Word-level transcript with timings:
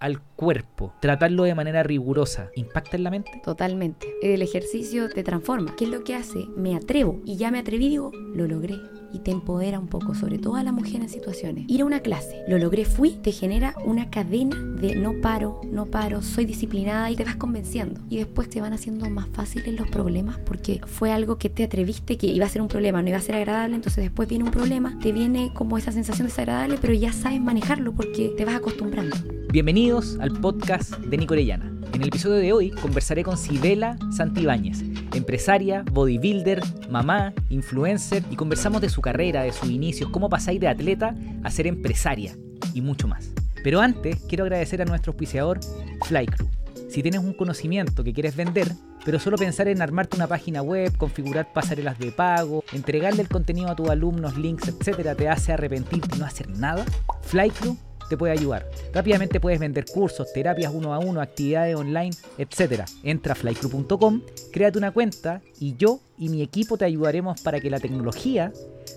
al 0.00 0.20
cuerpo, 0.20 0.92
tratarlo 1.00 1.44
de 1.44 1.54
manera 1.54 1.82
rigurosa, 1.82 2.50
¿impacta 2.54 2.96
en 2.96 3.04
la 3.04 3.10
mente? 3.10 3.40
Totalmente. 3.44 4.14
El 4.22 4.42
ejercicio 4.42 5.08
te 5.08 5.22
transforma. 5.22 5.74
¿Qué 5.76 5.84
es 5.84 5.90
lo 5.90 6.04
que 6.04 6.14
hace? 6.14 6.46
Me 6.56 6.76
atrevo. 6.76 7.20
Y 7.24 7.36
ya 7.36 7.50
me 7.50 7.58
atreví, 7.58 7.88
digo, 7.88 8.12
lo 8.34 8.46
logré. 8.46 8.76
Y 9.12 9.20
te 9.20 9.30
empodera 9.30 9.78
un 9.78 9.88
poco, 9.88 10.14
sobre 10.14 10.38
todo 10.38 10.56
a 10.56 10.62
la 10.62 10.72
mujer 10.72 11.00
en 11.00 11.08
situaciones. 11.08 11.64
Ir 11.68 11.80
a 11.80 11.84
una 11.84 12.00
clase, 12.00 12.42
lo 12.46 12.58
logré, 12.58 12.84
fui, 12.84 13.12
te 13.12 13.32
genera 13.32 13.74
una 13.84 14.10
cadena 14.10 14.56
de 14.56 14.96
no 14.96 15.14
paro, 15.20 15.60
no 15.70 15.86
paro, 15.86 16.22
soy 16.22 16.44
disciplinada 16.44 17.10
y 17.10 17.16
te 17.16 17.24
vas 17.24 17.36
convenciendo. 17.36 18.00
Y 18.10 18.18
después 18.18 18.48
te 18.48 18.60
van 18.60 18.72
haciendo 18.72 19.08
más 19.08 19.26
fáciles 19.28 19.78
los 19.78 19.88
problemas 19.88 20.38
porque 20.38 20.80
fue 20.86 21.10
algo 21.10 21.38
que 21.38 21.48
te 21.48 21.64
atreviste 21.64 22.18
que 22.18 22.26
iba 22.26 22.46
a 22.46 22.48
ser 22.48 22.62
un 22.62 22.68
problema, 22.68 23.02
no 23.02 23.08
iba 23.08 23.18
a 23.18 23.22
ser 23.22 23.36
agradable, 23.36 23.76
entonces 23.76 24.04
después 24.04 24.28
viene 24.28 24.44
un 24.44 24.50
problema, 24.50 24.98
te 25.02 25.12
viene 25.12 25.52
como 25.54 25.78
esa 25.78 25.92
sensación 25.92 26.28
desagradable, 26.28 26.78
pero 26.80 26.92
ya 26.92 27.12
sabes 27.12 27.40
manejarlo 27.40 27.92
porque 27.92 28.34
te 28.36 28.44
vas 28.44 28.56
acostumbrando. 28.56 29.16
Bienvenidos 29.50 30.18
al 30.20 30.32
podcast 30.32 30.98
de 30.98 31.16
Nicorellana. 31.16 31.72
En 31.94 32.02
el 32.02 32.08
episodio 32.08 32.36
de 32.36 32.52
hoy 32.52 32.70
conversaré 32.70 33.24
con 33.24 33.36
Sibela 33.36 33.98
Santibáñez, 34.12 34.84
empresaria, 35.14 35.84
bodybuilder, 35.90 36.62
mamá, 36.90 37.32
influencer 37.48 38.22
y 38.30 38.36
conversamos 38.36 38.80
de 38.82 38.88
su 38.88 38.97
carrera, 39.00 39.42
de 39.42 39.52
sus 39.52 39.70
inicios, 39.70 40.10
cómo 40.10 40.28
pasáis 40.28 40.60
de 40.60 40.68
atleta 40.68 41.14
a 41.42 41.50
ser 41.50 41.66
empresaria 41.66 42.36
y 42.74 42.80
mucho 42.80 43.08
más. 43.08 43.30
Pero 43.64 43.80
antes 43.80 44.20
quiero 44.28 44.44
agradecer 44.44 44.82
a 44.82 44.84
nuestro 44.84 45.12
auspiciador 45.12 45.60
Flycrew. 46.04 46.48
Si 46.88 47.02
tienes 47.02 47.20
un 47.20 47.34
conocimiento 47.34 48.02
que 48.02 48.14
quieres 48.14 48.34
vender, 48.34 48.72
pero 49.04 49.18
solo 49.18 49.36
pensar 49.36 49.68
en 49.68 49.82
armarte 49.82 50.16
una 50.16 50.26
página 50.26 50.62
web, 50.62 50.96
configurar 50.96 51.52
pasarelas 51.52 51.98
de 51.98 52.12
pago, 52.12 52.64
entregarle 52.72 53.22
el 53.22 53.28
contenido 53.28 53.68
a 53.68 53.76
tus 53.76 53.88
alumnos, 53.90 54.36
links, 54.36 54.68
etcétera, 54.68 55.14
te 55.14 55.28
hace 55.28 55.52
arrepentirte 55.52 56.16
y 56.16 56.18
no 56.18 56.24
hacer 56.24 56.48
nada, 56.48 56.84
Flycrew 57.22 57.76
te 58.08 58.16
puede 58.16 58.32
ayudar. 58.32 58.66
Rápidamente 58.92 59.40
puedes 59.40 59.60
vender 59.60 59.84
cursos, 59.84 60.32
terapias 60.32 60.72
uno 60.74 60.94
a 60.94 60.98
uno, 60.98 61.20
actividades 61.20 61.76
online, 61.76 62.10
etc. 62.38 62.84
Entra 63.02 63.32
a 63.32 63.36
flycrew.com, 63.36 64.22
créate 64.52 64.78
una 64.78 64.90
cuenta 64.90 65.40
y 65.60 65.76
yo 65.76 66.00
y 66.18 66.28
mi 66.28 66.42
equipo 66.42 66.76
te 66.78 66.84
ayudaremos 66.84 67.40
para 67.42 67.60
que 67.60 67.70
la 67.70 67.80
tecnología 67.80 68.52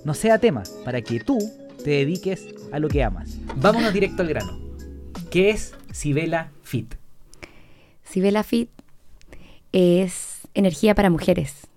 no 0.06 0.14
sea 0.14 0.40
tema, 0.40 0.64
para 0.84 1.02
que 1.02 1.20
tú 1.20 1.38
te 1.84 1.92
dediques 1.92 2.48
a 2.72 2.80
lo 2.80 2.88
que 2.88 3.04
amas. 3.04 3.38
Vámonos 3.56 3.94
directo 3.94 4.22
al 4.22 4.30
grano. 4.30 4.60
¿Qué 5.30 5.50
es 5.50 5.74
Sibela 5.92 6.52
Fit? 6.64 6.96
Sibela 8.04 8.44
Fit 8.44 8.70
es 9.72 10.42
energía 10.54 10.96
para 10.96 11.10
mujeres, 11.10 11.68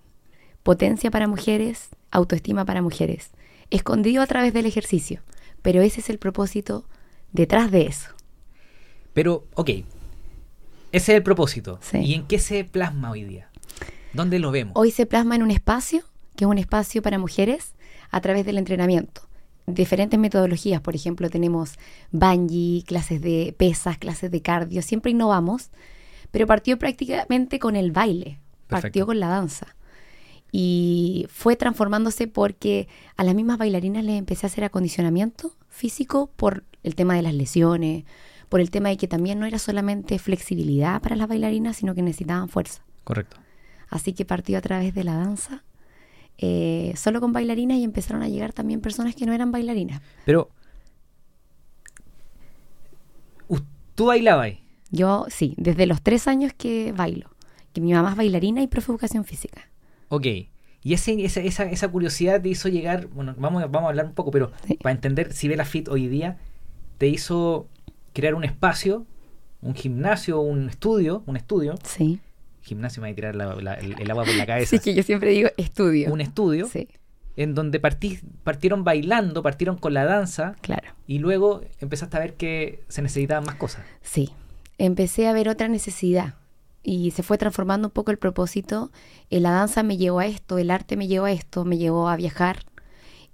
potencia 0.63 1.11
para 1.11 1.27
mujeres, 1.27 1.89
autoestima 2.11 2.65
para 2.65 2.81
mujeres, 2.81 3.31
escondido 3.69 4.21
a 4.21 4.27
través 4.27 4.53
del 4.53 4.65
ejercicio. 4.65 5.21
Pero 5.61 5.81
ese 5.81 6.01
es 6.01 6.09
el 6.09 6.19
propósito 6.19 6.85
detrás 7.35 7.69
de 7.69 7.85
eso. 7.85 8.09
Pero, 9.13 9.45
ok, 9.53 9.69
ese 9.69 9.85
es 10.91 11.09
el 11.09 11.23
propósito. 11.23 11.79
¿Y 11.93 12.13
en 12.13 12.25
qué 12.25 12.39
se 12.39 12.63
plasma 12.63 13.11
hoy 13.11 13.23
día? 13.23 13.49
¿Dónde 14.13 14.39
lo 14.39 14.51
vemos? 14.51 14.73
Hoy 14.75 14.91
se 14.91 15.05
plasma 15.05 15.35
en 15.35 15.43
un 15.43 15.51
espacio, 15.51 16.03
que 16.35 16.45
es 16.45 16.49
un 16.49 16.57
espacio 16.57 17.01
para 17.01 17.19
mujeres, 17.19 17.75
a 18.11 18.21
través 18.21 18.45
del 18.45 18.57
entrenamiento. 18.57 19.21
Diferentes 19.67 20.19
metodologías, 20.19 20.79
por 20.79 20.95
ejemplo, 20.95 21.29
tenemos 21.29 21.73
bungee, 22.11 22.83
clases 22.85 23.21
de 23.21 23.53
pesas, 23.57 23.97
clases 23.97 24.31
de 24.31 24.41
cardio, 24.41 24.81
siempre 24.81 25.11
innovamos, 25.11 25.69
pero 26.31 26.47
partió 26.47 26.77
prácticamente 26.79 27.59
con 27.59 27.75
el 27.75 27.91
baile, 27.91 28.39
partió 28.67 29.05
con 29.05 29.19
la 29.19 29.27
danza. 29.27 29.75
Y 30.57 31.27
fue 31.27 31.57
transformándose 31.57 32.29
porque 32.29 32.87
a 33.17 33.25
las 33.25 33.35
mismas 33.35 33.57
bailarinas 33.57 34.05
les 34.05 34.17
empecé 34.17 34.45
a 34.45 34.47
hacer 34.47 34.63
acondicionamiento 34.63 35.53
físico 35.67 36.31
por 36.37 36.63
el 36.81 36.95
tema 36.95 37.13
de 37.13 37.23
las 37.23 37.33
lesiones, 37.33 38.05
por 38.47 38.61
el 38.61 38.71
tema 38.71 38.87
de 38.87 38.95
que 38.95 39.09
también 39.09 39.37
no 39.37 39.45
era 39.45 39.59
solamente 39.59 40.17
flexibilidad 40.17 41.01
para 41.01 41.17
las 41.17 41.27
bailarinas, 41.27 41.75
sino 41.75 41.93
que 41.93 42.01
necesitaban 42.01 42.47
fuerza. 42.47 42.85
Correcto. 43.03 43.35
Así 43.89 44.13
que 44.13 44.23
partió 44.23 44.57
a 44.57 44.61
través 44.61 44.95
de 44.95 45.03
la 45.03 45.17
danza, 45.17 45.65
eh, 46.37 46.93
solo 46.95 47.19
con 47.19 47.33
bailarinas 47.33 47.77
y 47.79 47.83
empezaron 47.83 48.23
a 48.23 48.29
llegar 48.29 48.53
también 48.53 48.79
personas 48.79 49.13
que 49.13 49.25
no 49.25 49.33
eran 49.33 49.51
bailarinas. 49.51 50.01
Pero, 50.23 50.51
¿tú 53.93 54.05
bailabas? 54.05 54.53
Yo 54.89 55.25
sí, 55.27 55.53
desde 55.57 55.85
los 55.85 56.01
tres 56.01 56.29
años 56.29 56.53
que 56.53 56.93
bailo, 56.93 57.29
que 57.73 57.81
mi 57.81 57.91
mamá 57.91 58.11
es 58.11 58.15
bailarina 58.15 58.61
y 58.61 58.67
profe 58.67 58.93
educación 58.93 59.25
física. 59.25 59.69
Ok. 60.09 60.27
Y 60.83 60.93
ese, 60.93 61.25
esa, 61.25 61.41
esa, 61.41 61.63
esa, 61.63 61.87
curiosidad 61.87 62.41
te 62.41 62.49
hizo 62.49 62.69
llegar, 62.69 63.07
bueno, 63.07 63.33
vamos, 63.39 63.63
vamos 63.71 63.87
a 63.87 63.89
hablar 63.89 64.05
un 64.05 64.13
poco, 64.13 64.29
pero 64.29 64.51
para 64.83 64.93
entender 64.93 65.33
si 65.33 65.47
ve 65.47 65.55
la 65.57 65.65
fit 65.65 65.87
hoy 65.87 66.07
día, 66.07 66.37
te 66.99 67.07
hizo 67.07 67.67
crear 68.13 68.35
un 68.35 68.43
espacio, 68.43 69.05
un 69.61 69.73
gimnasio, 69.73 70.39
un 70.39 70.69
estudio, 70.69 71.23
un 71.25 71.37
estudio. 71.37 71.75
Sí. 71.83 72.19
Gimnasio 72.61 73.01
me 73.01 73.09
va 73.09 73.11
a 73.13 73.15
tirar 73.15 73.33
el, 73.33 73.41
agua 74.11 74.25
por 74.25 74.35
la 74.35 74.45
cabeza. 74.47 74.69
Sí, 74.69 74.79
que 74.79 74.93
yo 74.93 75.01
siempre 75.01 75.31
digo 75.31 75.49
estudio. 75.57 76.13
Un 76.13 76.21
estudio. 76.21 76.67
Sí. 76.67 76.87
En 77.35 77.55
donde 77.55 77.79
partí, 77.79 78.19
partieron 78.43 78.83
bailando, 78.83 79.41
partieron 79.41 79.77
con 79.77 79.93
la 79.93 80.05
danza. 80.05 80.55
Claro. 80.61 80.87
Y 81.07 81.17
luego 81.17 81.61
empezaste 81.81 82.15
a 82.15 82.19
ver 82.19 82.35
que 82.35 82.83
se 82.87 83.01
necesitaban 83.01 83.43
más 83.43 83.55
cosas. 83.55 83.83
Sí. 84.01 84.31
Empecé 84.77 85.27
a 85.27 85.33
ver 85.33 85.49
otra 85.49 85.67
necesidad. 85.67 86.35
Y 86.87 87.09
se 87.11 87.23
fue 87.23 87.39
transformando 87.39 87.87
un 87.87 87.91
poco 87.91 88.11
el 88.11 88.19
propósito. 88.19 88.91
Eh, 89.31 89.39
la 89.39 89.49
danza 89.49 89.81
me 89.81 89.97
llevó 89.97 90.19
a 90.19 90.27
esto, 90.27 90.59
el 90.59 90.69
arte 90.69 90.95
me 90.95 91.07
llevó 91.07 91.25
a 91.25 91.31
esto, 91.31 91.65
me 91.65 91.79
llevó 91.79 92.07
a 92.09 92.15
viajar, 92.15 92.63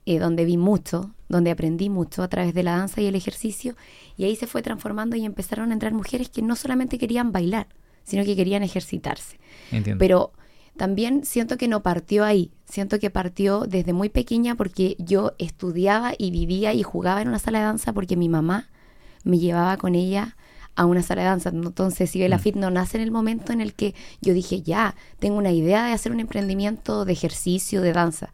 eh, 0.06 0.20
donde 0.20 0.46
vi 0.46 0.56
mucho, 0.56 1.14
donde 1.28 1.52
aprendí 1.52 1.90
mucho 1.90 2.24
a 2.24 2.30
través 2.30 2.54
de 2.54 2.64
la 2.64 2.78
danza 2.78 3.02
y 3.02 3.08
el 3.08 3.16
ejercicio, 3.16 3.76
y 4.16 4.24
ahí 4.24 4.38
se 4.38 4.48
fue 4.48 4.62
transformando 4.62 5.18
y 5.18 5.26
empezaron 5.26 5.72
a 5.72 5.74
entrar 5.74 5.94
mujeres 5.94 6.30
que 6.30 6.42
no 6.42 6.56
solamente 6.56 6.98
querían 6.98 7.34
bailar, 7.34 7.68
sino 8.04 8.24
que 8.24 8.38
querían 8.38 8.64
ejercitarse. 8.64 9.38
Entiendo. 9.70 10.00
Pero 10.00 10.32
también 10.78 11.26
siento 11.26 11.58
que 11.58 11.68
no 11.68 11.84
partió 11.84 12.24
ahí, 12.24 12.52
siento 12.66 13.00
que 13.00 13.10
partió 13.10 13.66
desde 13.68 13.92
muy 13.92 14.08
pequeña 14.08 14.56
porque 14.56 14.96
yo 14.98 15.34
estudiaba 15.40 16.14
y 16.18 16.32
vivía 16.32 16.74
y 16.74 16.84
jugaba 16.84 17.22
en 17.22 17.28
una 17.28 17.40
sala 17.40 17.60
de 17.60 17.66
danza 17.66 17.92
porque 17.92 18.16
mi 18.16 18.30
mamá 18.30 18.70
me 19.24 19.38
llevaba 19.38 19.76
con 19.78 19.94
ella 19.94 20.38
a 20.76 20.86
una 20.86 21.04
sala 21.04 21.22
de 21.22 21.28
danza. 21.28 21.50
Entonces, 21.50 22.10
si 22.10 22.28
la 22.28 22.38
mm. 22.38 22.40
Fit 22.40 22.56
no 22.56 22.72
nace 22.72 22.98
en 22.98 23.04
el 23.04 23.12
momento 23.12 23.54
en 23.54 23.62
el 23.62 23.74
que 23.74 23.96
yo 24.22 24.34
dije, 24.34 24.62
ya, 24.62 24.96
tengo 25.20 25.38
una 25.38 25.52
idea 25.52 25.86
de 25.86 25.94
hacer 25.94 26.12
un 26.12 26.20
emprendimiento 26.20 27.06
de 27.06 27.14
ejercicio, 27.14 27.82
de 27.82 27.94
danza 27.94 28.32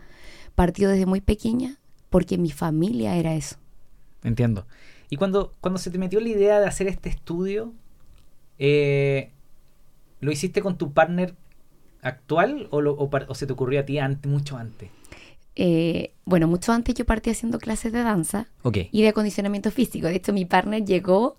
partió 0.58 0.90
desde 0.90 1.06
muy 1.06 1.22
pequeña 1.22 1.78
porque 2.10 2.40
mi 2.40 2.50
familia 2.50 3.16
era 3.16 3.36
eso. 3.36 3.58
Entiendo. 4.24 4.66
Y 5.08 5.18
cuando, 5.18 5.54
cuando 5.62 5.78
se 5.78 5.92
te 5.92 6.00
metió 6.00 6.20
la 6.20 6.30
idea 6.30 6.60
de 6.60 6.66
hacer 6.66 6.88
este 6.88 7.10
estudio, 7.10 7.74
eh, 8.58 9.30
¿lo 10.20 10.32
hiciste 10.32 10.64
con 10.64 10.80
tu 10.80 10.94
partner 10.94 11.36
actual 12.02 12.70
o, 12.72 12.80
o, 12.80 13.36
se 13.36 13.46
te 13.46 13.54
ocurrió 13.54 13.82
a 13.82 13.84
ti 13.84 14.00
antes, 14.00 14.32
mucho 14.32 14.58
antes? 14.58 14.90
Eh, 15.56 16.14
bueno, 16.26 16.48
mucho 16.48 16.72
antes 16.72 16.96
yo 16.96 17.06
partí 17.06 17.30
haciendo 17.30 17.60
clases 17.60 17.94
de 17.94 18.02
danza 18.02 18.48
y 18.92 19.04
de 19.04 19.10
acondicionamiento 19.10 19.70
físico. 19.70 20.08
De 20.08 20.16
hecho, 20.16 20.34
mi 20.34 20.46
partner 20.46 20.84
llegó 20.84 21.38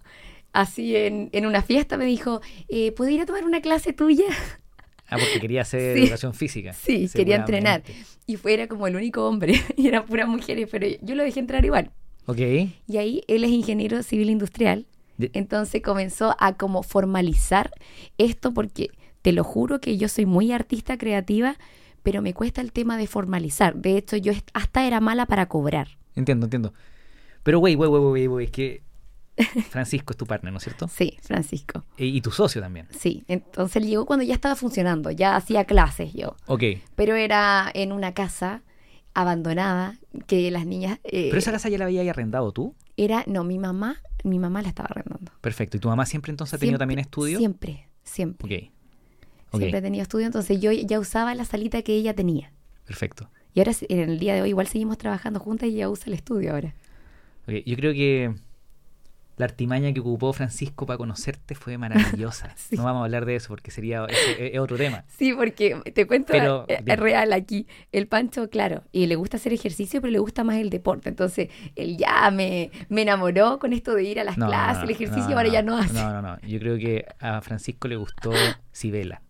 así 0.53 0.97
en, 0.97 1.31
en 1.32 1.47
una 1.47 1.62
fiesta, 1.62 1.97
me 1.97 2.04
dijo, 2.04 2.41
eh, 2.69 2.92
¿puedo 2.92 3.10
ir 3.10 3.20
a 3.20 3.26
tomar 3.26 3.44
una 3.44 3.60
clase 3.60 3.92
tuya? 3.92 4.26
Ah, 5.09 5.16
porque 5.19 5.41
quería 5.41 5.62
hacer 5.62 5.97
educación 5.98 6.34
física. 6.34 6.72
Sí, 6.72 7.09
quería 7.12 7.36
entrenar. 7.36 7.82
Y 8.26 8.36
fuera 8.36 8.69
como 8.69 8.87
el 8.87 8.97
único 8.97 9.26
hombre, 9.26 9.54
y 9.76 9.88
eran 9.88 10.04
puras 10.04 10.28
mujeres, 10.28 10.69
pero 10.70 10.87
yo 11.00 11.14
lo 11.14 11.22
dejé 11.22 11.41
entrar 11.41 11.64
igual. 11.64 11.92
Ok. 12.26 12.38
Y 12.87 12.97
ahí 12.98 13.22
él 13.26 13.44
es 13.44 13.50
ingeniero 13.50 14.03
civil 14.03 14.31
industrial, 14.31 14.87
entonces 15.32 15.82
comenzó 15.82 16.37
a 16.38 16.56
como 16.56 16.84
formalizar 16.84 17.72
esto 18.19 18.54
porque 18.54 18.91
te 19.22 19.32
lo 19.32 19.42
juro 19.42 19.81
que 19.81 19.97
yo 19.97 20.08
soy 20.08 20.26
muy 20.26 20.53
artista 20.53 20.97
creativa, 20.97 21.56
pero 22.04 22.22
me 22.22 22.34
cuesta 22.34 22.60
el 22.60 22.70
tema 22.70 22.97
de 22.97 23.08
formalizar. 23.08 23.75
De 23.75 23.97
hecho, 23.97 24.16
yo 24.16 24.32
hasta 24.53 24.87
era 24.87 25.00
mala 25.00 25.26
para 25.26 25.47
cobrar. 25.47 25.88
Entiendo, 26.14 26.47
entiendo. 26.47 26.72
Pero 27.42 27.58
güey, 27.58 27.75
güey, 27.75 27.91
güey, 27.91 28.26
güey, 28.26 28.44
es 28.47 28.53
que 28.53 28.82
Francisco 29.71 30.12
es 30.12 30.16
tu 30.16 30.26
partner, 30.26 30.53
¿no 30.53 30.59
es 30.59 30.65
cierto? 30.65 30.88
Sí, 30.88 31.19
Francisco. 31.22 31.84
Y, 31.97 32.20
tu 32.20 32.31
socio 32.31 32.61
también. 32.61 32.87
Sí, 32.90 33.25
entonces 33.29 33.76
él 33.76 33.88
llegó 33.88 34.06
cuando 34.06 34.25
ya 34.25 34.35
estaba 34.35 34.56
funcionando, 34.56 35.11
ya 35.11 35.37
hacía 35.37 35.64
clases 35.64 36.12
yo. 36.12 36.37
Ok. 36.46 36.62
Pero 36.94 37.14
era 37.14 37.70
en 37.73 37.93
una 37.93 38.14
casa 38.14 38.62
abandonada 39.14 39.99
que 40.26 40.50
las 40.50 40.67
niñas... 40.67 40.99
Eh, 41.05 41.29
¿Pero 41.29 41.38
esa 41.38 41.52
casa 41.52 41.69
ya 41.69 41.79
la 41.79 41.87
había 41.87 42.08
arrendado 42.08 42.52
tú? 42.52 42.75
Era, 42.96 43.25
no, 43.26 43.44
mi 43.44 43.58
mamá, 43.58 44.02
mi 44.25 44.38
mamá 44.38 44.62
la 44.62 44.69
estaba 44.69 44.88
arrendando. 44.90 45.32
Perfecto. 45.41 45.76
¿Y 45.76 45.81
tu 45.81 45.88
mamá 45.88 46.06
siempre 46.06 46.31
entonces 46.31 46.55
ha 46.55 46.58
tenido 46.58 46.79
también 46.79 47.00
estudio? 47.00 47.38
Siempre, 47.38 47.88
siempre. 48.02 48.73
Ok. 49.50 49.58
Siempre 49.58 49.79
ha 49.79 49.82
tenido 49.82 50.02
estudio, 50.02 50.26
entonces 50.26 50.61
yo 50.61 50.73
ya 50.73 51.00
usaba 51.00 51.34
la 51.34 51.44
salita 51.44 51.82
que 51.82 51.94
ella 51.94 52.14
tenía. 52.14 52.52
Perfecto. 52.84 53.31
Y 53.55 53.61
ahora 53.61 53.73
en 53.88 53.99
el 54.11 54.19
día 54.19 54.34
de 54.34 54.43
hoy 54.43 54.50
igual 54.50 54.67
seguimos 54.67 54.99
trabajando 54.99 55.41
juntas 55.41 55.69
y 55.69 55.76
ella 55.76 55.88
usa 55.88 56.06
el 56.06 56.14
estudio 56.14 56.52
ahora. 56.52 56.75
Okay. 57.44 57.62
Yo 57.67 57.76
creo 57.76 57.93
que 57.93 58.34
la 59.38 59.44
artimaña 59.46 59.93
que 59.93 60.00
ocupó 60.00 60.32
Francisco 60.32 60.85
para 60.85 60.99
conocerte 60.99 61.55
fue 61.55 61.79
maravillosa. 61.79 62.55
Sí. 62.58 62.76
No 62.76 62.85
vamos 62.85 63.00
a 63.02 63.05
hablar 63.05 63.25
de 63.25 63.37
eso 63.37 63.49
porque 63.49 63.70
sería 63.70 64.05
es, 64.06 64.19
es 64.38 64.58
otro 64.58 64.76
tema. 64.76 65.05
Sí, 65.06 65.32
porque 65.32 65.81
te 65.94 66.06
cuento 66.06 66.32
Pero, 66.32 66.64
es, 66.69 66.85
bien. 66.85 66.99
real 66.99 67.32
aquí. 67.32 67.67
El 67.93 68.06
Pancho, 68.08 68.50
claro, 68.50 68.82
y 68.93 69.06
le 69.06 69.14
gusta 69.17 69.37
hacer 69.38 69.52
ejercicio, 69.52 70.00
pero 70.00 70.11
le 70.11 70.19
gusta 70.19 70.44
más 70.44 70.56
el 70.56 70.69
deporte. 70.70 71.08
Entonces, 71.08 71.49
él 71.76 71.96
ya 71.96 72.31
me, 72.31 72.70
me 72.88 73.02
enamoró 73.02 73.58
con 73.58 73.73
esto 73.73 73.94
de 73.94 74.02
ir 74.05 74.20
a 74.20 74.25
las 74.25 74.37
No, 74.37 74.49
clases, 74.49 74.79
no, 74.79 74.85
el 74.85 74.90
ejercicio, 74.90 75.37
ahora 75.37 75.49
ya 75.49 75.62
no 75.62 75.79
hace. 75.79 75.94
No, 75.94 76.12
no, 76.12 76.20
no. 76.23 76.41
Yo 76.41 76.58
creo 76.58 76.76
que 76.79 77.06
a 77.20 77.41
Francisco 77.41 77.88
le 77.88 77.96
gustó 77.96 78.32
Sibela 78.73 79.23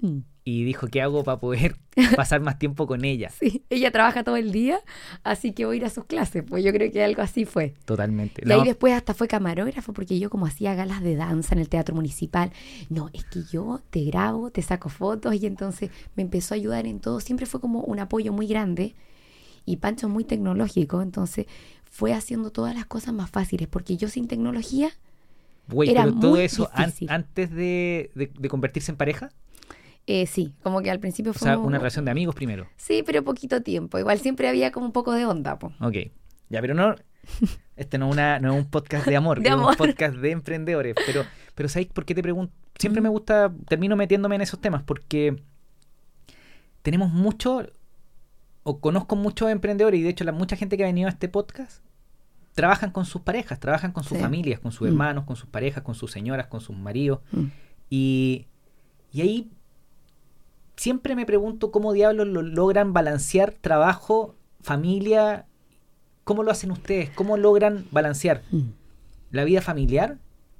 Mm. 0.00 0.18
Y 0.44 0.64
dijo, 0.64 0.88
¿qué 0.88 1.00
hago 1.02 1.22
para 1.22 1.38
poder 1.38 1.76
pasar 2.16 2.40
más 2.40 2.58
tiempo 2.58 2.86
con 2.86 3.04
ella? 3.04 3.30
Sí, 3.30 3.64
ella 3.70 3.90
trabaja 3.92 4.24
todo 4.24 4.36
el 4.36 4.50
día, 4.52 4.80
así 5.22 5.52
que 5.52 5.66
voy 5.66 5.76
a 5.76 5.78
ir 5.78 5.84
a 5.84 5.90
sus 5.90 6.04
clases. 6.04 6.42
Pues 6.42 6.64
yo 6.64 6.72
creo 6.72 6.90
que 6.90 7.02
algo 7.04 7.22
así 7.22 7.44
fue. 7.44 7.74
Totalmente. 7.84 8.42
Y 8.44 8.48
No, 8.48 8.60
ahí 8.60 8.64
después 8.64 8.92
hasta 8.92 9.14
fue 9.14 9.28
camarógrafo 9.28 9.92
porque 9.92 10.18
yo 10.18 10.30
como 10.30 10.46
hacía 10.46 10.74
galas 10.74 11.02
de 11.02 11.14
danza 11.16 11.54
en 11.54 11.60
el 11.60 11.68
teatro 11.68 11.94
municipal, 11.94 12.50
no, 12.90 13.08
es 13.12 13.24
que 13.24 13.42
yo 13.52 13.80
te 13.90 14.04
grabo, 14.04 14.50
te 14.50 14.62
saco 14.62 14.88
fotos 14.88 15.34
y 15.34 15.46
entonces 15.46 15.90
me 16.16 16.22
empezó 16.24 16.54
a 16.54 16.56
ayudar 16.56 16.86
en 16.86 16.98
todo, 17.00 17.20
siempre 17.20 17.46
fue 17.46 17.60
como 17.60 17.80
un 17.82 18.00
apoyo 18.00 18.32
muy 18.32 18.46
grande 18.46 18.94
y 19.64 19.76
Pancho 19.76 20.08
muy 20.08 20.24
tecnológico, 20.24 21.02
entonces 21.02 21.46
fue 21.90 22.14
haciendo 22.14 22.50
todas 22.50 22.74
las 22.74 22.86
cosas 22.86 23.14
más 23.14 23.30
fáciles 23.30 23.68
porque 23.68 23.96
yo 23.96 24.08
sin 24.08 24.26
tecnología, 24.28 24.90
güey, 25.68 25.92
pero 25.92 26.12
todo 26.14 26.32
muy 26.32 26.40
eso 26.40 26.68
an- 26.72 26.92
antes 27.08 27.50
de, 27.50 28.10
de- 28.14 28.30
de 28.38 28.48
convertirse 28.48 28.90
en 28.90 28.96
pareja. 28.96 29.30
Eh, 30.06 30.26
sí, 30.26 30.54
como 30.62 30.82
que 30.82 30.90
al 30.90 30.98
principio 31.00 31.30
O 31.30 31.34
fue... 31.34 31.46
sea, 31.46 31.54
como- 31.56 31.66
una 31.68 31.78
relación 31.78 32.04
de 32.04 32.10
amigos 32.10 32.34
primero. 32.34 32.66
Sí, 32.76 33.02
pero 33.06 33.22
poquito 33.22 33.62
tiempo, 33.62 33.98
igual 33.98 34.18
siempre 34.18 34.48
había 34.48 34.72
como 34.72 34.86
un 34.86 34.92
poco 34.92 35.12
de 35.12 35.24
onda, 35.26 35.58
po. 35.58 35.72
Ok. 35.80 35.96
Ya, 36.50 36.60
pero 36.60 36.74
no. 36.74 36.94
Este 37.76 37.98
no 37.98 38.08
es, 38.08 38.12
una, 38.12 38.38
no 38.40 38.52
es 38.52 38.58
un 38.64 38.68
podcast 38.68 39.06
de 39.06 39.16
amor, 39.16 39.38
De 39.42 39.48
es 39.48 39.54
amor. 39.54 39.70
un 39.70 39.76
podcast 39.76 40.16
de 40.16 40.30
emprendedores. 40.32 40.94
Pero, 41.06 41.24
pero 41.54 41.68
¿sabéis 41.68 41.88
por 41.92 42.04
qué 42.04 42.14
te 42.14 42.22
pregunto? 42.22 42.52
Siempre 42.78 43.00
me 43.00 43.08
gusta, 43.08 43.52
termino 43.68 43.96
metiéndome 43.96 44.34
en 44.34 44.40
esos 44.42 44.60
temas 44.60 44.82
porque 44.82 45.36
tenemos 46.82 47.12
mucho, 47.12 47.64
o 48.64 48.80
conozco 48.80 49.14
muchos 49.16 49.50
emprendedores, 49.50 50.00
y 50.00 50.02
de 50.02 50.10
hecho 50.10 50.24
la 50.24 50.32
mucha 50.32 50.56
gente 50.56 50.76
que 50.76 50.82
ha 50.82 50.86
venido 50.86 51.06
a 51.08 51.10
este 51.12 51.28
podcast 51.28 51.82
trabajan 52.54 52.90
con 52.90 53.06
sus 53.06 53.22
parejas, 53.22 53.58
trabajan 53.60 53.92
con 53.92 54.04
sus 54.04 54.18
Sí. 54.18 54.22
familias, 54.22 54.60
con 54.60 54.72
sus 54.72 54.82
Mm. 54.88 54.92
hermanos, 54.92 55.24
con 55.24 55.36
sus 55.36 55.48
parejas, 55.48 55.82
con 55.84 55.94
sus 55.94 56.10
señoras, 56.10 56.48
con 56.48 56.60
sus 56.60 56.76
maridos. 56.76 57.20
Mm. 57.30 57.44
Y, 57.88 58.46
y 59.12 59.20
ahí 59.22 59.50
siempre 60.76 61.14
me 61.16 61.26
pregunto 61.26 61.70
cómo 61.70 61.92
diablos 61.92 62.26
lo 62.26 62.42
logran 62.42 62.92
balancear 62.92 63.52
trabajo, 63.52 64.34
familia. 64.60 65.46
¿Cómo 66.24 66.42
lo 66.42 66.50
hacen 66.50 66.70
ustedes? 66.70 67.10
¿Cómo 67.10 67.36
logran 67.36 67.86
balancear 67.90 68.42
Mm. 68.50 68.70
la 69.30 69.44
vida 69.44 69.60
familiar 69.60 70.18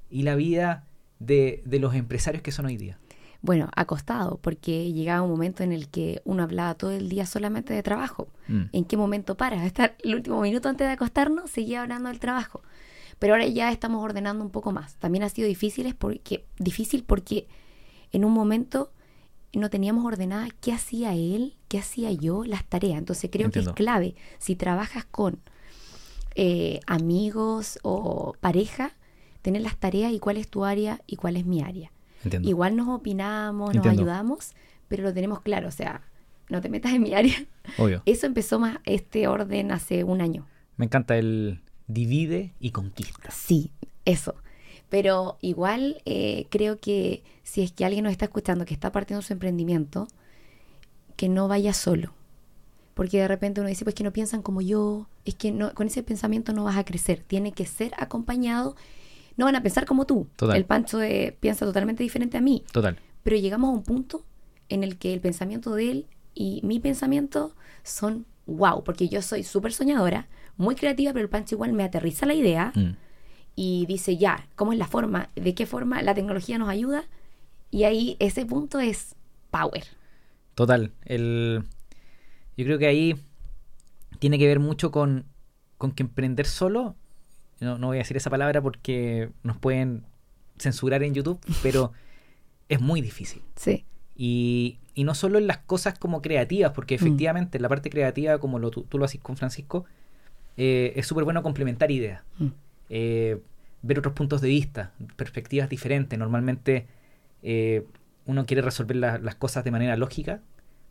y 0.09 0.23
la 0.23 0.35
vida 0.35 0.85
de, 1.19 1.61
de 1.65 1.79
los 1.79 1.95
empresarios 1.95 2.43
que 2.43 2.51
son 2.51 2.65
hoy 2.65 2.77
día? 2.77 2.99
Bueno, 3.41 3.69
acostado, 3.75 4.37
porque 4.41 4.91
llegaba 4.93 5.21
un 5.21 5.29
momento 5.29 5.63
en 5.63 5.73
el 5.73 5.89
que 5.89 6.21
uno 6.23 6.43
hablaba 6.43 6.75
todo 6.75 6.91
el 6.91 7.09
día 7.09 7.25
solamente 7.25 7.73
de 7.73 7.83
trabajo. 7.83 8.29
Mm. 8.47 8.61
¿En 8.71 8.85
qué 8.85 8.95
momento 8.97 9.35
paras? 9.35 9.65
Estar 9.65 9.95
el 10.03 10.15
último 10.15 10.39
minuto 10.41 10.69
antes 10.69 10.87
de 10.87 10.93
acostarnos, 10.93 11.49
seguía 11.49 11.81
hablando 11.81 12.07
del 12.09 12.19
trabajo. 12.19 12.61
Pero 13.19 13.33
ahora 13.33 13.45
ya 13.47 13.71
estamos 13.71 14.01
ordenando 14.03 14.43
un 14.43 14.49
poco 14.49 14.71
más. 14.71 14.95
También 14.95 15.23
ha 15.23 15.29
sido 15.29 15.47
difícil 15.47 15.85
es 15.85 15.93
porque, 15.93 16.45
difícil 16.57 17.03
porque 17.03 17.47
en 18.11 18.23
un 18.25 18.31
momento 18.33 18.91
no 19.53 19.69
teníamos 19.69 20.05
ordenada 20.05 20.47
qué 20.61 20.73
hacía 20.73 21.13
él, 21.13 21.55
qué 21.67 21.79
hacía 21.79 22.11
yo, 22.11 22.43
las 22.43 22.65
tareas. 22.65 22.97
Entonces 22.97 23.29
creo 23.31 23.51
que 23.51 23.59
es 23.59 23.69
clave. 23.69 24.15
Si 24.39 24.55
trabajas 24.55 25.05
con 25.05 25.39
eh, 26.35 26.79
amigos 26.87 27.79
o 27.83 28.35
pareja, 28.39 28.91
tener 29.41 29.61
las 29.61 29.77
tareas 29.77 30.11
y 30.11 30.19
cuál 30.19 30.37
es 30.37 30.47
tu 30.47 30.65
área 30.65 31.01
y 31.05 31.17
cuál 31.17 31.37
es 31.37 31.45
mi 31.45 31.61
área. 31.61 31.91
Entiendo. 32.23 32.49
Igual 32.49 32.75
nos 32.75 32.87
opinamos, 32.87 33.69
nos 33.69 33.85
Entiendo. 33.85 34.01
ayudamos, 34.01 34.53
pero 34.87 35.03
lo 35.03 35.13
tenemos 35.13 35.41
claro. 35.41 35.67
O 35.67 35.71
sea, 35.71 36.01
no 36.49 36.61
te 36.61 36.69
metas 36.69 36.93
en 36.93 37.03
mi 37.03 37.13
área. 37.13 37.35
Obvio. 37.77 38.01
Eso 38.05 38.25
empezó 38.25 38.59
más 38.59 38.79
este 38.85 39.27
orden 39.27 39.71
hace 39.71 40.03
un 40.03 40.21
año. 40.21 40.47
Me 40.77 40.85
encanta 40.85 41.17
el 41.17 41.61
divide 41.87 42.53
y 42.59 42.71
conquista. 42.71 43.29
Sí, 43.31 43.71
eso. 44.05 44.35
Pero 44.93 45.39
igual 45.41 46.03
eh, 46.05 46.45
creo 46.51 46.77
que 46.77 47.23
si 47.41 47.63
es 47.63 47.71
que 47.71 47.83
alguien 47.83 48.03
nos 48.03 48.11
está 48.11 48.25
escuchando 48.25 48.63
que 48.63 48.75
está 48.75 48.91
partiendo 48.91 49.23
su 49.23 49.33
emprendimiento, 49.33 50.07
que 51.15 51.29
no 51.29 51.47
vaya 51.47 51.73
solo. 51.73 52.13
Porque 52.93 53.17
de 53.17 53.27
repente 53.27 53.59
uno 53.59 53.69
dice, 53.69 53.85
pues 53.85 53.95
que 53.95 54.03
no 54.03 54.13
piensan 54.13 54.43
como 54.43 54.61
yo, 54.61 55.07
es 55.25 55.33
que 55.33 55.51
no, 55.51 55.73
con 55.73 55.87
ese 55.87 56.03
pensamiento 56.03 56.53
no 56.53 56.65
vas 56.65 56.77
a 56.77 56.85
crecer. 56.85 57.23
Tiene 57.25 57.53
que 57.53 57.65
ser 57.65 57.93
acompañado. 57.97 58.75
No 59.35 59.45
van 59.45 59.55
a 59.55 59.63
pensar 59.63 59.87
como 59.87 60.05
tú. 60.05 60.27
Total. 60.35 60.57
El 60.57 60.65
Pancho 60.65 61.01
eh, 61.01 61.35
piensa 61.39 61.65
totalmente 61.65 62.03
diferente 62.03 62.37
a 62.37 62.41
mí. 62.41 62.63
Total. 62.71 62.99
Pero 63.23 63.35
llegamos 63.37 63.69
a 63.69 63.73
un 63.73 63.81
punto 63.81 64.23
en 64.69 64.83
el 64.83 64.99
que 64.99 65.11
el 65.11 65.21
pensamiento 65.21 65.73
de 65.73 65.89
él 65.89 66.07
y 66.35 66.61
mi 66.63 66.79
pensamiento 66.79 67.55
son 67.81 68.27
wow, 68.45 68.83
porque 68.83 69.09
yo 69.09 69.23
soy 69.23 69.41
súper 69.41 69.73
soñadora, 69.73 70.27
muy 70.55 70.75
creativa, 70.75 71.13
pero 71.13 71.23
el 71.23 71.29
Pancho 71.29 71.55
igual 71.55 71.73
me 71.73 71.83
aterriza 71.83 72.27
la 72.27 72.35
idea 72.35 72.71
Mm. 72.75 72.91
Y 73.55 73.85
dice 73.85 74.17
ya, 74.17 74.47
¿cómo 74.55 74.73
es 74.73 74.79
la 74.79 74.87
forma? 74.87 75.29
¿De 75.35 75.53
qué 75.53 75.65
forma 75.65 76.01
la 76.01 76.13
tecnología 76.15 76.57
nos 76.57 76.69
ayuda? 76.69 77.05
Y 77.71 77.83
ahí 77.83 78.17
ese 78.19 78.45
punto 78.45 78.79
es 78.79 79.15
power. 79.51 79.83
Total. 80.55 80.91
El, 81.05 81.63
yo 82.57 82.65
creo 82.65 82.77
que 82.79 82.87
ahí 82.87 83.15
tiene 84.19 84.37
que 84.37 84.47
ver 84.47 84.59
mucho 84.59 84.91
con, 84.91 85.25
con 85.77 85.91
que 85.91 86.03
emprender 86.03 86.45
solo, 86.45 86.95
no, 87.59 87.77
no 87.77 87.87
voy 87.87 87.97
a 87.97 87.99
decir 87.99 88.17
esa 88.17 88.29
palabra 88.29 88.61
porque 88.61 89.29
nos 89.43 89.57
pueden 89.57 90.03
censurar 90.57 91.03
en 91.03 91.13
YouTube, 91.13 91.39
pero 91.63 91.91
es 92.69 92.79
muy 92.81 93.01
difícil. 93.01 93.41
Sí, 93.55 93.85
Y, 94.15 94.77
y 94.95 95.03
no 95.03 95.15
solo 95.15 95.39
en 95.39 95.47
las 95.47 95.57
cosas 95.59 95.97
como 95.97 96.21
creativas, 96.21 96.71
porque 96.73 96.95
Mm. 96.95 97.01
efectivamente 97.01 97.57
en 97.57 97.61
la 97.63 97.69
parte 97.69 97.89
creativa, 97.89 98.37
como 98.39 98.59
lo, 98.59 98.69
tú, 98.71 98.83
tú 98.83 98.97
lo 98.99 99.05
haces 99.05 99.19
con 99.21 99.37
Francisco, 99.37 99.85
eh, 100.57 100.93
es 100.95 101.07
súper 101.07 101.23
bueno 101.23 101.41
complementar 101.43 101.89
ideas, 101.91 102.21
Mm. 102.37 102.47
Eh, 102.89 103.39
ver 103.81 103.99
otros 103.99 104.13
puntos 104.13 104.41
de 104.41 104.49
vista, 104.49 104.91
perspectivas 105.15 105.69
diferentes. 105.69 106.17
Normalmente 106.17 106.87
eh, 107.41 107.85
uno 108.25 108.45
quiere 108.45 108.61
resolver 108.61 108.95
la- 108.95 109.17
las 109.17 109.35
cosas 109.35 109.63
de 109.63 109.71
manera 109.71 109.97
lógica, 109.97 110.41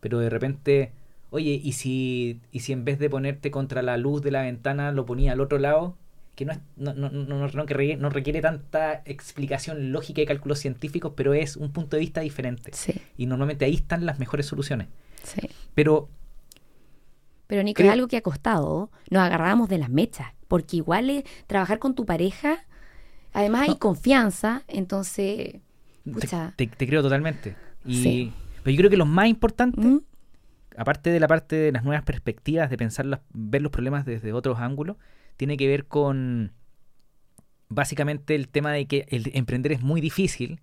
pero 0.00 0.18
de 0.18 0.28
repente, 0.30 0.92
oye, 1.30 1.60
¿y 1.62 1.72
si, 1.72 2.40
¿y 2.52 2.60
si 2.60 2.72
en 2.72 2.84
vez 2.84 2.98
de 2.98 3.08
ponerte 3.08 3.50
contra 3.50 3.82
la 3.82 3.96
luz 3.96 4.20
de 4.22 4.30
la 4.30 4.42
ventana 4.42 4.92
lo 4.92 5.06
ponía 5.06 5.32
al 5.32 5.40
otro 5.40 5.58
lado? 5.58 5.96
Que 6.34 6.44
no, 6.46 6.52
es, 6.52 6.58
no, 6.76 6.94
no, 6.94 7.10
no, 7.10 7.24
no, 7.24 7.38
no 7.48 7.66
requiere- 7.66 7.96
no 7.96 8.08
requiere 8.10 8.40
tanta 8.40 9.02
explicación 9.06 9.92
lógica 9.92 10.22
y 10.22 10.26
cálculos 10.26 10.58
científicos, 10.58 11.12
pero 11.16 11.34
es 11.34 11.56
un 11.56 11.72
punto 11.72 11.96
de 11.96 12.00
vista 12.00 12.20
diferente. 12.22 12.70
sí, 12.74 12.94
Y 13.18 13.26
normalmente 13.26 13.64
ahí 13.64 13.74
están 13.74 14.04
las 14.06 14.18
mejores 14.18 14.46
soluciones. 14.46 14.88
sí. 15.22 15.42
Pero 15.74 16.08
Pero 17.46 17.62
Nico, 17.62 17.78
Creo- 17.78 17.88
es 17.88 17.92
algo 17.92 18.08
que 18.08 18.16
ha 18.16 18.22
costado, 18.22 18.90
nos 19.10 19.22
agarrábamos 19.22 19.68
de 19.68 19.78
las 19.78 19.90
mechas, 19.90 20.28
porque 20.52 20.76
igual 20.76 21.08
es 21.08 21.24
trabajar 21.46 21.78
con 21.78 21.94
tu 21.94 22.04
pareja, 22.04 22.66
además 23.32 23.70
hay 23.70 23.76
confianza, 23.78 24.64
entonces, 24.68 25.54
te, 26.04 26.10
pucha, 26.12 26.52
te- 26.56 26.66
te 26.66 26.86
creo 26.86 27.00
totalmente. 27.00 27.56
Y, 27.86 28.02
Sí. 28.02 28.32
Pero 28.62 28.72
yo 28.74 28.78
creo 28.80 28.90
que 28.90 28.98
lo 28.98 29.06
más 29.06 29.28
importante, 29.28 29.80
¿Mm? 29.80 30.02
aparte 30.76 31.08
de 31.08 31.20
la 31.20 31.26
parte 31.26 31.56
de 31.56 31.72
las 31.72 31.84
nuevas 31.84 32.04
perspectivas, 32.04 32.68
de 32.68 32.76
pensar 32.76 33.06
las- 33.06 33.20
ver 33.32 33.62
los 33.62 33.72
problemas 33.72 34.04
desde 34.04 34.34
otros 34.34 34.58
ángulos, 34.58 34.98
tiene 35.38 35.56
que 35.56 35.66
ver 35.66 35.86
con 35.86 36.52
básicamente 37.70 38.34
el 38.34 38.48
tema 38.48 38.72
de 38.72 38.84
que 38.86 39.06
el 39.08 39.30
emprender 39.32 39.72
es 39.72 39.80
muy 39.80 40.02
difícil 40.02 40.60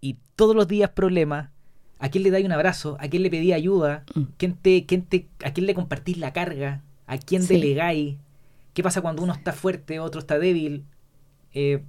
y 0.00 0.16
todos 0.36 0.56
los 0.56 0.66
días 0.68 0.88
problemas. 0.90 1.50
¿A 1.98 2.08
quién 2.08 2.24
le 2.24 2.30
dais 2.30 2.46
un 2.46 2.52
abrazo? 2.52 2.96
¿A 2.98 3.08
quién 3.08 3.22
le 3.24 3.28
pedí 3.30 3.52
ayuda? 3.52 4.04
Mm. 4.14 4.22
¿Quién 4.38 4.54
te, 4.54 4.86
quién 4.86 5.02
te, 5.02 5.28
¿A 5.44 5.52
quién 5.52 5.66
le 5.66 5.74
compartís 5.74 6.16
la 6.16 6.32
carga? 6.32 6.82
¿A 7.06 7.18
quién 7.18 7.42
Sí. 7.42 7.52
delegáis? 7.54 8.16
¿Qué 8.78 8.82
pasa 8.84 9.00
cuando 9.00 9.24
uno 9.24 9.32
está 9.32 9.52
fuerte, 9.52 9.98
otro 9.98 10.20
está 10.20 10.38
débil? 10.38 10.84
Eh, 11.52 11.82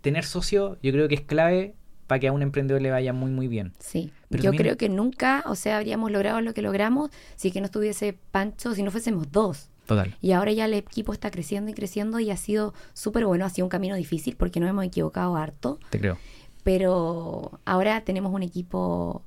tener 0.00 0.24
socio 0.24 0.76
yo 0.82 0.90
creo 0.90 1.06
que 1.06 1.14
es 1.14 1.20
clave 1.20 1.76
para 2.08 2.18
que 2.18 2.26
a 2.26 2.32
un 2.32 2.42
emprendedor 2.42 2.82
le 2.82 2.90
vaya 2.90 3.12
muy 3.12 3.30
muy 3.30 3.46
bien. 3.46 3.74
Sí, 3.78 4.12
Pero 4.28 4.42
yo 4.42 4.48
también- 4.50 4.62
creo 4.64 4.76
que 4.76 4.88
nunca, 4.88 5.44
o 5.46 5.54
sea, 5.54 5.76
habríamos 5.76 6.10
logrado 6.10 6.40
lo 6.40 6.52
que 6.52 6.62
logramos 6.62 7.10
si 7.36 7.52
que 7.52 7.60
no 7.60 7.66
estuviese 7.66 8.18
Pancho, 8.32 8.74
si 8.74 8.82
no 8.82 8.90
fuésemos 8.90 9.30
dos. 9.30 9.68
Total. 9.86 10.16
Y 10.20 10.32
ahora 10.32 10.50
ya 10.50 10.64
el 10.64 10.74
equipo 10.74 11.12
está 11.12 11.30
creciendo 11.30 11.70
y 11.70 11.74
creciendo 11.74 12.18
y 12.18 12.32
ha 12.32 12.36
sido 12.36 12.74
súper 12.92 13.24
bueno, 13.24 13.44
ha 13.44 13.50
sido 13.50 13.66
un 13.66 13.70
camino 13.70 13.94
difícil 13.94 14.34
porque 14.34 14.58
nos 14.58 14.68
hemos 14.68 14.84
equivocado 14.84 15.36
harto, 15.36 15.78
Te 15.90 16.00
creo. 16.00 16.18
pero 16.64 17.60
ahora 17.64 18.00
tenemos 18.00 18.34
un 18.34 18.42
equipo 18.42 19.22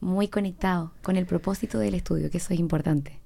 muy 0.00 0.28
conectado 0.28 0.92
con 1.02 1.16
el 1.16 1.24
propósito 1.24 1.78
del 1.78 1.94
estudio, 1.94 2.30
que 2.30 2.36
eso 2.36 2.52
es 2.52 2.60
importante. 2.60 3.18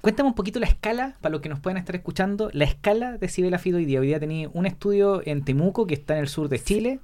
Cuéntame 0.00 0.28
un 0.28 0.34
poquito 0.34 0.60
la 0.60 0.66
escala, 0.66 1.16
para 1.20 1.32
los 1.32 1.40
que 1.40 1.48
nos 1.48 1.58
puedan 1.58 1.76
estar 1.76 1.96
escuchando, 1.96 2.50
la 2.52 2.64
escala 2.64 3.18
de 3.18 3.28
Cibela 3.28 3.58
Fit 3.58 3.74
hoy 3.74 3.84
día. 3.84 4.00
Hoy 4.00 4.06
día 4.08 4.20
tenéis 4.20 4.48
un 4.52 4.64
estudio 4.64 5.20
en 5.26 5.44
Temuco 5.44 5.86
que 5.86 5.94
está 5.94 6.14
en 6.14 6.20
el 6.20 6.28
sur 6.28 6.48
de 6.48 6.60
Chile. 6.60 7.00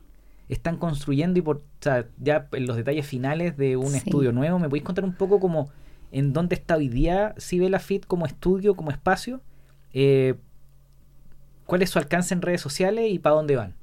Están 0.48 0.76
construyendo 0.76 1.38
y 1.38 1.42
por, 1.42 1.56
o 1.56 1.62
sea, 1.80 2.06
ya 2.20 2.48
en 2.52 2.66
los 2.66 2.76
detalles 2.76 3.06
finales 3.06 3.56
de 3.56 3.76
un 3.76 3.90
Sí. 3.90 3.96
estudio 3.98 4.30
nuevo. 4.30 4.58
¿Me 4.58 4.68
podéis 4.68 4.84
contar 4.84 5.04
un 5.04 5.14
poco 5.14 5.40
como 5.40 5.70
en 6.12 6.32
dónde 6.32 6.54
está 6.54 6.76
hoy 6.76 6.88
día 6.88 7.34
Cibela 7.38 7.80
Fit 7.80 8.06
como 8.06 8.26
estudio, 8.26 8.76
como 8.76 8.90
espacio? 8.92 9.40
Eh, 9.92 10.34
cuál 11.66 11.82
es 11.82 11.90
su 11.90 11.98
alcance 11.98 12.32
en 12.32 12.42
redes 12.42 12.60
sociales 12.60 13.10
y 13.10 13.18
para 13.18 13.34
dónde 13.36 13.56
van. 13.56 13.74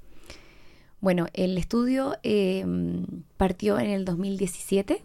Bueno, 1.01 1.25
el 1.33 1.57
estudio 1.57 2.15
eh, 2.23 2.63
partió 3.37 3.77
en 3.79 3.89
el 3.89 4.05
2017 4.05 5.03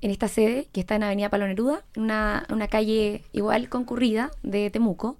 en 0.00 0.10
esta 0.10 0.28
sede 0.28 0.68
que 0.72 0.80
está 0.80 0.96
en 0.96 1.02
Avenida 1.02 1.30
Palo 1.30 1.46
Neruda, 1.46 1.84
una, 1.96 2.46
una 2.50 2.68
calle 2.68 3.24
igual 3.32 3.68
concurrida 3.68 4.30
de 4.42 4.70
Temuco. 4.70 5.18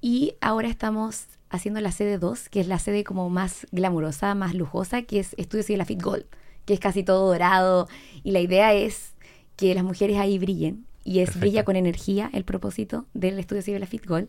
Y 0.00 0.34
ahora 0.40 0.68
estamos 0.68 1.26
haciendo 1.48 1.80
la 1.80 1.92
sede 1.92 2.18
2, 2.18 2.48
que 2.48 2.60
es 2.60 2.68
la 2.68 2.78
sede 2.78 3.04
como 3.04 3.30
más 3.30 3.66
glamurosa, 3.72 4.34
más 4.34 4.54
lujosa, 4.54 5.02
que 5.02 5.20
es 5.20 5.34
Estudios 5.38 5.70
y 5.70 5.76
la 5.76 5.84
Fit 5.84 6.02
Gold, 6.02 6.26
que 6.66 6.74
es 6.74 6.80
casi 6.80 7.02
todo 7.02 7.26
dorado. 7.26 7.88
Y 8.22 8.32
la 8.32 8.40
idea 8.40 8.74
es 8.74 9.14
que 9.56 9.74
las 9.74 9.84
mujeres 9.84 10.18
ahí 10.18 10.38
brillen. 10.38 10.86
Y 11.06 11.20
es 11.20 11.38
brilla 11.38 11.64
con 11.64 11.76
energía 11.76 12.30
el 12.32 12.44
propósito 12.44 13.06
del 13.12 13.38
Estudio 13.38 13.62
Civil 13.62 13.80
la 13.80 13.86
Fit 13.86 14.06
Gold. 14.06 14.28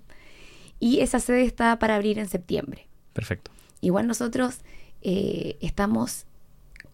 Y 0.80 1.00
esa 1.00 1.20
sede 1.20 1.44
está 1.44 1.80
para 1.80 1.96
abrir 1.96 2.20
en 2.20 2.28
septiembre. 2.28 2.88
Perfecto. 3.14 3.52
Igual 3.80 4.08
nosotros 4.08 4.60
eh, 5.02 5.58
estamos 5.62 6.26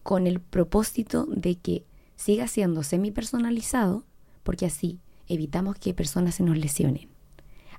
con 0.02 0.26
el 0.26 0.40
propósito 0.40 1.26
de 1.28 1.56
que 1.56 1.84
siga 2.22 2.46
siendo 2.46 2.84
semi 2.84 3.10
personalizado, 3.10 4.04
porque 4.44 4.66
así 4.66 5.00
evitamos 5.26 5.76
que 5.76 5.92
personas 5.92 6.36
se 6.36 6.44
nos 6.44 6.56
lesionen. 6.56 7.08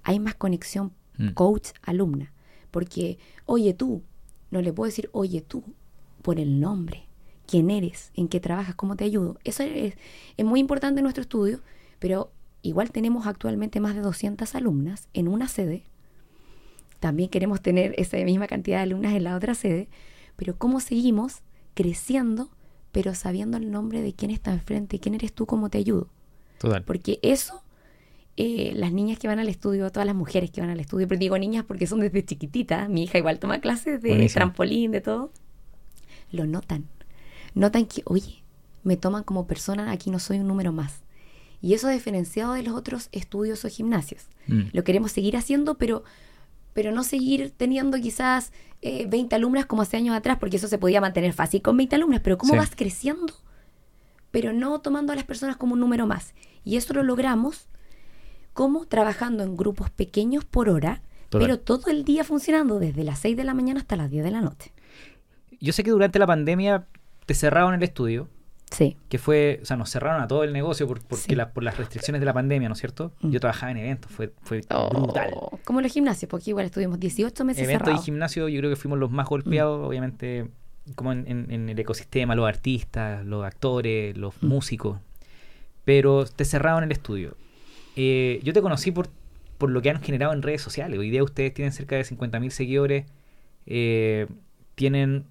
Hay 0.03 0.19
más 0.19 0.35
conexión 0.35 0.91
mm. 1.17 1.29
coach-alumna, 1.29 2.33
porque, 2.69 3.17
oye 3.45 3.73
tú, 3.73 4.03
no 4.51 4.61
le 4.61 4.73
puedo 4.73 4.89
decir, 4.89 5.09
oye 5.13 5.41
tú, 5.41 5.63
por 6.21 6.39
el 6.39 6.59
nombre, 6.59 7.07
quién 7.45 7.69
eres, 7.69 8.11
en 8.15 8.27
qué 8.27 8.41
trabajas, 8.41 8.75
cómo 8.75 8.97
te 8.97 9.05
ayudo. 9.05 9.39
Eso 9.45 9.63
es, 9.63 9.95
es 10.35 10.45
muy 10.45 10.59
importante 10.59 10.99
en 10.99 11.03
nuestro 11.03 11.21
estudio, 11.21 11.61
pero 11.99 12.33
igual 12.61 12.91
tenemos 12.91 13.27
actualmente 13.27 13.79
más 13.79 13.95
de 13.95 14.01
200 14.01 14.55
alumnas 14.55 15.07
en 15.13 15.29
una 15.29 15.47
sede. 15.47 15.85
También 16.99 17.29
queremos 17.29 17.61
tener 17.61 17.95
esa 17.97 18.17
misma 18.17 18.47
cantidad 18.47 18.77
de 18.77 18.83
alumnas 18.83 19.13
en 19.13 19.23
la 19.23 19.37
otra 19.37 19.55
sede, 19.55 19.87
pero 20.35 20.57
cómo 20.57 20.81
seguimos 20.81 21.43
creciendo 21.75 22.49
pero 22.93 23.15
sabiendo 23.15 23.57
el 23.57 23.71
nombre 23.71 24.01
de 24.01 24.13
quién 24.13 24.31
está 24.31 24.53
enfrente, 24.53 24.99
quién 24.99 25.15
eres 25.15 25.33
tú, 25.33 25.45
cómo 25.45 25.69
te 25.69 25.79
ayudo. 25.79 26.07
Total. 26.59 26.83
Porque 26.83 27.19
eso, 27.23 27.63
eh, 28.37 28.71
las 28.75 28.93
niñas 28.93 29.17
que 29.17 29.27
van 29.27 29.39
al 29.39 29.49
estudio, 29.49 29.91
todas 29.91 30.05
las 30.05 30.15
mujeres 30.15 30.51
que 30.51 30.61
van 30.61 30.69
al 30.69 30.79
estudio, 30.79 31.07
pero 31.07 31.19
digo 31.19 31.37
niñas 31.37 31.65
porque 31.65 31.87
son 31.87 31.99
desde 31.99 32.23
chiquititas, 32.23 32.87
mi 32.87 33.03
hija 33.03 33.17
igual 33.17 33.39
toma 33.39 33.59
clases 33.59 33.99
de 34.01 34.29
trampolín, 34.29 34.91
de 34.91 35.01
todo, 35.01 35.31
lo 36.31 36.45
notan. 36.45 36.85
Notan 37.55 37.87
que, 37.87 38.03
oye, 38.05 38.43
me 38.83 38.95
toman 38.95 39.23
como 39.23 39.47
persona, 39.47 39.91
aquí 39.91 40.11
no 40.11 40.19
soy 40.19 40.39
un 40.39 40.47
número 40.47 40.71
más. 40.71 41.01
Y 41.61 41.73
eso 41.73 41.87
diferenciado 41.87 42.53
de 42.53 42.61
los 42.61 42.75
otros 42.75 43.09
estudios 43.11 43.65
o 43.65 43.69
gimnasios. 43.69 44.27
Mm. 44.47 44.65
Lo 44.71 44.83
queremos 44.83 45.11
seguir 45.11 45.35
haciendo, 45.35 45.79
pero 45.79 46.03
pero 46.73 46.91
no 46.91 47.03
seguir 47.03 47.53
teniendo 47.55 47.97
quizás 47.99 48.51
20 48.81 49.13
eh, 49.15 49.37
alumnas 49.37 49.65
como 49.65 49.81
hace 49.81 49.97
años 49.97 50.15
atrás, 50.15 50.37
porque 50.39 50.57
eso 50.57 50.67
se 50.67 50.77
podía 50.77 51.01
mantener 51.01 51.33
fácil 51.33 51.61
con 51.61 51.77
20 51.77 51.95
alumnas, 51.95 52.21
pero 52.23 52.37
¿cómo 52.37 52.55
vas 52.55 52.71
creciendo? 52.75 53.33
Pero 54.31 54.51
no 54.51 54.81
tomando 54.81 55.13
a 55.13 55.15
las 55.15 55.25
personas 55.25 55.57
como 55.57 55.73
un 55.73 55.79
número 55.79 56.07
más. 56.07 56.33
Y 56.63 56.77
eso 56.77 56.93
lo 56.93 57.03
logramos 57.03 57.69
como 58.53 58.85
trabajando 58.85 59.43
en 59.43 59.55
grupos 59.55 59.89
pequeños 59.89 60.45
por 60.45 60.69
hora, 60.69 61.01
pero 61.29 61.59
todo 61.59 61.89
el 61.89 62.03
día 62.03 62.23
funcionando 62.23 62.77
desde 62.77 63.03
las 63.03 63.19
6 63.19 63.35
de 63.37 63.43
la 63.43 63.55
mañana 63.55 63.79
hasta 63.79 63.95
las 63.95 64.11
10 64.11 64.23
de 64.23 64.31
la 64.31 64.41
noche. 64.41 64.71
Yo 65.59 65.73
sé 65.73 65.83
que 65.83 65.91
durante 65.91 66.19
la 66.19 66.27
pandemia 66.27 66.85
te 67.25 67.33
cerraron 67.33 67.73
el 67.73 67.83
estudio. 67.83 68.29
Sí. 68.73 68.97
Que 69.07 69.19
fue, 69.19 69.59
o 69.61 69.65
sea, 69.65 69.77
nos 69.77 69.91
cerraron 69.91 70.21
a 70.21 70.27
todo 70.27 70.43
el 70.43 70.51
negocio 70.51 70.87
por, 70.87 71.01
porque 71.01 71.35
por 71.53 71.63
las 71.63 71.77
restricciones 71.77 72.19
de 72.19 72.25
la 72.25 72.33
pandemia, 72.33 72.67
¿no 72.67 72.73
es 72.73 72.79
cierto? 72.79 73.13
Mm. 73.21 73.29
Yo 73.29 73.39
trabajaba 73.39 73.71
en 73.71 73.77
eventos, 73.77 74.11
fue, 74.11 74.33
fue 74.41 74.61
oh, 74.71 74.89
brutal. 74.89 75.31
Como 75.63 75.79
los 75.79 75.91
gimnasios, 75.91 76.29
porque 76.29 76.49
igual 76.49 76.65
estuvimos 76.65 76.99
18 76.99 77.45
meses 77.45 77.63
Eventos 77.63 78.01
y 78.01 78.03
gimnasio 78.05 78.49
yo 78.49 78.59
creo 78.59 78.69
que 78.71 78.75
fuimos 78.75 78.97
los 78.97 79.11
más 79.11 79.27
golpeados, 79.27 79.79
mm. 79.79 79.85
obviamente, 79.85 80.47
como 80.95 81.11
en, 81.11 81.69
el 81.69 81.77
ecosistema, 81.77 82.35
los 82.35 82.47
artistas, 82.47 83.23
los 83.25 83.45
actores, 83.45 84.17
los 84.17 84.33
mm. 84.41 84.47
músicos. 84.47 84.99
Pero 85.85 86.25
te 86.25 86.43
cerraron 86.43 86.83
el 86.83 86.91
estudio. 86.91 87.37
Eh, 87.95 88.39
yo 88.43 88.53
te 88.53 88.61
conocí 88.61 88.91
por, 88.91 89.09
por 89.59 89.69
lo 89.69 89.81
que 89.81 89.91
han 89.91 90.01
generado 90.01 90.33
en 90.33 90.41
redes 90.41 90.61
sociales. 90.61 90.97
Hoy 90.97 91.11
día 91.11 91.23
ustedes 91.23 91.53
tienen 91.53 91.73
cerca 91.73 91.95
de 91.95 92.03
50.000 92.03 92.49
seguidores. 92.49 93.05
Eh, 93.67 94.27
tienen 94.75 95.25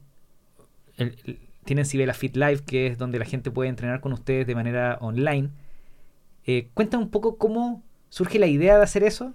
el, 0.96 1.38
tienen 1.64 1.84
Sibela 1.84 2.14
Fit 2.14 2.36
Live, 2.36 2.60
que 2.66 2.86
es 2.88 2.98
donde 2.98 3.18
la 3.18 3.24
gente 3.24 3.50
puede 3.50 3.68
entrenar 3.68 4.00
con 4.00 4.12
ustedes 4.12 4.46
de 4.46 4.54
manera 4.54 4.98
online. 5.00 5.50
Eh, 6.46 6.68
cuéntame 6.74 7.04
un 7.04 7.10
poco 7.10 7.38
cómo 7.38 7.82
surge 8.08 8.38
la 8.38 8.46
idea 8.46 8.76
de 8.76 8.82
hacer 8.82 9.04
eso. 9.04 9.32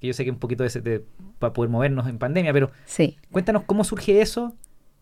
Que 0.00 0.08
yo 0.08 0.12
sé 0.12 0.24
que 0.24 0.30
un 0.30 0.38
poquito 0.38 0.64
de, 0.64 1.04
para 1.38 1.52
poder 1.52 1.70
movernos 1.70 2.08
en 2.08 2.18
pandemia, 2.18 2.52
pero 2.52 2.70
sí. 2.84 3.16
cuéntanos 3.30 3.64
cómo 3.64 3.84
surge 3.84 4.20
eso 4.20 4.54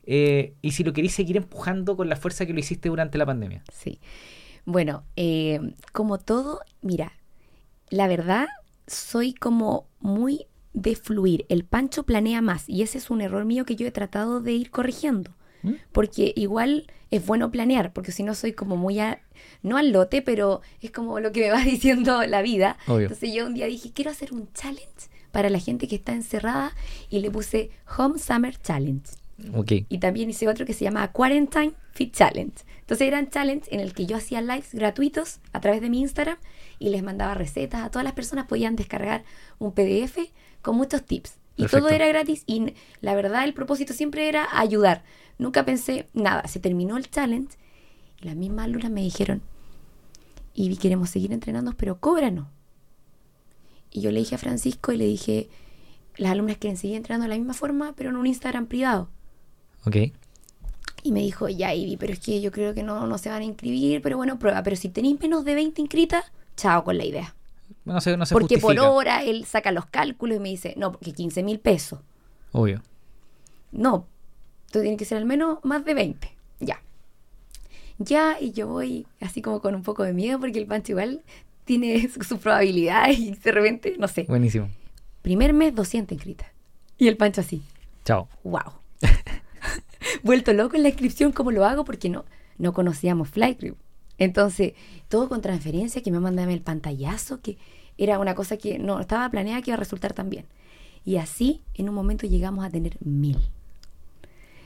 eh, 0.05 0.55
y 0.63 0.73
si 0.73 0.85
lo 0.85 0.93
queréis 0.93 1.15
seguir 1.15 1.37
empujando 1.37 1.97
con 1.97 2.09
la 2.09 2.17
fuerza 2.17 2.47
que 2.47 2.53
lo 2.53 2.61
hiciste 2.61 2.89
durante 2.89 3.19
la 3.19 3.27
pandemia. 3.27 3.63
Sí. 3.73 4.01
Bueno, 4.65 5.05
eh, 5.17 5.61
como 5.93 6.19
todo, 6.19 6.61
mira, 6.83 7.13
la 7.91 8.07
verdad, 8.07 8.47
soy 8.87 9.35
como 9.35 9.87
muy 10.01 10.47
de 10.73 10.97
fluir. 10.97 11.47
El 11.49 11.65
Pancho 11.65 12.05
planea 12.05 12.41
más 12.41 12.69
y 12.69 12.83
ese 12.83 12.99
es 12.99 13.11
un 13.11 13.21
error 13.21 13.45
mío 13.45 13.65
que 13.65 13.77
yo 13.77 13.87
he 13.87 13.93
tratado 13.93 14.41
de 14.41 14.53
ir 14.53 14.71
corrigiendo. 14.71 15.33
¿Mm? 15.63 15.73
Porque 15.93 16.33
igual 16.37 16.87
es 17.11 17.25
bueno 17.27 17.51
planear, 17.51 17.93
porque 17.93 18.13
si 18.13 18.23
no 18.23 18.35
soy 18.35 18.53
como 18.53 18.77
muy, 18.77 18.99
no 19.63 19.77
al 19.77 19.93
lote, 19.93 20.23
pero 20.23 20.63
es 20.81 20.91
como 20.91 21.21
lo 21.21 21.33
que 21.33 21.41
me 21.41 21.51
va 21.51 21.61
diciendo 21.65 22.25
la 22.25 22.43
vida. 22.43 22.79
Entonces 22.89 23.33
yo 23.33 23.47
un 23.47 23.55
día 23.55 23.67
dije, 23.67 23.93
quiero 23.93 24.11
hacer 24.11 24.33
un 24.33 24.53
challenge 24.53 25.11
para 25.31 25.51
la 25.51 25.59
gente 25.59 25.89
que 25.89 25.97
está 25.97 26.13
encerrada 26.13 26.73
y 27.11 27.21
le 27.21 27.31
puse 27.31 27.71
Home 27.97 28.19
Summer 28.19 28.57
Challenge. 28.61 29.03
Okay. 29.55 29.87
Y 29.89 29.99
también 29.99 30.31
hice 30.31 30.49
otro 30.49 30.65
que 30.67 30.75
se 30.75 30.85
llama 30.85 31.11
Quarantine 31.11 31.73
Fit 31.93 32.15
Challenge. 32.15 32.55
Entonces 32.81 33.09
eran 33.09 33.31
challenges 33.31 33.73
en 33.73 33.81
el 33.81 33.95
que 33.95 34.07
yo 34.07 34.17
hacía 34.17 34.41
lives 34.41 34.75
gratuitos 34.75 35.41
a 35.53 35.61
través 35.61 35.81
de 35.81 35.91
mi 35.91 36.01
Instagram 36.01 36.37
y 36.79 36.91
les 36.91 37.03
mandaba 37.03 37.35
recetas. 37.35 37.83
A 37.83 37.91
todas 37.91 38.05
las 38.05 38.13
personas 38.13 38.47
podían 38.47 38.77
descargar 38.77 39.25
un 39.59 39.73
PDF 39.73 40.19
con 40.61 40.77
muchos 40.77 41.03
tips. 41.05 41.39
Y 41.57 41.67
todo 41.67 41.91
era 41.91 42.07
gratis 42.09 42.45
y 42.47 42.75
la 43.01 43.15
verdad 43.15 43.45
el 43.45 43.55
propósito 43.55 43.93
siempre 43.93 44.29
era 44.29 44.49
ayudar. 44.53 45.05
Nunca 45.43 45.65
pensé 45.65 46.09
nada. 46.15 46.47
Se 46.47 46.61
terminó 46.61 46.97
el 46.97 47.11
challenge 47.11 47.57
y 48.21 48.27
las 48.27 48.37
mismas 48.37 48.67
alumnas 48.67 48.91
me 48.91 49.03
dijeron, 49.03 49.43
y 50.55 50.77
queremos 50.77 51.11
seguir 51.11 51.33
entrenando, 51.33 51.73
pero 51.77 51.99
cóbranos. 51.99 52.47
Y 53.91 54.01
yo 54.01 54.11
le 54.11 54.21
dije 54.21 54.37
a 54.37 54.39
Francisco 54.39 54.93
y 54.93 54.97
le 54.97 55.07
dije, 55.07 55.49
las 56.17 56.33
alumnas 56.33 56.59
quieren 56.59 56.77
seguir 56.77 56.97
entrenando 56.97 57.25
de 57.25 57.31
la 57.31 57.37
misma 57.37 57.55
forma, 57.55 57.95
pero 57.97 58.11
en 58.11 58.17
un 58.17 58.27
Instagram 58.27 58.67
privado. 58.67 59.09
Ok. 59.85 59.97
Y 61.03 61.11
me 61.11 61.21
dijo, 61.21 61.49
ya, 61.49 61.75
Ivy, 61.75 61.97
pero 61.97 62.13
es 62.13 62.21
que 62.21 62.41
yo 62.41 62.53
creo 62.53 62.75
que 62.75 62.83
no, 62.83 63.07
no 63.07 63.19
se 63.19 63.29
van 63.29 63.43
a 63.43 63.45
inscribir, 63.45 64.01
pero 64.03 64.17
bueno, 64.17 64.39
prueba. 64.39 64.63
Pero 64.63 64.77
si 64.77 64.89
tenéis 64.89 65.19
menos 65.21 65.45
de 65.45 65.57
20 65.57 65.81
inscritas, 65.81 66.25
chao 66.57 66.85
con 66.85 66.97
la 66.97 67.05
idea. 67.05 67.35
No 67.85 68.01
se, 68.01 68.17
no 68.17 68.25
se 68.25 68.35
porque 68.35 68.59
por 68.59 68.79
hora 68.79 69.25
él 69.25 69.45
saca 69.45 69.73
los 69.73 69.87
cálculos 69.87 70.37
y 70.37 70.41
me 70.41 70.51
dice, 70.51 70.75
no, 70.77 70.93
porque 70.93 71.13
15 71.13 71.43
mil 71.43 71.59
pesos. 71.59 71.99
Obvio. 72.53 72.83
No, 73.73 74.07
tiene 74.81 74.97
que 74.97 75.05
ser 75.05 75.19
al 75.19 75.27
menos 75.27 75.59
más 75.63 75.85
de 75.85 75.95
20. 75.95 76.33
Ya. 76.61 76.81
Ya, 77.99 78.39
y 78.41 78.53
yo 78.53 78.69
voy 78.69 79.07
así 79.21 79.43
como 79.43 79.61
con 79.61 79.75
un 79.75 79.83
poco 79.83 80.03
de 80.03 80.13
miedo 80.13 80.41
porque 80.41 80.59
el 80.59 80.67
Pancho 80.67 80.93
igual 80.93 81.23
tiene 81.65 82.09
sus 82.29 82.39
probabilidades 82.39 83.19
y 83.19 83.31
de 83.33 83.53
repente, 83.53 83.97
no 83.99 84.09
sé. 84.09 84.25
Buenísimo. 84.25 84.69
Primer 85.23 85.53
mes, 85.53 85.75
200 85.75 86.13
inscritas. 86.13 86.49
Y 86.99 87.09
el 87.09 87.17
Pancho 87.17 87.41
así. 87.41 87.63
Chao. 88.05 88.29
Wow. 88.43 88.73
Vuelto 90.23 90.53
loco 90.53 90.77
en 90.77 90.83
la 90.83 90.89
inscripción, 90.89 91.33
¿cómo 91.33 91.51
lo 91.51 91.65
hago? 91.65 91.85
Porque 91.85 92.09
no, 92.09 92.25
no 92.59 92.73
conocíamos 92.73 93.29
Flycrew. 93.29 93.77
Entonces, 94.19 94.75
todo 95.09 95.29
con 95.29 95.41
transferencia, 95.41 96.03
que 96.03 96.11
me 96.11 96.21
mandaban 96.21 96.53
el 96.53 96.61
pantallazo, 96.61 97.41
que 97.41 97.59
era 97.99 98.19
una 98.19 98.35
cosa 98.35 98.57
que 98.57 98.79
no 98.79 99.01
estaba 99.01 99.29
planeada 99.31 99.63
que 99.63 99.71
iba 99.71 99.77
a 99.77 99.81
resultar 99.81 100.13
tan 100.13 100.31
bien. 100.31 100.47
Y 101.05 101.17
así, 101.17 101.63
en 101.75 101.89
un 101.89 101.95
momento 101.95 102.27
llegamos 102.27 102.65
a 102.65 102.71
tener 102.71 102.97
mil. 103.01 103.39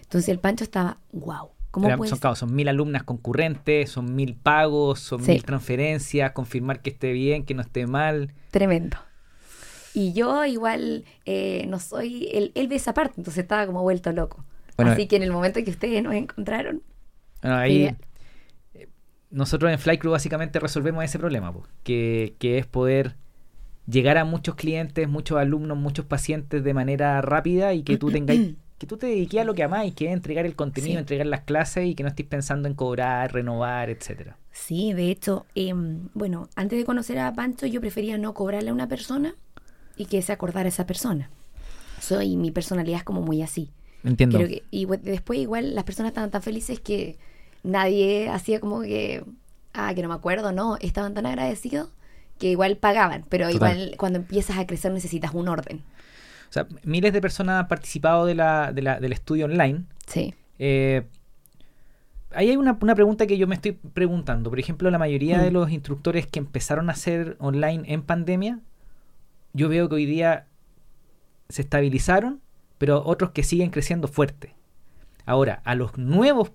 Entonces 0.07 0.29
el 0.29 0.39
Pancho 0.39 0.65
estaba, 0.65 0.99
wow. 1.13 1.51
¿Cómo 1.73 2.07
son, 2.07 2.37
son 2.37 2.55
mil 2.55 2.69
alumnas 2.69 3.03
concurrentes, 3.03 3.91
son 3.91 4.15
mil 4.15 4.35
pagos, 4.35 4.99
son 4.99 5.23
mil 5.27 5.45
transferencias, 5.45 6.33
confirmar 6.33 6.81
que 6.81 6.89
esté 6.89 7.13
bien, 7.13 7.45
que 7.45 7.53
no 7.53 7.61
esté 7.61 7.87
mal. 7.87 8.33
Tremendo. 8.51 8.97
Y 9.93 10.15
yo 10.15 10.47
igual 10.47 11.05
eh, 11.27 11.67
no 11.69 11.79
soy, 11.79 12.31
él, 12.33 12.53
él 12.55 12.69
ve 12.69 12.77
esa 12.77 12.95
parte, 12.95 13.15
entonces 13.19 13.43
estaba 13.43 13.67
como 13.67 13.83
vuelto 13.83 14.11
loco. 14.13 14.45
Así 14.79 15.07
que 15.07 15.17
en 15.17 15.23
el 15.23 15.33
momento 15.33 15.63
que 15.63 15.71
ustedes 15.71 16.03
nos 16.03 16.15
encontraron... 16.15 16.83
ahí 17.43 17.95
eh, 18.75 18.89
nosotros 19.31 19.71
en 19.71 19.79
Fly 19.79 19.99
Crew 19.99 20.13
básicamente 20.13 20.59
resolvemos 20.61 21.05
ese 21.05 21.19
problema, 21.19 21.53
que, 21.83 22.37
que 22.39 22.59
es 22.59 22.67
poder 22.67 23.17
llegar 23.87 24.19
a 24.19 24.25
muchos 24.25 24.55
clientes, 24.55 25.09
muchos 25.09 25.39
alumnos, 25.39 25.77
muchos 25.77 26.07
pacientes 26.07 26.65
de 26.65 26.75
manera 26.75 27.21
rápida 27.21 27.75
y 27.75 27.83
que 27.83 27.99
tú 27.99 28.11
tengas 28.11 28.37
que 28.79 28.87
tú 28.87 28.97
te 28.97 29.07
dediques 29.07 29.41
a 29.41 29.45
lo 29.45 29.55
que 29.55 29.63
amáis, 29.63 29.95
que 29.95 30.07
es 30.07 30.13
entregar 30.13 30.45
el 30.45 30.55
contenido, 30.55 30.99
entregar 30.99 31.27
las 31.27 31.43
clases 31.43 31.87
y 31.87 31.95
que 31.95 32.03
no 32.03 32.11
estés 32.11 32.27
pensando 32.27 32.69
en 32.69 32.75
cobrar, 32.75 33.33
renovar, 33.33 33.89
etcétera. 33.89 34.37
Sí, 34.53 34.93
de 34.93 35.11
hecho, 35.11 35.47
em, 35.55 36.09
bueno, 36.15 36.49
antes 36.57 36.79
de 36.79 36.85
conocer 36.85 37.19
a 37.19 37.33
Pancho 37.33 37.67
yo 37.67 37.81
prefería 37.81 38.19
no 38.19 38.35
cobrarle 38.35 38.71
a 38.71 38.75
una 38.75 38.89
persona 38.89 39.35
y 39.97 40.07
que 40.07 40.21
se 40.21 40.33
acordara 40.33 40.69
esa 40.69 40.87
persona. 40.87 41.31
Soy, 42.01 42.37
mi 42.37 42.51
personalidad 42.51 42.99
es 42.99 43.05
como 43.05 43.23
muy 43.23 43.43
así. 43.43 43.71
Entiendo. 44.05 44.39
Creo 44.39 44.49
que, 44.49 44.63
y 44.71 44.87
después 44.87 45.39
igual 45.39 45.75
las 45.75 45.85
personas 45.85 46.11
estaban 46.11 46.31
tan 46.31 46.43
felices 46.43 46.79
que 46.79 47.17
nadie 47.63 48.29
hacía 48.29 48.61
como 48.61 48.83
que, 48.83 49.25
ah, 49.73 49.95
que 49.95 50.03
no 50.03 50.09
me 50.09 50.15
acuerdo, 50.15 50.53
no, 50.53 50.77
estaban 50.81 51.15
tan 51.15 51.27
agradecidos 51.27 51.89
que 52.39 52.51
igual 52.51 52.77
pagaban, 52.77 53.25
pero 53.31 53.51
Total. 53.51 53.79
igual 53.79 53.95
cuando 53.97 54.19
empiezas 54.19 54.59
a 54.59 54.67
crecer 54.67 54.93
necesitas 54.93 55.33
un 55.33 55.49
orden. 55.49 55.83
O 56.49 56.53
sea, 56.53 56.67
miles 56.85 57.13
de 57.13 57.21
personas 57.21 57.61
han 57.63 57.69
participado 57.69 58.27
de 58.27 58.35
la, 58.35 58.73
de 58.73 58.83
la- 58.83 59.01
del 59.01 59.13
estudio 59.13 59.47
online. 59.47 59.85
Sí. 60.07 60.35
Eh, 60.59 61.03
ahí 62.33 62.51
hay 62.51 62.57
una, 62.57 62.77
una 62.81 62.95
pregunta 62.95 63.27
que 63.27 63.39
yo 63.39 63.47
me 63.47 63.55
estoy 63.55 63.73
preguntando. 63.73 64.51
Por 64.51 64.59
ejemplo, 64.61 64.91
la 64.91 64.99
mayoría 64.99 65.39
Mm. 65.39 65.43
de 65.43 65.51
los 65.51 65.71
instructores 65.71 66.27
que 66.27 66.39
empezaron 66.39 66.89
a 66.89 66.93
hacer 66.93 67.37
online 67.41 67.83
en 67.93 68.03
pandemia, 68.03 68.61
yo 69.53 69.69
veo 69.69 69.89
que 69.89 69.95
hoy 69.97 70.07
día 70.07 70.47
se 71.49 71.63
estabilizaron, 71.63 72.41
pero 72.79 73.03
otros 73.07 73.31
que 73.31 73.43
siguen 73.43 73.71
creciendo 73.71 74.09
fuerte. 74.09 74.55
Ahora, 75.25 75.61
a 75.65 75.75
los 75.75 75.97
nuevos 75.99 76.53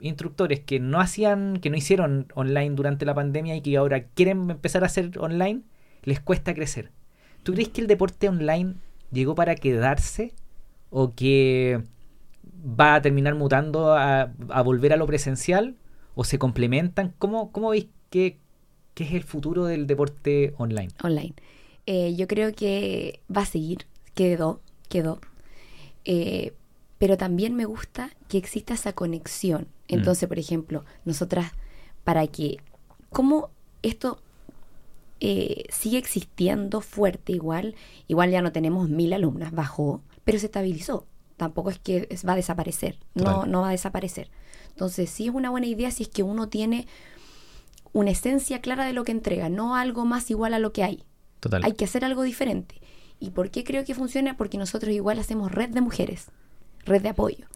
instructores 0.00 0.60
que 0.60 0.80
no 0.80 1.00
hacían, 1.00 1.58
que 1.58 1.70
no 1.70 1.76
hicieron 1.76 2.26
online 2.34 2.74
durante 2.74 3.04
la 3.04 3.14
pandemia 3.14 3.56
y 3.56 3.60
que 3.62 3.76
ahora 3.76 4.04
quieren 4.04 4.50
empezar 4.50 4.82
a 4.82 4.86
hacer 4.86 5.18
online, 5.18 5.62
les 6.02 6.20
cuesta 6.20 6.54
crecer. 6.54 6.90
¿Tú 7.42 7.52
crees 7.54 7.68
que 7.70 7.80
el 7.80 7.86
deporte 7.86 8.28
online 8.28 8.74
llegó 9.14 9.34
para 9.34 9.54
quedarse 9.54 10.34
o 10.90 11.14
que 11.14 11.82
va 12.80 12.96
a 12.96 13.02
terminar 13.02 13.34
mutando 13.34 13.92
a, 13.92 14.32
a 14.48 14.62
volver 14.62 14.92
a 14.92 14.96
lo 14.96 15.06
presencial 15.06 15.76
o 16.14 16.24
se 16.24 16.38
complementan? 16.38 17.14
¿Cómo, 17.18 17.50
cómo 17.52 17.70
veis 17.70 17.86
que, 18.10 18.38
que 18.94 19.04
es 19.04 19.12
el 19.12 19.22
futuro 19.22 19.64
del 19.64 19.86
deporte 19.86 20.54
online? 20.58 20.92
online. 21.02 21.34
Eh, 21.86 22.14
yo 22.16 22.26
creo 22.26 22.52
que 22.54 23.20
va 23.34 23.42
a 23.42 23.46
seguir, 23.46 23.86
quedó, 24.14 24.60
quedó. 24.88 25.20
Eh, 26.04 26.52
pero 26.98 27.16
también 27.16 27.54
me 27.54 27.64
gusta 27.64 28.10
que 28.28 28.38
exista 28.38 28.74
esa 28.74 28.92
conexión. 28.92 29.66
Entonces, 29.88 30.28
por 30.28 30.38
ejemplo, 30.38 30.84
nosotras, 31.04 31.52
para 32.04 32.26
que, 32.26 32.58
¿cómo 33.10 33.50
esto 33.82 34.18
eh, 35.20 35.64
sigue 35.70 35.98
existiendo 35.98 36.80
fuerte 36.80 37.32
igual? 37.32 37.74
Igual 38.08 38.30
ya 38.30 38.42
no 38.42 38.52
tenemos 38.52 38.88
mil 38.88 39.12
alumnas, 39.12 39.52
bajó, 39.52 40.02
pero 40.24 40.38
se 40.38 40.46
estabilizó. 40.46 41.06
Tampoco 41.36 41.70
es 41.70 41.78
que 41.78 42.08
va 42.26 42.34
a 42.34 42.36
desaparecer, 42.36 42.98
no, 43.14 43.46
no 43.46 43.62
va 43.62 43.68
a 43.68 43.72
desaparecer. 43.72 44.30
Entonces, 44.68 45.10
sí 45.10 45.28
es 45.28 45.34
una 45.34 45.50
buena 45.50 45.66
idea 45.66 45.90
si 45.90 46.04
es 46.04 46.08
que 46.08 46.22
uno 46.22 46.48
tiene 46.48 46.86
una 47.92 48.10
esencia 48.10 48.60
clara 48.60 48.84
de 48.84 48.92
lo 48.92 49.04
que 49.04 49.12
entrega, 49.12 49.48
no 49.48 49.76
algo 49.76 50.04
más 50.04 50.30
igual 50.30 50.54
a 50.54 50.58
lo 50.58 50.72
que 50.72 50.84
hay. 50.84 51.04
Total. 51.40 51.62
Hay 51.64 51.72
que 51.72 51.84
hacer 51.84 52.04
algo 52.04 52.22
diferente. 52.22 52.80
¿Y 53.20 53.30
por 53.30 53.50
qué 53.50 53.64
creo 53.64 53.84
que 53.84 53.94
funciona? 53.94 54.36
Porque 54.36 54.58
nosotros 54.58 54.92
igual 54.92 55.18
hacemos 55.18 55.50
red 55.50 55.70
de 55.70 55.80
mujeres, 55.80 56.26
red 56.84 57.02
de 57.02 57.10
apoyo. 57.10 57.46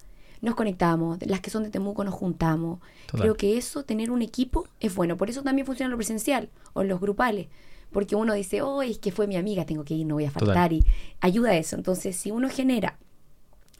Nos 0.40 0.54
conectamos, 0.54 1.18
las 1.26 1.40
que 1.40 1.50
son 1.50 1.64
de 1.64 1.70
Temuco 1.70 2.04
nos 2.04 2.14
juntamos. 2.14 2.78
Total. 3.06 3.20
Creo 3.22 3.36
que 3.36 3.56
eso, 3.58 3.84
tener 3.84 4.10
un 4.10 4.22
equipo, 4.22 4.68
es 4.80 4.94
bueno. 4.94 5.16
Por 5.16 5.30
eso 5.30 5.42
también 5.42 5.66
funciona 5.66 5.90
lo 5.90 5.96
presencial 5.96 6.48
o 6.74 6.84
los 6.84 7.00
grupales. 7.00 7.48
Porque 7.90 8.14
uno 8.16 8.34
dice, 8.34 8.62
oh, 8.62 8.82
es 8.82 8.98
que 8.98 9.10
fue 9.12 9.26
mi 9.26 9.36
amiga, 9.36 9.64
tengo 9.64 9.84
que 9.84 9.94
ir, 9.94 10.06
no 10.06 10.14
voy 10.14 10.26
a 10.26 10.30
Total. 10.30 10.46
faltar. 10.48 10.72
Y 10.72 10.84
ayuda 11.20 11.50
a 11.50 11.56
eso. 11.56 11.74
Entonces, 11.74 12.16
si 12.16 12.30
uno 12.30 12.48
genera 12.50 12.98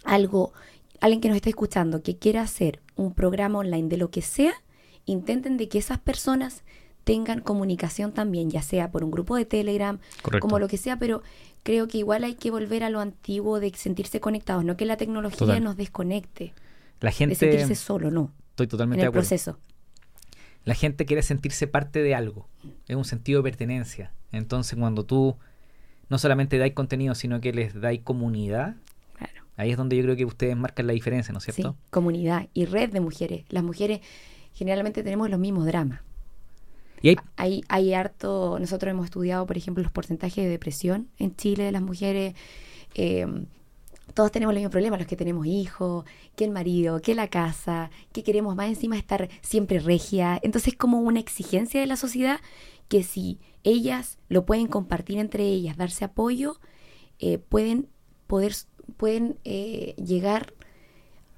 algo, 0.04 0.52
alguien 1.00 1.20
que 1.20 1.28
nos 1.28 1.36
está 1.36 1.50
escuchando 1.50 2.02
que 2.02 2.16
quiera 2.16 2.42
hacer 2.42 2.80
un 2.96 3.12
programa 3.12 3.58
online 3.58 3.88
de 3.88 3.96
lo 3.98 4.10
que 4.10 4.22
sea, 4.22 4.54
intenten 5.04 5.56
de 5.56 5.68
que 5.68 5.78
esas 5.78 5.98
personas 5.98 6.62
tengan 7.04 7.40
comunicación 7.40 8.12
también, 8.12 8.50
ya 8.50 8.60
sea 8.60 8.90
por 8.90 9.02
un 9.02 9.10
grupo 9.10 9.36
de 9.36 9.46
Telegram, 9.46 9.98
Correcto. 10.20 10.42
como 10.46 10.58
lo 10.58 10.68
que 10.68 10.76
sea, 10.76 10.98
pero 10.98 11.22
creo 11.62 11.88
que 11.88 11.98
igual 11.98 12.24
hay 12.24 12.34
que 12.34 12.50
volver 12.50 12.82
a 12.84 12.90
lo 12.90 13.00
antiguo 13.00 13.60
de 13.60 13.72
sentirse 13.74 14.20
conectados, 14.20 14.64
no 14.64 14.76
que 14.76 14.84
la 14.86 14.96
tecnología 14.96 15.38
Total. 15.38 15.62
nos 15.64 15.76
desconecte, 15.76 16.54
La 17.00 17.10
de 17.10 17.16
gente, 17.16 17.34
sentirse 17.34 17.74
solo, 17.74 18.10
no, 18.10 18.32
estoy 18.50 18.64
en 18.64 18.70
totalmente 18.70 19.00
de 19.00 19.04
el 19.04 19.08
acuerdo. 19.08 19.28
proceso. 19.28 19.58
La 20.64 20.74
gente 20.74 21.06
quiere 21.06 21.22
sentirse 21.22 21.66
parte 21.66 22.02
de 22.02 22.14
algo, 22.14 22.48
es 22.86 22.96
un 22.96 23.04
sentido 23.04 23.42
de 23.42 23.50
pertenencia. 23.50 24.12
Entonces, 24.32 24.78
cuando 24.78 25.04
tú 25.04 25.36
no 26.10 26.18
solamente 26.18 26.58
dais 26.58 26.74
contenido, 26.74 27.14
sino 27.14 27.40
que 27.40 27.52
les 27.52 27.80
dais 27.80 28.00
comunidad, 28.02 28.76
Claro. 29.16 29.42
ahí 29.56 29.70
es 29.70 29.76
donde 29.76 29.96
yo 29.96 30.02
creo 30.02 30.16
que 30.16 30.24
ustedes 30.24 30.56
marcan 30.56 30.86
la 30.86 30.92
diferencia, 30.92 31.32
¿no 31.32 31.38
es 31.38 31.44
cierto? 31.44 31.72
Sí, 31.72 31.78
comunidad 31.90 32.48
y 32.54 32.64
red 32.66 32.90
de 32.90 33.00
mujeres. 33.00 33.44
Las 33.48 33.62
mujeres 33.64 34.00
generalmente 34.52 35.02
tenemos 35.02 35.30
los 35.30 35.38
mismos 35.38 35.64
dramas. 35.66 36.00
Hay, 37.36 37.62
Hay, 37.68 37.94
harto, 37.94 38.58
nosotros 38.58 38.90
hemos 38.90 39.06
estudiado, 39.06 39.46
por 39.46 39.56
ejemplo, 39.56 39.82
los 39.82 39.92
porcentajes 39.92 40.44
de 40.44 40.50
depresión 40.50 41.08
en 41.18 41.36
Chile 41.36 41.64
de 41.64 41.72
las 41.72 41.82
mujeres. 41.82 42.34
eh, 42.94 43.26
todos 44.14 44.32
tenemos 44.32 44.52
el 44.52 44.60
mismo 44.60 44.70
problema, 44.70 44.96
los 44.96 45.06
que 45.06 45.16
tenemos 45.16 45.46
hijos, 45.46 46.04
que 46.34 46.44
el 46.44 46.50
marido, 46.50 47.00
que 47.00 47.14
la 47.14 47.28
casa, 47.28 47.90
que 48.12 48.22
queremos 48.22 48.56
más 48.56 48.68
encima 48.68 48.96
estar 48.96 49.28
siempre 49.42 49.78
regia. 49.78 50.38
Entonces 50.42 50.72
es 50.72 50.78
como 50.78 51.00
una 51.00 51.20
exigencia 51.20 51.80
de 51.80 51.86
la 51.86 51.96
sociedad 51.96 52.40
que 52.88 53.02
si 53.02 53.38
ellas 53.64 54.18
lo 54.28 54.46
pueden 54.46 54.66
compartir 54.66 55.18
entre 55.18 55.44
ellas, 55.44 55.76
darse 55.76 56.04
apoyo, 56.04 56.58
eh, 57.18 57.38
pueden 57.38 57.88
poder 58.26 58.54
pueden 58.96 59.38
eh, 59.44 59.94
llegar 60.02 60.54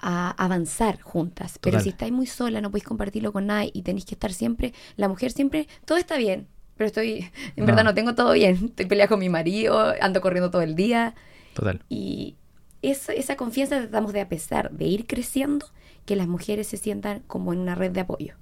a 0.03 0.31
avanzar 0.43 1.01
juntas. 1.01 1.59
Pero 1.61 1.75
Total. 1.75 1.83
si 1.85 1.89
estáis 1.91 2.13
muy 2.13 2.27
sola, 2.27 2.61
no 2.61 2.71
podéis 2.71 2.85
compartirlo 2.85 3.33
con 3.33 3.47
nadie 3.47 3.71
y 3.75 3.83
tenéis 3.83 4.05
que 4.05 4.15
estar 4.15 4.33
siempre, 4.33 4.73
la 4.97 5.09
mujer 5.09 5.33
siempre, 5.33 5.69
todo 5.85 5.99
está 5.99 6.17
bien, 6.17 6.47
pero 6.77 6.87
estoy, 6.89 7.31
en 7.57 7.65
No. 7.65 7.67
verdad 7.67 7.85
no 7.85 7.95
tengo 7.95 8.15
todo 8.15 8.33
bien. 8.33 8.55
Estoy 8.67 8.87
peleada 8.87 9.09
con 9.09 9.19
mi 9.21 9.29
marido, 9.29 9.95
ando 10.01 10.21
corriendo 10.21 10.51
todo 10.51 10.63
el 10.63 10.75
día 10.77 11.15
total. 11.55 11.83
y 11.89 12.37
esa, 12.83 13.13
esa 13.13 13.37
confianza 13.37 13.79
tratamos 13.79 14.13
de, 14.15 14.23
a 14.23 14.29
pesar 14.29 14.71
de 14.71 14.87
ir 14.87 15.07
creciendo, 15.07 15.67
que 16.07 16.17
las 16.17 16.27
mujeres 16.29 16.67
se 16.67 16.79
sientan 16.79 17.21
como 17.27 17.53
en 17.53 17.59
una 17.61 17.75
red 17.75 17.91
de 17.91 18.01
apoyo. 18.01 18.35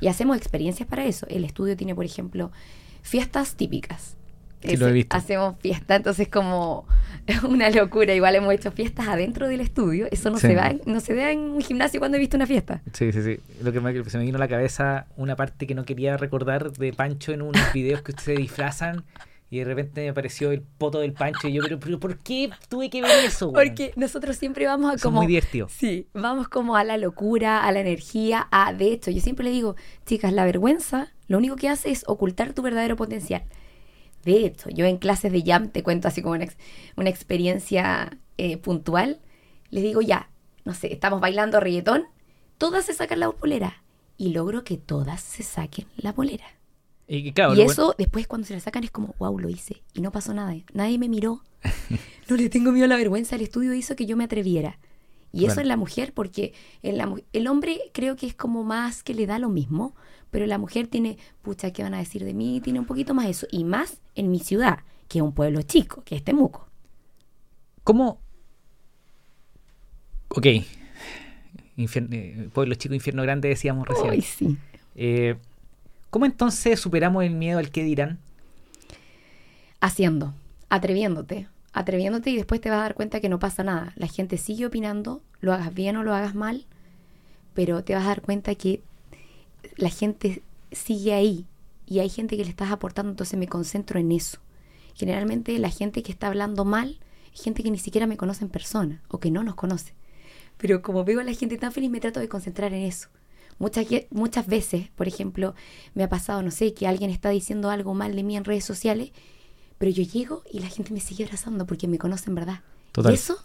Y 0.00 0.08
hacemos 0.08 0.36
experiencias 0.36 0.86
para 0.88 1.04
eso. 1.06 1.26
El 1.28 1.44
estudio 1.44 1.76
tiene, 1.76 1.94
por 1.94 2.04
ejemplo, 2.04 2.50
fiestas 3.02 3.54
típicas. 3.54 4.16
Sí, 4.70 4.76
lo 4.76 4.88
he 4.88 4.92
visto. 4.92 5.16
Hacemos 5.16 5.56
fiesta, 5.60 5.96
entonces 5.96 6.28
como 6.28 6.86
una 7.48 7.70
locura. 7.70 8.14
Igual 8.14 8.34
hemos 8.36 8.52
hecho 8.54 8.70
fiestas 8.72 9.08
adentro 9.08 9.48
del 9.48 9.60
estudio. 9.60 10.06
Eso 10.10 10.30
no 10.30 10.38
Sí. 10.38 10.48
se 10.48 10.54
va, 10.56 10.72
no 10.86 11.00
se 11.00 11.14
da 11.14 11.30
en 11.30 11.40
un 11.40 11.60
gimnasio 11.60 12.00
cuando 12.00 12.16
he 12.16 12.20
visto 12.20 12.36
una 12.36 12.46
fiesta. 12.46 12.82
Sí, 12.92 13.12
sí, 13.12 13.22
sí. 13.22 13.40
Lo 13.62 13.72
que 13.72 13.80
me, 13.80 14.04
se 14.04 14.18
me 14.18 14.24
vino 14.24 14.36
a 14.36 14.40
la 14.40 14.48
cabeza 14.48 15.06
una 15.16 15.36
parte 15.36 15.66
que 15.66 15.74
no 15.74 15.84
quería 15.84 16.16
recordar 16.16 16.72
de 16.72 16.92
Pancho 16.92 17.32
en 17.32 17.42
unos 17.42 17.60
videos 17.72 18.02
que 18.02 18.12
ustedes 18.12 18.38
disfrazan 18.38 19.04
y 19.50 19.58
de 19.58 19.64
repente 19.66 20.00
me 20.00 20.08
apareció 20.08 20.50
el 20.50 20.62
poto 20.62 21.00
del 21.00 21.12
Pancho 21.12 21.46
y 21.46 21.52
yo, 21.52 21.62
pero, 21.62 21.78
pero 21.78 22.00
¿por 22.00 22.16
qué 22.16 22.48
tuve 22.70 22.88
que 22.88 23.02
ver 23.02 23.24
eso? 23.26 23.52
Porque 23.52 23.92
nosotros 23.96 24.36
siempre 24.36 24.66
vamos 24.66 24.94
a 24.94 24.96
Son 24.96 25.10
como... 25.10 25.18
muy 25.20 25.26
divertidos. 25.26 25.72
Sí, 25.72 26.06
vamos 26.14 26.48
como 26.48 26.74
a 26.74 26.84
la 26.84 26.96
locura, 26.96 27.62
a 27.62 27.70
la 27.70 27.80
energía, 27.80 28.48
a... 28.50 28.72
De 28.72 28.86
hecho, 28.92 29.10
yo 29.10 29.20
siempre 29.20 29.44
le 29.44 29.50
digo, 29.50 29.76
chicas, 30.06 30.32
la 30.32 30.46
vergüenza 30.46 31.12
lo 31.28 31.36
único 31.36 31.56
que 31.56 31.68
hace 31.68 31.90
es 31.90 32.02
ocultar 32.06 32.54
tu 32.54 32.62
verdadero 32.62 32.96
potencial. 32.96 33.42
De 34.24 34.44
hecho, 34.46 34.68
yo 34.70 34.84
en 34.86 34.98
clases 34.98 35.32
de 35.32 35.42
jam 35.42 35.68
te 35.68 35.82
cuento 35.82 36.08
así 36.08 36.22
como 36.22 36.34
una, 36.34 36.44
ex- 36.44 36.56
una 36.96 37.10
experiencia 37.10 38.18
eh, 38.38 38.56
puntual. 38.56 39.20
Les 39.70 39.82
digo, 39.82 40.00
ya, 40.02 40.30
no 40.64 40.74
sé, 40.74 40.92
estamos 40.92 41.20
bailando 41.20 41.58
reggaetón, 41.60 42.04
todas 42.58 42.84
se 42.84 42.92
sacan 42.94 43.20
la 43.20 43.30
polera. 43.30 43.82
Y 44.18 44.28
logro 44.28 44.62
que 44.62 44.76
todas 44.76 45.20
se 45.20 45.42
saquen 45.42 45.86
la 45.96 46.12
polera. 46.14 46.44
Y, 47.08 47.32
claro, 47.32 47.52
y 47.54 47.56
bueno- 47.56 47.72
eso, 47.72 47.94
después 47.98 48.26
cuando 48.28 48.46
se 48.46 48.54
la 48.54 48.60
sacan, 48.60 48.84
es 48.84 48.90
como, 48.90 49.14
wow, 49.18 49.38
lo 49.38 49.48
hice. 49.48 49.82
Y 49.94 50.00
no 50.00 50.12
pasó 50.12 50.32
nada. 50.34 50.54
Nadie 50.72 50.98
me 50.98 51.08
miró. 51.08 51.42
no 52.28 52.36
le 52.36 52.48
tengo 52.48 52.70
miedo 52.72 52.84
a 52.84 52.88
la 52.88 52.96
vergüenza. 52.96 53.34
El 53.36 53.42
estudio 53.42 53.74
hizo 53.74 53.96
que 53.96 54.06
yo 54.06 54.16
me 54.16 54.24
atreviera. 54.24 54.78
Y 55.34 55.46
eso 55.46 55.60
en 55.62 55.68
la 55.68 55.78
mujer, 55.78 56.12
porque 56.12 56.52
en 56.82 56.98
la, 56.98 57.12
el 57.32 57.46
hombre 57.48 57.80
creo 57.94 58.16
que 58.16 58.26
es 58.26 58.34
como 58.34 58.64
más 58.64 59.02
que 59.02 59.14
le 59.14 59.26
da 59.26 59.38
lo 59.38 59.48
mismo, 59.48 59.96
pero 60.32 60.46
la 60.46 60.58
mujer 60.58 60.88
tiene, 60.88 61.18
pucha, 61.42 61.72
¿qué 61.72 61.84
van 61.84 61.94
a 61.94 61.98
decir 61.98 62.24
de 62.24 62.34
mí? 62.34 62.60
Tiene 62.60 62.80
un 62.80 62.86
poquito 62.86 63.14
más 63.14 63.26
eso. 63.26 63.46
Y 63.52 63.62
más 63.62 64.00
en 64.16 64.32
mi 64.32 64.40
ciudad, 64.40 64.80
que 65.06 65.18
es 65.20 65.22
un 65.22 65.32
pueblo 65.32 65.62
chico, 65.62 66.02
que 66.04 66.16
es 66.16 66.24
Temuco. 66.24 66.66
¿Cómo? 67.84 68.18
Ok. 70.30 70.46
Infier- 71.76 72.08
eh, 72.12 72.48
Pueblo 72.52 72.74
chico, 72.74 72.94
infierno 72.94 73.22
grande, 73.22 73.48
decíamos 73.48 73.86
recién. 73.86 74.10
Ay, 74.10 74.22
sí. 74.22 74.56
Eh, 74.94 75.36
¿Cómo 76.10 76.26
entonces 76.26 76.80
superamos 76.80 77.24
el 77.24 77.30
miedo 77.30 77.58
al 77.58 77.70
que 77.70 77.84
dirán? 77.84 78.18
haciendo, 79.80 80.32
atreviéndote, 80.68 81.48
atreviéndote 81.72 82.30
y 82.30 82.36
después 82.36 82.60
te 82.60 82.70
vas 82.70 82.78
a 82.78 82.82
dar 82.82 82.94
cuenta 82.94 83.20
que 83.20 83.28
no 83.28 83.38
pasa 83.38 83.64
nada. 83.64 83.92
La 83.96 84.06
gente 84.06 84.38
sigue 84.38 84.66
opinando, 84.66 85.22
lo 85.40 85.52
hagas 85.52 85.74
bien 85.74 85.96
o 85.96 86.04
lo 86.04 86.14
hagas 86.14 86.34
mal, 86.36 86.66
pero 87.54 87.82
te 87.82 87.94
vas 87.94 88.04
a 88.04 88.08
dar 88.08 88.22
cuenta 88.22 88.54
que 88.54 88.80
la 89.76 89.90
gente 89.90 90.42
sigue 90.70 91.12
ahí 91.14 91.46
y 91.86 92.00
hay 92.00 92.08
gente 92.08 92.36
que 92.36 92.44
le 92.44 92.50
estás 92.50 92.70
aportando, 92.70 93.10
entonces 93.10 93.38
me 93.38 93.48
concentro 93.48 93.98
en 93.98 94.12
eso. 94.12 94.38
Generalmente 94.94 95.58
la 95.58 95.70
gente 95.70 96.02
que 96.02 96.12
está 96.12 96.28
hablando 96.28 96.64
mal 96.64 96.98
es 97.34 97.42
gente 97.42 97.62
que 97.62 97.70
ni 97.70 97.78
siquiera 97.78 98.06
me 98.06 98.16
conoce 98.16 98.44
en 98.44 98.50
persona 98.50 99.02
o 99.08 99.18
que 99.18 99.30
no 99.30 99.42
nos 99.42 99.54
conoce. 99.54 99.94
Pero 100.58 100.82
como 100.82 101.04
veo 101.04 101.20
a 101.20 101.24
la 101.24 101.34
gente 101.34 101.58
tan 101.58 101.72
feliz, 101.72 101.90
me 101.90 102.00
trato 102.00 102.20
de 102.20 102.28
concentrar 102.28 102.72
en 102.72 102.82
eso. 102.82 103.08
Muchas, 103.58 103.86
muchas 104.10 104.46
veces, 104.46 104.88
por 104.90 105.08
ejemplo, 105.08 105.54
me 105.94 106.04
ha 106.04 106.08
pasado, 106.08 106.42
no 106.42 106.50
sé, 106.50 106.74
que 106.74 106.86
alguien 106.86 107.10
está 107.10 107.30
diciendo 107.30 107.70
algo 107.70 107.94
mal 107.94 108.14
de 108.14 108.22
mí 108.22 108.36
en 108.36 108.44
redes 108.44 108.64
sociales, 108.64 109.12
pero 109.78 109.90
yo 109.90 110.02
llego 110.02 110.42
y 110.50 110.60
la 110.60 110.68
gente 110.68 110.92
me 110.92 111.00
sigue 111.00 111.24
abrazando 111.24 111.66
porque 111.66 111.88
me 111.88 111.98
conoce 111.98 112.30
en 112.30 112.36
verdad. 112.36 112.60
Total. 112.92 113.12
Y 113.12 113.14
eso 113.14 113.38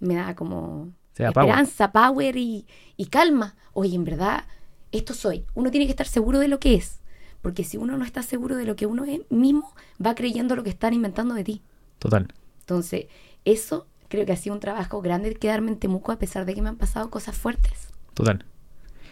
me 0.00 0.14
da 0.14 0.34
como 0.34 0.92
da 1.16 1.32
power. 1.32 1.48
esperanza, 1.48 1.92
power, 1.92 2.36
y, 2.36 2.66
y 2.96 3.06
calma. 3.06 3.54
Oye, 3.72 3.94
en 3.94 4.04
verdad, 4.04 4.44
esto 4.92 5.14
soy. 5.14 5.44
Uno 5.54 5.70
tiene 5.70 5.86
que 5.86 5.92
estar 5.92 6.06
seguro 6.06 6.38
de 6.38 6.48
lo 6.48 6.60
que 6.60 6.74
es. 6.74 7.00
Porque 7.40 7.64
si 7.64 7.76
uno 7.76 7.96
no 7.98 8.04
está 8.04 8.22
seguro 8.22 8.54
de 8.56 8.64
lo 8.66 8.76
que 8.76 8.86
uno 8.86 9.04
es 9.04 9.20
mismo, 9.30 9.74
va 10.04 10.14
creyendo 10.14 10.54
lo 10.54 10.62
que 10.62 10.70
están 10.70 10.94
inventando 10.94 11.34
de 11.34 11.42
ti. 11.44 11.62
Total. 11.98 12.28
Entonces, 12.60 13.06
eso 13.44 13.86
creo 14.08 14.24
que 14.26 14.32
ha 14.32 14.36
sido 14.36 14.54
un 14.54 14.60
trabajo 14.60 15.00
grande 15.02 15.34
quedarme 15.34 15.72
en 15.72 15.78
Temuco 15.78 16.12
a 16.12 16.18
pesar 16.18 16.44
de 16.44 16.54
que 16.54 16.62
me 16.62 16.68
han 16.68 16.76
pasado 16.76 17.10
cosas 17.10 17.36
fuertes. 17.36 17.88
Total. 18.14 18.44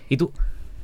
Y 0.08 0.16
tú, 0.16 0.30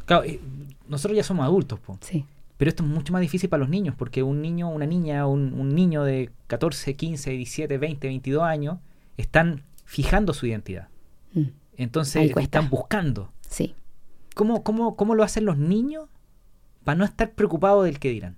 claro, 0.07 0.25
eh, 0.25 0.41
nosotros 0.89 1.17
ya 1.17 1.23
somos 1.23 1.45
adultos, 1.45 1.79
po, 1.81 1.99
Sí. 2.01 2.25
pero 2.57 2.69
esto 2.69 2.83
es 2.83 2.89
mucho 2.89 3.13
más 3.13 3.21
difícil 3.23 3.49
para 3.49 3.61
los 3.61 3.69
niños, 3.69 3.95
porque 3.97 4.23
un 4.23 4.41
niño, 4.41 4.69
una 4.71 4.87
niña, 4.87 5.27
un, 5.27 5.53
un 5.53 5.75
niño 5.75 6.03
de 6.03 6.31
14, 6.47 6.97
15, 6.97 7.31
17, 7.31 7.79
20, 7.79 8.07
22 8.09 8.43
años, 8.43 8.79
están 9.17 9.63
fijando 9.85 10.33
su 10.33 10.47
identidad. 10.47 10.89
Mm, 11.35 11.43
Entonces 11.77 12.33
están 12.37 12.71
buscando. 12.71 13.31
Sí. 13.49 13.75
¿Cómo, 14.37 14.63
cómo, 14.63 14.97
¿Cómo 14.97 15.15
lo 15.15 15.23
hacen 15.25 15.47
los 15.47 15.57
niños 15.57 16.11
para 16.85 16.99
no 16.99 17.07
estar 17.07 17.33
preocupados 17.33 17.87
del 17.87 17.99
que 17.99 18.11
dirán? 18.11 18.37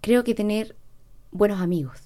Creo 0.00 0.22
que 0.22 0.36
tener 0.36 0.76
buenos 1.32 1.60
amigos. 1.60 1.98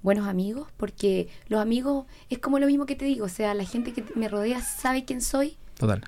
Buenos 0.00 0.26
amigos, 0.26 0.68
porque 0.78 1.28
los 1.48 1.60
amigos 1.60 2.06
es 2.30 2.38
como 2.38 2.58
lo 2.58 2.66
mismo 2.66 2.86
que 2.86 2.96
te 2.96 3.04
digo. 3.04 3.26
O 3.26 3.28
sea, 3.28 3.52
la 3.52 3.66
gente 3.66 3.92
que 3.92 4.02
me 4.14 4.28
rodea 4.28 4.62
sabe 4.62 5.04
quién 5.04 5.20
soy 5.20 5.58
Total. 5.76 6.02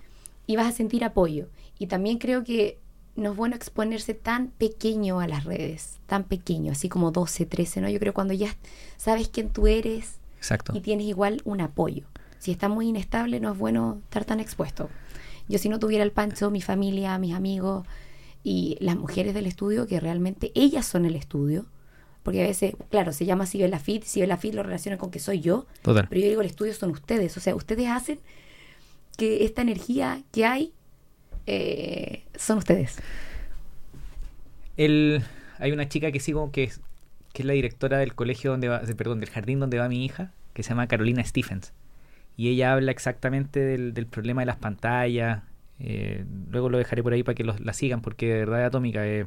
y 0.47 0.57
vas 0.57 0.67
a 0.69 0.73
sentir 0.73 1.05
apoyo. 1.05 1.49
Y 1.79 1.89
también 1.89 2.17
creo 2.17 2.43
que 2.43 2.79
no 3.15 3.33
es 3.33 3.37
bueno 3.37 3.55
exponerse 3.55 4.15
tan 4.15 4.49
pequeño 4.49 5.21
a 5.21 5.29
las 5.29 5.45
redes, 5.45 5.99
tan 6.07 6.25
pequeño, 6.25 6.73
así 6.73 6.89
como 6.89 7.11
12, 7.11 7.45
13, 7.45 7.83
¿no? 7.83 7.91
Yo 7.91 7.99
creo 7.99 8.15
que 8.15 8.17
cuando 8.17 8.33
ya 8.33 8.57
sabes 8.97 9.29
quién 9.29 9.51
tú 9.51 9.67
eres 9.67 10.17
Exacto. 10.39 10.73
y 10.75 10.81
tienes 10.81 11.05
igual 11.05 11.43
un 11.45 11.61
apoyo. 11.61 12.07
Si 12.39 12.51
estás 12.51 12.71
muy 12.71 12.89
inestable, 12.89 13.41
no 13.41 13.53
es 13.53 13.59
bueno 13.59 14.01
estar 14.05 14.25
tan 14.25 14.41
expuesto. 14.41 14.89
Yo 15.49 15.59
si 15.59 15.69
no 15.69 15.79
tuviera 15.79 16.05
el 16.05 16.13
Pancho, 16.13 16.51
mi 16.51 16.63
familia, 16.63 17.19
mis 17.19 17.35
amigos 17.35 17.87
y 18.43 18.77
las 18.81 18.97
mujeres 18.97 19.35
del 19.35 19.47
estudio, 19.47 19.87
que 19.87 20.01
realmente 20.01 20.53
ellas 20.55 20.87
son 20.87 21.05
el 21.05 21.17
estudio, 21.17 21.67
porque 22.23 22.43
a 22.43 22.47
veces, 22.47 22.75
claro, 22.91 23.13
se 23.13 23.27
llama 23.27 23.47
Sibela 23.47 23.79
Fit, 23.79 24.05
Sibela 24.05 24.39
Fit 24.39 24.55
lo 24.55 24.63
relacionan 24.63 24.99
con 24.99 25.11
que 25.11 25.19
soy 25.19 25.41
yo, 25.41 25.67
Total. 25.83 26.07
pero 26.09 26.21
yo 26.23 26.29
digo, 26.29 26.41
el 26.41 26.47
estudio 26.47 26.73
son 26.73 26.91
ustedes. 26.91 27.37
O 27.37 27.41
sea, 27.41 27.55
ustedes 27.55 27.89
hacen 27.89 28.19
que 29.19 29.45
esta 29.45 29.63
energía 29.63 30.23
que 30.33 30.47
hay 30.47 30.73
eh, 31.47 32.25
son 32.37 32.59
ustedes. 32.59 32.97
El, 34.77 35.23
hay 35.59 35.73
una 35.73 35.89
chica 35.89 36.11
que 36.13 36.21
sigo 36.21 36.51
que 36.51 36.65
es, 36.65 36.81
que 37.33 37.43
es 37.43 37.47
la 37.47 37.53
directora 37.53 37.99
del 37.99 38.15
colegio 38.15 38.51
donde 38.53 38.69
va, 38.69 38.81
perdón, 38.97 39.21
del 39.21 39.31
jardín 39.31 39.61
donde 39.61 39.79
va 39.79 39.89
mi 39.89 40.05
hija, 40.05 40.33
que 40.53 40.63
se 40.63 40.71
llama 40.71 40.87
Carolina 40.87 41.23
Stephens. 41.25 41.73
Y 42.37 42.49
ella 42.51 42.73
habla 42.73 42.91
exactamente 42.91 43.61
del, 43.61 43.95
del 43.95 44.07
problema 44.07 44.43
de 44.43 44.47
las 44.47 44.57
pantallas. 44.57 45.43
eh, 45.81 46.25
luego 46.51 46.69
lo 46.71 46.79
dejaré 46.79 47.03
por 47.03 47.13
ahí 47.13 47.23
para 47.25 47.35
que 47.35 47.45
los- 47.45 47.61
la 47.61 47.73
sigan, 47.73 48.01
porque 48.01 48.29
de 48.33 48.39
verdad 48.41 48.65
atómica 48.67 49.07
eh, 49.07 49.27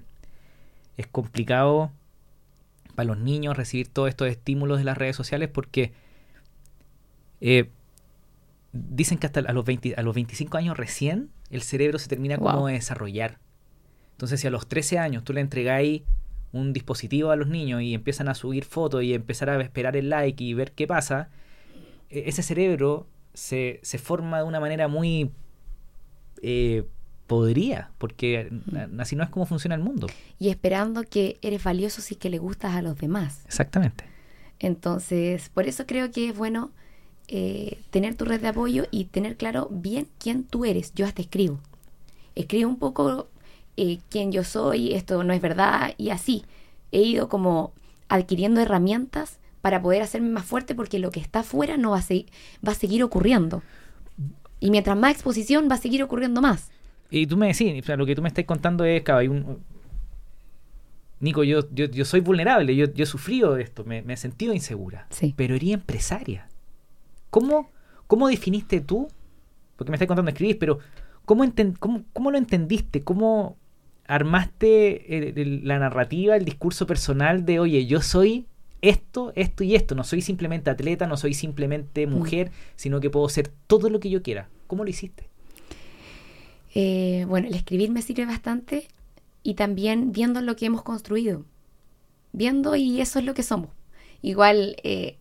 es 0.98 1.08
complicado 1.08 1.91
para 2.96 3.08
los 3.08 3.17
niños 3.20 3.56
recibir 3.56 3.88
todos 3.88 4.10
estos 4.10 4.28
estímulos 4.28 4.80
de 4.80 4.84
las 4.86 4.98
redes 4.98 5.15
sociales 5.15 5.50
porque 5.50 5.93
eh, 7.41 7.70
dicen 8.74 9.17
que 9.17 9.28
hasta 9.28 9.39
a 9.41 9.54
los, 9.54 9.65
20 9.65 9.96
a 9.96 10.02
los 10.02 10.13
25 10.15 10.58
años 10.58 10.78
recién 10.78 11.30
el 11.50 11.62
cerebro 11.62 12.00
se 12.00 12.08
termina 12.10 12.38
como 12.38 12.67
de 12.67 12.74
desarrollar. 12.74 13.38
Entonces, 14.13 14.41
si 14.41 14.48
a 14.48 14.52
los 14.52 14.67
13 14.67 15.00
años 15.00 15.24
tú 15.24 15.34
le 15.34 15.41
entregáis 15.41 16.04
un 16.54 16.74
dispositivo 16.74 17.32
a 17.32 17.36
los 17.36 17.48
niños 17.48 17.82
y 17.82 17.93
empiezan 17.93 18.30
a 18.30 18.36
subir 18.36 18.65
fotos 18.65 19.04
y 19.04 19.13
empezar 19.13 19.50
a 19.50 19.62
esperar 19.62 19.98
el 19.98 20.10
like 20.10 20.43
y 20.43 20.54
ver 20.54 20.72
qué 20.74 20.88
pasa, 20.88 21.30
ese 22.10 22.43
cerebro 22.43 23.08
se, 23.34 23.80
se 23.84 23.98
forma 23.98 24.39
de 24.39 24.43
una 24.46 24.60
manera 24.60 24.88
muy 24.88 25.32
eh, 26.41 26.84
podría, 27.28 27.91
porque 27.98 28.50
Mm. 28.52 29.00
así 29.02 29.15
no 29.15 29.24
es 29.24 29.30
como 29.30 29.46
funciona 29.46 29.76
el 29.76 29.82
mundo. 29.82 30.08
Y 30.39 30.50
esperando 30.50 31.04
que 31.04 31.38
eres 31.41 31.63
valioso 31.63 32.02
si 32.02 32.15
que 32.15 32.30
le 32.30 32.38
gustas 32.38 32.76
a 32.76 32.82
los 32.82 32.98
demás. 32.98 33.41
Exactamente. 33.46 34.06
Entonces, 34.60 35.50
por 35.50 35.67
eso 35.67 35.86
creo 35.86 36.12
que 36.12 36.30
es 36.30 36.38
bueno 36.38 36.72
eh, 37.28 37.80
tener 37.89 38.15
tu 38.15 38.24
red 38.26 38.39
de 38.39 38.48
apoyo 38.48 38.86
y 38.89 39.06
tener 39.06 39.36
claro 39.36 39.67
bien 39.70 40.08
quién 40.20 40.43
tú 40.46 40.63
eres. 40.65 40.93
Yo 40.96 41.06
hasta 41.06 41.22
escribo. 41.22 41.60
Escribo 42.36 42.70
un 42.70 42.78
poco 42.80 43.28
eh, 43.76 44.00
quién 44.10 44.32
yo 44.32 44.43
soy, 44.46 44.93
esto 44.93 45.24
no 45.24 45.34
es 45.34 45.41
verdad 45.41 45.93
y 45.98 46.10
así. 46.12 46.46
He 46.93 47.02
ido 47.02 47.28
como 47.28 47.74
adquiriendo 48.08 48.62
herramientas 48.62 49.39
para 49.67 49.82
poder 49.82 50.01
hacerme 50.01 50.30
más 50.30 50.45
fuerte 50.45 50.75
porque 50.75 50.97
lo 50.97 51.12
que 51.12 51.19
está 51.19 51.39
afuera 51.41 51.75
no 51.75 51.91
va 51.91 51.97
a, 51.97 52.01
se- 52.01 52.25
va 52.65 52.71
a 52.71 52.75
seguir 52.75 53.03
ocurriendo. 53.03 53.62
Y 54.62 54.71
mientras 54.71 54.95
más 54.97 55.12
exposición 55.12 55.67
va 55.69 55.75
a 55.75 55.77
seguir 55.77 56.01
ocurriendo 56.03 56.41
más. 56.41 56.71
Y 57.10 57.27
tú 57.27 57.36
me 57.36 57.47
decís, 57.47 57.84
o 57.84 57.86
sea, 57.86 57.97
lo 57.97 58.06
que 58.06 58.15
tú 58.15 58.21
me 58.21 58.30
estás 58.30 58.45
contando 58.45 58.86
es, 58.86 59.01
claro, 59.01 59.19
hay 59.19 59.27
un... 59.27 59.60
Nico, 61.19 61.43
yo, 61.43 61.60
yo, 61.73 61.88
yo 61.88 62.06
soy 62.06 62.21
vulnerable, 62.21 62.77
yo, 62.77 62.86
yo 62.93 63.03
he 63.03 63.06
sufrido 63.06 63.56
de 63.56 63.63
esto, 63.63 63.84
me, 63.84 64.01
me 64.03 64.13
he 64.13 64.17
sentido 64.17 64.53
insegura. 64.53 65.06
Sí. 65.10 65.34
Pero 65.36 65.53
eres 65.56 65.71
empresaria. 65.71 66.47
¿Cómo, 67.30 67.69
¿Cómo 68.08 68.30
definiste 68.30 68.80
tú? 68.80 69.10
Porque 69.75 69.91
me 69.91 69.95
estás 69.95 70.08
contando 70.08 70.32
escribís, 70.32 70.56
pero 70.56 70.80
¿cómo, 71.25 71.43
enten- 71.43 71.75
cómo, 71.77 72.03
cómo 72.13 72.32
lo 72.32 72.38
entendiste? 72.38 73.03
¿Cómo 73.03 73.58
armaste 74.08 75.17
el- 75.17 75.38
el- 75.38 75.67
la 75.67 75.77
narrativa, 75.77 76.38
el 76.38 76.45
discurso 76.45 76.88
personal 76.88 77.45
de, 77.45 77.60
oye, 77.60 77.86
yo 77.86 78.01
soy 78.01 78.45
esto, 78.82 79.32
esto 79.36 79.63
y 79.63 79.76
esto? 79.76 79.96
No 79.96 80.04
soy 80.04 80.22
simplemente 80.22 80.70
atleta, 80.70 81.08
no 81.08 81.18
soy 81.18 81.34
simplemente 81.34 82.08
mujer, 82.08 82.52
sino 82.76 83.00
que 83.00 83.10
puedo 83.10 83.28
ser 83.30 83.52
todo 83.68 83.90
lo 83.90 84.00
que 84.00 84.10
yo 84.10 84.22
quiera. 84.22 84.50
¿Cómo 84.68 84.84
lo 84.84 84.90
hiciste? 84.90 85.30
Eh, 86.76 87.26
bueno, 87.28 87.48
el 87.48 87.56
escribir 87.56 87.92
me 87.92 88.02
sirve 88.02 88.26
bastante 88.26 88.88
y 89.44 89.56
también 89.56 90.12
viendo 90.12 90.42
lo 90.42 90.56
que 90.56 90.66
hemos 90.66 90.84
construido. 90.84 91.46
Viendo 92.34 92.76
y 92.76 93.02
eso 93.02 93.20
es 93.20 93.26
lo 93.26 93.34
que 93.34 93.44
somos. 93.44 93.70
Igual, 94.22 94.76
eh, 94.84 95.18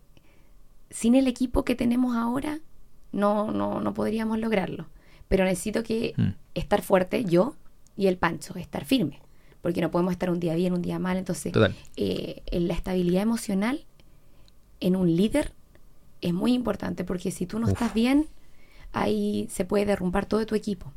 sin 0.89 1.15
el 1.15 1.27
equipo 1.27 1.63
que 1.63 1.75
tenemos 1.75 2.15
ahora, 2.15 2.59
no, 3.11 3.51
no, 3.51 3.79
no 3.81 3.93
podríamos 3.93 4.39
lograrlo. 4.39 4.87
Pero 5.27 5.45
necesito 5.45 5.83
que 5.83 6.13
Mm. 6.17 6.29
estar 6.55 6.81
fuerte, 6.81 7.25
yo 7.25 7.55
y 7.95 8.07
el 8.07 8.17
Pancho, 8.17 8.55
estar 8.57 8.85
firme. 8.85 9.19
Porque 9.67 9.81
no 9.81 9.91
podemos 9.91 10.13
estar 10.13 10.29
un 10.29 10.39
día 10.39 10.55
bien, 10.55 10.71
un 10.71 10.81
día 10.81 10.97
mal. 10.97 11.17
Entonces, 11.17 11.51
eh, 11.97 12.41
en 12.45 12.69
la 12.69 12.73
estabilidad 12.73 13.21
emocional 13.21 13.83
en 14.79 14.95
un 14.95 15.13
líder 15.13 15.51
es 16.21 16.33
muy 16.33 16.53
importante 16.53 17.03
porque 17.03 17.31
si 17.31 17.45
tú 17.45 17.59
no 17.59 17.65
Uf. 17.65 17.73
estás 17.73 17.93
bien, 17.93 18.27
ahí 18.93 19.45
se 19.51 19.65
puede 19.65 19.85
derrumbar 19.85 20.25
todo 20.25 20.45
tu 20.45 20.55
equipo. 20.55 20.93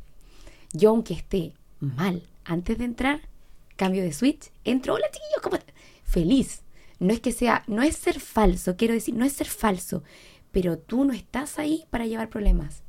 Yo, 0.71 0.91
aunque 0.91 1.13
esté 1.13 1.51
mal 1.81 2.23
antes 2.45 2.77
de 2.77 2.85
entrar, 2.85 3.19
cambio 3.75 4.03
de 4.03 4.13
switch, 4.13 4.51
entro, 4.63 4.93
hola 4.93 5.07
chiquillos, 5.11 5.41
¿cómo 5.43 5.57
están?". 5.57 5.75
Feliz. 6.05 6.61
No 6.97 7.11
es 7.11 7.19
que 7.19 7.33
sea, 7.33 7.65
no 7.67 7.83
es 7.83 7.97
ser 7.97 8.21
falso, 8.21 8.77
quiero 8.77 8.93
decir, 8.93 9.15
no 9.15 9.25
es 9.25 9.33
ser 9.33 9.47
falso, 9.47 10.01
pero 10.53 10.77
tú 10.77 11.03
no 11.03 11.11
estás 11.11 11.59
ahí 11.59 11.83
para 11.89 12.05
llevar 12.05 12.29
problemas. 12.29 12.83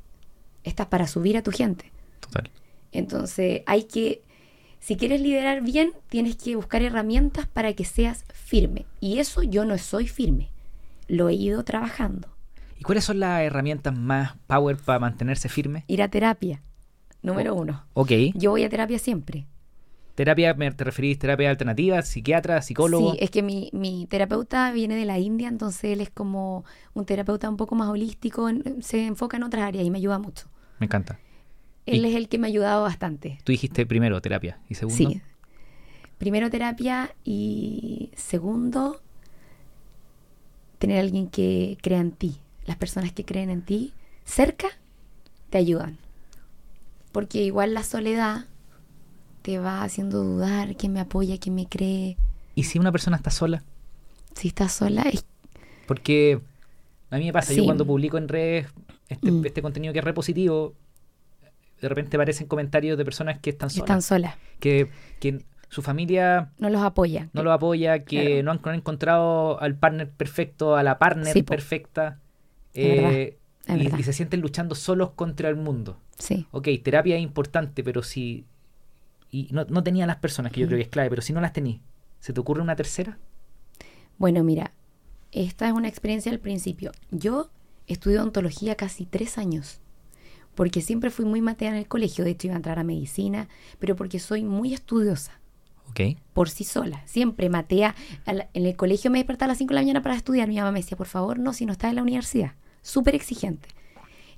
Estás 0.63 0.87
para 0.87 1.07
subir 1.07 1.35
a 1.35 1.43
tu 1.43 1.51
gente. 1.51 1.91
Total. 2.21 2.49
Entonces 2.93 3.63
hay 3.65 3.83
que, 3.83 4.21
si 4.83 4.97
quieres 4.97 5.21
liderar 5.21 5.61
bien, 5.61 5.93
tienes 6.09 6.35
que 6.35 6.55
buscar 6.57 6.81
herramientas 6.81 7.47
para 7.47 7.71
que 7.73 7.85
seas 7.85 8.25
firme. 8.33 8.85
Y 8.99 9.19
eso 9.19 9.41
yo 9.41 9.63
no 9.63 9.77
soy 9.77 10.07
firme. 10.07 10.49
Lo 11.07 11.29
he 11.29 11.33
ido 11.35 11.63
trabajando. 11.63 12.27
¿Y 12.77 12.83
cuáles 12.83 13.05
son 13.05 13.19
las 13.21 13.41
herramientas 13.41 13.97
más 13.97 14.35
power 14.47 14.75
para 14.75 14.99
mantenerse 14.99 15.47
firme? 15.47 15.85
Ir 15.87 16.01
a 16.01 16.09
terapia, 16.09 16.61
número 17.21 17.55
uno. 17.55 17.85
Ok. 17.93 18.11
Yo 18.33 18.51
voy 18.51 18.63
a 18.65 18.69
terapia 18.69 18.99
siempre. 18.99 19.45
¿Terapia, 20.15 20.53
me- 20.53 20.71
te 20.71 20.83
referís 20.83 21.17
terapia 21.17 21.49
alternativa, 21.49 22.01
psiquiatra, 22.01 22.61
psicólogo? 22.61 23.13
Sí, 23.13 23.17
es 23.21 23.31
que 23.31 23.41
mi, 23.41 23.69
mi 23.73 24.05
terapeuta 24.07 24.71
viene 24.71 24.95
de 24.95 25.05
la 25.05 25.17
India, 25.17 25.47
entonces 25.47 25.85
él 25.85 26.01
es 26.01 26.09
como 26.11 26.65
un 26.93 27.05
terapeuta 27.05 27.49
un 27.49 27.57
poco 27.57 27.73
más 27.75 27.87
holístico, 27.89 28.47
en- 28.49 28.83
se 28.83 29.05
enfoca 29.07 29.37
en 29.37 29.43
otras 29.43 29.63
áreas 29.63 29.85
y 29.85 29.89
me 29.89 29.97
ayuda 29.97 30.19
mucho. 30.19 30.47
Me 30.79 30.85
encanta. 30.85 31.17
Él 31.85 32.05
Y- 32.05 32.09
es 32.09 32.15
el 32.15 32.29
que 32.29 32.37
me 32.37 32.47
ha 32.47 32.49
ayudado 32.49 32.83
bastante. 32.83 33.39
Tú 33.43 33.51
dijiste 33.51 33.85
primero 33.85 34.21
terapia 34.21 34.59
y 34.69 34.75
segundo. 34.75 34.97
Sí. 34.97 35.21
Primero 36.17 36.49
terapia 36.49 37.13
y 37.25 38.09
segundo, 38.15 39.01
tener 40.79 40.99
alguien 40.99 41.27
que 41.27 41.77
crea 41.81 41.99
en 41.99 42.11
ti. 42.11 42.37
Las 42.65 42.77
personas 42.77 43.11
que 43.11 43.25
creen 43.25 43.49
en 43.49 43.61
ti 43.61 43.93
cerca 44.23 44.67
te 45.49 45.57
ayudan. 45.57 45.97
Porque 47.11 47.43
igual 47.43 47.73
la 47.73 47.83
soledad 47.83 48.45
te 49.41 49.59
va 49.59 49.83
haciendo 49.83 50.23
dudar 50.23 50.75
quién 50.77 50.93
me 50.93 51.01
apoya, 51.01 51.37
quién 51.37 51.55
me 51.55 51.67
cree. 51.67 52.17
¿Y 52.55 52.63
si 52.63 52.79
una 52.79 52.91
persona 52.91 53.17
está 53.17 53.29
sola? 53.29 53.63
Si 54.35 54.47
estás 54.47 54.71
sola, 54.71 55.03
es 55.03 55.25
Porque 55.85 56.39
a 57.09 57.17
mí 57.17 57.25
me 57.25 57.33
pasa, 57.33 57.53
yo 57.53 57.65
cuando 57.65 57.85
publico 57.85 58.17
en 58.17 58.29
redes 58.29 58.67
este, 59.09 59.29
Mm. 59.31 59.45
este 59.45 59.61
contenido 59.61 59.91
que 59.93 59.99
es 59.99 60.05
repositivo, 60.05 60.73
de 61.83 61.89
repente 61.89 62.15
aparecen 62.17 62.47
comentarios 62.47 62.97
de 62.97 63.05
personas 63.05 63.39
que 63.39 63.49
están 63.51 63.69
solas. 63.69 63.83
están 63.83 64.01
solas. 64.01 64.35
Que, 64.59 64.89
que 65.19 65.43
su 65.69 65.81
familia 65.81 66.51
No 66.57 66.69
los 66.69 66.81
apoya. 66.81 67.29
no 67.33 67.43
lo 67.43 67.51
apoya, 67.51 68.03
que 68.05 68.41
Claro. 68.41 68.43
no, 68.43 68.51
han, 68.51 68.61
no 68.63 68.69
han 68.71 68.75
encontrado 68.77 69.61
al 69.61 69.75
partner 69.75 70.09
perfecto, 70.09 70.75
a 70.77 70.83
la 70.83 70.97
partner 70.97 71.33
Sí, 71.33 71.43
perfecta. 71.43 72.19
Eh, 72.73 73.37
y, 73.67 74.03
se 74.03 74.13
sienten 74.13 74.41
luchando 74.41 74.75
solos 74.75 75.11
contra 75.11 75.49
el 75.49 75.55
mundo. 75.55 75.99
Sí. 76.17 76.47
Ok, 76.51 76.67
terapia 76.83 77.15
es 77.17 77.21
importante, 77.21 77.83
pero 77.83 78.01
si... 78.01 78.45
Y 79.29 79.49
no, 79.51 79.65
no 79.65 79.83
tenía 79.83 80.05
las 80.07 80.17
personas, 80.17 80.51
que 80.51 80.61
yo 80.61 80.67
Mm. 80.67 80.69
creo 80.69 80.77
que 80.77 80.83
es 80.83 80.89
clave, 80.89 81.09
pero 81.09 81.21
si 81.21 81.33
no 81.33 81.41
las 81.41 81.53
tenís, 81.53 81.81
¿se 82.19 82.33
te 82.33 82.39
ocurre 82.39 82.61
una 82.61 82.75
tercera? 82.75 83.17
Bueno, 84.17 84.43
mira, 84.43 84.73
esta 85.31 85.67
es 85.67 85.73
una 85.73 85.87
experiencia 85.87 86.31
al 86.31 86.39
principio. 86.39 86.91
Yo 87.11 87.49
estudié 87.87 88.19
odontología 88.19 88.75
casi 88.75 89.05
tres 89.05 89.37
años, 89.37 89.81
porque 90.55 90.81
siempre 90.81 91.09
fui 91.09 91.25
muy 91.25 91.41
matea 91.41 91.69
en 91.69 91.75
el 91.75 91.87
colegio, 91.87 92.23
de 92.23 92.31
hecho 92.31 92.47
iba 92.47 92.55
a 92.55 92.57
entrar 92.57 92.79
a 92.79 92.83
medicina, 92.83 93.47
pero 93.79 93.95
porque 93.95 94.19
soy 94.19 94.43
muy 94.43 94.73
estudiosa, 94.73 95.39
Ok. 95.89 96.17
por 96.33 96.49
sí 96.49 96.63
sola. 96.63 97.01
Siempre 97.05 97.49
matea. 97.49 97.95
En 98.25 98.65
el 98.65 98.75
colegio 98.75 99.11
me 99.11 99.19
despertaba 99.19 99.45
a 99.45 99.53
las 99.53 99.57
5 99.57 99.69
de 99.69 99.75
la 99.75 99.81
mañana 99.81 100.01
para 100.01 100.15
estudiar. 100.15 100.47
Mi 100.47 100.55
mamá 100.57 100.71
me 100.71 100.79
decía, 100.79 100.97
por 100.97 101.07
favor, 101.07 101.39
no, 101.39 101.53
si 101.53 101.65
no 101.65 101.71
estás 101.73 101.89
en 101.89 101.95
la 101.97 102.01
universidad. 102.03 102.53
Súper 102.81 103.15
exigente. 103.15 103.69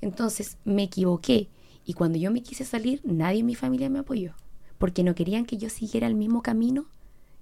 Entonces 0.01 0.57
me 0.65 0.83
equivoqué 0.83 1.49
y 1.85 1.93
cuando 1.93 2.17
yo 2.17 2.31
me 2.31 2.41
quise 2.43 2.65
salir, 2.65 3.01
nadie 3.03 3.39
en 3.39 3.45
mi 3.45 3.55
familia 3.55 3.89
me 3.89 3.99
apoyó, 3.99 4.33
porque 4.77 5.03
no 5.03 5.15
querían 5.15 5.45
que 5.45 5.57
yo 5.57 5.69
siguiera 5.69 6.07
el 6.07 6.15
mismo 6.15 6.41
camino 6.41 6.85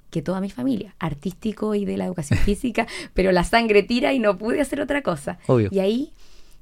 que 0.09 0.21
toda 0.21 0.41
mi 0.41 0.49
familia, 0.51 0.95
artístico 0.99 1.73
y 1.73 1.86
de 1.86 1.97
la 1.97 2.05
educación 2.05 2.38
física, 2.45 2.86
pero 3.13 3.31
la 3.31 3.43
sangre 3.43 3.81
tira 3.83 4.13
y 4.13 4.19
no 4.19 4.38
pude 4.38 4.62
hacer 4.62 4.79
otra 4.81 5.01
cosa. 5.01 5.39
Obvio. 5.47 5.69
Y 5.71 5.79
ahí 5.79 6.13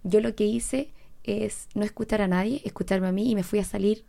yo 0.04 0.22
lo 0.22 0.36
que 0.36 0.46
hice 0.46 0.90
es 1.24 1.68
no 1.76 1.84
escuchar 1.84 2.22
a 2.22 2.28
nadie, 2.28 2.62
escucharme 2.66 3.08
a 3.08 3.12
mí 3.12 3.30
y 3.32 3.36
me 3.36 3.44
fui 3.44 3.60
a 3.60 3.64
salir 3.64 4.06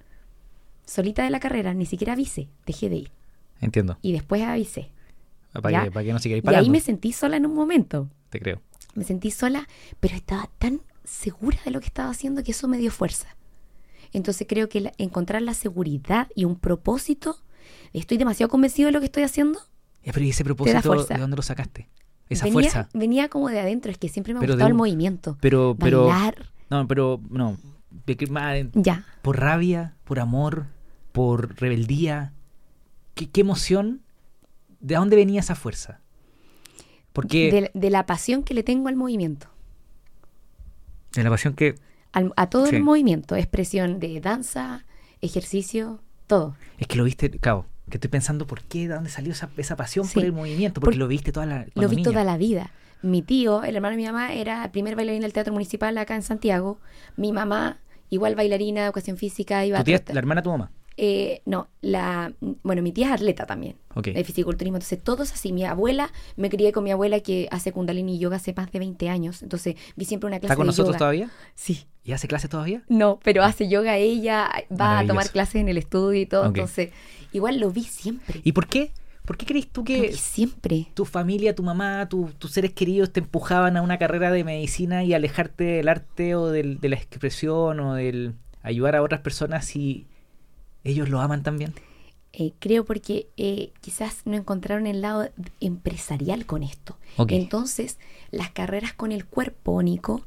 solita 0.87 1.25
de 1.25 1.31
la 1.31 1.41
carrera, 1.41 1.75
ni 1.75 1.87
siquiera 1.87 2.15
avisé, 2.15 2.49
dejé 2.67 2.89
de 2.89 2.97
ir. 2.97 3.11
Entiendo. 3.61 3.99
Y 4.03 4.13
después 4.13 4.43
avisé. 4.43 4.91
Para 5.53 5.71
¿Ya? 5.71 5.85
que, 5.85 5.91
para 5.91 6.05
que 6.05 6.13
no 6.13 6.19
Y 6.25 6.55
ahí 6.55 6.71
me 6.71 6.81
sentí 6.81 7.13
sola 7.13 7.37
en 7.37 7.47
un 7.47 7.55
momento. 7.55 8.09
Te 8.31 8.41
creo. 8.41 8.61
Me 8.95 9.05
sentí 9.05 9.31
sola, 9.31 9.69
pero 10.01 10.15
estaba 10.15 10.49
tan 10.59 10.81
segura 11.05 11.59
de 11.65 11.71
lo 11.71 11.81
que 11.81 11.87
estaba 11.87 12.11
haciendo 12.11 12.43
que 12.43 12.53
eso 12.53 12.69
me 12.69 12.79
dio 12.79 12.91
fuerza. 12.91 13.37
Entonces 14.13 14.47
creo 14.49 14.69
que 14.69 14.81
la- 14.81 14.93
encontrar 14.99 15.43
la 15.43 15.55
seguridad 15.55 16.29
y 16.35 16.45
un 16.45 16.57
propósito, 16.57 17.39
estoy 17.93 18.19
demasiado 18.19 18.51
convencido 18.51 18.87
de 18.89 18.93
lo 18.93 19.01
que 19.01 19.07
estoy 19.07 19.23
haciendo. 19.23 19.61
Ya, 20.05 20.13
pero 20.13 20.25
¿y 20.25 20.31
ese 20.31 20.45
propósito 20.45 20.83
fuerza. 20.83 21.15
de 21.15 21.21
dónde 21.21 21.37
lo 21.37 21.43
sacaste? 21.43 21.89
Esa 22.29 22.45
venía, 22.45 22.71
fuerza. 22.71 22.89
venía 22.95 23.29
como 23.29 23.49
de 23.49 23.61
adentro, 23.61 23.91
es 23.93 23.99
que 23.99 24.09
siempre 24.09 24.33
me 24.35 24.39
ha 24.41 24.47
gustado 24.47 24.67
el 24.69 24.75
movimiento. 24.75 25.37
Pero, 25.41 25.77
pero... 25.79 26.07
Bailar, 26.07 26.51
No, 26.73 26.89
pero 26.89 27.21
no. 27.29 27.59
ya. 28.75 29.05
Por 29.23 29.39
rabia, 29.39 29.95
por 30.05 30.19
amor, 30.21 30.67
por 31.13 31.61
rebeldía. 31.61 32.33
¿Qué, 33.15 33.29
qué 33.29 33.43
emoción? 33.43 34.01
¿De 34.81 34.95
dónde 34.95 35.17
venía 35.17 35.41
esa 35.41 35.55
fuerza? 35.55 36.01
Porque 37.13 37.51
De, 37.53 37.71
de 37.79 37.91
la 37.91 38.07
pasión 38.07 38.43
que 38.43 38.55
le 38.55 38.63
tengo 38.63 38.89
al 38.89 38.97
movimiento. 38.97 39.49
de 41.15 41.23
la 41.23 41.31
pasión 41.31 41.55
que 41.55 41.75
Al- 42.13 42.33
a 42.37 42.49
todo 42.49 42.67
Sí. 42.67 42.77
el 42.77 42.83
movimiento, 42.83 43.37
expresión 43.37 43.99
de 44.01 44.21
danza, 44.21 44.85
ejercicio, 45.21 46.01
todo. 46.27 46.57
es 46.79 46.87
que 46.87 46.97
lo 46.97 47.05
viste, 47.05 47.31
cabo, 47.39 47.67
que 47.93 47.99
estoy 47.99 48.11
pensando 48.11 48.47
por 48.47 48.63
qué, 48.63 48.89
de 48.89 48.95
dónde 48.95 49.11
salió 49.11 49.33
esa, 49.33 49.51
esa 49.59 49.77
pasión 49.77 50.07
Sí. 50.07 50.15
por 50.15 50.25
el 50.25 50.33
movimiento, 50.33 50.81
porque 50.81 50.95
Por- 50.95 50.99
lo 50.99 51.09
viste 51.09 51.31
toda 51.31 51.47
la 51.47 51.67
Lo 51.75 51.89
vi 51.89 51.97
niña. 51.97 52.11
toda 52.11 52.25
la 52.25 52.37
vida. 52.39 52.71
Mi 53.03 53.21
tío, 53.21 53.63
el 53.65 53.77
hermano 53.77 53.93
de 53.93 53.97
mi 53.99 54.07
mamá, 54.07 54.33
era 54.33 54.65
el 54.65 54.71
primer 54.71 54.97
bailarín 54.97 55.21
del 55.23 55.33
Teatro 55.33 55.53
Municipal 55.53 55.97
acá 55.99 56.15
en 56.15 56.23
Santiago. 56.23 56.79
Mi 57.17 57.33
mamá, 57.33 57.79
igual 58.11 58.35
bailarina 58.35 58.81
de 58.81 58.87
educación 58.87 59.17
física, 59.19 59.65
iba 59.67 59.79
¿Tu 59.79 59.85
tía, 59.85 60.03
la 60.09 60.19
hermana 60.21 60.41
de 60.41 60.45
tu 60.45 60.51
mamá? 60.51 60.71
Eh, 60.99 61.41
no, 61.47 61.69
la, 61.81 62.33
bueno, 62.63 62.83
mi 62.83 62.93
tía 62.93 63.07
es 63.09 63.13
atleta 63.13 63.45
también, 63.47 63.77
Ok. 63.95 64.09
de 64.09 64.25
fisiculturismo. 64.25 64.77
Entonces, 64.77 65.03
todos 65.03 65.33
así. 65.33 65.51
Mi 65.53 65.65
abuela, 65.65 66.13
me 66.37 66.49
crié 66.51 66.71
con 66.73 66.85
mi 66.85 66.91
abuela 66.93 67.21
que 67.21 67.49
hace 67.51 67.73
Kundalini 67.73 68.19
Yoga 68.19 68.37
hace 68.37 68.53
más 68.55 68.71
de 68.71 68.79
20 68.79 69.09
años. 69.09 69.43
Entonces, 69.43 69.75
vi 69.97 70.05
siempre 70.05 70.29
una 70.29 70.39
clase 70.39 70.53
¿Está 70.53 70.57
con 70.57 70.65
de 70.65 70.69
nosotros 70.69 70.89
yoga. 70.95 70.99
todavía? 70.99 71.31
Sí. 71.55 71.87
¿Y 72.05 72.13
hace 72.13 72.29
clases 72.29 72.51
todavía? 72.51 72.83
No, 72.89 73.21
pero 73.25 73.43
hace 73.43 73.69
yoga 73.69 73.97
ella, 73.97 74.51
va 74.71 74.99
a 74.99 75.07
tomar 75.07 75.31
clases 75.31 75.57
en 75.57 75.69
el 75.69 75.79
estudio 75.79 76.21
y 76.21 76.27
todo. 76.27 76.45
Entonces, 76.47 76.91
igual 77.33 77.59
lo 77.61 77.71
vi 77.71 77.85
siempre. 77.85 78.41
¿Y 78.45 78.53
por 78.53 78.67
qué? 78.67 78.93
¿Por 79.25 79.37
qué 79.37 79.47
crees 79.47 79.69
tú 79.69 79.85
que 79.85 80.13
siempre. 80.15 80.89
tu 80.95 81.05
familia, 81.05 81.55
tu 81.55 81.63
mamá, 81.63 82.09
tu- 82.09 82.31
tus 82.39 82.51
seres 82.51 82.73
queridos 82.73 83.13
te 83.13 83.21
empujaban 83.21 83.77
a 83.77 83.83
una 83.83 83.97
carrera 83.99 84.33
de 84.33 84.43
medicina 84.43 85.05
y 85.05 85.15
alejarte 85.15 85.63
del 85.65 85.89
arte 85.89 86.35
o 86.35 86.49
del- 86.49 86.81
de 86.81 86.89
la 86.89 86.97
expresión 86.97 87.79
o 87.81 87.95
del 87.95 88.35
ayudar 88.63 88.97
a 88.97 89.03
otras 89.03 89.21
personas 89.21 89.65
si 89.67 90.07
ellos 90.85 91.09
lo 91.09 91.21
aman 91.21 91.43
también? 91.45 91.73
Eh, 92.33 92.53
creo 92.59 92.85
porque 92.85 93.29
eh, 93.37 93.73
quizás 93.81 94.23
no 94.25 94.37
encontraron 94.37 94.87
el 94.89 95.03
lado 95.03 95.29
empresarial 95.61 96.47
con 96.47 96.63
esto. 96.63 96.97
Entonces, 97.29 97.99
las 98.31 98.51
carreras 98.51 98.93
con 98.95 99.13
el 99.13 99.25
cuerpo, 99.27 99.81
Nico, 99.83 100.23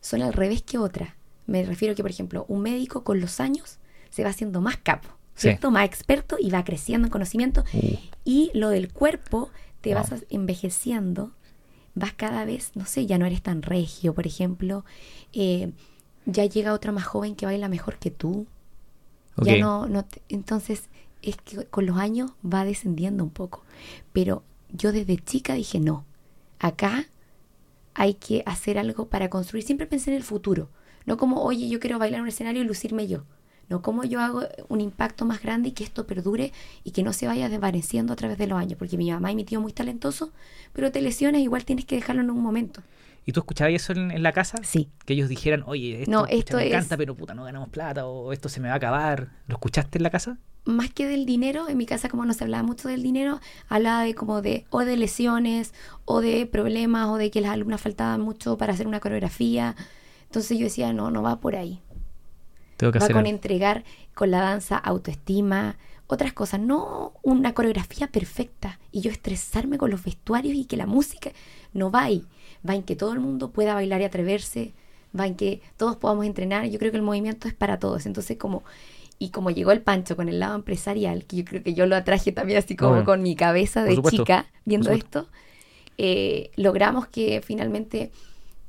son 0.00 0.22
al 0.22 0.32
revés 0.32 0.62
que 0.62 0.78
otras. 0.78 1.10
Me 1.46 1.64
refiero 1.64 1.94
que, 1.94 2.02
por 2.02 2.10
ejemplo, 2.10 2.44
un 2.48 2.62
médico 2.62 3.02
con 3.04 3.20
los 3.20 3.40
años 3.40 3.78
se 4.10 4.22
va 4.24 4.30
haciendo 4.30 4.60
más 4.60 4.76
capo, 4.78 5.08
Sí. 5.40 5.48
¿cierto? 5.48 5.70
Más 5.70 5.84
experto 5.86 6.36
y 6.38 6.50
va 6.50 6.64
creciendo 6.64 7.06
en 7.06 7.10
conocimiento. 7.12 7.64
Uh. 7.72 7.96
Y 8.24 8.50
lo 8.54 8.68
del 8.68 8.92
cuerpo, 8.92 9.50
te 9.80 9.94
Wow. 9.94 10.02
vas 10.10 10.24
envejeciendo, 10.28 11.32
vas 11.94 12.12
cada 12.12 12.44
vez, 12.44 12.72
no 12.74 12.84
sé, 12.84 13.06
ya 13.06 13.16
no 13.18 13.24
eres 13.26 13.42
tan 13.42 13.62
regio, 13.62 14.14
por 14.14 14.26
ejemplo. 14.26 14.84
eh, 15.32 15.72
ya 16.26 16.44
llega 16.44 16.74
otra 16.74 16.92
más 16.92 17.04
joven 17.06 17.34
que 17.34 17.46
baila 17.46 17.68
mejor 17.68 17.96
que 17.98 18.10
tú. 18.10 18.46
Ya 19.42 19.56
no, 19.56 19.86
no 19.88 20.04
te- 20.04 20.20
entonces 20.28 20.90
es 21.22 21.36
que 21.38 21.64
con 21.64 21.86
los 21.86 21.96
años 21.96 22.32
va 22.44 22.64
descendiendo 22.66 23.24
un 23.24 23.30
poco. 23.30 23.64
Pero 24.12 24.42
yo 24.70 24.92
desde 24.92 25.16
chica 25.16 25.54
dije, 25.54 25.80
no, 25.80 26.04
acá 26.58 27.06
hay 27.94 28.14
que 28.14 28.42
hacer 28.46 28.78
algo 28.78 29.08
para 29.08 29.30
construir. 29.30 29.64
Siempre 29.64 29.86
pensé 29.86 30.10
en 30.10 30.16
el 30.18 30.22
futuro. 30.22 30.68
No 31.06 31.16
como, 31.16 31.42
oye, 31.42 31.68
yo 31.68 31.80
quiero 31.80 31.98
bailar 31.98 32.18
en 32.18 32.22
un 32.24 32.28
escenario 32.28 32.62
y 32.62 32.66
lucirme 32.66 33.08
yo. 33.08 33.24
No 33.70 33.80
como 33.82 34.04
yo 34.04 34.20
hago 34.20 34.42
un 34.68 34.80
impacto 34.82 35.24
más 35.24 35.40
grande 35.42 35.70
y 35.70 35.72
que 35.72 35.84
esto 35.84 36.06
perdure 36.06 36.52
y 36.84 36.90
que 36.90 37.02
no 37.02 37.12
se 37.14 37.26
vaya 37.26 37.48
desvaneciendo 37.48 38.12
a 38.12 38.16
través 38.16 38.36
de 38.36 38.46
los 38.48 38.58
años. 38.58 38.76
Porque 38.78 38.98
mi 38.98 39.10
mamá 39.10 39.32
y 39.32 39.36
mi 39.36 39.44
tío 39.44 39.60
muy 39.60 39.72
talentosos, 39.72 40.30
pero 40.74 40.92
te 40.92 41.00
lesionas, 41.00 41.40
igual 41.40 41.64
tienes 41.64 41.84
que 41.86 41.94
dejarlo 41.94 42.20
en 42.22 42.30
un 42.30 42.42
momento. 42.42 42.82
¿Y 43.26 43.32
tú 43.32 43.40
escuchabas 43.40 43.74
eso 43.74 43.92
en, 43.92 44.10
en 44.10 44.22
la 44.22 44.32
casa? 44.32 44.58
Sí. 44.62 44.88
Que 45.04 45.12
ellos 45.12 45.28
dijeran, 45.28 45.62
oye, 45.66 46.00
esto, 46.02 46.10
No, 46.10 46.22
pucha, 46.22 46.34
esto 46.34 46.56
me 46.56 46.66
es- 46.66 46.72
encanta, 46.72 46.96
pero 46.96 47.14
puta, 47.14 47.34
no 47.34 47.44
ganamos 47.44 47.68
plata 47.68 48.06
o 48.06 48.32
esto 48.32 48.48
se 48.48 48.60
me 48.60 48.68
va 48.68 48.74
a 48.74 48.76
acabar. 48.78 49.30
¿Lo 49.46 49.54
escuchaste 49.54 49.98
en 49.98 50.02
la 50.02 50.10
casa? 50.10 50.36
más 50.66 50.90
que 50.92 51.06
del 51.06 51.24
dinero, 51.24 51.68
en 51.68 51.78
mi 51.78 51.86
casa 51.86 52.10
como 52.10 52.26
no 52.26 52.34
se 52.34 52.44
hablaba 52.44 52.62
mucho 52.62 52.86
del 52.88 53.02
dinero, 53.02 53.40
hablaba 53.68 54.02
de 54.02 54.14
como 54.14 54.42
de 54.42 54.66
o 54.68 54.80
de 54.80 54.96
lesiones 54.98 55.72
o 56.04 56.20
de 56.20 56.44
problemas 56.44 57.08
o 57.08 57.16
de 57.16 57.30
que 57.30 57.40
las 57.40 57.52
alumnas 57.52 57.80
faltaban 57.80 58.20
mucho 58.20 58.58
para 58.58 58.74
hacer 58.74 58.86
una 58.86 59.00
coreografía. 59.00 59.74
Entonces 60.24 60.58
yo 60.58 60.64
decía, 60.64 60.92
no, 60.92 61.10
no 61.10 61.22
va 61.22 61.40
por 61.40 61.56
ahí. 61.56 61.80
Tengo 62.80 62.92
que 62.92 62.98
Va 62.98 63.04
hacer 63.04 63.12
con 63.12 63.26
algo. 63.26 63.30
entregar 63.30 63.84
con 64.14 64.30
la 64.30 64.40
danza 64.40 64.78
autoestima, 64.78 65.76
otras 66.06 66.32
cosas, 66.32 66.60
no 66.60 67.12
una 67.22 67.52
coreografía 67.52 68.06
perfecta 68.06 68.80
y 68.90 69.02
yo 69.02 69.10
estresarme 69.10 69.76
con 69.76 69.90
los 69.90 70.02
vestuarios 70.02 70.54
y 70.54 70.64
que 70.64 70.78
la 70.78 70.86
música 70.86 71.30
no 71.74 71.90
va 71.90 72.04
ahí, 72.04 72.24
va 72.66 72.74
en 72.74 72.82
que 72.82 72.96
todo 72.96 73.12
el 73.12 73.20
mundo 73.20 73.50
pueda 73.50 73.74
bailar 73.74 74.00
y 74.00 74.04
atreverse, 74.04 74.72
va 75.18 75.26
en 75.26 75.34
que 75.34 75.60
todos 75.76 75.96
podamos 75.96 76.24
entrenar, 76.24 76.64
yo 76.70 76.78
creo 76.78 76.90
que 76.90 76.96
el 76.96 77.02
movimiento 77.02 77.48
es 77.48 77.54
para 77.54 77.78
todos, 77.78 78.06
entonces 78.06 78.38
como 78.38 78.62
y 79.18 79.28
como 79.28 79.50
llegó 79.50 79.72
el 79.72 79.82
Pancho 79.82 80.16
con 80.16 80.30
el 80.30 80.40
lado 80.40 80.54
empresarial, 80.54 81.26
que 81.26 81.36
yo 81.36 81.44
creo 81.44 81.62
que 81.62 81.74
yo 81.74 81.84
lo 81.84 81.96
atraje 81.96 82.32
también 82.32 82.60
así 82.60 82.76
como 82.76 83.04
con 83.04 83.20
mi 83.20 83.36
cabeza 83.36 83.84
de 83.84 84.00
chica 84.04 84.46
viendo 84.64 84.90
esto, 84.90 85.28
eh, 85.98 86.50
logramos 86.56 87.08
que 87.08 87.42
finalmente 87.44 88.10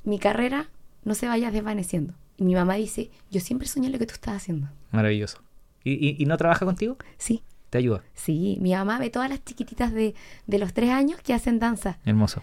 mi 0.03 0.19
carrera 0.19 0.67
no 1.05 1.15
se 1.15 1.27
vaya 1.27 1.49
desvaneciendo. 1.49 2.13
Mi 2.43 2.55
mamá 2.55 2.75
dice, 2.75 3.11
yo 3.29 3.39
siempre 3.39 3.67
soñé 3.67 3.89
lo 3.89 3.99
que 3.99 4.05
tú 4.05 4.13
estás 4.13 4.35
haciendo. 4.37 4.67
Maravilloso. 4.91 5.41
¿Y, 5.83 5.93
y, 5.93 6.15
y 6.21 6.25
no 6.25 6.37
trabaja 6.37 6.65
contigo? 6.65 6.97
Sí, 7.17 7.43
Te 7.69 7.77
ayuda. 7.77 8.03
sí, 8.13 8.57
mi 8.61 8.73
mamá 8.73 8.99
ve 8.99 9.09
todas 9.09 9.29
las 9.29 9.43
chiquititas 9.43 9.93
de, 9.93 10.13
de 10.47 10.59
los 10.59 10.73
tres 10.73 10.89
años 10.89 11.19
que 11.21 11.33
hacen 11.33 11.59
danza. 11.59 11.99
Hermoso. 12.05 12.41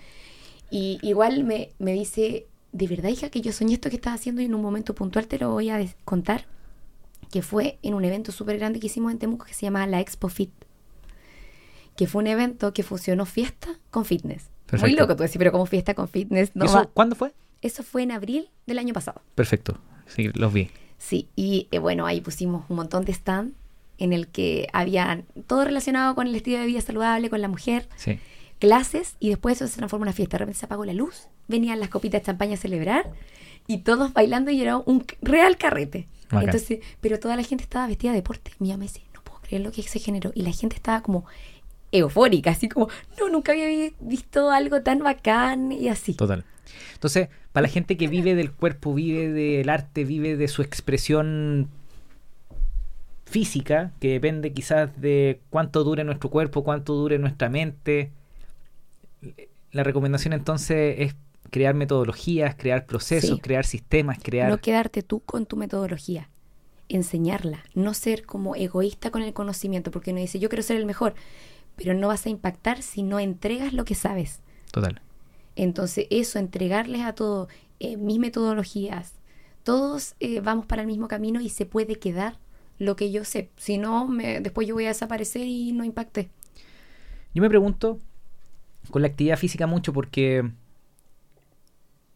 Y 0.71 0.99
igual 1.03 1.45
me, 1.45 1.71
me 1.79 1.93
dice, 1.93 2.47
de 2.73 2.87
verdad 2.87 3.09
hija, 3.11 3.29
que 3.31 3.41
yo 3.41 3.53
soñé 3.53 3.75
esto 3.75 3.91
que 3.91 3.97
estás 3.97 4.15
haciendo 4.15 4.41
y 4.43 4.45
en 4.47 4.55
un 4.55 4.63
momento 4.63 4.95
puntual 4.95 5.27
te 5.27 5.39
lo 5.39 5.51
voy 5.51 5.71
a 5.71 5.81
contar, 6.05 6.47
que 7.31 7.43
fue 7.43 7.79
en 7.83 7.95
un 7.95 8.05
evento 8.05 8.33
súper 8.33 8.59
grande 8.59 8.81
que 8.81 8.87
hicimos 8.87 9.13
en 9.13 9.19
Temuco 9.19 9.47
que 9.47 9.55
se 9.55 9.63
llama 9.63 9.87
la 9.87 10.01
Expo 10.01 10.29
Fit, 10.29 10.51
que 11.97 12.07
fue 12.07 12.21
un 12.23 12.27
evento 12.29 12.73
que 12.73 12.83
fusionó 12.83 13.27
fiesta 13.27 13.69
con 13.91 14.05
fitness. 14.05 14.45
Muy 14.45 14.81
Perfecto. 14.81 15.01
loco 15.01 15.17
tú 15.17 15.23
decís, 15.23 15.39
pero 15.39 15.51
como 15.53 15.67
fiesta 15.67 15.95
con 15.95 16.09
fitness, 16.09 16.55
no 16.55 16.65
¿Y 16.67 16.69
va. 16.69 16.81
eso 16.83 16.91
cuándo 16.95 17.17
fue? 17.17 17.33
Eso 17.63 17.83
fue 17.83 18.03
en 18.03 18.13
abril 18.13 18.49
del 18.67 18.79
año 18.79 18.95
pasado. 18.95 19.23
Perfecto. 19.35 19.79
Sí, 20.07 20.31
los 20.35 20.53
vi. 20.53 20.71
Sí, 20.99 21.29
y 21.37 21.69
eh, 21.71 21.79
bueno, 21.79 22.07
ahí 22.07 22.21
pusimos 22.21 22.65
un 22.69 22.77
montón 22.77 23.05
de 23.05 23.13
stand 23.13 23.53
en 23.99 24.13
el 24.13 24.29
que 24.29 24.69
había 24.73 25.23
todo 25.47 25.65
relacionado 25.65 26.15
con 26.15 26.27
el 26.27 26.35
estilo 26.35 26.59
de 26.59 26.67
vida 26.67 26.81
saludable, 26.81 27.31
con 27.31 27.41
la 27.41 27.49
mujer, 27.49 27.89
Sí. 27.97 28.19
clases, 28.59 29.17
y 29.21 29.29
después 29.29 29.57
eso 29.57 29.67
se 29.69 29.77
transformó 29.77 30.05
en 30.05 30.09
una 30.09 30.13
fiesta. 30.17 30.37
De 30.37 30.39
repente 30.41 30.61
se 30.61 30.67
apagó 30.67 30.85
la 30.85 30.93
luz, 30.93 31.29
venían 31.49 31.81
las 31.81 31.89
copitas 31.89 32.23
de 32.23 32.27
champaña 32.27 32.55
a 32.55 32.57
celebrar, 32.59 33.13
y 33.67 33.79
todos 33.79 34.13
bailando 34.13 34.51
y 34.51 34.61
era 34.63 34.77
un 34.77 35.05
real 35.21 35.57
carrete. 35.59 36.09
Bacán. 36.31 36.45
Entonces, 36.45 36.79
pero 37.01 37.19
toda 37.19 37.37
la 37.37 37.43
gente 37.43 37.65
estaba 37.65 37.87
vestida 37.87 38.13
de 38.13 38.19
deporte. 38.19 38.53
Mi 38.59 38.69
mamá 38.69 38.79
me 38.79 38.85
dice, 38.85 39.03
no 39.15 39.23
puedo 39.23 39.41
creer 39.41 39.63
lo 39.63 39.73
que 39.73 39.83
se 39.83 39.99
generó. 39.99 40.31
Y 40.35 40.43
la 40.43 40.53
gente 40.53 40.77
estaba 40.77 41.03
como 41.03 41.25
eufórica, 41.93 42.51
así 42.51 42.69
como, 42.69 42.89
no, 43.19 43.29
nunca 43.29 43.53
había 43.53 43.91
visto 44.01 44.51
algo 44.51 44.83
tan 44.83 44.99
bacán 45.01 45.73
y 45.73 45.89
así. 45.89 46.15
Total. 46.15 46.45
Entonces, 46.95 47.29
para 47.59 47.67
la 47.67 47.73
gente 47.73 47.97
que 47.97 48.07
vive 48.07 48.37
del 48.37 48.53
cuerpo, 48.53 48.95
vive 48.95 49.33
del 49.33 49.69
arte, 49.69 50.05
vive 50.05 50.37
de 50.37 50.47
su 50.47 50.63
expresión 50.63 51.69
física, 53.25 53.91
que 53.99 54.13
depende 54.13 54.53
quizás 54.53 55.01
de 55.01 55.41
cuánto 55.51 55.83
dure 55.83 56.05
nuestro 56.05 56.31
cuerpo, 56.31 56.63
cuánto 56.63 56.95
dure 56.95 57.19
nuestra 57.19 57.49
mente, 57.49 58.13
la 59.73 59.83
recomendación 59.83 60.35
entonces 60.35 60.95
es 61.01 61.17
crear 61.51 61.75
metodologías, 61.75 62.55
crear 62.55 62.87
procesos, 62.87 63.31
Sí. 63.31 63.41
crear 63.41 63.67
sistemas, 63.67 64.19
crear... 64.23 64.49
No 64.49 64.59
quedarte 64.59 65.03
tú 65.03 65.19
con 65.19 65.45
tu 65.45 65.57
metodología, 65.57 66.29
enseñarla, 66.89 67.65
no 67.75 67.93
ser 67.93 68.25
como 68.25 68.55
egoísta 68.55 69.11
con 69.11 69.23
el 69.23 69.33
conocimiento, 69.33 69.91
porque 69.91 70.13
uno 70.13 70.21
dice, 70.21 70.39
yo 70.39 70.49
quiero 70.49 70.63
ser 70.63 70.77
el 70.77 70.87
mejor, 70.87 71.17
pero 71.75 71.93
no 71.93 72.07
vas 72.07 72.25
a 72.25 72.29
impactar 72.29 72.83
si 72.83 73.03
no 73.03 73.19
entregas 73.19 73.73
lo 73.73 73.85
que 73.85 73.97
sabes. 73.97 74.43
Total. 74.71 75.03
Entonces, 75.59 76.07
eso, 76.11 76.39
entregarles 76.39 77.03
a 77.03 77.15
todos 77.15 77.49
eh, 77.81 77.97
mis 77.97 78.19
metodologías, 78.21 79.15
todos 79.65 80.15
eh, 80.21 80.41
vamos 80.41 80.67
para 80.67 80.83
el 80.83 80.89
mismo 80.89 81.09
camino 81.09 81.41
y 81.41 81.49
se 81.51 81.67
puede 81.67 81.97
quedar 81.99 82.39
lo 82.79 82.95
que 82.97 83.11
yo 83.11 83.25
sé. 83.25 83.51
Si 83.57 83.77
no, 83.77 84.07
me- 84.07 84.41
después 84.41 84.67
yo 84.69 84.75
voy 84.75 84.85
a 84.85 84.89
desaparecer 84.89 85.43
y 85.47 85.73
no 85.73 85.85
impacté. 85.85 86.31
Yo 87.35 87.43
me 87.43 87.49
pregunto, 87.49 87.99
con 88.91 89.03
la 89.03 89.09
actividad 89.09 89.37
física 89.37 89.67
mucho, 89.67 89.93
porque 89.93 90.49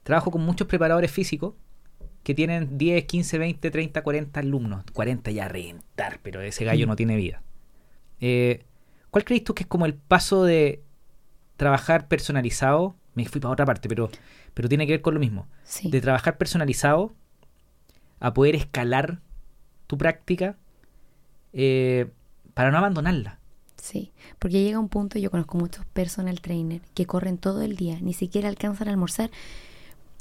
trabajo 0.02 0.30
con 0.30 0.42
muchos 0.44 0.66
preparadores 0.66 1.10
físicos 1.10 1.54
que 2.22 2.34
tienen 2.34 2.78
10, 2.78 3.04
15, 3.06 3.38
20, 3.38 3.70
30, 3.70 4.02
40 4.02 4.40
alumnos. 4.40 4.84
40 4.92 5.30
ya 5.32 5.46
a 5.46 5.48
reventar, 5.48 6.20
pero 6.22 6.40
ese 6.40 6.64
gallo 6.64 6.86
Mm. 6.86 6.88
no 6.90 6.96
tiene 6.96 7.16
vida. 7.16 7.42
Eh, 8.20 8.64
¿Cuál 9.10 9.24
crees 9.24 9.44
tú 9.44 9.54
que 9.54 9.64
es 9.64 9.68
como 9.68 9.84
el 9.86 9.94
paso 9.94 10.44
de 10.44 10.82
trabajar 11.56 12.06
personalizado? 12.08 12.94
Me 13.14 13.26
fui 13.26 13.40
para 13.40 13.52
otra 13.52 13.66
parte, 13.66 13.88
pero, 13.88 14.10
pero 14.54 14.68
tiene 14.68 14.86
que 14.86 14.92
ver 14.92 15.02
con 15.02 15.14
lo 15.14 15.20
mismo. 15.20 15.46
Sí. 15.64 15.90
De 15.90 16.00
trabajar 16.00 16.38
personalizado 16.38 17.12
a 18.20 18.32
poder 18.32 18.54
escalar 18.54 19.20
tu 19.86 19.98
práctica 19.98 20.56
eh, 21.52 22.10
para 22.54 22.70
no 22.70 22.78
abandonarla. 22.78 23.38
Sí, 23.76 24.12
porque 24.38 24.62
llega 24.62 24.78
un 24.78 24.88
punto, 24.88 25.18
yo 25.18 25.30
conozco 25.30 25.58
muchos 25.58 25.84
personal 25.86 26.40
trainer 26.40 26.80
que 26.94 27.04
corren 27.04 27.36
todo 27.36 27.62
el 27.62 27.74
día, 27.74 27.98
ni 28.00 28.12
siquiera 28.12 28.48
alcanzan 28.48 28.88
a 28.88 28.92
almorzar 28.92 29.30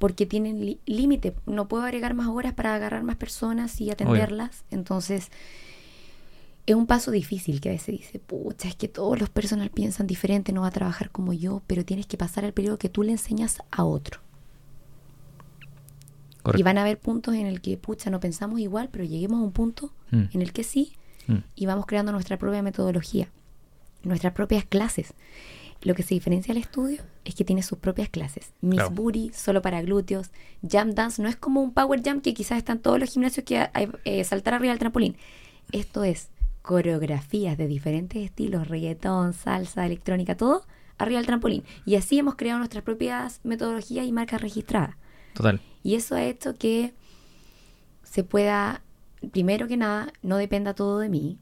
porque 0.01 0.25
tienen 0.25 0.80
límite. 0.88 1.36
No 1.45 1.67
puedo 1.67 1.84
agregar 1.84 2.15
más 2.15 2.27
horas 2.27 2.54
para 2.54 2.73
agarrar 2.73 3.04
más 3.04 3.17
personas 3.17 3.80
y 3.80 3.91
atenderlas. 3.91 4.65
Entonces, 4.71 5.30
es 6.65 6.76
un 6.76 6.86
paso 6.86 7.12
difícil 7.12 7.60
que 7.60 7.69
a 7.69 7.71
veces 7.71 7.97
dice, 7.97 8.19
pucha, 8.19 8.67
es 8.67 8.76
que 8.76 8.88
todos 8.88 9.19
los 9.19 9.30
personal 9.30 9.69
piensan 9.69 10.08
diferente, 10.08 10.54
no 10.54 10.62
va 10.62 10.67
a 10.67 10.71
trabajar 10.71 11.10
como 11.10 11.34
yo, 11.34 11.62
pero 11.67 11.86
tienes 11.86 12.06
que 12.06 12.17
pasar 12.17 12.43
el 12.45 12.54
periodo 12.54 12.78
que 12.78 12.89
tú 12.89 13.04
le 13.04 13.12
enseñas 13.12 13.62
a 13.71 13.84
otro. 13.84 14.19
Y 16.56 16.63
van 16.63 16.78
a 16.78 16.82
haber 16.82 17.00
puntos 17.00 17.36
en 17.36 17.45
el 17.45 17.62
que, 17.62 17.78
pucha, 17.78 18.10
no 18.10 18.19
pensamos 18.19 18.60
igual, 18.60 18.89
pero 18.91 19.04
lleguemos 19.04 19.39
a 19.39 19.43
un 19.43 19.52
punto 19.52 19.93
Mm, 20.12 20.24
en 20.34 20.41
el 20.41 20.54
que 20.54 20.63
sí, 20.63 20.93
mm. 21.28 21.38
y 21.56 21.65
vamos 21.65 21.86
creando 21.86 22.12
nuestra 22.12 22.38
propia 22.38 22.62
metodología, 22.62 23.30
nuestras 24.04 24.34
propias 24.34 24.65
clases. 24.65 25.13
Lo 25.82 25.95
que 25.95 26.04
se 26.04 26.13
diferencia 26.13 26.52
al 26.52 26.58
estudio 26.60 27.02
es 27.26 27.34
que 27.34 27.43
tiene 27.43 27.63
sus 27.63 27.80
propias 27.80 28.08
clases. 28.10 28.52
Miss 28.62 28.82
Claro. 28.82 28.91
Booty, 28.91 29.32
solo 29.34 29.63
para 29.63 29.82
glúteos. 29.82 30.30
Jump 30.62 30.93
Dance 30.93 31.19
no 31.24 31.28
es 31.28 31.36
como 31.36 31.62
un 31.62 31.74
Power 31.74 32.02
Jump 32.06 32.21
que 32.21 32.36
quizás 32.36 32.60
están 32.60 32.80
todos 32.80 33.00
los 33.00 33.10
gimnasios 33.10 33.43
que 33.45 33.67
hay, 33.74 33.89
eh, 34.06 34.24
saltar 34.24 34.54
arriba 34.54 34.74
del 34.74 34.80
trampolín. 34.80 35.15
Esto 35.71 36.04
es 36.04 36.30
coreografías 36.62 37.58
de 37.58 37.67
diferentes 37.67 38.24
estilos, 38.24 38.67
reggaetón, 38.67 39.34
salsa, 39.34 39.86
electrónica, 39.86 40.38
todo 40.38 40.65
arriba 40.97 41.19
del 41.19 41.26
trampolín. 41.26 41.63
Y 41.86 41.95
así 41.95 42.19
hemos 42.19 42.36
creado 42.36 42.60
nuestras 42.60 42.84
propias 42.84 43.39
metodologías 43.43 44.06
y 44.06 44.12
marcas 44.12 44.41
registradas. 44.41 44.95
Total. 45.34 45.60
Y 45.84 45.95
eso 45.95 46.15
ha 46.15 46.24
hecho 46.24 46.56
que 46.56 46.93
se 48.04 48.24
pueda, 48.24 48.82
primero 49.32 49.67
que 49.67 49.78
nada, 49.78 50.12
no 50.21 50.38
dependa 50.38 50.74
todo 50.74 51.00
de 51.00 51.10
mí 51.10 51.39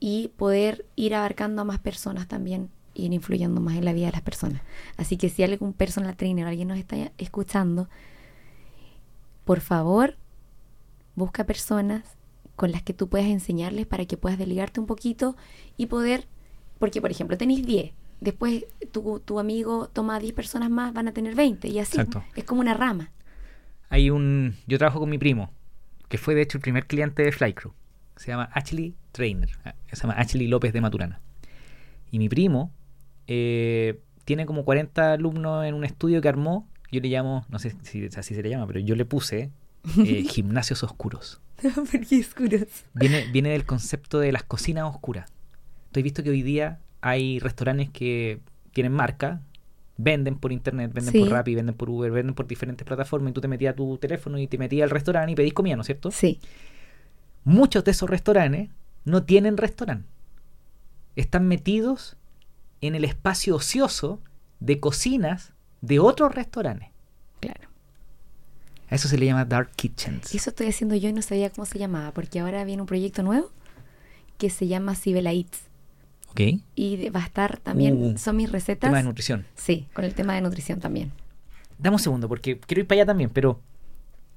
y 0.00 0.28
poder 0.36 0.84
ir 0.96 1.14
abarcando 1.14 1.62
a 1.62 1.64
más 1.64 1.78
personas 1.78 2.28
también, 2.28 2.70
ir 2.92 3.12
influyendo 3.12 3.60
más 3.60 3.76
en 3.76 3.84
la 3.84 3.92
vida 3.92 4.06
de 4.06 4.12
las 4.12 4.22
personas. 4.22 4.60
Así 4.96 5.16
que 5.16 5.30
si 5.30 5.42
algún 5.42 5.72
personal 5.72 6.16
trainer, 6.16 6.46
alguien 6.46 6.68
nos 6.68 6.78
está 6.78 6.96
escuchando, 7.16 7.88
por 9.44 9.60
favor, 9.60 10.16
busca 11.14 11.44
personas 11.44 12.16
con 12.56 12.72
las 12.72 12.82
que 12.82 12.94
tú 12.94 13.08
puedas 13.08 13.26
enseñarles 13.28 13.86
para 13.86 14.04
que 14.06 14.16
puedas 14.16 14.38
delegarte 14.38 14.80
un 14.80 14.86
poquito 14.86 15.36
y 15.76 15.86
poder, 15.86 16.26
porque 16.78 17.00
por 17.00 17.10
ejemplo 17.10 17.36
tenéis 17.36 17.66
10, 17.66 17.92
después 18.20 18.64
tu, 18.92 19.20
tu 19.20 19.38
amigo 19.38 19.88
toma 19.92 20.18
10 20.18 20.32
personas 20.34 20.70
más, 20.70 20.92
van 20.92 21.08
a 21.08 21.12
tener 21.12 21.34
20 21.34 21.68
y 21.68 21.78
así. 21.78 21.98
Exacto. 21.98 22.22
Es 22.36 22.44
como 22.44 22.60
una 22.60 22.74
rama. 22.74 23.10
Hay 23.90 24.10
un. 24.10 24.56
Yo 24.66 24.78
trabajo 24.78 24.98
con 25.00 25.10
mi 25.10 25.18
primo, 25.18 25.50
que 26.08 26.18
fue 26.18 26.34
de 26.34 26.42
hecho 26.42 26.58
el 26.58 26.62
primer 26.62 26.86
cliente 26.86 27.22
de 27.22 27.32
Flycrew. 27.32 27.72
Se 28.16 28.28
llama 28.28 28.48
Ashley 28.52 28.94
Trainer. 29.12 29.50
ah, 29.64 29.74
Se 29.92 30.02
llama 30.02 30.14
Ashley 30.14 30.46
López 30.46 30.72
de 30.72 30.80
Maturana. 30.80 31.20
Y 32.10 32.18
mi 32.18 32.28
primo 32.28 32.72
eh, 33.26 34.00
tiene 34.24 34.46
como 34.46 34.64
40 34.64 35.12
alumnos 35.12 35.64
en 35.64 35.74
un 35.74 35.84
estudio 35.84 36.20
que 36.20 36.28
armó. 36.28 36.68
Yo 36.92 37.00
le 37.00 37.08
llamo, 37.08 37.44
no 37.48 37.58
sé 37.58 37.74
si 37.82 38.06
así 38.16 38.34
se 38.34 38.42
le 38.42 38.50
llama, 38.50 38.66
pero 38.68 38.78
yo 38.80 38.94
le 38.94 39.04
puse 39.04 39.50
eh, 39.98 40.22
gimnasios 40.28 40.82
oscuros. 40.84 41.40
Porque. 42.34 42.68
Viene, 42.94 43.26
viene 43.32 43.50
del 43.50 43.64
concepto 43.66 44.18
de 44.18 44.32
las 44.32 44.42
cocinas 44.42 44.84
oscuras. 44.84 45.30
Tú 45.92 46.00
has 46.00 46.04
visto 46.04 46.22
que 46.22 46.30
hoy 46.30 46.42
día 46.42 46.80
hay 47.00 47.38
restaurantes 47.38 47.90
que 47.90 48.40
tienen 48.72 48.92
marca, 48.92 49.40
venden 49.96 50.36
por 50.36 50.50
internet, 50.52 50.90
venden 50.92 51.12
Sí. 51.12 51.20
por 51.20 51.28
Rappi, 51.30 51.54
venden 51.54 51.74
por 51.74 51.88
Uber, 51.90 52.10
venden 52.10 52.34
por 52.34 52.46
diferentes 52.46 52.84
plataformas 52.86 53.30
y 53.30 53.34
tú 53.34 53.40
te 53.40 53.48
metías 53.48 53.76
tu 53.76 53.96
teléfono 53.98 54.38
y 54.38 54.46
te 54.48 54.58
metías 54.58 54.84
al 54.84 54.90
restaurante 54.90 55.32
y 55.32 55.34
pedís 55.36 55.52
comida, 55.54 55.76
¿no 55.76 55.82
es 55.82 55.86
cierto? 55.86 56.10
Sí, 56.10 56.40
Muchos 57.44 57.84
de 57.84 57.90
esos 57.90 58.08
restaurantes 58.08 58.70
no 59.04 59.22
tienen 59.24 59.58
restaurante. 59.58 60.08
Están 61.14 61.46
metidos 61.46 62.16
en 62.80 62.94
el 62.94 63.04
espacio 63.04 63.56
ocioso 63.56 64.20
de 64.60 64.80
cocinas 64.80 65.52
de 65.82 65.98
otros 65.98 66.34
restaurantes. 66.34 66.88
A 68.90 68.94
eso 68.94 69.08
se 69.08 69.16
le 69.18 69.26
llama 69.26 69.44
dark 69.44 69.70
kitchens. 69.76 70.34
Eso 70.34 70.50
estoy 70.50 70.68
haciendo 70.68 70.94
yo 70.94 71.08
y 71.08 71.12
no 71.12 71.22
sabía 71.22 71.50
cómo 71.50 71.64
se 71.66 71.78
llamaba, 71.78 72.12
porque 72.12 72.40
ahora 72.40 72.64
viene 72.64 72.82
un 72.82 72.86
proyecto 72.86 73.22
nuevo 73.22 73.50
que 74.38 74.50
se 74.50 74.66
llama 74.66 74.94
Sibela 74.94 75.32
Eats. 75.32 75.62
¿Ok? 76.30 76.40
Y 76.74 77.08
va 77.10 77.20
a 77.20 77.24
estar 77.26 77.58
también, 77.58 77.94
Uh, 77.96 78.18
son 78.18 78.36
mis 78.36 78.50
recetas. 78.50 78.88
Tema 78.88 78.98
de 78.98 79.04
nutrición. 79.04 79.46
Sí, 79.54 79.86
con 79.94 80.04
el 80.04 80.14
tema 80.14 80.34
de 80.34 80.40
nutrición 80.40 80.80
también. 80.80 81.12
Dame 81.78 81.94
un 81.96 82.00
segundo, 82.00 82.28
porque 82.28 82.58
quiero 82.58 82.80
ir 82.80 82.86
para 82.86 83.00
allá 83.00 83.06
también, 83.06 83.30
pero 83.30 83.60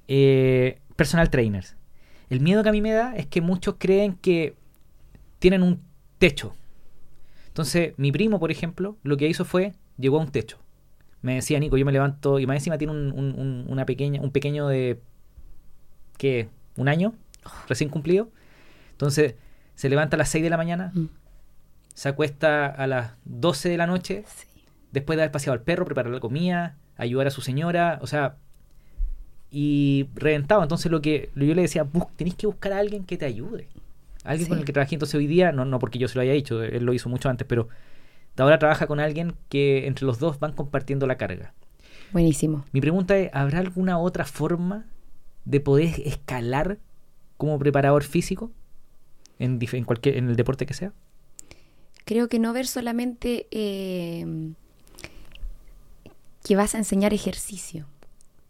eh, 0.06 0.78
personal 0.96 1.30
trainers. 1.30 1.76
El 2.30 2.40
miedo 2.40 2.62
que 2.62 2.68
a 2.68 2.72
mí 2.72 2.80
me 2.80 2.92
da 2.92 3.16
es 3.16 3.26
que 3.26 3.40
muchos 3.40 3.76
creen 3.78 4.14
que 4.14 4.54
tienen 5.38 5.62
un 5.62 5.80
techo. 6.18 6.54
Entonces, 7.48 7.94
mi 7.96 8.12
primo, 8.12 8.38
por 8.38 8.50
ejemplo, 8.50 8.96
lo 9.02 9.16
que 9.16 9.28
hizo 9.28 9.44
fue, 9.44 9.72
llegó 9.96 10.18
a 10.18 10.22
un 10.22 10.30
techo. 10.30 10.58
Me 11.22 11.34
decía, 11.36 11.58
Nico, 11.58 11.76
yo 11.76 11.84
me 11.84 11.92
levanto, 11.92 12.38
y 12.38 12.46
más 12.46 12.56
encima 12.56 12.78
tiene 12.78 12.92
un, 12.92 13.12
un- 13.12 13.34
un- 13.38 13.64
una 13.68 13.84
pequeña, 13.86 14.20
un 14.20 14.30
pequeño 14.30 14.68
de, 14.68 15.00
¿qué? 16.16 16.48
¿Un 16.76 16.88
año? 16.88 17.14
Recién 17.68 17.90
cumplido. 17.90 18.30
Entonces, 18.92 19.34
se 19.74 19.88
levanta 19.88 20.16
a 20.16 20.18
las 20.18 20.28
6 20.28 20.44
de 20.44 20.50
la 20.50 20.56
mañana, 20.56 20.92
Mm, 20.94 21.06
se 21.94 22.08
acuesta 22.08 22.66
a 22.66 22.86
las 22.86 23.12
12 23.24 23.68
de 23.68 23.76
la 23.76 23.86
noche, 23.86 24.24
sí. 24.26 24.46
después 24.92 25.16
de 25.16 25.22
haber 25.22 25.32
paseado 25.32 25.54
al 25.54 25.62
perro, 25.62 25.84
preparar 25.84 26.12
la 26.12 26.20
comida, 26.20 26.76
ayudar 26.96 27.26
a 27.26 27.30
su 27.30 27.40
señora, 27.40 27.98
o 28.02 28.06
sea, 28.06 28.36
y 29.50 30.08
reventado. 30.14 30.62
Entonces 30.62 30.90
lo 30.92 31.00
que 31.00 31.30
yo 31.34 31.54
le 31.54 31.62
decía, 31.62 31.82
bus, 31.84 32.04
tenés 32.16 32.34
que 32.34 32.46
buscar 32.46 32.72
a 32.72 32.78
alguien 32.78 33.04
que 33.04 33.16
te 33.16 33.24
ayude. 33.24 33.66
Alguien 34.24 34.44
Sí. 34.46 34.48
con 34.50 34.58
el 34.58 34.64
que 34.64 34.72
trabajé. 34.72 34.94
Entonces 34.96 35.14
hoy 35.14 35.26
día, 35.26 35.52
no, 35.52 35.64
no 35.64 35.78
porque 35.78 35.98
yo 35.98 36.06
se 36.08 36.16
lo 36.16 36.20
haya 36.22 36.32
dicho, 36.32 36.62
él 36.62 36.84
lo 36.84 36.92
hizo 36.92 37.08
mucho 37.08 37.28
antes, 37.30 37.46
pero 37.48 37.68
ahora 38.42 38.58
trabaja 38.58 38.86
con 38.86 39.00
alguien 39.00 39.34
que 39.48 39.86
entre 39.86 40.06
los 40.06 40.18
dos 40.18 40.38
van 40.38 40.52
compartiendo 40.52 41.06
la 41.06 41.16
carga. 41.16 41.54
Buenísimo. 42.12 42.64
Mi 42.72 42.80
pregunta 42.80 43.16
es, 43.18 43.30
¿habrá 43.32 43.58
alguna 43.58 43.98
otra 43.98 44.24
forma 44.24 44.86
de 45.44 45.60
poder 45.60 46.00
escalar 46.04 46.78
como 47.36 47.58
preparador 47.58 48.02
físico 48.02 48.50
en, 49.38 49.58
cualquier 49.84 50.16
en 50.16 50.28
el 50.28 50.36
deporte 50.36 50.66
que 50.66 50.74
sea? 50.74 50.92
Creo 52.04 52.28
que 52.28 52.38
no 52.38 52.52
ver 52.52 52.66
solamente 52.66 53.46
eh, 53.50 54.24
que 56.44 56.56
vas 56.56 56.74
a 56.74 56.78
enseñar 56.78 57.12
ejercicio, 57.12 57.86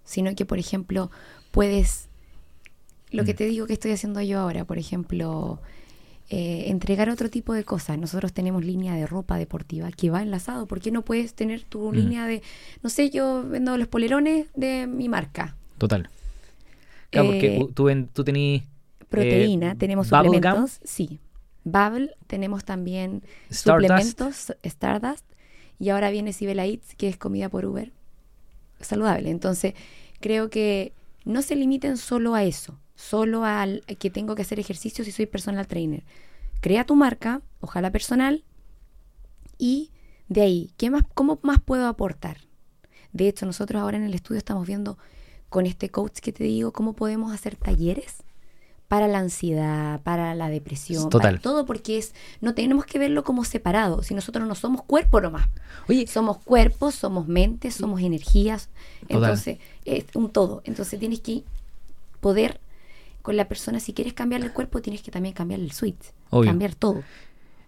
sino 0.04 0.34
que, 0.34 0.44
por 0.46 0.58
ejemplo, 0.58 1.10
puedes, 1.50 2.08
lo 3.10 3.24
que 3.24 3.34
Mm. 3.34 3.36
te 3.36 3.44
digo 3.44 3.66
que 3.66 3.72
estoy 3.72 3.90
haciendo 3.90 4.20
yo 4.20 4.38
ahora, 4.38 4.64
por 4.64 4.78
ejemplo, 4.78 5.60
eh, 6.30 6.64
entregar 6.68 7.08
otro 7.10 7.30
tipo 7.30 7.54
de 7.54 7.64
cosas. 7.64 7.98
Nosotros 7.98 8.32
tenemos 8.32 8.64
línea 8.64 8.94
de 8.94 9.06
ropa 9.06 9.36
deportiva 9.38 9.90
que 9.90 10.10
va 10.10 10.22
enlazado. 10.22 10.66
¿Por 10.66 10.80
qué 10.80 10.90
no 10.90 11.02
puedes 11.02 11.34
tener 11.34 11.62
tu 11.62 11.90
Mm. 11.90 11.94
línea 11.94 12.26
de, 12.26 12.42
no 12.82 12.90
sé, 12.90 13.10
yo 13.10 13.44
vendo 13.48 13.76
los 13.78 13.88
polerones 13.88 14.46
de 14.54 14.86
mi 14.86 15.08
marca? 15.08 15.56
Total. 15.78 16.08
Claro, 17.10 17.32
Eh, 17.32 17.66
tú, 17.74 17.88
tú 18.12 18.24
tenías 18.24 18.62
Proteína, 19.08 19.72
Eh, 19.72 19.76
tenemos 19.76 20.10
bubble 20.10 20.28
gum. 20.28 20.36
suplementos, 20.42 20.80
sí. 20.84 21.18
Bubble, 21.64 22.10
tenemos 22.26 22.64
también 22.64 23.22
Stardust. 23.50 23.88
suplementos, 23.88 24.52
Stardust, 24.62 25.24
y 25.78 25.88
ahora 25.88 26.10
viene 26.10 26.34
Sibela 26.34 26.66
Eats, 26.66 26.94
que 26.94 27.08
es 27.08 27.16
comida 27.16 27.48
por 27.48 27.64
Uber, 27.64 27.90
saludable. 28.80 29.30
Entonces, 29.30 29.72
creo 30.20 30.50
que 30.50 30.92
no 31.24 31.40
se 31.42 31.56
limiten 31.56 31.96
solo 31.96 32.34
a 32.34 32.44
eso, 32.44 32.78
solo 32.98 33.44
al 33.44 33.84
que 34.00 34.10
tengo 34.10 34.34
que 34.34 34.42
hacer 34.42 34.58
ejercicio 34.58 35.04
si 35.04 35.12
soy 35.12 35.26
personal 35.26 35.68
trainer. 35.68 36.02
Crea 36.60 36.84
tu 36.84 36.96
marca, 36.96 37.42
ojalá 37.60 37.92
personal, 37.92 38.42
y 39.56 39.92
de 40.28 40.42
ahí, 40.42 40.72
¿qué 40.76 40.90
más, 40.90 41.04
¿cómo 41.14 41.38
más 41.42 41.60
puedo 41.60 41.86
aportar? 41.86 42.38
De 43.12 43.28
hecho, 43.28 43.46
nosotros 43.46 43.80
ahora 43.80 43.96
en 43.96 44.02
el 44.02 44.14
estudio 44.14 44.38
estamos 44.38 44.66
viendo 44.66 44.98
con 45.48 45.64
este 45.64 45.90
coach 45.90 46.18
que 46.18 46.32
te 46.32 46.42
digo 46.42 46.72
cómo 46.72 46.94
podemos 46.94 47.32
hacer 47.32 47.54
talleres 47.54 48.16
para 48.88 49.06
la 49.06 49.20
ansiedad, 49.20 50.00
para 50.02 50.34
la 50.34 50.48
depresión, 50.48 51.08
Total. 51.08 51.34
para 51.34 51.42
todo, 51.42 51.66
porque 51.66 51.98
es 51.98 52.14
no 52.40 52.54
tenemos 52.54 52.84
que 52.84 52.98
verlo 52.98 53.22
como 53.22 53.44
separado. 53.44 54.02
Si 54.02 54.12
nosotros 54.12 54.46
no 54.48 54.56
somos 54.56 54.82
cuerpo 54.82 55.20
nomás, 55.20 55.48
Oye, 55.88 56.06
somos 56.08 56.38
cuerpos, 56.38 56.96
somos 56.96 57.28
mentes, 57.28 57.76
somos 57.76 58.00
energías. 58.00 58.70
Total. 59.02 59.16
Entonces, 59.16 59.58
es 59.84 60.04
un 60.14 60.30
todo. 60.30 60.62
Entonces, 60.64 60.98
tienes 60.98 61.20
que 61.20 61.44
poder 62.20 62.60
con 63.28 63.36
la 63.36 63.46
persona, 63.46 63.78
si 63.78 63.92
quieres 63.92 64.14
cambiarle 64.14 64.46
el 64.46 64.54
cuerpo, 64.54 64.80
tienes 64.80 65.02
que 65.02 65.10
también 65.10 65.34
cambiar 65.34 65.60
el 65.60 65.70
switch, 65.70 66.14
Obvio. 66.30 66.48
cambiar 66.48 66.74
todo. 66.74 67.02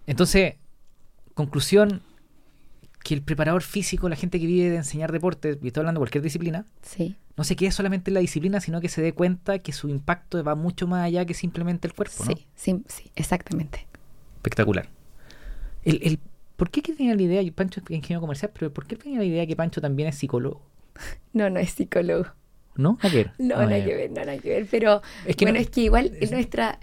entonces, 0.07 0.55
conclusión, 1.35 2.01
que 3.05 3.13
el 3.13 3.21
preparador 3.21 3.61
físico, 3.63 4.09
la 4.09 4.17
gente 4.17 4.41
que 4.41 4.47
vive 4.47 4.71
de 4.71 4.77
enseñar 4.77 5.13
deporte, 5.13 5.59
y 5.61 5.67
estoy 5.67 5.83
hablando 5.83 5.99
de 5.99 6.05
cualquier 6.05 6.25
disciplina, 6.25 6.65
Sí, 6.81 7.15
no 7.37 7.45
se 7.45 7.57
quede 7.57 7.73
solamente 7.73 8.09
en 8.09 8.15
la 8.15 8.21
disciplina, 8.21 8.59
sino 8.63 8.81
que 8.81 8.89
se 8.89 9.03
dé 9.03 9.13
cuenta 9.13 9.59
que 9.59 9.73
su 9.73 9.91
impacto 9.91 10.43
va 10.43 10.55
mucho 10.55 10.87
más 10.87 11.05
allá 11.05 11.27
que 11.27 11.35
simplemente 11.35 11.87
el 11.87 11.93
cuerpo, 11.93 12.25
¿no? 12.25 12.35
sí, 12.35 12.47
sí, 12.55 12.83
sí, 12.89 13.11
exactamente. 13.15 13.87
Espectacular. 14.37 14.89
El, 15.85 16.01
el, 16.03 16.21
¿Por 16.57 16.71
qué 16.71 16.81
que 16.81 16.95
tenía 16.95 17.15
la 17.15 17.21
idea, 17.21 17.43
y 17.43 17.51
Pancho 17.51 17.83
es 17.85 17.91
ingeniero 17.91 18.23
comercial, 18.23 18.51
pero 18.59 18.73
¿por 18.73 18.87
qué 18.87 18.97
tenía 18.97 19.19
la 19.19 19.27
idea 19.27 19.47
que 19.47 19.57
Pancho 19.57 19.83
también 19.83 20.09
es 20.09 20.17
psicólogo? 20.17 20.63
No, 21.35 21.51
no 21.51 21.61
es 21.61 21.73
psicólogo. 21.73 22.29
¿No? 22.81 22.99
¿A 23.03 23.11
qué? 23.11 23.31
No, 23.39 23.57
Ah, 23.57 23.67
nada 23.67 23.85
que 23.85 23.95
ver, 23.95 24.11
no, 24.11 24.17
nada 24.25 24.39
que 24.39 24.49
ver. 24.49 24.67
Pero 24.71 25.03
Es 25.27 25.37
que 25.37 25.45
bueno, 25.45 25.59
no- 25.59 25.63
es 25.63 25.71
que 25.71 25.81
igual 25.83 26.13
es- 26.21 26.31
nuestra, 26.33 26.79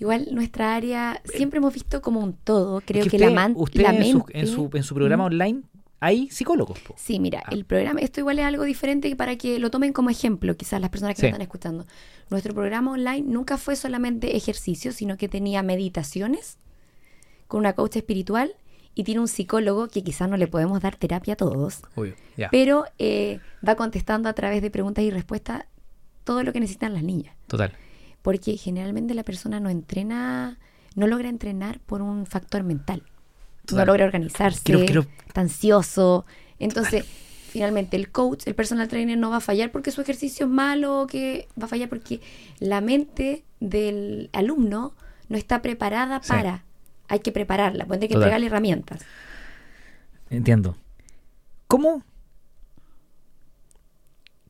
igual 0.00 0.28
nuestra 0.32 0.74
área 0.76 1.20
siempre 1.24 1.58
hemos 1.58 1.74
visto 1.74 2.00
como 2.00 2.20
un 2.20 2.32
todo. 2.34 2.80
Creo 2.84 3.02
Es 3.04 3.10
que, 3.10 3.16
usted, 3.16 3.28
la, 3.28 3.34
man- 3.34 3.54
usted 3.56 3.82
la 3.82 3.90
en, 3.90 4.04
su, 4.12 4.18
mente. 4.18 4.38
en, 4.38 4.46
su, 4.46 4.70
en 4.72 4.82
su 4.82 4.94
programa 4.94 5.24
Mm. 5.24 5.26
online 5.32 5.62
hay 6.00 6.30
psicólogos. 6.30 6.78
po. 6.78 6.94
Sí, 6.96 7.18
mira, 7.18 7.42
Ah. 7.44 7.48
el 7.50 7.64
programa, 7.64 7.98
esto 8.00 8.20
igual 8.20 8.38
es 8.38 8.44
algo 8.44 8.62
diferente 8.64 9.14
para 9.16 9.36
que 9.36 9.58
lo 9.58 9.70
tomen 9.70 9.92
como 9.92 10.10
ejemplo, 10.10 10.56
quizás 10.56 10.80
las 10.80 10.90
personas 10.90 11.14
que 11.16 11.20
Sí. 11.22 11.26
nos 11.26 11.32
están 11.32 11.42
escuchando. 11.42 11.86
Nuestro 12.30 12.54
programa 12.54 12.92
online 12.92 13.22
nunca 13.22 13.58
fue 13.58 13.74
solamente 13.74 14.36
ejercicio, 14.36 14.92
sino 14.92 15.16
que 15.16 15.28
tenía 15.28 15.62
meditaciones 15.64 16.58
con 17.48 17.58
una 17.60 17.72
coach 17.72 17.96
espiritual 17.96 18.52
y 18.98 19.04
tiene 19.04 19.20
un 19.20 19.28
psicólogo 19.28 19.86
que 19.86 20.02
quizás 20.02 20.28
no 20.28 20.36
le 20.36 20.48
podemos 20.48 20.80
dar 20.82 20.96
terapia 20.96 21.34
a 21.34 21.36
todos, 21.36 21.82
Obvio. 21.94 22.14
Pero 22.50 22.84
eh, 22.98 23.38
va 23.66 23.76
contestando 23.76 24.28
a 24.28 24.32
través 24.32 24.60
de 24.60 24.72
preguntas 24.72 25.04
y 25.04 25.10
respuestas 25.12 25.66
todo 26.24 26.42
lo 26.42 26.52
que 26.52 26.58
necesitan 26.58 26.94
las 26.94 27.04
niñas. 27.04 27.36
Total. 27.46 27.72
Porque 28.22 28.56
generalmente 28.56 29.14
la 29.14 29.22
persona 29.22 29.60
no 29.60 29.70
entrena, 29.70 30.58
no 30.96 31.06
logra 31.06 31.28
entrenar 31.28 31.78
por 31.78 32.02
un 32.02 32.26
factor 32.26 32.64
mental. 32.64 33.04
Total. 33.66 33.78
No 33.86 33.92
logra 33.92 34.04
organizarse, 34.06 34.62
Quiero- 34.64 34.84
quiero- 34.84 35.06
está 35.28 35.42
ansioso. 35.42 36.26
Entonces, 36.58 37.04
finalmente 37.50 37.96
el 37.96 38.10
coach, 38.10 38.48
el 38.48 38.56
personal 38.56 38.88
trainer 38.88 39.16
no 39.16 39.30
va 39.30 39.36
a 39.36 39.40
fallar 39.40 39.70
porque 39.70 39.92
su 39.92 40.00
ejercicio 40.00 40.46
es 40.46 40.50
malo, 40.52 41.02
o 41.02 41.06
que 41.06 41.46
va 41.60 41.66
a 41.66 41.68
fallar 41.68 41.88
porque 41.88 42.20
la 42.58 42.80
mente 42.80 43.44
del 43.60 44.28
alumno 44.32 44.92
no 45.28 45.36
está 45.38 45.62
preparada 45.62 46.20
Sí. 46.20 46.30
para. 46.30 46.64
Hay 47.08 47.20
que 47.20 47.32
prepararla, 47.32 47.86
pues 47.86 48.00
hay 48.00 48.08
que 48.08 48.14
entregarle 48.14 48.46
herramientas. 48.46 49.04
Entiendo. 50.30 50.76
¿Cómo, 51.66 52.02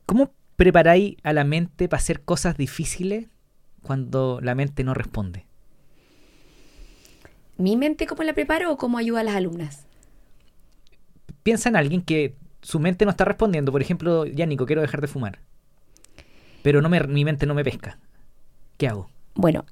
¿Cómo 0.05 0.33
preparáis 0.55 1.17
a 1.23 1.33
la 1.33 1.43
mente 1.43 1.87
para 1.87 1.99
hacer 1.99 2.21
cosas 2.21 2.57
difíciles 2.57 3.27
cuando 3.81 4.39
la 4.41 4.55
mente 4.55 4.83
no 4.83 4.93
responde? 4.93 5.45
¿Mi 7.57 7.75
mente 7.75 8.07
cómo 8.07 8.23
la 8.23 8.33
preparo 8.33 8.71
o 8.71 8.77
cómo 8.77 8.97
ayuda 8.97 9.19
a 9.19 9.23
las 9.23 9.35
alumnas? 9.35 9.85
Piensa 11.43 11.69
en 11.69 11.75
alguien 11.75 12.01
que 12.01 12.35
su 12.61 12.79
mente 12.79 13.05
no 13.05 13.11
está 13.11 13.25
respondiendo. 13.25 13.71
Por 13.71 13.81
ejemplo, 13.81 14.25
ya 14.25 14.45
Nico, 14.45 14.65
quiero 14.65 14.81
dejar 14.81 15.01
de 15.01 15.07
fumar. 15.07 15.39
Pero 16.61 16.81
no 16.81 16.89
me, 16.89 16.99
mi 17.01 17.23
mente 17.23 17.45
no 17.45 17.53
me 17.53 17.63
pesca. 17.63 17.99
¿Qué 18.77 18.87
hago? 18.87 19.09
Bueno, 19.35 19.65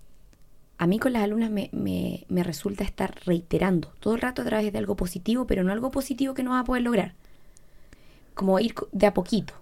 a 0.78 0.88
mí 0.88 0.99
con 0.99 1.13
las 1.13 1.23
alumnas 1.23 1.49
me, 1.49 1.69
me- 1.73 2.25
me 2.30 2.43
resulta 2.43 2.84
estar 2.84 3.15
reiterando 3.25 3.93
todo 3.99 4.15
el 4.15 4.21
rato 4.21 4.41
a 4.41 4.45
través 4.45 4.71
de 4.71 4.78
algo 4.78 4.95
positivo, 4.95 5.47
pero 5.47 5.63
no 5.63 5.71
algo 5.71 5.91
positivo 5.91 6.34
que 6.34 6.43
no 6.43 6.51
va 6.51 6.59
a 6.59 6.63
poder 6.63 6.84
lograr. 6.84 7.13
Como 8.34 8.59
ir 8.59 8.75
de 8.91 9.07
a 9.07 9.13
poquito, 9.13 9.53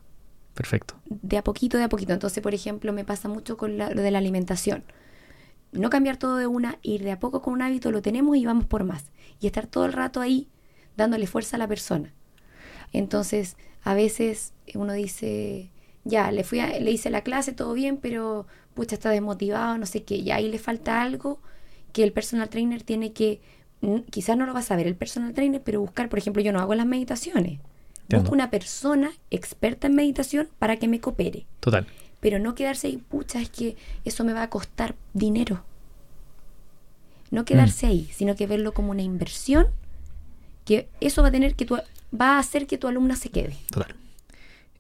Perfecto. 0.54 0.96
de 1.06 1.38
a 1.38 1.44
poquito, 1.44 1.78
de 1.78 1.86
a 1.86 1.90
poquito. 1.90 2.14
Entonces, 2.14 2.44
por 2.44 2.54
ejemplo, 2.54 2.92
me 2.92 3.06
pasa 3.06 3.30
mucho 3.30 3.56
con 3.58 3.78
la- 3.78 3.90
lo 3.92 4.02
de 4.02 4.12
la 4.12 4.18
alimentación. 4.18 4.84
No 5.72 5.90
cambiar 5.90 6.18
todo 6.18 6.38
de 6.38 6.48
una, 6.48 6.78
ir 6.82 7.04
de 7.04 7.12
a 7.12 7.20
poco 7.20 7.42
con 7.42 7.54
un 7.54 7.62
hábito, 7.62 7.92
lo 7.92 8.02
tenemos 8.02 8.36
y 8.38 8.46
vamos 8.46 8.66
por 8.66 8.84
más. 8.84 9.06
Y 9.40 9.48
estar 9.48 9.68
todo 9.68 9.86
el 9.86 9.94
rato 9.94 10.20
ahí 10.22 10.48
dándole 10.98 11.28
fuerza 11.28 11.56
a 11.56 11.60
la 11.60 11.68
persona. 11.68 12.14
Entonces, 12.94 13.58
a 13.84 13.94
veces 13.94 14.54
uno 14.74 14.94
dice, 14.94 15.70
ya, 16.04 16.32
le 16.32 16.44
fui 16.44 16.60
a- 16.60 16.80
le 16.80 16.92
hice 16.92 17.10
la 17.10 17.22
clase, 17.22 17.54
todo 17.54 17.74
bien, 17.74 17.98
pero 17.98 18.46
pucha, 18.76 18.96
está 18.96 19.10
desmotivado, 19.10 19.78
no 19.80 19.88
sé 19.88 20.04
qué, 20.04 20.18
y 20.18 20.30
ahí 20.30 20.48
le 20.50 20.60
falta 20.60 21.02
algo 21.02 21.40
que 21.94 22.04
el 22.04 22.12
personal 22.12 22.50
trainer 22.50 22.84
tiene 22.84 23.14
que, 23.14 23.42
mm, 23.82 24.02
quizás 24.12 24.38
no 24.38 24.46
lo 24.46 24.54
va 24.54 24.60
a 24.60 24.64
saber 24.64 24.86
el 24.86 24.96
personal 24.96 25.34
trainer, 25.34 25.62
pero 25.64 25.80
buscar, 25.80 26.10
por 26.10 26.20
ejemplo, 26.20 26.44
yo 26.44 26.52
no 26.52 26.60
hago 26.60 26.76
las 26.76 26.86
meditaciones. 26.86 27.60
Entiendo. 28.04 28.24
Busco 28.24 28.36
una 28.36 28.52
persona 28.52 29.12
experta 29.32 29.88
en 29.88 29.96
meditación 29.96 30.50
para 30.60 30.78
que 30.78 30.88
me 30.88 31.00
coopere 31.00 31.48
Total. 31.60 31.88
pero 32.20 32.38
no 32.38 32.54
quedarse 32.54 32.88
ahí, 32.88 32.98
pucha, 32.98 33.42
es 33.42 33.50
que 33.50 33.78
eso 34.04 34.24
me 34.24 34.34
va 34.34 34.44
a 34.44 34.50
costar 34.50 34.94
dinero. 35.14 35.64
No 37.32 37.46
quedarse 37.46 37.88
ahí, 37.88 38.10
sino 38.14 38.36
que 38.36 38.46
verlo 38.46 38.74
como 38.74 38.92
una 38.92 39.02
inversión, 39.02 39.68
que 40.66 40.88
eso 41.02 41.24
va 41.24 41.30
a 41.30 41.32
tener 41.32 41.56
que 41.56 41.66
tu, 41.66 41.76
va 41.76 42.36
a 42.36 42.40
hacer 42.40 42.68
que 42.68 42.78
tu 42.78 42.88
alumna 42.88 43.16
se 43.16 43.30
quede. 43.30 43.56
Total. 43.72 43.96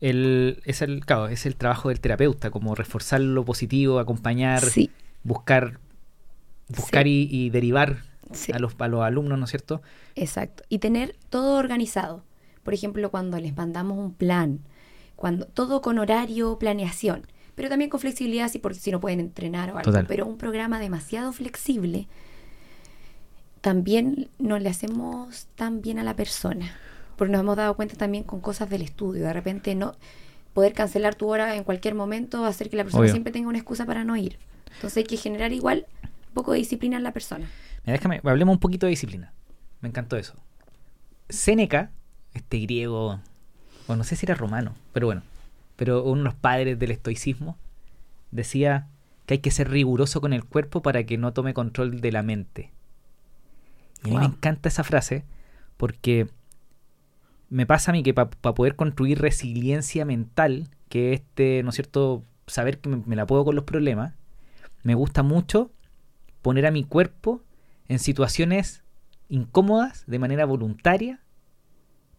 El, 0.01 0.61
es, 0.65 0.81
el, 0.81 1.05
claro, 1.05 1.27
es 1.27 1.45
el 1.45 1.55
trabajo 1.55 1.89
del 1.89 1.99
terapeuta, 1.99 2.51
como 2.51 2.75
reforzar 2.75 3.21
lo 3.21 3.45
positivo, 3.45 3.99
acompañar, 3.99 4.61
Sí, 4.63 4.91
buscar, 5.23 5.79
buscar 6.67 7.07
y, 7.07 7.27
y 7.31 7.49
derivar 7.49 8.03
sí, 8.31 8.51
a, 8.51 8.59
los, 8.59 8.75
a 8.79 8.87
los 8.87 9.01
alumnos, 9.03 9.37
¿no 9.39 9.45
es 9.45 9.51
cierto? 9.51 9.81
exacto. 10.15 10.63
Y 10.69 10.79
tener 10.79 11.15
todo 11.29 11.57
organizado. 11.57 12.23
Por 12.63 12.73
ejemplo, 12.73 13.09
cuando 13.11 13.39
les 13.39 13.55
mandamos 13.55 13.97
un 13.97 14.13
plan, 14.13 14.59
cuando 15.15 15.45
todo 15.45 15.81
con 15.81 15.99
horario, 15.99 16.57
planeación, 16.59 17.27
pero 17.55 17.69
también 17.69 17.89
con 17.89 17.99
flexibilidad 17.99 18.49
si, 18.49 18.59
porque 18.59 18.79
si 18.79 18.91
no 18.91 18.99
pueden 18.99 19.19
entrenar 19.19 19.69
o 19.71 19.77
algo. 19.77 19.83
Total. 19.91 20.05
Pero 20.07 20.25
un 20.25 20.37
programa 20.37 20.79
demasiado 20.79 21.31
flexible 21.31 22.07
también 23.61 24.29
no 24.37 24.59
le 24.59 24.69
hacemos 24.69 25.47
tan 25.55 25.81
bien 25.81 25.99
a 25.99 26.03
la 26.03 26.15
persona. 26.15 26.77
Porque 27.17 27.31
nos 27.31 27.41
hemos 27.41 27.55
dado 27.55 27.75
cuenta 27.75 27.95
también 27.95 28.23
con 28.23 28.41
cosas 28.41 28.69
del 28.69 28.81
estudio. 28.81 29.23
De 29.23 29.33
repente 29.33 29.75
no 29.75 29.95
poder 30.53 30.73
cancelar 30.73 31.15
tu 31.15 31.27
hora 31.27 31.55
en 31.55 31.63
cualquier 31.63 31.95
momento 31.95 32.41
va 32.41 32.47
a 32.47 32.49
hacer 32.49 32.69
que 32.69 32.77
la 32.77 32.83
persona 32.83 33.01
Obvio. 33.01 33.11
siempre 33.11 33.33
tenga 33.33 33.49
una 33.49 33.57
excusa 33.57 33.85
para 33.85 34.03
no 34.03 34.15
ir. 34.15 34.39
Entonces 34.75 34.97
hay 34.97 35.03
que 35.03 35.17
generar 35.17 35.51
igual 35.51 35.85
un 36.03 36.33
poco 36.33 36.53
de 36.53 36.59
disciplina 36.59 36.97
en 36.97 37.03
la 37.03 37.11
persona. 37.11 37.49
Mira, 37.85 37.97
déjame, 37.97 38.21
hablemos 38.23 38.53
un 38.53 38.59
poquito 38.59 38.85
de 38.85 38.91
disciplina. 38.91 39.33
Me 39.81 39.89
encantó 39.89 40.15
eso. 40.17 40.33
Séneca, 41.27 41.91
este 42.33 42.59
griego, 42.59 43.19
bueno, 43.87 43.99
no 43.99 44.03
sé 44.03 44.15
si 44.15 44.25
era 44.25 44.35
romano, 44.35 44.73
pero 44.93 45.07
bueno, 45.07 45.23
pero 45.75 46.03
uno 46.03 46.19
de 46.19 46.25
los 46.25 46.35
padres 46.35 46.79
del 46.79 46.91
estoicismo, 46.91 47.57
decía 48.31 48.87
que 49.25 49.35
hay 49.35 49.39
que 49.39 49.51
ser 49.51 49.69
riguroso 49.69 50.21
con 50.21 50.33
el 50.33 50.45
cuerpo 50.45 50.81
para 50.81 51.03
que 51.03 51.17
no 51.17 51.33
tome 51.33 51.53
control 51.53 51.99
de 51.99 52.11
la 52.11 52.23
mente. 52.23 52.71
Y 54.03 54.09
a 54.09 54.13
mí 54.13 54.19
me 54.19 54.25
encanta 54.25 54.69
esa 54.69 54.83
frase 54.83 55.25
porque 55.77 56.29
me 57.49 57.65
pasa 57.65 57.91
a 57.91 57.93
mí 57.93 58.03
que 58.03 58.13
para 58.13 58.29
poder 58.29 58.75
construir 58.75 59.19
resiliencia 59.19 60.05
mental, 60.05 60.69
que 60.89 61.13
este, 61.13 61.61
¿no 61.63 61.69
es 61.69 61.75
cierto?, 61.75 62.23
saber 62.47 62.79
que 62.79 62.89
me, 62.89 63.01
me 63.05 63.15
la 63.15 63.25
puedo 63.25 63.43
con 63.45 63.55
los 63.55 63.63
problemas, 63.63 64.13
me 64.83 64.93
gusta 64.95 65.23
mucho 65.23 65.71
poner 66.41 66.65
a 66.65 66.71
mi 66.71 66.83
cuerpo 66.83 67.41
en 67.87 67.99
situaciones 67.99 68.83
incómodas 69.29 70.03
de 70.05 70.19
manera 70.19 70.45
voluntaria 70.45 71.19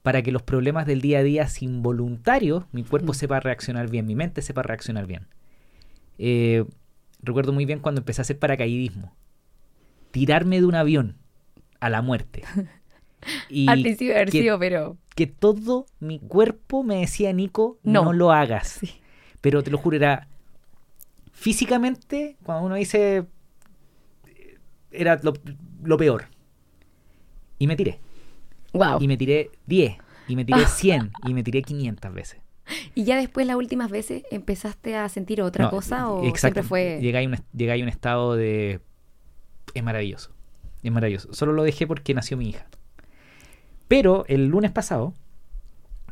para 0.02 0.22
que 0.22 0.30
los 0.30 0.42
problemas 0.42 0.86
del 0.86 1.00
día 1.00 1.18
a 1.18 1.22
día 1.22 1.48
sin 1.48 1.82
voluntario, 1.82 2.68
mi 2.70 2.84
cuerpo 2.84 3.12
Mm. 3.12 3.16
sepa 3.16 3.40
reaccionar 3.40 3.90
bien, 3.90 4.06
mi 4.06 4.14
mente 4.14 4.40
sepa 4.42 4.62
reaccionar 4.62 5.06
bien. 5.06 5.26
Eh, 6.18 6.64
recuerdo 7.22 7.52
muy 7.52 7.64
bien 7.66 7.80
cuando 7.80 8.00
empecé 8.00 8.20
a 8.20 8.22
hacer 8.22 8.38
paracaidismo. 8.38 9.14
Tirarme 10.12 10.60
de 10.60 10.66
un 10.66 10.76
avión 10.76 11.16
a 11.80 11.90
la 11.90 12.02
muerte. 12.02 12.42
Y 13.48 13.68
Al 13.68 13.82
principio 13.82 14.14
haber 14.14 14.30
sido, 14.30 14.58
pero 14.58 14.96
que 15.14 15.26
todo 15.26 15.86
mi 16.00 16.18
cuerpo 16.20 16.82
me 16.84 16.96
decía, 17.00 17.32
Nico, 17.32 17.78
no, 17.82 18.04
No. 18.04 18.12
lo 18.12 18.32
hagas. 18.32 18.68
sí. 18.80 19.00
Pero 19.40 19.62
te 19.62 19.70
lo 19.70 19.78
juro, 19.78 19.96
era 19.96 20.28
físicamente, 21.32 22.36
cuando 22.42 22.66
uno 22.66 22.74
dice, 22.74 23.26
era 24.90 25.20
lo, 25.22 25.34
lo 25.82 25.96
peor. 25.96 26.26
Y 27.58 27.66
me 27.66 27.76
tiré. 27.76 28.00
Wow. 28.72 28.98
Y 29.00 29.08
me 29.08 29.16
tiré 29.16 29.50
10, 29.66 29.96
y 30.28 30.36
me 30.36 30.44
tiré 30.44 30.66
100, 30.66 31.12
y 31.26 31.34
me 31.34 31.42
tiré 31.42 31.62
500 31.62 32.12
veces. 32.12 32.40
¿Y 32.94 33.04
ya 33.04 33.16
después 33.16 33.46
las 33.46 33.56
últimas 33.56 33.90
veces 33.90 34.24
empezaste 34.32 34.96
a 34.96 35.08
sentir 35.08 35.40
otra 35.40 35.66
No, 35.66 35.70
cosa 35.70 36.10
o 36.10 36.24
exacto. 36.24 36.38
siempre 36.40 36.62
fue 36.64 36.98
Llegué 37.00 37.18
a, 37.72 37.74
a 37.74 37.82
un 37.82 37.88
estado 37.88 38.34
de... 38.34 38.80
Es 39.74 39.84
maravilloso. 39.84 40.32
Es 40.82 40.90
maravilloso. 40.90 41.32
Solo 41.32 41.52
lo 41.52 41.62
dejé 41.62 41.86
porque 41.86 42.12
nació 42.14 42.36
mi 42.36 42.48
hija. 42.48 42.66
Pero 43.88 44.24
el 44.28 44.46
lunes 44.46 44.70
pasado 44.72 45.14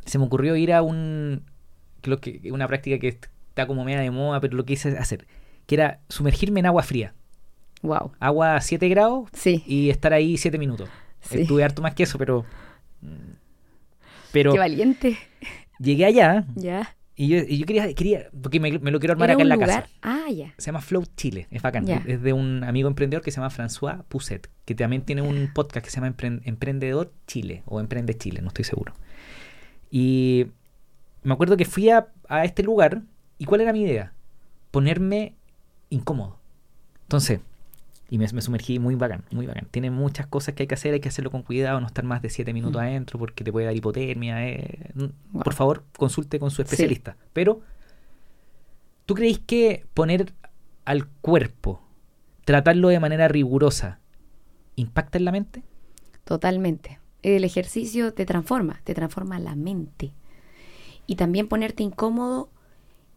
se 0.05 0.17
me 0.17 0.25
ocurrió 0.25 0.55
ir 0.55 0.71
a 0.73 0.81
un... 0.81 1.43
Creo 2.01 2.19
que 2.21 2.41
una 2.51 2.67
práctica 2.67 2.99
que 2.99 3.07
está 3.07 3.65
como 3.67 3.83
media 3.83 3.99
de 3.99 4.11
moda, 4.11 4.39
pero 4.39 4.55
lo 4.55 4.65
quise 4.65 4.97
hacer. 4.97 5.27
Que 5.65 5.75
era 5.75 5.99
sumergirme 6.09 6.59
en 6.59 6.67
agua 6.67 6.83
fría. 6.83 7.13
wow? 7.81 8.11
Agua 8.19 8.55
a 8.55 8.61
7 8.61 8.87
grados 8.89 9.29
Sí. 9.33 9.63
y 9.65 9.89
estar 9.89 10.13
ahí 10.13 10.37
7 10.37 10.57
minutos. 10.57 10.89
Sí. 11.21 11.41
Estuve 11.41 11.63
harto 11.63 11.81
más 11.81 11.95
que 11.95 12.03
eso, 12.03 12.17
pero... 12.19 12.45
mm, 13.01 13.33
Pero 14.31 14.53
Qué 14.53 14.59
valiente. 14.59 15.17
llegué 15.79 16.05
allá 16.05 16.45
Ya. 16.55 16.95
Y 17.15 17.27
yo, 17.29 17.37
y 17.47 17.57
yo 17.57 17.65
quería, 17.65 17.93
quería... 17.93 18.27
Porque 18.41 18.59
me, 18.59 18.77
me 18.79 18.91
lo 18.91 18.99
quiero 18.99 19.13
armar 19.13 19.29
¿Era 19.29 19.35
acá 19.35 19.43
en 19.43 19.49
la 19.49 19.55
lugar? 19.55 19.69
casa. 19.83 19.87
Ah, 20.01 20.29
ya. 20.29 20.53
Se 20.57 20.65
llama 20.67 20.81
Flow 20.81 21.03
Chile, 21.15 21.47
es 21.49 21.61
bacán. 21.61 21.87
Es 21.87 22.21
de 22.21 22.33
un 22.33 22.63
amigo 22.63 22.87
emprendedor 22.89 23.23
que 23.23 23.31
se 23.31 23.37
llama 23.39 23.49
François 23.49 24.03
Pousset, 24.09 24.49
que 24.65 24.75
también 24.75 25.01
tiene 25.03 25.21
un 25.21 25.51
podcast 25.53 25.85
que 25.85 25.89
se 25.91 26.01
llama 26.01 26.15
Empre- 26.15 26.41
Emprendedor 26.43 27.13
Chile 27.27 27.63
o 27.65 27.79
Emprende 27.79 28.17
Chile, 28.17 28.41
no 28.41 28.49
estoy 28.49 28.65
seguro. 28.65 28.93
Y 29.89 30.47
me 31.23 31.33
acuerdo 31.33 31.55
que 31.57 31.65
fui 31.65 31.89
a, 31.89 32.07
a 32.27 32.43
este 32.45 32.63
lugar 32.63 33.01
y 33.37 33.45
¿cuál 33.45 33.61
era 33.61 33.71
mi 33.73 33.83
idea? 33.83 34.13
Ponerme 34.71 35.35
incómodo. 35.89 36.37
Entonces, 37.03 37.39
y 38.09 38.17
me, 38.17 38.27
me 38.31 38.41
sumergí 38.41 38.77
muy 38.79 38.95
bacán, 38.95 39.23
muy 39.31 39.47
bacán. 39.47 39.67
Tiene 39.71 39.89
muchas 39.91 40.27
cosas 40.27 40.53
que 40.55 40.63
hay 40.63 40.67
que 40.67 40.75
hacer, 40.75 40.93
hay 40.93 40.99
que 40.99 41.09
hacerlo 41.09 41.31
con 41.31 41.41
cuidado, 41.43 41.79
no 41.81 41.87
estar 41.87 42.03
más 42.05 42.21
de 42.21 42.29
7 42.29 42.53
minutos 42.53 42.79
Mm. 42.81 42.85
adentro 42.85 43.19
porque 43.19 43.43
te 43.43 43.51
puede 43.51 43.65
dar 43.65 43.75
hipotermia. 43.75 44.47
eh. 44.47 44.91
Wow. 44.95 45.43
Por 45.43 45.53
favor, 45.53 45.83
consulte 45.97 46.39
con 46.39 46.51
su 46.51 46.57
Sí. 46.57 46.61
especialista. 46.63 47.17
Pero, 47.33 47.61
¿tú 49.05 49.15
creéis 49.15 49.39
que 49.39 49.85
poner 49.93 50.33
al 50.85 51.07
cuerpo, 51.07 51.81
tratarlo 52.45 52.89
de 52.89 52.99
manera 52.99 53.27
rigurosa, 53.27 53.99
impacta 54.75 55.17
en 55.17 55.25
la 55.25 55.31
mente? 55.31 55.63
Totalmente. 56.23 56.99
El 57.23 57.43
ejercicio 57.43 58.13
te 58.13 58.25
transforma, 58.25 58.81
te 58.83 58.93
transforma 58.93 59.39
la 59.39 59.55
mente. 59.55 60.13
Y 61.07 61.15
también 61.15 61.47
ponerte 61.47 61.81
incómodo, 61.83 62.49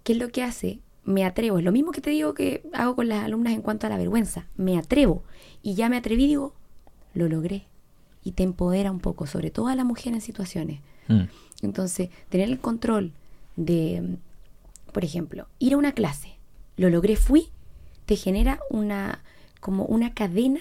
¿qué 0.03 0.13
es 0.13 0.19
lo 0.19 0.29
que 0.29 0.43
hace? 0.43 0.81
Me 1.09 1.25
atrevo. 1.25 1.59
Es 1.59 1.65
lo 1.65 1.73
mismo 1.73 1.91
que 1.93 2.01
te 2.03 2.11
digo 2.11 2.35
que 2.35 2.69
hago 2.75 2.95
con 2.95 3.09
las 3.09 3.25
alumnas 3.25 3.55
en 3.55 3.63
cuanto 3.63 3.87
a 3.87 3.91
la 3.91 3.97
vergüenza. 3.97 4.47
Me 4.57 4.77
atrevo. 4.77 5.23
Y 5.63 5.75
ya 5.75 5.89
me 5.89 5.97
atreví, 5.97 6.27
digo, 6.27 6.55
lo 7.15 7.29
logré. 7.29 7.65
Y 8.25 8.33
te 8.33 8.43
empodera 8.43 8.91
un 8.91 9.01
poco, 9.01 9.27
sobre 9.27 9.51
todo 9.51 9.69
a 9.69 9.75
la 9.75 9.85
mujer 9.85 10.13
en 10.13 10.21
situaciones. 10.21 10.81
Entonces, 11.63 12.11
tener 12.29 12.49
el 12.51 12.59
control 12.61 13.13
de, 13.57 14.03
mm, 14.03 14.93
por 14.93 15.03
ejemplo, 15.05 15.47
ir 15.59 15.73
a 15.73 15.77
una 15.79 15.93
clase, 15.93 16.37
lo 16.77 16.91
logré, 16.91 17.17
fui, 17.17 17.49
te 18.05 18.17
genera 18.17 18.61
una, 18.69 19.23
como 19.61 19.85
una 19.87 20.13
cadena 20.13 20.61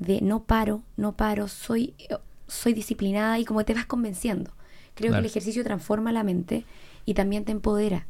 de 0.00 0.20
no 0.20 0.42
paro, 0.42 0.82
no 0.96 1.12
paro, 1.12 1.46
soy, 1.46 1.94
soy 2.48 2.72
disciplinada 2.74 3.38
y 3.38 3.44
como 3.44 3.64
te 3.64 3.74
vas 3.74 3.86
convenciendo. 3.86 4.50
Creo 4.94 5.10
Claro. 5.10 5.22
que 5.22 5.26
el 5.26 5.30
ejercicio 5.30 5.62
transforma 5.62 6.10
la 6.10 6.24
mente 6.24 6.64
y 7.06 7.14
también 7.14 7.44
te 7.44 7.52
empodera. 7.52 8.06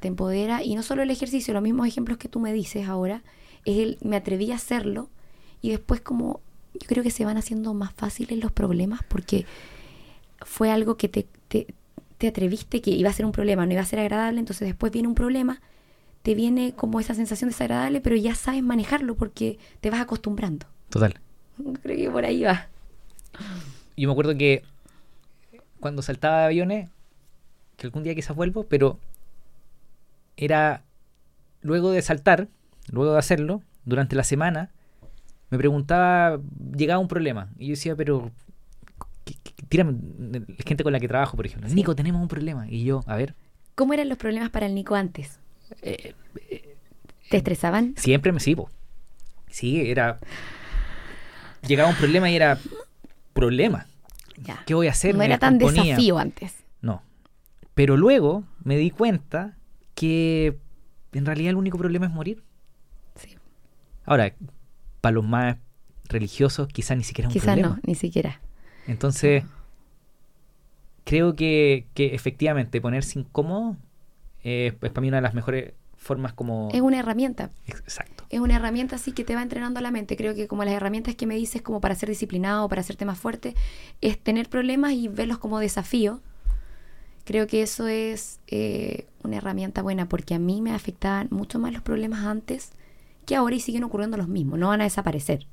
Te 0.00 0.08
empodera 0.08 0.62
y 0.62 0.74
no 0.74 0.82
solo 0.82 1.02
el 1.02 1.10
ejercicio, 1.10 1.54
los 1.54 1.62
mismos 1.62 1.86
ejemplos 1.86 2.18
que 2.18 2.28
tú 2.28 2.40
me 2.40 2.52
dices 2.52 2.88
ahora, 2.88 3.22
es 3.64 3.78
el 3.78 3.98
me 4.02 4.16
atreví 4.16 4.52
a 4.52 4.56
hacerlo 4.56 5.08
y 5.60 5.70
después 5.70 6.00
como 6.00 6.40
yo 6.74 6.86
creo 6.86 7.02
que 7.02 7.10
se 7.10 7.24
van 7.24 7.36
haciendo 7.36 7.74
más 7.74 7.92
fáciles 7.92 8.38
los 8.38 8.52
problemas 8.52 9.00
porque 9.08 9.46
fue 10.40 10.70
algo 10.70 10.96
que 10.96 11.08
te, 11.08 11.26
te, 11.48 11.66
te 12.18 12.28
atreviste 12.28 12.80
que 12.80 12.90
iba 12.90 13.10
a 13.10 13.12
ser 13.12 13.26
un 13.26 13.32
problema, 13.32 13.66
no 13.66 13.72
iba 13.72 13.82
a 13.82 13.86
ser 13.86 14.00
agradable, 14.00 14.38
entonces 14.38 14.66
después 14.66 14.92
viene 14.92 15.08
un 15.08 15.14
problema, 15.14 15.60
te 16.22 16.34
viene 16.34 16.72
como 16.74 17.00
esa 17.00 17.14
sensación 17.14 17.50
desagradable, 17.50 18.00
pero 18.00 18.16
ya 18.16 18.34
sabes 18.34 18.62
manejarlo 18.62 19.16
porque 19.16 19.58
te 19.80 19.90
vas 19.90 20.00
acostumbrando. 20.00 20.66
Total. 20.90 21.14
Creo 21.82 21.96
que 21.96 22.10
por 22.10 22.24
ahí 22.24 22.42
va. 22.42 22.68
Yo 23.96 24.08
me 24.08 24.12
acuerdo 24.12 24.36
que 24.36 24.62
cuando 25.80 26.02
saltaba 26.02 26.40
de 26.40 26.44
aviones, 26.46 26.90
que 27.76 27.86
algún 27.86 28.02
día 28.02 28.14
quizás 28.14 28.36
vuelvo, 28.36 28.64
pero 28.64 28.98
era 30.38 30.84
luego 31.60 31.90
de 31.90 32.00
saltar, 32.00 32.48
luego 32.90 33.12
de 33.12 33.18
hacerlo, 33.18 33.62
durante 33.84 34.16
la 34.16 34.24
semana, 34.24 34.70
me 35.50 35.58
preguntaba, 35.58 36.40
llegaba 36.76 37.00
un 37.00 37.08
problema. 37.08 37.48
Y 37.58 37.66
yo 37.66 37.70
decía, 37.70 37.96
pero, 37.96 38.30
¿qué- 39.24 39.34
qué- 39.42 39.52
tírame, 39.68 39.94
gente 40.64 40.84
con 40.84 40.92
la 40.92 41.00
que 41.00 41.08
trabajo, 41.08 41.36
por 41.36 41.44
ejemplo. 41.46 41.68
Nico, 41.70 41.94
tenemos 41.96 42.22
un 42.22 42.28
problema. 42.28 42.66
Y 42.70 42.84
yo, 42.84 43.02
a 43.06 43.16
ver, 43.16 43.34
¿Cómo 43.74 43.92
eran 43.94 44.08
los 44.08 44.18
problemas 44.18 44.50
para 44.50 44.66
el 44.66 44.74
Nico 44.74 44.94
antes? 44.96 45.38
eh, 45.82 46.14
¿Te 47.30 47.36
estresaban? 47.36 47.94
siempre 47.96 48.32
me 48.32 48.40
sigo. 48.40 48.70
Sí, 49.48 49.90
era. 49.90 50.18
Llegaba 51.66 51.88
un 51.90 51.96
problema 51.96 52.30
y 52.30 52.36
era. 52.36 52.58
Problema. 53.34 53.86
Ya. 54.42 54.62
¿Qué 54.66 54.74
voy 54.74 54.86
a 54.88 54.90
hacer? 54.90 55.14
no 55.14 55.18
Me 55.18 55.26
era 55.26 55.38
tan 55.38 55.58
desafío 55.58 56.18
antes. 56.18 56.54
No. 56.80 57.02
Pero 57.74 57.96
luego 57.96 58.44
me 58.64 58.76
di 58.76 58.90
cuenta 58.90 59.56
que 59.98 60.56
en 61.12 61.26
realidad 61.26 61.50
el 61.50 61.56
único 61.56 61.76
problema 61.76 62.06
es 62.06 62.12
morir. 62.12 62.44
Sí. 63.16 63.36
Ahora, 64.04 64.32
para 65.00 65.12
los 65.14 65.24
más 65.24 65.56
religiosos 66.08 66.68
quizás 66.68 66.96
ni 66.96 67.02
siquiera 67.02 67.28
es 67.28 67.34
un 67.34 67.40
Quizás 67.40 67.54
problema. 67.56 67.74
no, 67.74 67.80
ni 67.84 67.96
siquiera. 67.96 68.40
Entonces, 68.86 69.42
creo 71.02 71.34
que, 71.34 71.88
que 71.94 72.14
efectivamente 72.14 72.80
ponerse 72.80 73.18
incómodo 73.18 73.76
eh, 74.44 74.72
es 74.80 74.90
para 74.90 75.00
mí 75.00 75.08
una 75.08 75.16
de 75.16 75.22
las 75.22 75.34
mejores 75.34 75.72
formas 75.96 76.32
como... 76.32 76.68
Es 76.72 76.80
una 76.80 77.00
herramienta. 77.00 77.50
Exacto. 77.66 78.24
Es 78.30 78.38
una 78.38 78.54
herramienta 78.54 78.94
así 78.94 79.10
que 79.10 79.24
te 79.24 79.34
va 79.34 79.42
entrenando 79.42 79.80
la 79.80 79.90
mente. 79.90 80.16
Creo 80.16 80.36
que 80.36 80.46
como 80.46 80.62
las 80.64 80.74
herramientas 80.74 81.16
que 81.16 81.26
me 81.26 81.34
dices 81.34 81.60
como 81.60 81.80
para 81.80 81.96
ser 81.96 82.08
disciplinado, 82.08 82.68
para 82.68 82.82
hacerte 82.82 83.04
más 83.04 83.18
fuerte, 83.18 83.56
es 84.00 84.16
tener 84.16 84.48
problemas 84.48 84.92
y 84.92 85.08
verlos 85.08 85.38
como 85.38 85.58
desafío. 85.58 86.20
Creo 87.28 87.46
que 87.46 87.60
eso 87.60 87.86
es 87.88 88.40
eh, 88.46 89.06
una 89.22 89.36
herramienta 89.36 89.82
buena 89.82 90.08
porque 90.08 90.32
a 90.34 90.38
mí 90.38 90.62
me 90.62 90.72
afectaban 90.72 91.28
mucho 91.30 91.58
más 91.58 91.74
los 91.74 91.82
problemas 91.82 92.24
antes 92.24 92.70
que 93.26 93.36
ahora 93.36 93.54
y 93.54 93.60
siguen 93.60 93.84
ocurriendo 93.84 94.16
los 94.16 94.28
mismos. 94.28 94.58
No 94.58 94.68
van 94.68 94.80
a 94.80 94.84
desaparecer. 94.84 95.46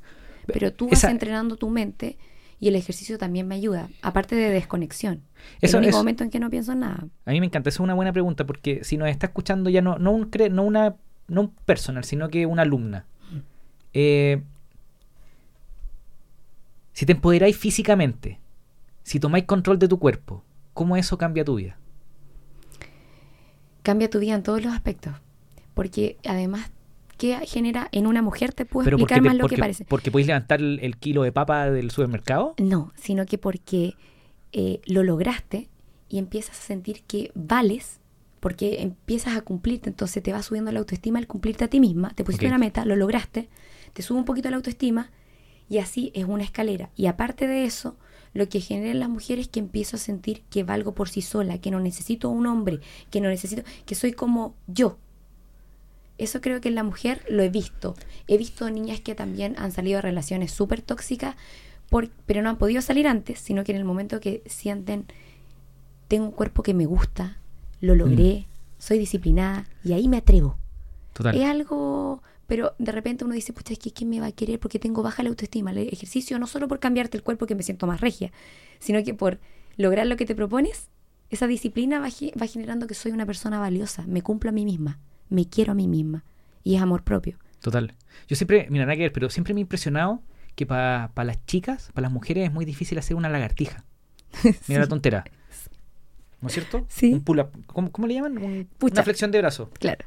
Pero 0.47 0.71
tú 0.71 0.85
vas 0.87 0.99
Esa- 0.99 1.11
entrenando 1.11 1.57
tu 1.57 1.69
mente 1.69 2.17
y 2.61 2.69
el 2.69 2.77
ejercicio 2.77 3.17
también 3.17 3.45
me 3.49 3.55
ayuda. 3.55 3.89
Aparte 4.01 4.35
de 4.37 4.49
desconexión. 4.51 5.21
Eso- 5.59 5.75
el 5.75 5.81
único 5.83 5.89
eso- 5.89 5.97
momento 5.97 6.23
en 6.23 6.29
que 6.29 6.39
no 6.39 6.49
pienso 6.49 6.71
en 6.71 6.79
nada. 6.79 7.07
A 7.25 7.31
mí 7.31 7.41
me 7.41 7.47
encanta, 7.47 7.67
esa 7.67 7.75
es 7.77 7.79
una 7.81 7.93
buena 7.93 8.13
pregunta 8.13 8.45
porque 8.45 8.85
si 8.85 8.95
nos 8.95 9.09
está 9.09 9.25
escuchando 9.27 9.69
ya 9.69 9.81
no, 9.81 9.97
no, 9.99 10.11
un, 10.13 10.31
cre- 10.31 10.49
no, 10.49 10.63
una, 10.63 10.95
no 11.27 11.41
un 11.41 11.49
personal, 11.65 12.05
sino 12.05 12.29
que 12.29 12.45
una 12.45 12.61
alumna. 12.61 13.05
Eh, 13.93 14.41
si 16.93 17.05
te 17.05 17.11
empoderáis 17.11 17.57
físicamente, 17.57 18.39
si 19.03 19.19
tomáis 19.19 19.43
control 19.45 19.77
de 19.79 19.87
tu 19.89 19.99
cuerpo, 19.99 20.41
¿cómo 20.75 20.95
eso 20.97 21.17
cambia 21.17 21.43
tu 21.43 21.55
vida? 21.55 21.79
Cambia 23.81 24.09
tu 24.09 24.19
vida 24.19 24.35
en 24.35 24.43
todos 24.43 24.63
los 24.63 24.73
aspectos. 24.73 25.13
Porque 25.73 26.17
además, 26.27 26.71
¿qué 27.17 27.39
genera 27.47 27.87
en 27.91 28.05
una 28.05 28.21
mujer? 28.21 28.53
Te 28.53 28.65
puedo 28.65 28.85
Pero 28.85 28.97
explicar 28.97 29.17
porque, 29.19 29.27
más 29.29 29.37
lo 29.37 29.41
porque, 29.41 29.55
que 29.55 29.59
parece. 29.61 29.85
porque 29.85 30.11
podéis 30.11 30.27
levantar 30.27 30.59
el, 30.59 30.79
el 30.83 30.97
kilo 30.97 31.23
de 31.23 31.31
papa 31.31 31.71
del 31.71 31.89
supermercado. 31.89 32.53
No, 32.59 32.93
sino 32.95 33.25
que 33.25 33.37
porque 33.37 33.95
eh, 34.53 34.81
lo 34.85 35.03
lograste 35.03 35.69
y 36.09 36.17
empiezas 36.17 36.59
a 36.59 36.61
sentir 36.61 37.03
que 37.03 37.31
vales, 37.35 37.99
porque 38.39 38.81
empiezas 38.81 39.35
a 39.35 39.41
cumplirte, 39.41 39.89
entonces 39.89 40.21
te 40.21 40.31
va 40.31 40.41
subiendo 40.43 40.71
la 40.71 40.79
autoestima 40.79 41.19
al 41.19 41.27
cumplirte 41.27 41.65
a 41.65 41.67
ti 41.67 41.79
misma, 41.79 42.11
te 42.13 42.23
pusiste 42.23 42.47
una 42.47 42.57
meta, 42.57 42.85
lo 42.85 42.95
lograste, 42.95 43.49
te 43.93 44.01
sube 44.01 44.17
un 44.19 44.25
poquito 44.25 44.49
la 44.49 44.57
autoestima 44.57 45.11
y 45.67 45.79
así 45.79 46.11
es 46.13 46.25
una 46.25 46.43
escalera. 46.43 46.89
Y 46.95 47.07
aparte 47.07 47.47
de 47.47 47.65
eso, 47.65 47.97
lo 48.35 48.47
que 48.49 48.59
genera 48.61 48.91
en 48.91 48.99
las 48.99 49.09
mujeres 49.09 49.45
es 49.45 49.51
que 49.51 49.59
empiezo 49.59 49.95
a 49.95 49.99
sentir 49.99 50.43
que 50.51 50.63
valgo 50.63 50.93
por 50.93 51.09
sí 51.09 51.23
sola, 51.23 51.57
que 51.57 51.71
no 51.71 51.79
necesito 51.79 52.29
un 52.29 52.45
hombre, 52.45 52.79
que 53.09 53.19
no 53.21 53.29
necesito, 53.29 53.63
que 53.87 53.95
soy 53.95 54.11
como 54.13 54.53
yo. 54.67 54.97
Eso 56.17 56.39
creo 56.41 56.61
que 56.61 56.69
en 56.69 56.75
la 56.75 56.83
mujer 56.83 57.23
lo 57.29 57.43
he 57.43 57.49
visto. 57.49 57.95
He 58.27 58.37
visto 58.37 58.69
niñas 58.69 59.01
que 59.01 59.15
también 59.15 59.55
han 59.57 59.71
salido 59.71 59.97
de 59.97 60.01
relaciones 60.03 60.51
súper 60.51 60.81
tóxicas, 60.81 61.35
por- 61.89 62.09
pero 62.25 62.41
no 62.41 62.49
han 62.49 62.57
podido 62.57 62.81
salir 62.81 63.07
antes, 63.07 63.39
sino 63.39 63.63
que 63.63 63.71
en 63.71 63.77
el 63.77 63.85
momento 63.85 64.19
que 64.19 64.41
sienten, 64.45 65.05
tengo 66.07 66.25
un 66.25 66.31
cuerpo 66.31 66.63
que 66.63 66.73
me 66.73 66.85
gusta, 66.85 67.37
lo 67.81 67.95
logré, 67.95 68.47
soy 68.77 68.97
disciplinada 68.99 69.65
y 69.83 69.93
ahí 69.93 70.07
me 70.07 70.17
atrevo. 70.17 70.57
Total. 71.13 71.35
Es 71.35 71.45
algo, 71.45 72.21
pero 72.47 72.75
de 72.79 72.91
repente 72.91 73.25
uno 73.25 73.33
dice, 73.33 73.53
pucha, 73.53 73.73
es 73.73 73.79
que 73.79 73.91
¿quién 73.91 74.09
me 74.09 74.19
va 74.19 74.27
a 74.27 74.31
querer? 74.31 74.59
Porque 74.59 74.79
tengo 74.79 75.01
baja 75.03 75.23
la 75.23 75.29
autoestima. 75.29 75.71
El 75.71 75.77
ejercicio 75.79 76.37
no 76.39 76.47
solo 76.47 76.67
por 76.67 76.79
cambiarte 76.79 77.17
el 77.17 77.23
cuerpo 77.23 77.45
que 77.45 77.55
me 77.55 77.63
siento 77.63 77.87
más 77.87 78.01
regia, 78.01 78.31
sino 78.79 79.03
que 79.03 79.13
por 79.13 79.39
lograr 79.77 80.07
lo 80.07 80.15
que 80.17 80.25
te 80.25 80.35
propones, 80.35 80.89
esa 81.29 81.47
disciplina 81.47 81.99
va, 81.99 82.09
ge- 82.09 82.33
va 82.39 82.45
generando 82.47 82.87
que 82.87 82.93
soy 82.93 83.11
una 83.11 83.25
persona 83.25 83.59
valiosa, 83.59 84.03
me 84.07 84.21
cumplo 84.21 84.49
a 84.51 84.53
mí 84.53 84.63
misma, 84.65 84.99
me 85.29 85.47
quiero 85.49 85.71
a 85.71 85.75
mí 85.75 85.87
misma 85.87 86.23
y 86.63 86.75
es 86.75 86.81
amor 86.81 87.03
propio. 87.03 87.37
Total. 87.61 87.93
Yo 88.27 88.35
siempre, 88.35 88.67
mira, 88.69 88.85
nada 88.85 88.95
que 88.95 89.01
ver, 89.03 89.11
pero 89.11 89.29
siempre 89.29 89.53
me 89.53 89.59
ha 89.59 89.63
impresionado 89.63 90.21
que 90.55 90.65
para 90.65 91.09
las 91.23 91.45
chicas, 91.47 91.89
para 91.93 92.03
las 92.05 92.11
mujeres 92.13 92.45
es 92.47 92.53
muy 92.53 92.63
difícil 92.63 92.97
hacer 92.99 93.17
una 93.17 93.27
lagartija. 93.27 93.83
Mira 94.67 94.81
la 94.81 94.87
tontera. 94.87 95.25
¿No 96.41 96.47
es 96.47 96.53
cierto? 96.53 96.85
Sí. 96.89 97.11
Un 97.13 97.23
pull-up. 97.23 97.49
¿Cómo, 97.65 97.91
cómo 97.91 98.07
le 98.07 98.13
llaman? 98.13 98.37
Un- 98.37 98.67
una 98.79 99.03
flexión 99.03 99.31
de 99.31 99.39
brazo. 99.39 99.69
Claro. 99.79 100.05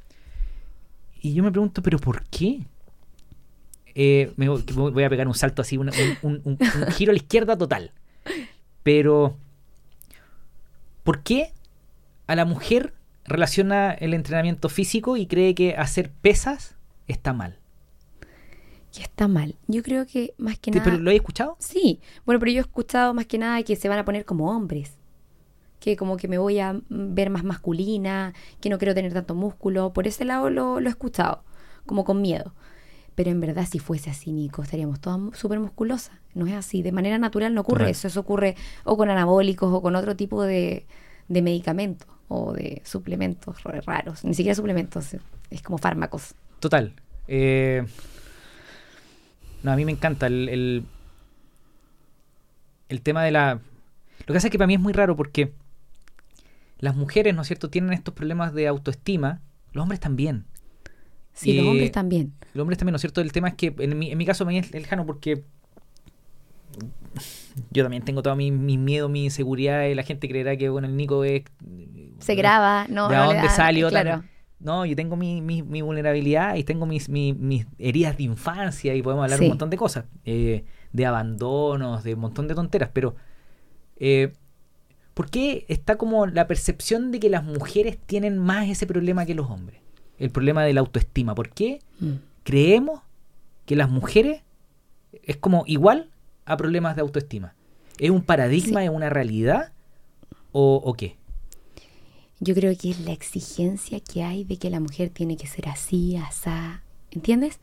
Y 1.20 1.34
yo 1.34 1.42
me 1.42 1.50
pregunto, 1.50 1.82
¿pero 1.82 1.98
por 1.98 2.24
qué? 2.24 2.60
Eh, 3.94 4.32
me 4.36 4.48
voy 4.48 5.04
a 5.04 5.08
pegar 5.10 5.26
un 5.26 5.34
salto 5.34 5.62
así, 5.62 5.76
un, 5.76 5.88
un- 6.22 6.40
un- 6.44 6.58
un 6.58 6.58
giro 6.92 7.10
a 7.10 7.14
la 7.14 7.18
izquierda 7.18 7.56
total. 7.58 7.92
Pero, 8.82 9.36
¿por 11.04 11.22
qué 11.22 11.52
a 12.26 12.36
la 12.36 12.44
mujer 12.44 12.94
relaciona 13.24 13.92
el 13.92 14.14
entrenamiento 14.14 14.68
físico 14.68 15.16
y 15.16 15.26
cree 15.26 15.54
que 15.54 15.74
hacer 15.76 16.10
pesas 16.10 16.76
está 17.08 17.32
mal? 17.32 17.58
Que 18.94 19.02
está 19.02 19.28
mal. 19.28 19.56
Yo 19.66 19.82
creo 19.82 20.06
que 20.06 20.34
más 20.38 20.58
que 20.58 20.70
¿Te- 20.70 20.78
nada... 20.78 20.90
¿Pero 20.90 21.02
lo 21.02 21.10
he 21.10 21.16
escuchado? 21.16 21.56
Sí, 21.58 22.00
bueno, 22.24 22.38
pero 22.38 22.52
yo 22.52 22.58
he 22.58 22.62
escuchado 22.62 23.14
más 23.14 23.26
que 23.26 23.38
nada 23.38 23.62
que 23.62 23.76
se 23.76 23.88
van 23.88 23.98
a 23.98 24.04
poner 24.04 24.24
como 24.24 24.50
hombres. 24.54 24.97
Que 25.88 25.96
como 25.96 26.18
que 26.18 26.28
me 26.28 26.36
voy 26.36 26.58
a 26.58 26.78
ver 26.90 27.30
más 27.30 27.44
masculina, 27.44 28.34
que 28.60 28.68
no 28.68 28.76
quiero 28.76 28.94
tener 28.94 29.14
tanto 29.14 29.34
músculo. 29.34 29.94
Por 29.94 30.06
ese 30.06 30.26
lado 30.26 30.50
lo, 30.50 30.80
lo 30.80 30.86
he 30.86 30.90
escuchado, 30.90 31.42
como 31.86 32.04
con 32.04 32.20
miedo. 32.20 32.52
Pero 33.14 33.30
en 33.30 33.40
verdad, 33.40 33.66
si 33.66 33.78
fuese 33.78 34.10
así, 34.10 34.32
Nico, 34.32 34.62
estaríamos 34.62 35.00
todas 35.00 35.18
súper 35.38 35.58
musculosas. 35.60 36.14
No 36.34 36.46
es 36.46 36.52
así. 36.52 36.82
De 36.82 36.92
manera 36.92 37.16
natural 37.16 37.54
no 37.54 37.62
ocurre 37.62 37.78
Correcto. 37.84 38.00
eso. 38.00 38.08
Eso 38.08 38.20
ocurre 38.20 38.54
o 38.84 38.98
con 38.98 39.08
anabólicos 39.08 39.72
o 39.72 39.80
con 39.80 39.96
otro 39.96 40.14
tipo 40.14 40.42
de, 40.42 40.84
de 41.28 41.40
medicamentos 41.40 42.06
o 42.28 42.52
de 42.52 42.82
suplementos 42.84 43.62
ra- 43.64 43.80
raros. 43.80 44.24
Ni 44.26 44.34
siquiera 44.34 44.54
suplementos, 44.54 45.16
es 45.48 45.62
como 45.62 45.78
fármacos. 45.78 46.34
Total. 46.60 46.92
Eh, 47.28 47.82
no, 49.62 49.72
a 49.72 49.76
mí 49.76 49.86
me 49.86 49.92
encanta 49.92 50.26
el, 50.26 50.50
el, 50.50 50.84
el 52.90 53.00
tema 53.00 53.24
de 53.24 53.30
la... 53.30 53.54
Lo 53.54 54.26
que 54.26 54.34
pasa 54.34 54.48
es 54.48 54.50
que 54.50 54.58
para 54.58 54.66
mí 54.66 54.74
es 54.74 54.80
muy 54.80 54.92
raro 54.92 55.16
porque 55.16 55.54
las 56.78 56.96
mujeres, 56.96 57.34
¿no 57.34 57.42
es 57.42 57.48
cierto?, 57.48 57.70
tienen 57.70 57.92
estos 57.92 58.14
problemas 58.14 58.54
de 58.54 58.68
autoestima, 58.68 59.40
los 59.72 59.82
hombres 59.82 60.00
también. 60.00 60.44
Sí, 61.32 61.52
los 61.54 61.64
Eh, 61.66 61.68
hombres 61.68 61.92
también. 61.92 62.32
Los 62.54 62.62
hombres 62.62 62.78
también, 62.78 62.92
¿no 62.92 62.96
es 62.96 63.02
cierto? 63.02 63.20
El 63.20 63.32
tema 63.32 63.48
es 63.48 63.54
que 63.54 63.74
en 63.78 63.98
mi, 63.98 64.10
en 64.10 64.18
mi 64.18 64.26
caso 64.26 64.44
me 64.44 64.58
es 64.58 64.72
lejano 64.72 65.06
porque 65.06 65.44
yo 67.70 67.82
también 67.82 68.04
tengo 68.04 68.22
todo 68.22 68.36
mi, 68.36 68.50
mi 68.50 68.78
miedo, 68.78 69.08
mi 69.08 69.24
inseguridad 69.24 69.84
y 69.86 69.94
la 69.94 70.02
gente 70.02 70.28
creerá 70.28 70.56
que, 70.56 70.68
bueno, 70.68 70.86
el 70.88 70.96
Nico 70.96 71.24
es... 71.24 71.42
Se 72.20 72.34
graba, 72.34 72.86
no, 72.88 73.08
¿De 73.08 73.16
no 73.16 73.26
dónde 73.26 73.42
da- 73.42 73.50
salió? 73.50 73.90
tan- 73.90 74.02
Claro. 74.04 74.24
No, 74.60 74.84
yo 74.84 74.96
tengo 74.96 75.14
mi, 75.16 75.40
mi, 75.40 75.62
mi 75.62 75.82
vulnerabilidad 75.82 76.56
y 76.56 76.64
tengo 76.64 76.84
mis, 76.84 77.08
mi- 77.08 77.32
mis 77.32 77.66
heridas 77.78 78.16
de 78.16 78.24
infancia 78.24 78.94
y 78.94 79.02
podemos 79.02 79.22
hablar 79.24 79.38
Sí. 79.38 79.44
un 79.44 79.50
montón 79.50 79.70
de 79.70 79.76
cosas, 79.76 80.06
eh, 80.24 80.64
de 80.92 81.06
abandonos, 81.06 82.02
de 82.02 82.14
un 82.14 82.20
montón 82.20 82.48
de 82.48 82.54
tonteras, 82.56 82.90
pero 82.92 83.14
eh, 83.96 84.32
¿por 85.18 85.30
qué 85.30 85.64
está 85.66 85.96
como 85.98 86.26
la 86.28 86.46
percepción 86.46 87.10
de 87.10 87.18
que 87.18 87.28
las 87.28 87.42
mujeres 87.42 87.98
tienen 88.06 88.38
más 88.38 88.68
ese 88.68 88.86
problema 88.86 89.26
que 89.26 89.34
los 89.34 89.50
hombres? 89.50 89.80
El 90.16 90.30
problema 90.30 90.62
de 90.62 90.72
la 90.72 90.78
autoestima. 90.78 91.34
¿Por 91.34 91.48
qué 91.50 91.80
Mm. 91.98 92.12
creemos 92.44 93.00
que 93.66 93.74
las 93.74 93.90
mujeres 93.90 94.42
es 95.24 95.36
como 95.36 95.64
igual 95.66 96.08
a 96.44 96.56
problemas 96.56 96.94
de 96.94 97.02
autoestima? 97.02 97.56
¿Es 97.98 98.10
un 98.10 98.22
paradigma, 98.22 98.78
Sí. 98.78 98.86
es 98.86 98.92
una 98.92 99.10
realidad 99.10 99.72
o, 100.52 100.80
o 100.84 100.94
qué? 100.94 101.16
Yo 102.38 102.54
creo 102.54 102.72
que 102.78 102.90
es 102.90 103.00
la 103.00 103.10
exigencia 103.10 103.98
que 103.98 104.22
hay 104.22 104.44
de 104.44 104.56
que 104.56 104.70
la 104.70 104.78
mujer 104.78 105.10
tiene 105.10 105.36
que 105.36 105.48
ser 105.48 105.68
así, 105.68 106.16
asá, 106.16 106.84
¿entiendes? 107.10 107.58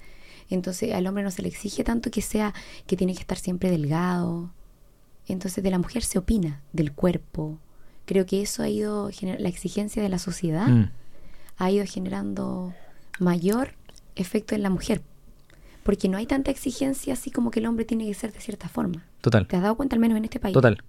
Entonces 0.49 0.93
al 0.93 1.07
hombre 1.07 1.23
no 1.23 1.31
se 1.31 1.41
le 1.41 1.47
exige 1.47 1.85
tanto 1.85 2.11
que 2.11 2.21
sea, 2.21 2.53
que 2.85 2.97
tiene 2.97 3.13
que 3.13 3.21
estar 3.21 3.37
siempre 3.37 3.71
delgado. 3.71 4.51
Entonces 5.27 5.63
de 5.63 5.71
la 5.71 5.77
mujer 5.79 6.03
se 6.03 6.17
opina, 6.19 6.61
del 6.73 6.91
cuerpo. 6.93 7.59
Creo 8.05 8.25
que 8.25 8.41
eso 8.41 8.61
ha 8.63 8.69
ido, 8.69 9.09
la 9.21 9.49
exigencia 9.49 10.01
de 10.03 10.09
la 10.09 10.19
sociedad 10.19 10.67
Mm, 10.67 10.91
ha 11.57 11.71
ido 11.71 11.85
generando 11.87 12.73
mayor 13.19 13.73
efecto 14.15 14.53
en 14.55 14.61
la 14.63 14.69
mujer. 14.69 15.01
Porque 15.83 16.09
no 16.09 16.17
hay 16.17 16.25
tanta 16.25 16.51
exigencia 16.51 17.13
así 17.13 17.31
como 17.31 17.51
que 17.51 17.59
el 17.59 17.65
hombre 17.67 17.85
tiene 17.85 18.05
que 18.05 18.13
ser 18.13 18.31
de 18.33 18.39
cierta 18.41 18.69
forma. 18.69 19.05
total, 19.21 19.47
¿Te 19.47 19.55
has 19.55 19.61
dado 19.63 19.75
cuenta 19.75 19.95
al 19.95 19.99
menos 19.99 20.17
en 20.17 20.25
este 20.25 20.39
país? 20.39 20.53
total. 20.53 20.83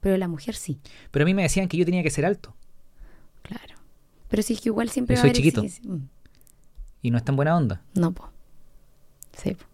Pero 0.00 0.16
la 0.16 0.28
mujer 0.28 0.54
sí, 0.56 0.78
Pero 1.10 1.24
a 1.24 1.26
mí 1.26 1.34
me 1.34 1.42
decían 1.42 1.68
que 1.68 1.76
yo 1.76 1.84
tenía 1.84 2.02
que 2.02 2.10
ser 2.10 2.24
alto. 2.24 2.54
claro. 3.42 3.74
Pero 4.28 4.42
sí 4.44 4.54
es 4.54 4.60
que 4.60 4.68
igual 4.68 4.88
siempre 4.90 5.16
Yo 5.16 5.18
va 5.18 5.20
a 5.20 5.22
soy 5.22 5.30
haber 5.30 5.36
chiquito. 5.36 5.62
exigencia. 5.62 5.92
Mm. 5.92 6.08
y 7.02 7.10
no 7.10 7.18
es 7.18 7.24
tan 7.24 7.34
buena 7.36 7.56
onda. 7.56 7.82
No, 7.94 8.12
po. 8.12 8.30
Sí, 9.36 9.54
po. 9.54 9.64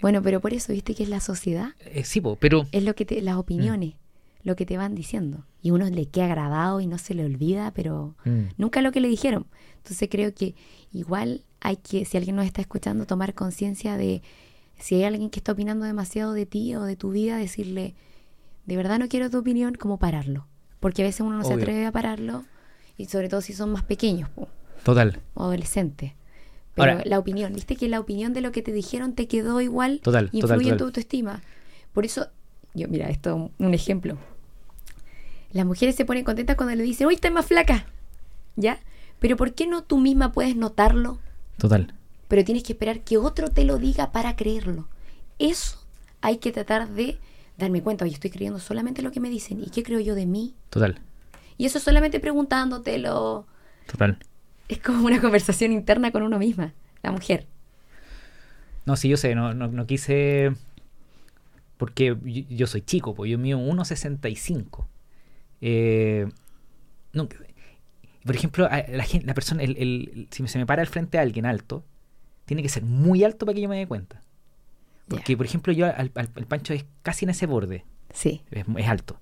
Bueno, 0.00 0.22
pero 0.22 0.40
por 0.40 0.54
eso, 0.54 0.72
viste 0.72 0.94
que 0.94 1.02
es 1.02 1.08
la 1.08 1.20
sociedad, 1.20 1.70
Eh, 1.80 2.04
sí, 2.04 2.20
po, 2.20 2.36
pero 2.36 2.66
es 2.72 2.82
lo 2.82 2.94
que 2.94 3.04
te, 3.04 3.20
las 3.22 3.36
opiniones, 3.36 3.94
lo 4.42 4.56
que 4.56 4.66
te 4.66 4.76
van 4.76 4.94
diciendo. 4.94 5.44
Y 5.62 5.70
uno 5.72 5.88
le 5.88 6.06
queda 6.06 6.28
grabado 6.28 6.80
y 6.80 6.86
no 6.86 6.98
se 6.98 7.14
le 7.14 7.24
olvida, 7.24 7.72
pero 7.74 8.14
Mm, 8.24 8.50
nunca 8.56 8.82
lo 8.82 8.92
que 8.92 9.00
le 9.00 9.08
dijeron. 9.08 9.46
Entonces 9.78 10.08
creo 10.10 10.34
que 10.34 10.54
igual 10.92 11.44
hay 11.60 11.76
que, 11.76 12.04
si 12.04 12.16
alguien 12.16 12.36
nos 12.36 12.46
está 12.46 12.60
escuchando, 12.60 13.06
tomar 13.06 13.34
conciencia 13.34 13.96
de 13.96 14.22
si 14.78 14.94
hay 14.94 15.04
alguien 15.04 15.30
que 15.30 15.40
está 15.40 15.52
opinando 15.52 15.84
demasiado 15.84 16.32
de 16.32 16.46
ti 16.46 16.74
o 16.76 16.82
de 16.82 16.94
tu 16.94 17.10
vida, 17.10 17.36
decirle, 17.36 17.94
de 18.66 18.76
verdad 18.76 18.98
no 18.98 19.08
quiero 19.08 19.28
tu 19.30 19.38
opinión, 19.38 19.74
como 19.74 19.98
pararlo. 19.98 20.46
Porque 20.78 21.02
a 21.02 21.06
veces 21.06 21.22
uno 21.22 21.36
no 21.36 21.44
se 21.44 21.54
atreve 21.54 21.86
a 21.86 21.90
pararlo, 21.92 22.44
y 22.96 23.06
sobre 23.06 23.28
todo 23.28 23.40
si 23.40 23.52
son 23.52 23.72
más 23.72 23.82
pequeños 23.82 24.28
po, 24.30 24.48
total, 24.84 25.20
o 25.34 25.42
adolescentes. 25.44 26.12
Pero 26.78 26.92
Ahora- 26.92 27.04
la 27.06 27.18
opinión, 27.18 27.52
viste 27.52 27.76
que 27.76 27.88
la 27.88 28.00
opinión 28.00 28.32
de 28.32 28.40
lo 28.40 28.52
que 28.52 28.62
te 28.62 28.72
dijeron 28.72 29.12
te 29.14 29.26
quedó 29.28 29.60
igual 29.60 30.00
Total, 30.02 30.30
y 30.32 30.40
total, 30.40 30.56
influye 30.56 30.70
en 30.72 30.78
tu 30.78 30.84
autoestima. 30.84 31.42
Por 31.92 32.04
eso, 32.04 32.28
yo, 32.74 32.88
mira, 32.88 33.08
esto 33.10 33.50
un 33.58 33.74
ejemplo. 33.74 34.16
Las 35.52 35.66
mujeres 35.66 35.96
se 35.96 36.04
ponen 36.04 36.24
contentas 36.24 36.56
cuando 36.56 36.74
le 36.74 36.82
dicen, 36.82 37.06
uy, 37.06 37.14
estás 37.14 37.32
más 37.32 37.46
flaca. 37.46 37.86
¿Ya? 38.56 38.78
Pero 39.18 39.36
¿por 39.36 39.54
qué 39.54 39.66
no 39.66 39.82
tú 39.82 39.98
misma 39.98 40.32
puedes 40.32 40.56
notarlo? 40.56 41.18
total. 41.58 41.94
Pero 42.28 42.44
tienes 42.44 42.62
que 42.62 42.74
esperar 42.74 43.00
que 43.00 43.16
otro 43.16 43.48
te 43.48 43.64
lo 43.64 43.78
diga 43.78 44.12
para 44.12 44.36
creerlo. 44.36 44.86
Eso 45.38 45.78
hay 46.20 46.36
que 46.36 46.52
tratar 46.52 46.88
de 46.88 47.18
darme 47.56 47.82
cuenta, 47.82 48.04
oye, 48.04 48.12
estoy 48.14 48.28
creyendo 48.30 48.58
solamente 48.60 49.00
lo 49.02 49.10
que 49.10 49.18
me 49.20 49.30
dicen. 49.30 49.60
¿Y 49.60 49.70
qué 49.70 49.82
creo 49.82 49.98
yo 49.98 50.14
de 50.14 50.26
mí? 50.26 50.54
Total, 50.70 51.00
Y 51.56 51.64
eso 51.66 51.80
solamente 51.80 52.20
preguntándotelo. 52.20 53.46
total. 53.90 54.18
Es 54.68 54.78
como 54.80 55.06
una 55.06 55.20
conversación 55.20 55.72
interna 55.72 56.10
con 56.10 56.22
uno 56.22 56.38
misma, 56.38 56.74
la 57.02 57.10
mujer. 57.12 57.46
No, 58.86 58.96
sí, 58.96 59.08
yo 59.08 59.16
sé, 59.16 59.34
no, 59.34 59.54
no, 59.54 59.68
no 59.68 59.86
quise. 59.86 60.52
Porque 61.76 62.16
yo, 62.24 62.42
yo 62.48 62.66
soy 62.66 62.82
chico, 62.82 63.14
pues 63.14 63.30
yo 63.30 63.38
mido 63.38 63.58
1,65. 63.58 64.86
Eh, 65.60 66.26
nunca- 67.12 67.36
por 68.24 68.34
ejemplo, 68.34 68.68
la, 68.68 69.04
gente, 69.04 69.26
la 69.26 69.34
persona, 69.34 69.62
el, 69.62 69.76
el- 69.78 70.28
si 70.30 70.46
se 70.48 70.58
me 70.58 70.66
para 70.66 70.82
al 70.82 70.88
frente 70.88 71.18
a 71.18 71.22
alguien 71.22 71.46
alto, 71.46 71.84
tiene 72.44 72.62
que 72.62 72.68
ser 72.68 72.82
muy 72.82 73.24
alto 73.24 73.46
para 73.46 73.54
que 73.54 73.62
yo 73.62 73.68
me 73.68 73.78
dé 73.78 73.86
cuenta. 73.86 74.22
Porque, 75.08 75.36
por 75.36 75.46
ejemplo, 75.46 75.72
yo 75.72 75.86
al, 75.86 76.10
al- 76.14 76.30
el 76.36 76.46
Pancho 76.46 76.74
es 76.74 76.84
casi 77.02 77.24
en 77.24 77.30
ese 77.30 77.46
borde, 77.46 77.84
Sí. 78.12 78.42
es, 78.50 78.66
es 78.76 78.86
alto. 78.88 79.18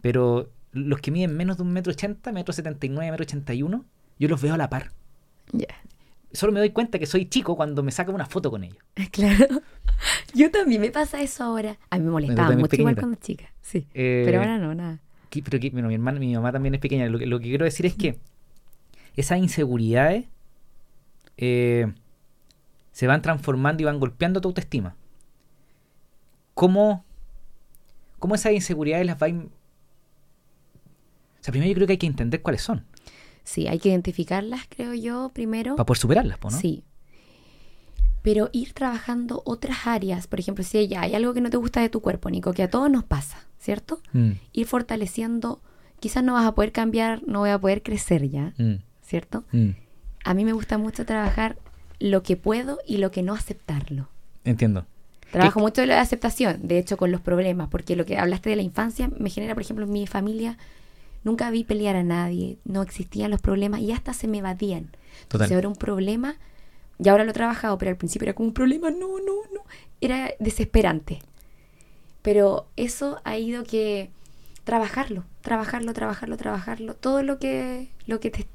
Pero 0.00 0.50
los 0.72 1.00
que 1.00 1.10
miden 1.12 1.36
menos 1.36 1.58
de 1.58 1.62
un 1.62 1.72
metro 1.72 1.92
ochenta, 1.92 2.32
metro 2.32 2.52
setenta 2.52 2.86
y 2.86 2.88
nueve, 2.88 3.10
metro 3.12 3.22
ochenta 3.22 3.54
y 3.54 3.62
uno, 3.62 3.84
yo 4.18 4.28
los 4.28 4.40
veo 4.40 4.54
a 4.54 4.56
la 4.58 4.68
par. 4.70 4.92
Ya. 5.52 5.68
Solo 6.32 6.52
me 6.52 6.58
doy 6.60 6.70
cuenta 6.70 6.98
que 6.98 7.06
soy 7.06 7.26
chico 7.26 7.54
cuando 7.56 7.82
me 7.82 7.92
saco 7.92 8.10
una 8.12 8.26
foto 8.26 8.50
con 8.50 8.64
ellos. 8.64 8.78
Claro. 9.12 9.46
Yo 10.34 10.50
también 10.50 10.80
me 10.80 10.90
pasa 10.90 11.20
eso 11.22 11.44
ahora. 11.44 11.78
A 11.90 11.98
mí 11.98 12.04
me 12.04 12.10
molestaba 12.10 12.56
mucho 12.56 12.76
igual 12.76 12.96
cuando 12.96 13.16
chica. 13.20 13.52
Sí. 13.62 13.86
Eh, 13.94 14.22
Pero 14.26 14.38
ahora 14.40 14.58
no, 14.58 14.74
nada. 14.74 15.00
que- 15.30 15.42
pero 15.42 15.60
que, 15.60 15.70
bueno, 15.70 15.88
mi 15.88 15.94
hermana, 15.94 16.18
mi 16.18 16.34
mamá 16.34 16.50
también 16.52 16.74
es 16.74 16.80
pequeña. 16.80 17.06
Lo 17.08 17.18
que, 17.18 17.26
lo 17.26 17.38
que 17.38 17.44
quiero 17.44 17.64
decir 17.64 17.86
es 17.86 17.94
que 17.94 18.18
esas 19.16 19.38
inseguridades 19.38 20.26
eh, 21.36 21.92
se 22.92 23.06
van 23.06 23.22
transformando 23.22 23.82
y 23.82 23.86
van 23.86 24.00
golpeando 24.00 24.40
tu 24.40 24.48
autoestima. 24.48 24.96
¿Cómo, 26.54 27.04
cómo 28.18 28.34
esas 28.34 28.52
inseguridades 28.52 29.06
las 29.06 29.20
va 29.20 29.26
a... 29.26 29.30
in- 29.30 29.50
O 31.40 31.42
sea, 31.44 31.52
primero 31.52 31.68
yo 31.70 31.74
creo 31.76 31.86
que 31.86 31.92
hay 31.94 31.98
que 31.98 32.06
entender 32.06 32.42
cuáles 32.42 32.62
son 32.62 32.84
Sí, 33.44 33.68
hay 33.68 33.78
que 33.78 33.90
identificarlas, 33.90 34.62
creo 34.68 34.94
yo, 34.94 35.30
primero. 35.34 35.76
para 35.76 35.86
poder 35.86 35.98
superarlas, 36.00 36.38
¿no? 36.42 36.50
Sí. 36.50 36.82
Pero 38.22 38.48
ir 38.52 38.72
trabajando 38.72 39.42
otras 39.44 39.86
áreas, 39.86 40.26
por 40.26 40.40
ejemplo, 40.40 40.64
si 40.64 40.88
ya 40.88 41.02
hay 41.02 41.14
algo 41.14 41.34
que 41.34 41.42
no 41.42 41.50
te 41.50 41.58
gusta 41.58 41.80
de 41.82 41.90
tu 41.90 42.00
cuerpo, 42.00 42.30
Nico, 42.30 42.52
que 42.54 42.62
a 42.62 42.70
todos 42.70 42.90
nos 42.90 43.04
pasa, 43.04 43.46
¿cierto? 43.58 44.00
Mm, 44.14 44.30
Ir 44.52 44.66
fortaleciendo, 44.66 45.60
quizás 46.00 46.24
no 46.24 46.32
vas 46.32 46.46
a 46.46 46.54
poder 46.54 46.72
cambiar, 46.72 47.22
no 47.26 47.40
voy 47.40 47.50
a 47.50 47.58
poder 47.58 47.82
crecer 47.82 48.28
ya, 48.30 48.54
mm, 48.56 48.76
¿cierto? 49.02 49.44
mm. 49.52 49.70
A 50.24 50.32
mí 50.32 50.46
me 50.46 50.54
gusta 50.54 50.78
mucho 50.78 51.04
trabajar 51.04 51.58
lo 52.00 52.22
que 52.22 52.38
puedo 52.38 52.78
y 52.86 52.96
lo 52.96 53.10
que 53.10 53.22
no 53.22 53.34
aceptarlo. 53.34 54.08
Entiendo. 54.44 54.86
Trabajo 55.30 55.60
mucho 55.60 55.82
de 55.82 55.88
la 55.88 56.00
aceptación, 56.00 56.66
de 56.66 56.78
hecho, 56.78 56.96
con 56.96 57.10
los 57.12 57.20
problemas, 57.20 57.68
porque 57.68 57.94
lo 57.94 58.06
que 58.06 58.16
hablaste 58.16 58.48
de 58.48 58.56
la 58.56 58.62
infancia 58.62 59.10
me 59.18 59.28
genera, 59.28 59.52
por 59.52 59.62
ejemplo, 59.62 59.84
en 59.84 59.92
mi 59.92 60.06
familia, 60.06 60.56
nunca 61.24 61.50
vi 61.50 61.64
pelear 61.64 61.96
a 61.96 62.02
nadie, 62.02 62.58
no 62.64 62.82
existían 62.82 63.30
los 63.30 63.40
problemas 63.40 63.80
y 63.80 63.92
hasta 63.92 64.12
se 64.12 64.28
me 64.28 64.38
evadían. 64.38 64.90
Total. 65.28 65.48
Si 65.48 65.54
ahora 65.54 65.68
un 65.68 65.76
problema, 65.76 66.36
y 67.02 67.08
ahora 67.08 67.24
lo 67.24 67.30
he 67.30 67.34
trabajado, 67.34 67.76
pero 67.78 67.90
al 67.90 67.96
principio 67.96 68.26
era 68.26 68.34
como 68.34 68.48
un 68.48 68.54
problema, 68.54 68.90
no, 68.90 69.18
no, 69.18 69.34
no, 69.52 69.62
era 70.00 70.30
desesperante. 70.38 71.20
Pero 72.22 72.66
eso 72.76 73.20
ha 73.24 73.36
ido 73.36 73.64
que 73.64 74.10
trabajarlo, 74.64 75.24
trabajarlo, 75.42 75.92
trabajarlo, 75.92 76.36
trabajarlo, 76.36 76.94
todo 76.94 77.22
lo 77.22 77.38
que, 77.38 77.88
lo 78.06 78.20
que 78.20 78.30
te, 78.30 78.46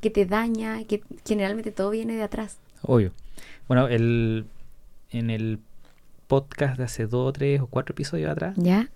que 0.00 0.10
te 0.10 0.26
daña, 0.26 0.84
que 0.84 1.02
generalmente 1.24 1.70
todo 1.70 1.90
viene 1.90 2.16
de 2.16 2.22
atrás. 2.22 2.58
Obvio. 2.82 3.12
Bueno, 3.68 3.88
el, 3.88 4.46
en 5.10 5.30
el 5.30 5.58
podcast 6.26 6.76
de 6.76 6.84
hace 6.84 7.06
dos, 7.06 7.32
tres 7.32 7.60
o 7.60 7.66
cuatro 7.66 7.92
episodios 7.92 8.30
atrás, 8.30 8.54
¿Ya? 8.56 8.90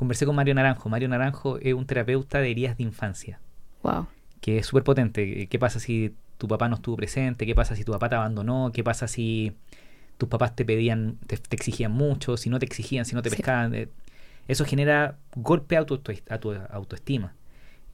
Conversé 0.00 0.24
con 0.24 0.34
Mario 0.34 0.54
Naranjo. 0.54 0.88
Mario 0.88 1.08
Naranjo 1.10 1.58
es 1.58 1.74
un 1.74 1.84
terapeuta 1.84 2.38
de 2.40 2.50
heridas 2.50 2.78
de 2.78 2.84
infancia, 2.84 3.38
Wow. 3.82 4.06
que 4.40 4.56
es 4.58 4.66
súper 4.66 4.82
potente. 4.82 5.46
¿Qué 5.46 5.58
pasa 5.58 5.78
si 5.78 6.14
tu 6.38 6.48
papá 6.48 6.68
no 6.70 6.76
estuvo 6.76 6.96
presente? 6.96 7.44
¿Qué 7.44 7.54
pasa 7.54 7.76
si 7.76 7.84
tu 7.84 7.92
papá 7.92 8.08
te 8.08 8.14
abandonó? 8.14 8.70
¿Qué 8.72 8.82
pasa 8.82 9.06
si 9.08 9.52
tus 10.16 10.26
papás 10.30 10.56
te 10.56 10.64
pedían, 10.64 11.18
te, 11.26 11.36
te 11.36 11.54
exigían 11.54 11.92
mucho? 11.92 12.38
Si 12.38 12.48
no 12.48 12.58
te 12.58 12.64
exigían, 12.64 13.04
si 13.04 13.14
no 13.14 13.20
te 13.20 13.28
Sí. 13.28 13.36
pescaban. 13.36 13.74
eh, 13.74 13.88
Eso 14.48 14.64
genera 14.64 15.16
golpe 15.36 15.76
a 15.76 15.84
tu, 15.84 16.00
a 16.30 16.38
tu 16.38 16.52
autoestima. 16.70 17.34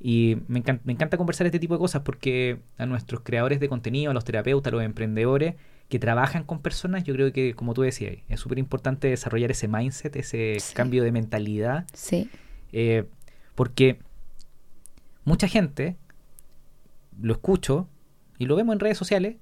Y 0.00 0.36
me 0.46 0.60
encanta, 0.60 0.82
me 0.84 0.92
encanta 0.92 1.16
conversar 1.18 1.46
este 1.46 1.58
tipo 1.58 1.74
de 1.74 1.78
cosas 1.80 2.02
porque 2.02 2.60
a 2.78 2.86
nuestros 2.86 3.20
creadores 3.22 3.58
de 3.58 3.68
contenido, 3.68 4.10
a 4.12 4.14
los 4.14 4.24
terapeutas, 4.24 4.72
a 4.72 4.76
los 4.76 4.84
emprendedores 4.84 5.56
que 5.88 5.98
trabajan 5.98 6.42
con 6.44 6.60
personas, 6.62 7.04
yo 7.04 7.14
creo 7.14 7.32
que, 7.32 7.54
como 7.54 7.72
tú 7.74 7.82
decías, 7.82 8.16
es 8.28 8.40
súper 8.40 8.58
importante 8.58 9.08
desarrollar 9.08 9.50
ese 9.52 9.68
mindset, 9.68 10.16
ese 10.16 10.56
Sí. 10.58 10.74
cambio 10.74 11.04
de 11.04 11.12
mentalidad 11.12 11.86
Sí, 11.92 12.28
eh, 12.72 13.04
porque 13.54 14.00
mucha 15.24 15.46
gente, 15.48 15.96
lo 17.20 17.32
escucho 17.32 17.88
y 18.38 18.46
lo 18.46 18.56
vemos 18.56 18.72
en 18.74 18.80
redes 18.80 18.98
sociales, 18.98 19.36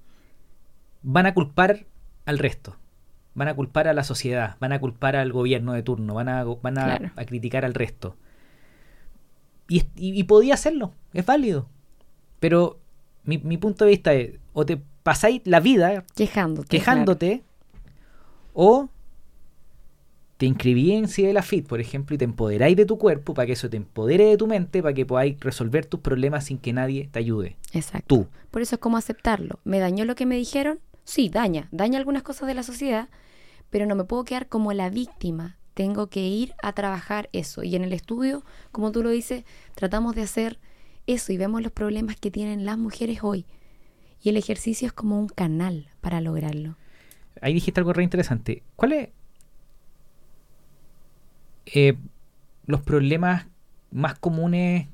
van 1.03 1.27
a 1.27 1.35
culpar 1.35 1.87
al 2.27 2.39
resto. 2.39 2.77
Van 3.35 3.49
a 3.49 3.55
culpar 3.55 3.89
a 3.89 3.95
la 3.95 4.05
sociedad, 4.05 4.57
van 4.61 4.73
a 4.73 4.79
culpar 4.81 5.17
al 5.17 5.33
gobierno 5.33 5.73
de 5.73 5.83
turno, 5.83 6.15
van 6.15 6.29
a, 6.29 6.45
van 6.45 6.79
a, 6.79 6.85
Claro. 6.99 7.11
a 7.17 7.25
criticar 7.25 7.65
al 7.65 7.75
resto. 7.75 8.17
Y, 9.69 9.79
es- 9.79 9.87
y- 9.97 10.19
y 10.19 10.25
podía 10.25 10.55
hacerlo, 10.55 10.93
es 11.15 11.25
válido. 11.27 11.69
Pero 12.39 12.79
mi, 13.25 13.39
mi 13.39 13.57
punto 13.57 13.85
de 13.85 13.91
vista 13.91 14.13
es, 14.13 14.39
o 14.55 14.65
te 14.65 14.81
pasáis 15.03 15.43
la 15.45 15.61
vida 15.61 16.07
quejándote. 16.17 16.69
quejándote 16.69 17.43
o 18.55 18.89
te 20.39 20.47
inscribí 20.47 20.93
en 20.93 21.07
Cibela 21.09 21.43
Fit, 21.43 21.67
por 21.67 21.81
ejemplo, 21.81 22.15
y 22.15 22.19
te 22.19 22.25
empoderáis 22.25 22.77
de 22.77 22.87
tu 22.87 22.99
cuerpo 22.99 23.35
para 23.35 23.47
que 23.47 23.53
eso 23.53 23.71
te 23.71 23.77
empodere 23.77 24.25
de 24.25 24.37
tu 24.37 24.47
mente, 24.47 24.83
para 24.83 24.95
que 24.95 25.07
podáis 25.07 25.39
resolver 25.41 25.87
tus 25.87 26.01
problemas 26.01 26.47
sin 26.47 26.59
que 26.59 26.73
nadie 26.73 27.09
te 27.13 27.19
ayude. 27.19 27.57
Exacto. 27.73 28.07
Tú. 28.07 28.27
Por 28.51 28.63
eso 28.63 28.77
es 28.77 28.81
como 28.81 28.97
aceptarlo. 28.97 29.61
¿Me 29.65 29.79
dañó 29.79 30.05
lo 30.05 30.15
que 30.15 30.27
me 30.27 30.37
dijeron? 30.37 30.81
Sí, 31.05 31.29
daña. 31.29 31.69
Daña 31.71 31.99
algunas 31.99 32.23
cosas 32.23 32.49
de 32.49 32.55
la 32.55 32.63
sociedad, 32.63 33.09
pero 33.71 33.87
no 33.87 33.95
me 33.95 34.05
puedo 34.05 34.25
quedar 34.25 34.49
como 34.49 34.73
la 34.73 34.91
víctima. 34.91 35.57
Tengo 35.75 36.09
que 36.09 36.27
ir 36.27 36.55
a 36.63 36.73
trabajar 36.73 37.29
eso. 37.33 37.63
Y 37.63 37.77
en 37.77 37.85
el 37.85 37.93
estudio, 37.93 38.45
como 38.73 38.91
tú 38.91 39.03
lo 39.03 39.11
dices, 39.11 39.45
tratamos 39.75 40.15
de 40.15 40.23
hacer 40.23 40.59
eso 41.07 41.33
y 41.33 41.37
vemos 41.37 41.63
los 41.63 41.73
problemas 41.73 42.17
que 42.17 42.31
tienen 42.31 42.65
las 42.65 42.79
mujeres 42.79 43.21
hoy. 43.23 43.47
Y 44.25 44.31
el 44.31 44.39
ejercicio 44.39 44.87
es 44.87 44.93
como 44.95 45.19
un 45.21 45.29
canal 45.29 45.89
para 46.01 46.21
lograrlo. 46.23 46.77
Ahí 47.43 47.53
dijiste 47.53 47.79
algo 47.81 47.93
re 47.93 48.03
interesante. 48.03 48.63
¿Cuáles 48.75 49.11
eh, 51.67 51.97
los 52.67 52.81
problemas 52.83 53.47
más 53.91 54.19
comunes 54.19 54.89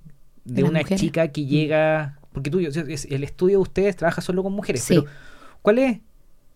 de 0.44 0.54
¿De 0.54 0.62
las 0.62 0.70
una 0.70 0.80
mujeres? 0.80 1.00
chica 1.00 1.28
que 1.28 1.46
llega... 1.46 2.18
Porque 2.32 2.50
tú, 2.50 2.58
el 2.58 3.24
estudio 3.24 3.58
de 3.58 3.62
ustedes 3.62 3.96
trabaja 3.96 4.20
solo 4.20 4.42
con 4.42 4.52
mujeres, 4.52 4.82
Sí. 4.82 4.94
pero 5.00 5.06
¿cuáles 5.62 6.00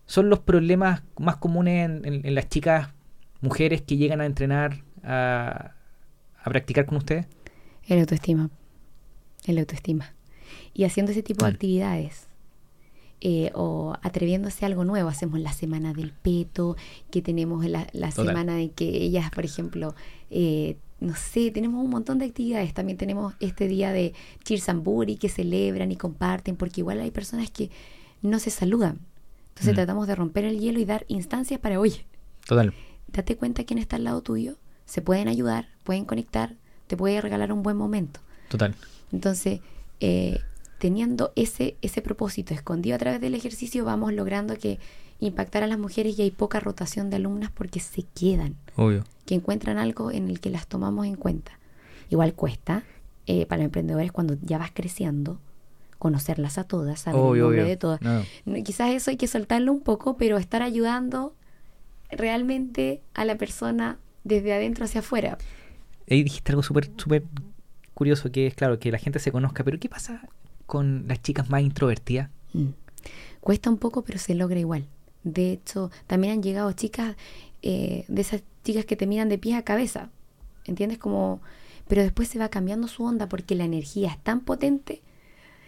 son 0.05 0.29
los 0.29 0.39
problemas 0.39 1.03
más 1.17 1.35
comunes 1.37 1.85
en, 1.89 2.05
en- 2.05 2.25
en 2.25 2.35
las 2.35 2.47
chicas 2.47 2.89
mujeres 3.41 3.81
que 3.81 3.97
llegan 3.97 4.21
a 4.21 4.25
entrenar, 4.25 4.83
a, 5.03 5.71
a 6.41 6.49
practicar 6.49 6.85
con 6.85 6.97
ustedes? 6.97 7.25
El 7.87 7.99
autoestima. 7.99 8.49
El 9.45 9.59
autoestima. 9.59 10.13
Y 10.73 10.85
haciendo 10.85 11.11
ese 11.11 11.23
tipo 11.23 11.45
de 11.45 11.51
Mm. 11.51 11.55
actividades. 11.55 12.27
Eh, 13.21 13.51
o 13.53 13.95
atreviéndose 14.01 14.65
a 14.65 14.67
algo 14.67 14.85
nuevo. 14.85 15.09
Hacemos 15.09 15.39
la 15.39 15.53
semana 15.53 15.93
del 15.93 16.11
peto, 16.11 16.75
que 17.11 17.21
tenemos 17.21 17.65
la, 17.65 18.11
semana 18.11 18.61
en 18.61 18.69
que 18.69 18.85
ellas, 19.03 19.31
por 19.31 19.45
ejemplo, 19.45 19.95
eh, 20.29 20.77
no 20.99 21.15
sé, 21.15 21.51
tenemos 21.51 21.83
un 21.83 21.89
montón 21.89 22.19
de 22.19 22.25
actividades. 22.25 22.73
También 22.73 22.97
tenemos 22.97 23.33
este 23.39 23.67
día 23.67 23.91
de 23.91 24.13
Chirsamburi 24.43 25.17
que 25.17 25.29
celebran 25.29 25.91
y 25.91 25.95
comparten, 25.95 26.55
porque 26.55 26.81
igual 26.81 27.01
hay 27.01 27.11
personas 27.11 27.49
que 27.51 27.69
no 28.21 28.39
se 28.39 28.49
saludan. 28.49 28.99
Entonces 29.49 29.73
Mm. 29.73 29.75
tratamos 29.75 30.07
de 30.07 30.15
romper 30.15 30.45
el 30.45 30.59
hielo 30.59 30.79
y 30.79 30.85
dar 30.85 31.05
instancias 31.07 31.59
para, 31.59 31.79
oye, 31.79 32.05
Total. 32.47 32.73
date 33.11 33.37
cuenta 33.37 33.63
quién 33.63 33.79
está 33.79 33.95
al 33.95 34.03
lado 34.03 34.21
tuyo, 34.21 34.57
se 34.85 35.01
pueden 35.01 35.27
ayudar, 35.27 35.69
pueden 35.83 36.05
conectar, 36.05 36.55
te 36.87 36.97
puede 36.97 37.21
regalar 37.21 37.51
un 37.51 37.63
buen 37.63 37.77
momento. 37.77 38.19
Total. 38.49 38.75
Entonces, 39.11 39.61
eh, 39.99 40.39
teniendo 40.77 41.31
ese, 41.35 41.77
ese 41.81 42.01
propósito 42.01 42.53
escondido 42.53 42.95
a 42.95 42.99
través 42.99 43.21
del 43.21 43.35
ejercicio, 43.35 43.85
vamos 43.85 44.13
logrando 44.13 44.57
que 44.57 44.79
impactar 45.19 45.63
a 45.63 45.67
las 45.67 45.79
mujeres 45.79 46.17
y 46.19 46.23
hay 46.23 46.31
poca 46.31 46.59
rotación 46.59 47.09
de 47.09 47.15
alumnas 47.17 47.51
porque 47.51 47.79
se 47.79 48.03
quedan, 48.03 48.55
Obvio. 48.75 49.05
que 49.25 49.35
encuentran 49.35 49.77
algo 49.77 50.11
en 50.11 50.29
el 50.29 50.39
que 50.39 50.49
las 50.49 50.67
tomamos 50.67 51.05
en 51.05 51.15
cuenta. 51.15 51.57
Igual 52.09 52.33
cuesta 52.33 52.83
eh, 53.25 53.45
para 53.45 53.59
los 53.59 53.65
emprendedores 53.65 54.11
cuando 54.11 54.37
ya 54.41 54.57
vas 54.57 54.71
creciendo, 54.73 55.39
conocerlas 55.97 56.57
a 56.57 56.65
todas, 56.65 56.99
saber 57.01 57.19
el 57.19 57.25
nombre 57.25 57.61
obvio. 57.61 57.65
de 57.65 57.77
todas. 57.77 58.01
No, 58.01 58.63
Quizás 58.63 58.91
eso 58.91 59.09
hay 59.09 59.17
que 59.17 59.27
soltarlo 59.27 59.71
un 59.71 59.81
poco, 59.81 60.17
pero 60.17 60.37
estar 60.37 60.61
ayudando 60.61 61.33
realmente 62.11 63.01
a 63.13 63.25
la 63.25 63.37
persona 63.37 63.97
desde 64.23 64.53
adentro 64.53 64.85
hacia 64.85 64.99
afuera. 64.99 65.37
Ahí 66.09 66.23
dijiste 66.23 66.51
algo 66.51 66.61
súper 66.61 66.91
súper 66.97 67.23
curioso 67.93 68.31
que 68.31 68.45
es, 68.45 68.53
claro, 68.53 68.77
que 68.77 68.91
la 68.91 68.99
gente 68.99 69.19
se 69.19 69.31
conozca, 69.31 69.63
pero 69.63 69.79
¿qué 69.79 69.89
pasa 69.89 70.21
con 70.65 71.07
las 71.07 71.21
chicas 71.21 71.49
más 71.49 71.61
introvertidas? 71.61 72.29
Mm. 72.53 72.69
Cuesta 73.39 73.69
un 73.69 73.77
poco, 73.77 74.03
pero 74.03 74.19
se 74.19 74.33
logra 74.33 74.59
igual. 74.59 74.85
De 75.23 75.51
hecho, 75.51 75.91
también 76.07 76.33
han 76.33 76.43
llegado 76.43 76.71
chicas, 76.73 77.15
eh, 77.61 78.05
de 78.07 78.21
esas 78.21 78.43
chicas 78.63 78.85
que 78.85 78.95
te 78.95 79.07
miran 79.07 79.29
de 79.29 79.37
pies 79.37 79.57
a 79.57 79.63
cabeza. 79.63 80.09
¿Entiendes? 80.65 80.97
Como, 80.97 81.41
pero 81.87 82.01
después 82.01 82.27
se 82.27 82.39
va 82.39 82.49
cambiando 82.49 82.87
su 82.87 83.03
onda 83.03 83.27
porque 83.27 83.55
la 83.55 83.65
energía 83.65 84.09
es 84.11 84.19
tan 84.19 84.41
potente. 84.41 85.01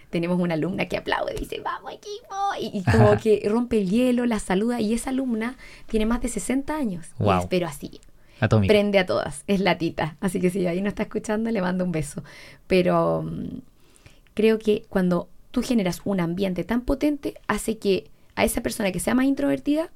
Tenemos 0.10 0.40
una 0.40 0.54
alumna 0.54 0.88
que 0.88 0.98
aplaude 0.98 1.34
y 1.36 1.40
dice, 1.40 1.60
vamos 1.60 1.92
equipo, 1.92 2.36
y, 2.60 2.78
y 2.80 2.84
como 2.92 3.18
que 3.18 3.44
rompe 3.48 3.80
el 3.80 3.90
hielo, 3.90 4.26
la 4.26 4.40
saluda, 4.40 4.80
y 4.80 4.94
esa 4.94 5.10
alumna 5.10 5.58
tiene 5.88 6.06
más 6.06 6.22
de 6.22 6.30
60 6.30 6.76
años. 6.76 7.08
Wow. 7.20 7.42
es, 7.42 7.46
pero 7.48 7.68
así, 7.68 8.00
Atómica. 8.40 8.72
prende 8.72 9.00
a 9.00 9.06
todas, 9.06 9.44
es 9.48 9.60
la 9.60 9.78
tita. 9.78 10.18
Así 10.22 10.40
que 10.40 10.50
si 10.50 10.66
ahí 10.66 10.82
no 10.82 10.88
está 10.88 11.04
escuchando, 11.04 11.52
le 11.52 11.62
mando 11.62 11.84
un 11.84 11.92
beso. 11.92 12.24
Pero 12.68 13.24
mm, 13.24 13.60
creo 14.38 14.60
que 14.60 14.86
cuando 14.88 15.28
tú 15.50 15.64
generas 15.64 16.02
un 16.06 16.20
ambiente 16.20 16.64
tan 16.64 16.82
potente, 16.82 17.34
hace 17.48 17.80
que 17.80 18.12
a 18.36 18.46
esa 18.46 18.62
persona 18.62 18.92
que 18.92 19.00
sea 19.00 19.16
más 19.16 19.26
introvertida, 19.26 19.90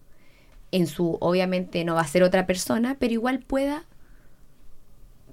en 0.71 0.87
su, 0.87 1.17
obviamente 1.21 1.85
no 1.85 1.93
va 1.93 2.01
a 2.01 2.07
ser 2.07 2.23
otra 2.23 2.47
persona, 2.47 2.95
pero 2.99 3.13
igual 3.13 3.37
pueda 3.39 3.85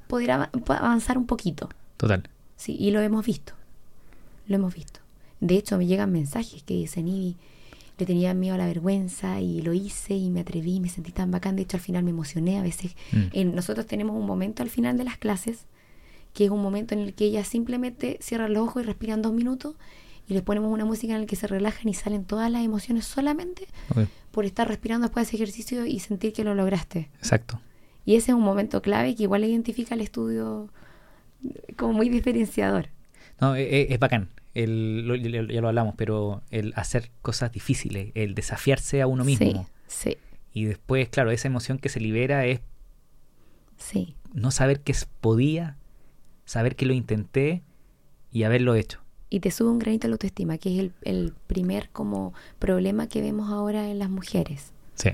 poder 0.09 0.31
avanzar 0.33 1.17
un 1.17 1.27
poquito. 1.27 1.71
Total. 1.97 2.29
Sí, 2.57 2.77
y 2.79 2.91
lo 2.91 3.01
hemos 3.01 3.25
visto. 3.25 3.55
Lo 4.47 4.57
hemos 4.57 4.75
visto. 4.75 5.01
De 5.41 5.57
hecho, 5.57 5.79
me 5.79 5.87
llegan 5.87 6.13
mensajes 6.13 6.63
que 6.63 6.75
dicen, 6.75 7.09
Ivy, 7.09 7.37
le 7.99 8.05
tenía 8.07 8.35
miedo 8.35 8.57
a 8.57 8.59
la 8.59 8.67
vergüenza 8.67 9.41
y 9.41 9.63
lo 9.63 9.73
hice 9.73 10.15
y 10.15 10.29
me 10.31 10.41
atreví 10.41 10.75
y 10.77 10.81
me 10.81 10.89
sentí 10.91 11.13
tan 11.13 11.31
bacán. 11.31 11.57
De 11.57 11.63
hecho, 11.63 11.79
al 11.79 11.83
final 11.83 12.05
me 12.05 12.11
emocioné. 12.11 12.59
A 12.59 12.63
veces, 12.63 12.95
Mm. 13.13 13.55
nosotros 13.55 13.87
tenemos 13.87 14.17
un 14.17 14.27
momento 14.27 14.63
al 14.63 14.71
final 14.71 14.99
de 14.99 15.05
las 15.05 15.17
clases, 15.19 15.65
que 16.35 16.45
es 16.45 16.51
un 16.51 16.63
momento 16.63 16.95
en 16.95 17.01
el 17.01 17.15
que 17.15 17.25
ellas 17.25 17.49
simplemente 17.49 18.19
cierran 18.21 18.53
los 18.55 18.65
ojos 18.69 18.83
y 18.83 18.87
respiran 18.87 19.23
dos 19.23 19.33
minutos 19.33 19.75
y 20.29 20.35
les 20.35 20.43
ponemos 20.43 20.71
una 20.73 20.85
música 20.85 21.15
en 21.15 21.23
la 21.23 21.27
que 21.27 21.37
se 21.37 21.47
relajan 21.47 21.89
y 21.89 21.95
salen 21.95 22.25
todas 22.25 22.51
las 22.51 22.63
emociones 22.65 23.05
solamente 23.07 23.67
por 24.31 24.45
estar 24.45 24.69
respirando 24.69 25.07
después 25.07 25.27
de 25.27 25.29
ese 25.37 25.43
ejercicio 25.43 25.87
y 25.87 26.01
sentir 26.01 26.33
que 26.33 26.45
lo 26.45 26.55
lograste. 26.55 27.09
Exacto. 27.19 27.61
Y 28.05 28.15
ese 28.17 28.31
es 28.33 28.37
un 28.37 28.43
momento 28.43 28.81
clave 28.83 29.15
que 29.15 29.25
igual 29.25 29.45
identifica 29.45 29.95
el 29.95 30.01
estudio 30.03 30.69
como 31.77 31.93
muy 31.95 32.09
diferenciador. 32.09 32.89
No, 33.41 33.55
e- 33.57 33.63
e- 33.63 33.93
es, 33.95 33.99
bacán. 33.99 34.29
El, 34.55 35.07
lo- 35.07 35.15
ya 35.17 35.61
lo 35.61 35.69
hablamos, 35.69 35.95
pero 35.97 36.43
el 36.51 36.73
hacer 36.77 37.11
cosas 37.23 37.51
difíciles, 37.53 38.11
el 38.15 38.35
desafiarse 38.35 39.01
a 39.03 39.07
uno 39.07 39.25
mismo. 39.25 39.67
Sí, 39.87 40.11
sí, 40.13 40.17
Y 40.53 40.65
después, 40.65 41.09
claro, 41.09 41.31
esa 41.31 41.49
emoción 41.49 41.79
que 41.79 41.89
se 41.89 42.01
libera 42.01 42.45
es 42.47 42.61
sí. 43.77 44.15
no 44.35 44.51
saber 44.51 44.81
que 44.81 44.95
podía, 45.21 45.77
saber 46.49 46.77
que 46.77 46.87
lo 46.87 46.95
intenté 46.95 47.63
y 48.33 48.45
haberlo 48.45 48.75
hecho. 48.75 49.01
Y 49.29 49.41
te 49.41 49.51
sube 49.51 49.69
un 49.69 49.79
granito 49.79 50.09
la 50.09 50.15
autoestima, 50.15 50.57
que 50.57 50.73
es 50.73 50.79
el, 50.81 50.93
el 51.03 51.35
primer 51.47 51.91
como 51.91 52.33
problema 52.59 53.07
que 53.07 53.21
vemos 53.21 53.51
ahora 53.51 53.91
en 53.91 53.99
las 53.99 54.09
mujeres. 54.09 54.73
Sí. 54.95 55.11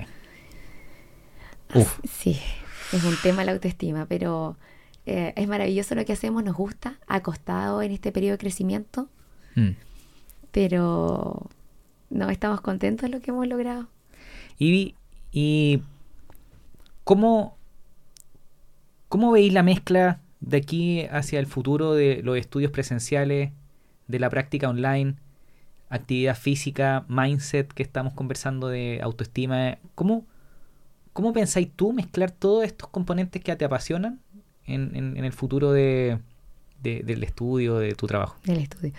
Uf. 1.73 1.99
Sí, 2.09 2.39
es 2.93 3.03
un 3.03 3.15
tema 3.21 3.43
la 3.43 3.51
autoestima, 3.51 4.05
pero 4.05 4.55
eh, 5.05 5.33
es 5.35 5.47
maravilloso 5.49 5.93
lo 5.95 6.05
que 6.05 6.13
hacemos, 6.13 6.41
nos 6.45 6.55
gusta, 6.55 6.97
acostado 7.07 7.81
en 7.81 7.91
este 7.91 8.13
periodo 8.13 8.33
de 8.33 8.37
crecimiento, 8.37 9.09
Mm. 9.55 9.71
pero 10.51 11.49
no, 12.09 12.29
estamos 12.29 12.61
contentos 12.61 13.09
de 13.09 13.15
lo 13.17 13.21
que 13.21 13.31
hemos 13.31 13.47
logrado. 13.47 13.87
Y, 14.57 14.95
y 15.33 15.81
¿cómo, 17.03 17.57
¿cómo 19.09 19.31
veis 19.31 19.51
la 19.53 19.63
mezcla 19.63 20.19
de 20.39 20.57
aquí 20.57 21.05
hacia 21.11 21.39
el 21.39 21.45
futuro 21.47 21.93
de 21.93 22.21
los 22.23 22.37
estudios 22.37 22.71
presenciales, 22.71 23.51
de 24.07 24.19
la 24.19 24.29
práctica 24.29 24.69
online, 24.69 25.15
actividad 25.89 26.37
física, 26.37 27.05
mindset 27.07 27.71
que 27.73 27.83
estamos 27.83 28.13
conversando 28.13 28.67
de 28.67 28.99
autoestima? 29.01 29.77
¿Cómo, 29.95 30.25
cómo 31.13 31.33
pensáis 31.33 31.69
tú 31.75 31.93
mezclar 31.93 32.31
todos 32.31 32.63
estos 32.65 32.89
componentes 32.89 33.41
que 33.41 33.55
te 33.55 33.65
apasionan 33.65 34.19
en, 34.65 35.17
el 35.17 35.33
futuro 35.33 35.71
de, 35.71 36.19
de- 36.83 37.01
del 37.03 37.23
estudio, 37.23 37.77
de 37.77 37.93
tu 37.95 38.07
trabajo? 38.07 38.35
Del 38.43 38.59
estudio. 38.59 38.93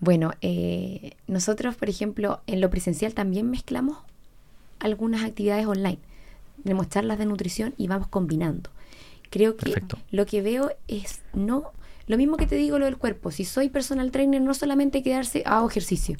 Bueno, 0.00 0.32
eh, 0.40 1.12
nosotros, 1.26 1.76
por 1.76 1.88
ejemplo, 1.90 2.40
en 2.46 2.60
lo 2.60 2.70
presencial 2.70 3.12
también 3.14 3.50
mezclamos 3.50 3.98
algunas 4.78 5.22
actividades 5.24 5.66
online. 5.66 5.98
Tenemos 6.62 6.88
charlas 6.88 7.18
de 7.18 7.26
nutrición 7.26 7.74
y 7.76 7.86
vamos 7.86 8.08
combinando. 8.08 8.70
Creo 9.30 9.56
que 9.56 9.66
Perfecto. 9.66 9.98
lo 10.10 10.26
que 10.26 10.42
veo 10.42 10.70
es 10.88 11.22
no 11.32 11.72
lo 12.06 12.16
mismo 12.16 12.36
que 12.36 12.46
te 12.48 12.56
digo 12.56 12.78
lo 12.80 12.86
del 12.86 12.96
cuerpo. 12.98 13.30
Si 13.30 13.44
soy 13.44 13.68
personal 13.68 14.10
trainer, 14.10 14.42
no 14.42 14.52
solamente 14.54 15.02
quedarse 15.04 15.44
hago 15.46 15.68
ejercicio. 15.70 16.16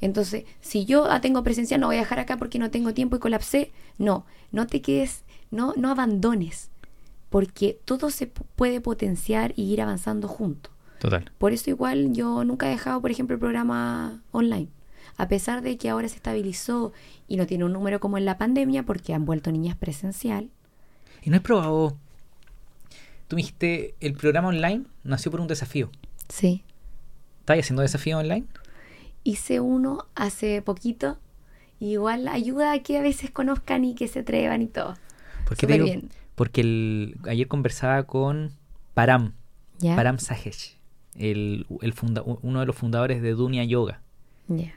Entonces, 0.00 0.44
si 0.60 0.84
yo 0.84 1.10
ah, 1.10 1.20
tengo 1.20 1.42
presencial, 1.42 1.80
no 1.80 1.88
voy 1.88 1.96
a 1.96 2.00
dejar 2.00 2.20
acá 2.20 2.36
porque 2.36 2.60
no 2.60 2.70
tengo 2.70 2.94
tiempo 2.94 3.16
y 3.16 3.18
colapsé. 3.18 3.72
No, 3.98 4.24
no 4.52 4.68
te 4.68 4.80
quedes, 4.80 5.24
no, 5.50 5.74
no 5.76 5.90
abandones, 5.90 6.70
porque 7.30 7.80
todo 7.84 8.10
se 8.10 8.32
pu- 8.32 8.44
puede 8.54 8.80
potenciar 8.80 9.52
y 9.56 9.64
ir 9.72 9.82
avanzando 9.82 10.28
juntos. 10.28 10.72
Total. 11.00 11.30
Por 11.38 11.52
eso 11.52 11.68
igual 11.70 12.12
yo 12.12 12.44
nunca 12.44 12.68
he 12.68 12.70
dejado, 12.70 13.00
por 13.00 13.10
ejemplo, 13.10 13.34
el 13.34 13.40
programa 13.40 14.22
online. 14.30 14.68
A 15.16 15.26
pesar 15.26 15.62
de 15.62 15.76
que 15.78 15.88
ahora 15.90 16.08
se 16.08 16.14
estabilizó 16.14 16.92
y 17.26 17.36
no 17.36 17.46
tiene 17.48 17.64
un 17.64 17.72
número 17.72 17.98
como 17.98 18.18
en 18.18 18.24
la 18.24 18.38
pandemia 18.38 18.84
porque 18.84 19.14
han 19.14 19.24
vuelto 19.24 19.50
niñas 19.50 19.76
presencial. 19.76 20.48
¿Y 21.22 21.30
no 21.30 21.36
has 21.36 21.42
probado? 21.42 21.96
Tú 23.28 23.36
me 23.36 23.42
dijiste, 23.42 23.94
el 24.00 24.14
programa 24.14 24.48
online 24.48 24.84
nació 25.04 25.30
por 25.30 25.40
un 25.40 25.46
desafío. 25.48 25.90
Sí. 26.28 26.64
¿Estás 27.40 27.58
haciendo 27.60 27.82
desafío 27.82 28.18
online? 28.18 28.46
Hice 29.24 29.60
uno 29.60 30.06
hace 30.14 30.62
poquito. 30.62 31.18
y 31.80 31.92
igual 31.92 32.26
ayuda 32.28 32.72
a 32.72 32.78
que 32.82 32.98
a 32.98 33.02
veces 33.02 33.30
conozcan 33.30 33.84
y 33.84 33.94
que 33.94 34.08
se 34.08 34.20
atrevan 34.20 34.62
y 34.62 34.66
todo. 34.66 34.94
¿Por 35.46 35.56
qué 35.56 35.66
te 35.66 35.74
Súper 35.74 35.74
digo? 35.74 35.84
bien. 35.86 36.10
Porque 36.34 36.60
el, 36.62 37.16
ayer 37.28 37.46
conversaba 37.48 38.02
con 38.04 38.52
Param. 38.94 39.34
Param 39.80 40.18
Sajesh, 40.18 40.76
el, 41.16 41.66
el 41.82 41.94
funda- 41.94 42.22
uno 42.42 42.60
de 42.60 42.66
los 42.66 42.74
fundadores 42.74 43.22
de 43.22 43.30
Dunia 43.32 43.62
Yoga. 43.64 44.00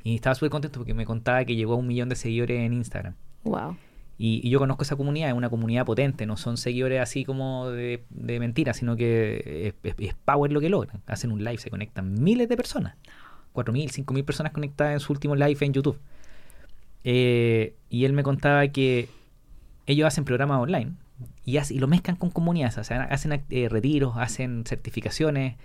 Y 0.04 0.16
estaba 0.16 0.36
súper 0.36 0.50
contento 0.52 0.80
porque 0.80 0.94
me 0.94 1.06
contaba 1.06 1.44
que 1.46 1.56
llegó 1.56 1.74
a 1.74 1.78
un 1.78 1.88
millón 1.88 2.10
de 2.10 2.16
seguidores 2.18 2.60
en 2.60 2.74
Instagram. 2.74 3.16
Wow. 3.46 3.78
Y, 4.24 4.40
y 4.48 4.52
yo 4.52 4.60
conozco 4.60 4.84
esa 4.84 4.96
comunidad, 4.98 5.30
es 5.30 5.36
una 5.36 5.50
comunidad 5.50 5.84
potente, 5.84 6.28
no 6.28 6.38
son 6.38 6.56
seguidores 6.58 7.02
así 7.02 7.26
como 7.26 7.72
de, 7.72 8.04
de 8.12 8.40
mentira, 8.40 8.74
sino 8.76 8.96
que 8.96 9.74
es, 9.84 10.14
power 10.26 10.52
lo 10.52 10.62
que 10.62 10.70
logran. 10.70 11.02
Hacen 11.08 11.32
un 11.32 11.44
live, 11.44 11.58
se 11.58 11.72
conectan 11.72 12.14
miles 12.22 12.48
de 12.48 12.56
personas. 12.56 12.96
4.000, 13.54 13.90
5.000 13.90 14.24
personas 14.24 14.52
conectadas 14.54 14.94
en 14.94 15.00
su 15.00 15.12
último 15.12 15.36
live 15.36 15.58
en 15.66 15.74
YouTube. 15.74 15.98
Eh, 17.04 17.74
y 17.90 18.06
él 18.06 18.14
me 18.14 18.22
contaba 18.24 18.68
que 18.68 19.10
ellos 19.88 20.06
hacen 20.08 20.24
programas 20.24 20.60
online 20.62 20.92
y, 21.46 21.58
hace- 21.58 21.74
y 21.74 21.80
lo 21.80 21.88
mezclan 21.88 22.16
con 22.16 22.30
comunidades, 22.30 22.78
o 22.78 22.84
sea, 22.84 23.04
hacen 23.06 23.42
eh, 23.50 23.70
retiros, 23.70 24.18
hacen 24.18 24.64
certificaciones, 24.68 25.56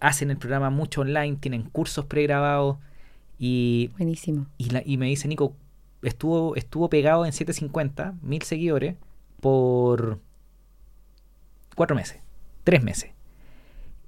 hacen 0.00 0.30
el 0.30 0.36
programa 0.36 0.68
mucho 0.70 1.00
online, 1.00 1.36
tienen 1.36 1.62
cursos 1.62 2.04
pregrabados 2.04 2.76
y 3.38 3.88
Buenísimo. 3.96 4.46
y, 4.58 4.70
la- 4.70 4.82
y 4.84 4.98
me 4.98 5.06
dice, 5.06 5.26
Nico, 5.26 5.54
estuvo, 6.02 6.56
estuvo 6.56 6.88
pegado 6.88 7.24
en 7.26 7.32
750, 7.32 8.14
mil 8.22 8.42
seguidores, 8.42 8.96
por 9.40 10.20
cuatro 11.74 11.96
meses, 11.96 12.20
tres 12.64 12.82
meses. 12.82 13.12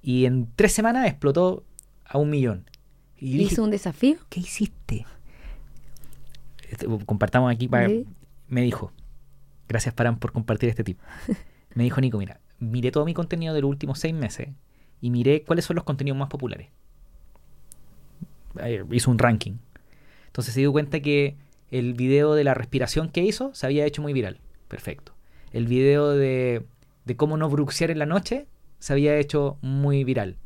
Y 0.03 0.25
en 0.25 0.49
tres 0.57 0.73
semanas 0.73 1.07
explotó 1.07 1.65
a 2.05 2.19
un 2.19 2.31
millón. 2.31 2.65
Y 3.19 3.33
yo 3.33 3.39
dije, 3.39 3.55
¿Hizo 3.55 3.65
un 3.65 3.71
desafío? 3.71 4.17
¿qué 4.29 4.41
hiciste? 4.41 5.07
Este, 6.69 6.87
Compartamos 7.05 7.53
aquí 7.53 7.69
para... 7.69 7.89
Sí. 7.89 8.07
Me 8.49 8.63
dijo, 8.63 8.93
gracias 9.69 9.95
Paran 9.95 10.19
por 10.19 10.33
compartir 10.33 10.69
este 10.69 10.83
tip. 10.83 10.99
Me 11.75 11.85
dijo, 11.85 12.01
Nico, 12.01 12.19
mira, 12.19 12.41
miré 12.59 12.91
todo 12.91 13.05
mi 13.05 13.15
contenido 13.15 13.55
de 13.55 13.61
los 13.61 13.69
últimos 13.69 13.99
seis 14.01 14.15
meses 14.15 14.49
y 15.01 15.11
miré 15.11 15.43
cuáles 15.43 15.65
son 15.65 15.77
los 15.77 15.85
contenidos 15.85 16.19
más 16.19 16.29
populares. 16.29 16.69
Hizo 18.91 19.11
un 19.11 19.19
ranking. 19.19 19.59
Entonces 20.27 20.53
se 20.55 20.61
dio 20.61 20.73
cuenta 20.73 21.01
que 21.01 21.37
el 21.71 21.95
video 21.95 22.35
de 22.35 22.45
la 22.45 22.55
respiración 22.55 23.09
que 23.09 23.23
hizo 23.23 23.55
se 23.55 23.67
había 23.67 23.87
hecho 23.87 24.03
muy 24.03 24.13
viral. 24.13 24.41
Perfecto. 24.69 25.15
El 25.53 25.67
video 25.67 26.11
de, 26.11 26.65
de 27.05 27.17
cómo 27.17 27.37
no 27.37 27.49
bruxear 27.49 27.91
en 27.91 27.99
la 27.99 28.07
noche 28.07 28.47
se 28.79 28.93
había 28.93 29.17
hecho 29.17 29.59
muy 29.63 30.05
viral. 30.05 30.37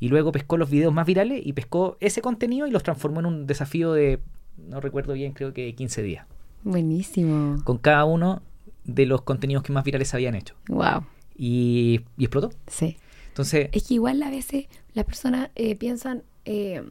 Y 0.00 0.08
luego 0.08 0.30
pescó 0.32 0.56
los 0.56 0.70
videos 0.70 0.92
más 0.92 1.06
virales 1.06 1.40
y 1.44 1.52
pescó 1.52 1.96
ese 2.00 2.22
contenido 2.22 2.66
y 2.66 2.70
los 2.70 2.82
transformó 2.82 3.20
en 3.20 3.26
un 3.26 3.46
desafío 3.46 3.92
de, 3.92 4.20
no 4.56 4.80
recuerdo 4.80 5.12
bien, 5.14 5.32
creo 5.32 5.52
que 5.52 5.74
15 5.74 6.02
días. 6.02 6.26
Buenísimo. 6.62 7.62
Con 7.64 7.78
cada 7.78 8.04
uno 8.04 8.42
de 8.84 9.06
los 9.06 9.22
contenidos 9.22 9.62
que 9.62 9.72
más 9.72 9.84
virales 9.84 10.08
se 10.08 10.16
habían 10.16 10.34
hecho. 10.34 10.54
Wow. 10.68 11.04
Y, 11.36 12.00
y 12.16 12.24
explotó. 12.24 12.50
Sí. 12.66 12.96
Entonces, 13.28 13.68
Es 13.72 13.86
que 13.86 13.94
igual 13.94 14.22
a 14.22 14.30
veces 14.30 14.66
las 14.94 15.04
personas 15.04 15.50
eh, 15.54 15.76
piensan, 15.76 16.24
eh, 16.44 16.82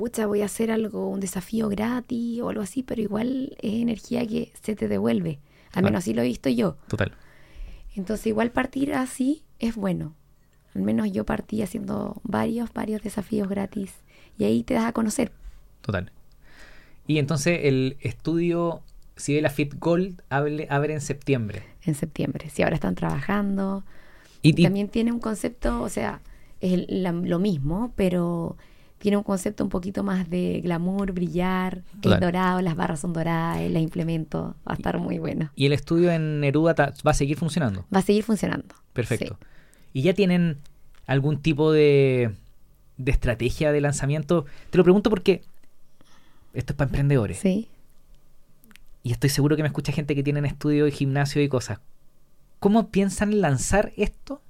pucha, 0.00 0.26
voy 0.26 0.40
a 0.40 0.46
hacer 0.46 0.70
algo, 0.70 1.08
un 1.10 1.20
desafío 1.20 1.68
gratis 1.68 2.40
o 2.40 2.48
algo 2.48 2.62
así, 2.62 2.82
pero 2.82 3.02
igual 3.02 3.54
es 3.60 3.74
energía 3.74 4.26
que 4.26 4.50
se 4.62 4.74
te 4.74 4.88
devuelve. 4.88 5.40
Al 5.74 5.84
Ah. 5.84 5.88
menos 5.88 5.98
así 5.98 6.14
lo 6.14 6.22
he 6.22 6.24
visto 6.24 6.48
yo. 6.48 6.76
total. 6.88 7.12
Entonces 7.94 8.26
igual 8.28 8.50
partir 8.50 8.94
así 8.94 9.42
es 9.58 9.74
bueno. 9.76 10.14
Al 10.74 10.80
menos 10.82 11.12
yo 11.12 11.24
partí 11.26 11.60
haciendo 11.60 12.20
varios, 12.24 12.72
varios 12.72 13.02
desafíos 13.02 13.46
gratis. 13.48 13.92
Y 14.38 14.44
ahí 14.44 14.62
te 14.62 14.72
das 14.72 14.84
a 14.86 14.92
conocer. 14.92 15.32
Total. 15.82 16.10
Y 17.06 17.18
entonces 17.18 17.60
el 17.64 17.98
estudio 18.00 18.80
Sibela 19.16 19.50
Fit 19.50 19.74
Gold 19.78 20.22
abre, 20.30 20.66
abre 20.70 20.94
en 20.94 21.00
septiembre. 21.02 21.62
en 21.84 21.94
septiembre. 21.94 22.48
Si 22.50 22.62
ahora 22.62 22.76
están 22.76 22.94
trabajando. 22.94 23.84
Y, 24.42 24.58
y- 24.58 24.64
También 24.64 24.88
tiene 24.88 25.12
un 25.12 25.20
concepto, 25.20 25.82
o 25.82 25.88
sea, 25.90 26.20
es 26.62 26.72
el- 26.72 26.86
la- 27.02 27.12
lo 27.12 27.38
mismo, 27.38 27.92
pero 27.96 28.56
tiene 29.00 29.16
un 29.16 29.22
concepto 29.22 29.64
un 29.64 29.70
poquito 29.70 30.02
más 30.04 30.28
de 30.28 30.60
glamour, 30.60 31.12
brillar, 31.12 31.82
Total. 32.02 32.12
es 32.12 32.20
dorado, 32.20 32.60
las 32.60 32.76
barras 32.76 33.00
son 33.00 33.14
doradas, 33.14 33.68
las 33.70 33.82
implemento, 33.82 34.54
va 34.68 34.72
a 34.72 34.74
estar 34.74 34.98
muy 34.98 35.18
bueno. 35.18 35.50
y 35.56 35.64
el 35.66 35.72
estudio 35.72 36.12
en 36.12 36.40
Neruda 36.40 36.74
va 36.76 37.10
a 37.10 37.14
seguir 37.14 37.38
funcionando. 37.38 37.86
Va 37.92 38.00
a 38.00 38.02
seguir 38.02 38.22
funcionando. 38.24 38.74
Perfecto. 38.92 39.38
Sí. 39.40 39.46
¿Y 39.94 40.02
ya 40.02 40.12
tienen 40.12 40.58
algún 41.06 41.40
tipo 41.40 41.72
de, 41.72 42.34
de 42.98 43.10
estrategia 43.10 43.72
de 43.72 43.80
lanzamiento? 43.80 44.44
Te 44.68 44.76
lo 44.76 44.84
pregunto 44.84 45.08
porque 45.08 45.42
esto 46.52 46.74
es 46.74 46.76
para 46.76 46.88
emprendedores. 46.88 47.38
Sí. 47.38 47.68
Y 49.02 49.12
estoy 49.12 49.30
seguro 49.30 49.56
que 49.56 49.62
me 49.62 49.68
escucha 49.68 49.92
gente 49.92 50.14
que 50.14 50.22
tiene 50.22 50.46
estudio 50.46 50.84
de 50.84 50.90
gimnasio 50.90 51.42
y 51.42 51.48
cosas. 51.48 51.80
¿Cómo 52.58 52.90
piensan 52.90 53.40
lanzar 53.40 53.92
esto 53.96 54.42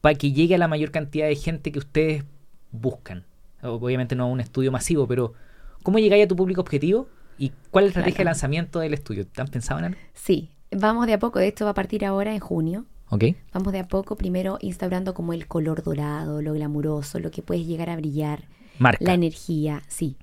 para 0.00 0.16
que 0.16 0.32
llegue 0.32 0.56
a 0.56 0.58
la 0.58 0.66
mayor 0.66 0.90
cantidad 0.90 1.28
de 1.28 1.36
gente 1.36 1.70
que 1.70 1.78
ustedes 1.78 2.24
buscan? 2.72 3.24
Obviamente 3.62 4.14
no 4.16 4.24
a 4.24 4.26
un 4.26 4.40
estudio 4.40 4.72
masivo, 4.72 5.06
pero 5.06 5.34
¿cómo 5.82 5.98
llegáis 5.98 6.24
a 6.24 6.28
tu 6.28 6.36
público 6.36 6.60
objetivo? 6.60 7.08
¿Y 7.38 7.52
cuál 7.70 7.84
es 7.84 7.88
la 7.88 8.00
estrategia 8.00 8.18
de 8.18 8.24
lanzamiento 8.24 8.80
del 8.80 8.94
estudio? 8.94 9.26
¿Han 9.36 9.48
pensado 9.48 9.78
en 9.80 9.86
algo? 9.86 10.00
Sí, 10.14 10.50
vamos 10.70 11.06
de 11.06 11.14
a 11.14 11.18
poco, 11.18 11.38
esto 11.40 11.64
va 11.64 11.70
a 11.72 11.74
partir 11.74 12.04
ahora 12.04 12.32
en 12.34 12.40
junio. 12.40 12.86
Ok. 13.08 13.24
Vamos 13.52 13.72
de 13.72 13.80
a 13.80 13.88
poco, 13.88 14.16
primero 14.16 14.58
instaurando 14.60 15.14
como 15.14 15.32
el 15.32 15.46
color 15.48 15.82
dorado, 15.82 16.42
lo 16.42 16.52
glamuroso, 16.52 17.18
lo 17.18 17.30
que 17.30 17.42
puedes 17.42 17.66
llegar 17.66 17.90
a 17.90 17.96
brillar, 17.96 18.44
Marca. 18.78 19.04
la 19.04 19.14
energía, 19.14 19.82
sí. 19.88 20.16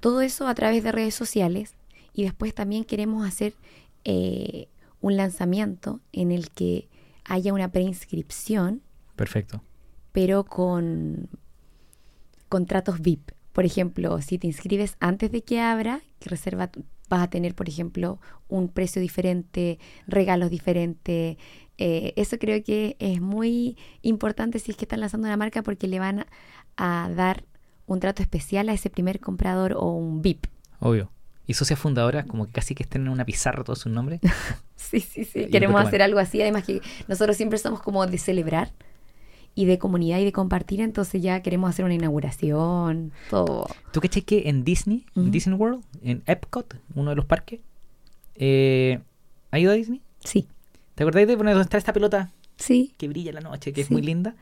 Todo 0.00 0.20
eso 0.20 0.48
a 0.48 0.54
través 0.54 0.82
de 0.82 0.90
redes 0.90 1.14
sociales 1.14 1.74
y 2.12 2.24
después 2.24 2.54
también 2.54 2.84
queremos 2.84 3.26
hacer 3.26 3.54
eh, 4.04 4.68
un 5.00 5.16
lanzamiento 5.16 6.00
en 6.12 6.32
el 6.32 6.50
que 6.50 6.88
haya 7.24 7.52
una 7.52 7.70
preinscripción, 7.70 8.82
Perfecto. 9.14 9.62
pero 10.10 10.42
con 10.44 11.28
contratos 12.52 13.00
VIP. 13.00 13.30
Por 13.54 13.64
ejemplo, 13.64 14.20
si 14.20 14.36
te 14.36 14.46
inscribes 14.46 14.96
antes 15.00 15.32
de 15.32 15.42
que 15.42 15.58
abra, 15.58 16.02
que 16.20 16.28
reserva, 16.28 16.70
vas 17.08 17.22
a 17.22 17.30
tener, 17.30 17.54
por 17.54 17.66
ejemplo, 17.66 18.20
un 18.46 18.68
precio 18.68 19.00
diferente, 19.00 19.78
regalos 20.06 20.50
diferentes. 20.50 21.38
Eh, 21.78 22.12
eso 22.16 22.36
creo 22.38 22.62
que 22.62 22.96
es 22.98 23.22
muy 23.22 23.78
importante 24.02 24.58
si 24.58 24.70
es 24.70 24.76
que 24.76 24.84
están 24.84 25.00
lanzando 25.00 25.28
una 25.28 25.38
marca 25.38 25.62
porque 25.62 25.88
le 25.88 25.98
van 25.98 26.26
a, 26.76 27.10
dar 27.16 27.44
un 27.86 28.00
trato 28.00 28.20
especial 28.20 28.68
a 28.68 28.74
ese 28.74 28.90
primer 28.90 29.18
comprador 29.18 29.72
o 29.72 29.86
un 29.86 30.20
VIP. 30.20 30.44
Obvio. 30.78 31.10
Y 31.46 31.54
socias 31.54 31.78
fundadoras, 31.78 32.26
como 32.26 32.44
que 32.44 32.52
casi 32.52 32.74
que 32.74 32.82
estén 32.82 33.06
en 33.06 33.08
una 33.08 33.24
pizarra 33.24 33.64
todos 33.64 33.78
sus 33.78 33.92
nombres. 33.92 34.20
Sí, 34.76 35.00
sí, 35.00 35.24
sí. 35.24 35.46
Queremos 35.46 35.80
hacer 35.80 36.02
algo 36.02 36.18
así. 36.18 36.42
Además 36.42 36.64
que 36.64 36.82
nosotros 37.08 37.36
siempre 37.36 37.56
somos 37.56 37.80
como 37.80 38.04
de 38.04 38.18
celebrar. 38.18 38.72
Y 39.54 39.66
de 39.66 39.78
comunidad 39.78 40.18
y 40.18 40.24
de 40.24 40.32
compartir, 40.32 40.80
entonces 40.80 41.20
ya 41.22 41.40
queremos 41.42 41.68
hacer 41.70 41.84
una 41.84 41.94
inauguración, 41.94 43.12
todo. 43.30 43.66
¿Tú 43.92 44.00
caché 44.00 44.22
que 44.22 44.48
en 44.48 44.64
Disney, 44.64 45.04
en. 45.14 45.30
Disney 45.30 45.56
World, 45.56 45.84
en 46.02 46.22
Epcot, 46.26 46.76
uno 46.94 47.10
de 47.10 47.16
los 47.16 47.26
parques, 47.26 47.60
eh, 48.34 49.00
¿ha 49.50 49.58
ido 49.58 49.70
a 49.72 49.74
Disney? 49.74 50.00
Sí, 50.24 50.48
¿Te 50.94 51.04
acordáis 51.04 51.26
de 51.26 51.36
donde 51.36 51.60
está 51.60 51.78
esta 51.78 51.92
pelota 51.92 52.30
sí, 52.56 52.94
que 52.98 53.08
brilla 53.08 53.30
en 53.30 53.36
la 53.36 53.40
noche, 53.40 53.72
que 53.72 53.80
es 53.80 53.90
muy 53.90 54.02
linda? 54.02 54.34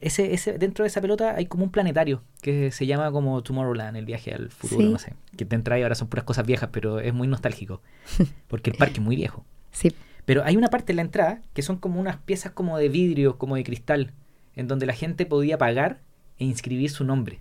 Ese, 0.00 0.34
ese, 0.34 0.58
dentro 0.58 0.82
de 0.82 0.88
esa 0.88 1.00
pelota 1.00 1.34
hay 1.34 1.46
como 1.46 1.64
un 1.64 1.70
planetario 1.70 2.22
que 2.42 2.70
se 2.72 2.84
llama 2.86 3.10
como 3.10 3.42
Tomorrowland, 3.42 3.96
el 3.96 4.04
viaje 4.04 4.34
al 4.34 4.50
futuro, 4.50 4.82
Sí. 4.82 4.88
no 4.92 4.98
sé. 4.98 5.14
Que 5.36 5.46
te 5.46 5.54
entra 5.56 5.78
y 5.78 5.82
ahora 5.82 5.94
son 5.94 6.08
puras 6.08 6.24
cosas 6.24 6.46
viejas, 6.46 6.68
pero 6.72 7.00
es 7.00 7.14
muy 7.14 7.26
nostálgico. 7.26 7.80
Porque 8.48 8.70
el 8.70 8.76
parque 8.76 8.94
es 8.94 9.02
muy 9.02 9.16
viejo. 9.16 9.44
sí. 9.72 9.92
Pero 10.26 10.42
hay 10.42 10.56
una 10.56 10.68
parte 10.68 10.92
en 10.92 10.96
la 10.96 11.02
entrada 11.02 11.42
que 11.52 11.60
son 11.60 11.76
como 11.76 12.00
unas 12.00 12.16
piezas 12.16 12.50
como 12.52 12.78
de 12.78 12.88
vidrio, 12.88 13.36
como 13.36 13.56
de 13.56 13.64
cristal, 13.64 14.10
en 14.56 14.68
donde 14.68 14.86
la 14.86 14.92
gente 14.94 15.26
podía 15.26 15.58
pagar 15.58 16.00
e 16.38 16.44
inscribir 16.44 16.90
su 16.90 17.04
nombre. 17.04 17.40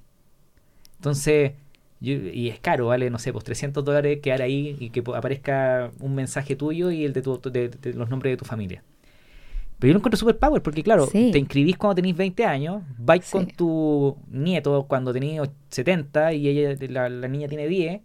Entonces, 0.98 1.54
yo- 2.00 2.14
y 2.16 2.50
es 2.50 2.60
caro, 2.60 2.88
vale, 2.88 3.10
no 3.10 3.20
sé, 3.20 3.32
pues 3.34 3.44
300 3.46 3.84
dólares 3.84 4.20
quedar 4.22 4.42
ahí 4.42 4.76
y 4.80 4.90
que 4.90 5.04
aparezca 5.16 5.92
un 6.00 6.16
mensaje 6.16 6.56
tuyo 6.56 6.92
y 6.92 7.04
el 7.06 7.14
de, 7.14 7.22
tu- 7.22 7.40
de- 7.40 7.70
de 7.70 7.94
los 7.94 8.10
nombres 8.10 8.34
de 8.34 8.38
tu 8.38 8.46
familia. 8.46 8.84
Pero 9.80 9.90
yo 9.90 9.94
lo 9.96 10.00
encuentro 10.00 10.18
super 10.18 10.38
power 10.38 10.62
porque, 10.62 10.82
claro, 10.84 11.08
Sí. 11.08 11.32
te 11.32 11.40
inscribís 11.40 11.76
cuando 11.78 11.96
tenéis 11.96 12.16
20 12.16 12.46
años, 12.46 12.84
vais 12.98 13.26
Sí. 13.26 13.32
con 13.34 13.48
tu 13.48 14.18
nieto 14.30 14.86
cuando 14.88 15.12
tenéis 15.12 15.42
70 15.70 16.32
y 16.34 16.48
ella, 16.48 16.78
la, 16.90 17.10
la 17.10 17.28
niña 17.28 17.48
tiene 17.48 17.68
10. 17.68 18.02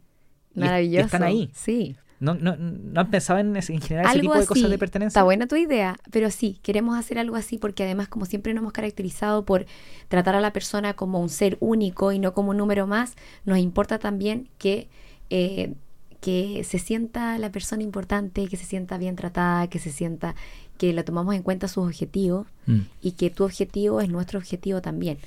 y 0.56 0.96
están 0.96 1.22
ahí. 1.22 1.50
Sí. 1.54 1.94
¿No, 2.20 2.34
no, 2.34 2.56
¿No 2.56 3.00
han 3.00 3.10
pensado 3.10 3.38
en, 3.38 3.54
en 3.56 3.62
generar 3.80 4.06
ese 4.06 4.20
tipo 4.20 4.32
de 4.34 4.40
así. 4.40 4.48
cosas 4.48 4.70
de 4.70 4.78
pertenencia? 4.78 5.18
Está 5.20 5.22
buena 5.22 5.46
tu 5.46 5.54
idea, 5.56 5.96
pero 6.10 6.30
sí, 6.30 6.58
queremos 6.62 6.98
hacer 6.98 7.18
algo 7.18 7.36
así 7.36 7.58
porque 7.58 7.84
además 7.84 8.08
como 8.08 8.24
siempre 8.26 8.52
nos 8.54 8.62
hemos 8.62 8.72
caracterizado 8.72 9.44
por 9.44 9.66
tratar 10.08 10.34
a 10.34 10.40
la 10.40 10.52
persona 10.52 10.94
como 10.94 11.20
un 11.20 11.28
ser 11.28 11.56
único 11.60 12.10
y 12.10 12.18
no 12.18 12.32
como 12.34 12.50
un 12.50 12.56
número 12.56 12.86
más, 12.88 13.14
nos 13.44 13.58
importa 13.58 13.98
también 14.00 14.48
que, 14.58 14.88
eh, 15.30 15.74
que 16.20 16.64
se 16.64 16.80
sienta 16.80 17.38
la 17.38 17.52
persona 17.52 17.84
importante, 17.84 18.48
que 18.48 18.56
se 18.56 18.64
sienta 18.64 18.98
bien 18.98 19.14
tratada, 19.14 19.68
que 19.68 19.78
se 19.78 19.92
sienta 19.92 20.34
que 20.76 20.92
la 20.92 21.04
tomamos 21.04 21.34
en 21.36 21.42
cuenta 21.42 21.68
sus 21.68 21.86
objetivos 21.86 22.46
Mm. 22.66 22.80
y 23.00 23.12
que 23.12 23.30
tu 23.30 23.44
objetivo 23.44 24.00
es 24.00 24.08
nuestro 24.08 24.38
objetivo 24.40 24.80
también. 24.82 25.18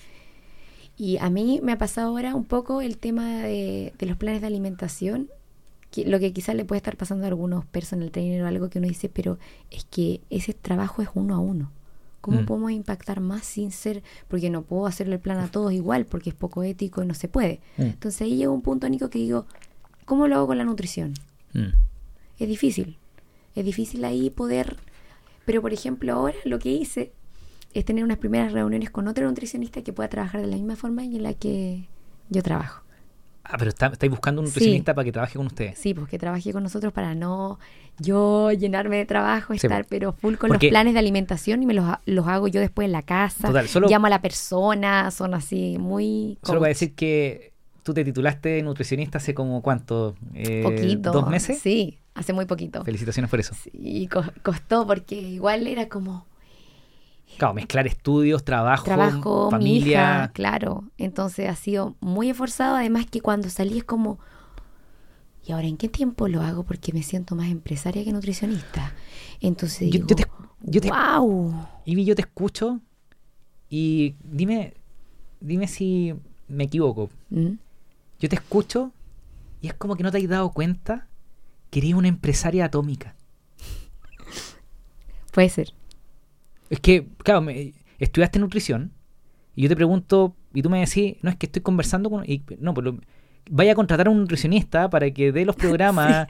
Y 0.97 1.17
a 1.17 1.29
mí 1.29 1.59
me 1.63 1.71
ha 1.71 1.77
pasado 1.77 2.09
ahora 2.09 2.35
un 2.35 2.45
poco 2.45 2.81
el 2.81 2.97
tema 2.97 3.39
de, 3.43 3.93
de 3.97 4.05
los 4.05 4.17
planes 4.17 4.41
de 4.41 4.47
alimentación, 4.47 5.29
que 5.91 6.05
lo 6.05 6.19
que 6.19 6.33
quizás 6.33 6.55
le 6.55 6.65
puede 6.65 6.77
estar 6.77 6.97
pasando 6.97 7.25
a 7.25 7.27
algunos 7.27 7.65
personal 7.65 8.11
trainer 8.11 8.41
o 8.43 8.47
algo 8.47 8.69
que 8.69 8.79
uno 8.79 8.87
dice, 8.87 9.09
pero 9.09 9.37
es 9.69 9.83
que 9.85 10.21
ese 10.29 10.53
trabajo 10.53 11.01
es 11.01 11.09
uno 11.13 11.35
a 11.35 11.39
uno. 11.39 11.71
¿Cómo 12.21 12.41
Mm. 12.41 12.45
podemos 12.45 12.71
impactar 12.71 13.19
más 13.19 13.45
sin 13.45 13.71
ser, 13.71 14.03
porque 14.27 14.49
no 14.49 14.61
puedo 14.61 14.85
hacerle 14.85 15.15
el 15.15 15.19
plan 15.21 15.39
a 15.39 15.49
todos 15.49 15.73
igual, 15.73 16.05
porque 16.05 16.29
es 16.29 16.35
poco 16.35 16.63
ético 16.63 17.03
y 17.03 17.07
no 17.07 17.13
se 17.13 17.27
puede? 17.27 17.59
Mm. 17.77 17.81
Entonces 17.81 18.21
ahí 18.21 18.37
llega 18.37 18.51
un 18.51 18.61
punto, 18.61 18.87
Nico, 18.87 19.09
que 19.09 19.19
digo, 19.19 19.45
¿cómo 20.05 20.27
lo 20.27 20.35
hago 20.37 20.47
con 20.47 20.57
la 20.57 20.63
nutrición? 20.63 21.13
Mm. 21.53 21.73
Es 22.39 22.47
difícil. 22.47 22.97
Es 23.55 23.65
difícil 23.65 24.05
ahí 24.05 24.29
poder... 24.29 24.77
Pero, 25.45 25.61
por 25.61 25.73
ejemplo, 25.73 26.13
ahora 26.13 26.35
lo 26.45 26.59
que 26.59 26.71
hice 26.71 27.11
es 27.73 27.83
tener 27.85 28.03
unas 28.03 28.19
primeras 28.19 28.53
reuniones 28.53 28.91
con 28.91 29.07
otro 29.07 29.27
nutricionista 29.27 29.81
que 29.81 29.91
pueda 29.91 30.07
trabajar 30.07 30.41
de 30.41 30.47
la 30.47 30.55
misma 30.55 30.75
forma 30.75 31.03
en 31.03 31.23
la 31.23 31.33
que 31.33 31.87
yo 32.29 32.43
trabajo. 32.43 32.80
Ah, 33.43 33.55
pero 33.57 33.69
está- 33.69 33.87
estáis 33.87 34.09
buscando 34.09 34.41
un 34.41 34.47
Sí. 34.47 34.51
nutricionista 34.53 34.93
para 34.93 35.05
que 35.05 35.11
trabaje 35.11 35.37
con 35.37 35.47
ustedes. 35.47 35.77
Sí, 35.79 35.93
pues 35.93 36.07
que 36.09 36.17
trabajé 36.19 36.53
con 36.53 36.63
nosotros 36.63 36.93
para 36.93 37.15
no 37.15 37.59
yo 37.99 38.51
llenarme 38.51 38.97
de 38.97 39.05
trabajo, 39.05 39.53
Sí, 39.53 39.59
estar 39.65 39.85
pero 39.89 40.13
full 40.13 40.35
con 40.35 40.49
Porque- 40.49 40.67
los 40.67 40.71
planes 40.71 40.93
de 40.93 40.99
alimentación 40.99 41.61
y 41.61 41.65
me 41.65 41.73
los, 41.73 41.85
los 42.05 42.27
hago 42.27 42.47
yo 42.47 42.59
después 42.61 42.85
en 42.85 42.91
la 42.93 43.01
casa. 43.03 43.47
Total, 43.47 43.67
solo- 43.67 43.87
Llamo 43.89 44.07
a 44.07 44.09
la 44.09 44.21
persona, 44.21 45.11
son 45.11 45.33
así 45.33 45.77
muy... 45.79 46.37
Solo 46.43 46.59
para 46.59 46.69
coach. 46.71 46.79
decir 46.79 46.95
que 46.95 47.51
tú 47.83 47.93
te 47.93 48.03
titulaste 48.05 48.49
de 48.49 48.63
nutricionista 48.63 49.17
hace 49.17 49.33
como 49.33 49.61
cuánto? 49.61 50.15
Eh, 50.33 50.61
poquito. 50.63 51.11
¿Dos 51.11 51.27
meses? 51.27 51.59
Sí, 51.59 51.99
hace 52.15 52.33
muy 52.33 52.45
poquito. 52.45 52.83
Felicitaciones 52.85 53.29
por 53.29 53.39
eso. 53.39 53.53
Sí, 53.55 54.07
co- 54.11 54.23
costó 54.43 54.85
porque 54.87 55.15
igual 55.15 55.67
era 55.67 55.87
como... 55.89 56.25
Claro, 57.37 57.53
mezclar 57.53 57.87
estudios, 57.87 58.43
trabajo, 58.43 58.83
trabajo, 58.85 59.45
mi 59.45 59.51
familia. 59.51 60.01
hija, 60.23 60.31
claro. 60.33 60.83
Entonces 60.97 61.49
ha 61.49 61.55
sido 61.55 61.95
muy 61.99 62.29
esforzado, 62.29 62.75
además 62.75 63.05
que 63.07 63.21
cuando 63.21 63.49
salí 63.49 63.79
es 63.79 63.83
como, 63.83 64.19
¿y 65.45 65.51
ahora 65.51 65.67
en 65.67 65.77
qué 65.77 65.89
tiempo 65.89 66.27
lo 66.27 66.41
hago? 66.41 66.63
Porque 66.63 66.93
me 66.93 67.01
siento 67.03 67.35
más 67.35 67.49
empresaria 67.49 68.03
que 68.03 68.11
nutricionista. 68.13 68.93
Entonces 69.39 69.89
Yo- 69.89 70.05
digo, 70.05 70.07
yo 70.09 70.15
te- 70.15 70.27
yo 70.61 70.81
te- 70.81 70.89
wow. 70.91 71.67
Ivy, 71.85 72.05
yo 72.05 72.15
te 72.15 72.21
escucho 72.21 72.79
y 73.69 74.15
dime, 74.23 74.75
dime 75.39 75.67
si 75.67 76.13
me 76.47 76.65
equivoco. 76.65 77.09
Mm, 77.29 77.53
Yo 78.19 78.29
te 78.29 78.35
escucho 78.35 78.91
y 79.61 79.67
es 79.67 79.73
como 79.73 79.95
que 79.95 80.03
no 80.03 80.11
te 80.11 80.19
has 80.19 80.27
dado 80.27 80.51
cuenta 80.51 81.07
que 81.71 81.79
eres 81.79 81.95
una 81.95 82.07
empresaria 82.07 82.65
atómica. 82.65 83.15
Puede 85.31 85.49
ser. 85.49 85.73
Es 86.71 86.79
que, 86.79 87.07
claro, 87.19 87.41
me- 87.41 87.73
estudiaste 87.99 88.39
nutrición 88.39 88.91
y 89.55 89.61
yo 89.63 89.69
te 89.69 89.75
pregunto, 89.75 90.35
y 90.53 90.61
tú 90.63 90.69
me 90.71 90.79
decís, 90.79 91.17
no 91.21 91.29
es 91.29 91.35
que 91.35 91.45
estoy 91.45 91.61
conversando 91.61 92.09
con. 92.09 92.23
y- 92.27 92.41
no, 92.59 92.73
pues 92.73 92.85
lo- 92.85 92.99
vaya 93.49 93.73
a 93.73 93.75
contratar 93.75 94.07
a 94.07 94.09
un 94.09 94.19
nutricionista 94.21 94.89
para 94.89 95.11
que 95.11 95.31
dé 95.31 95.45
los 95.45 95.55
programas. 95.77 96.27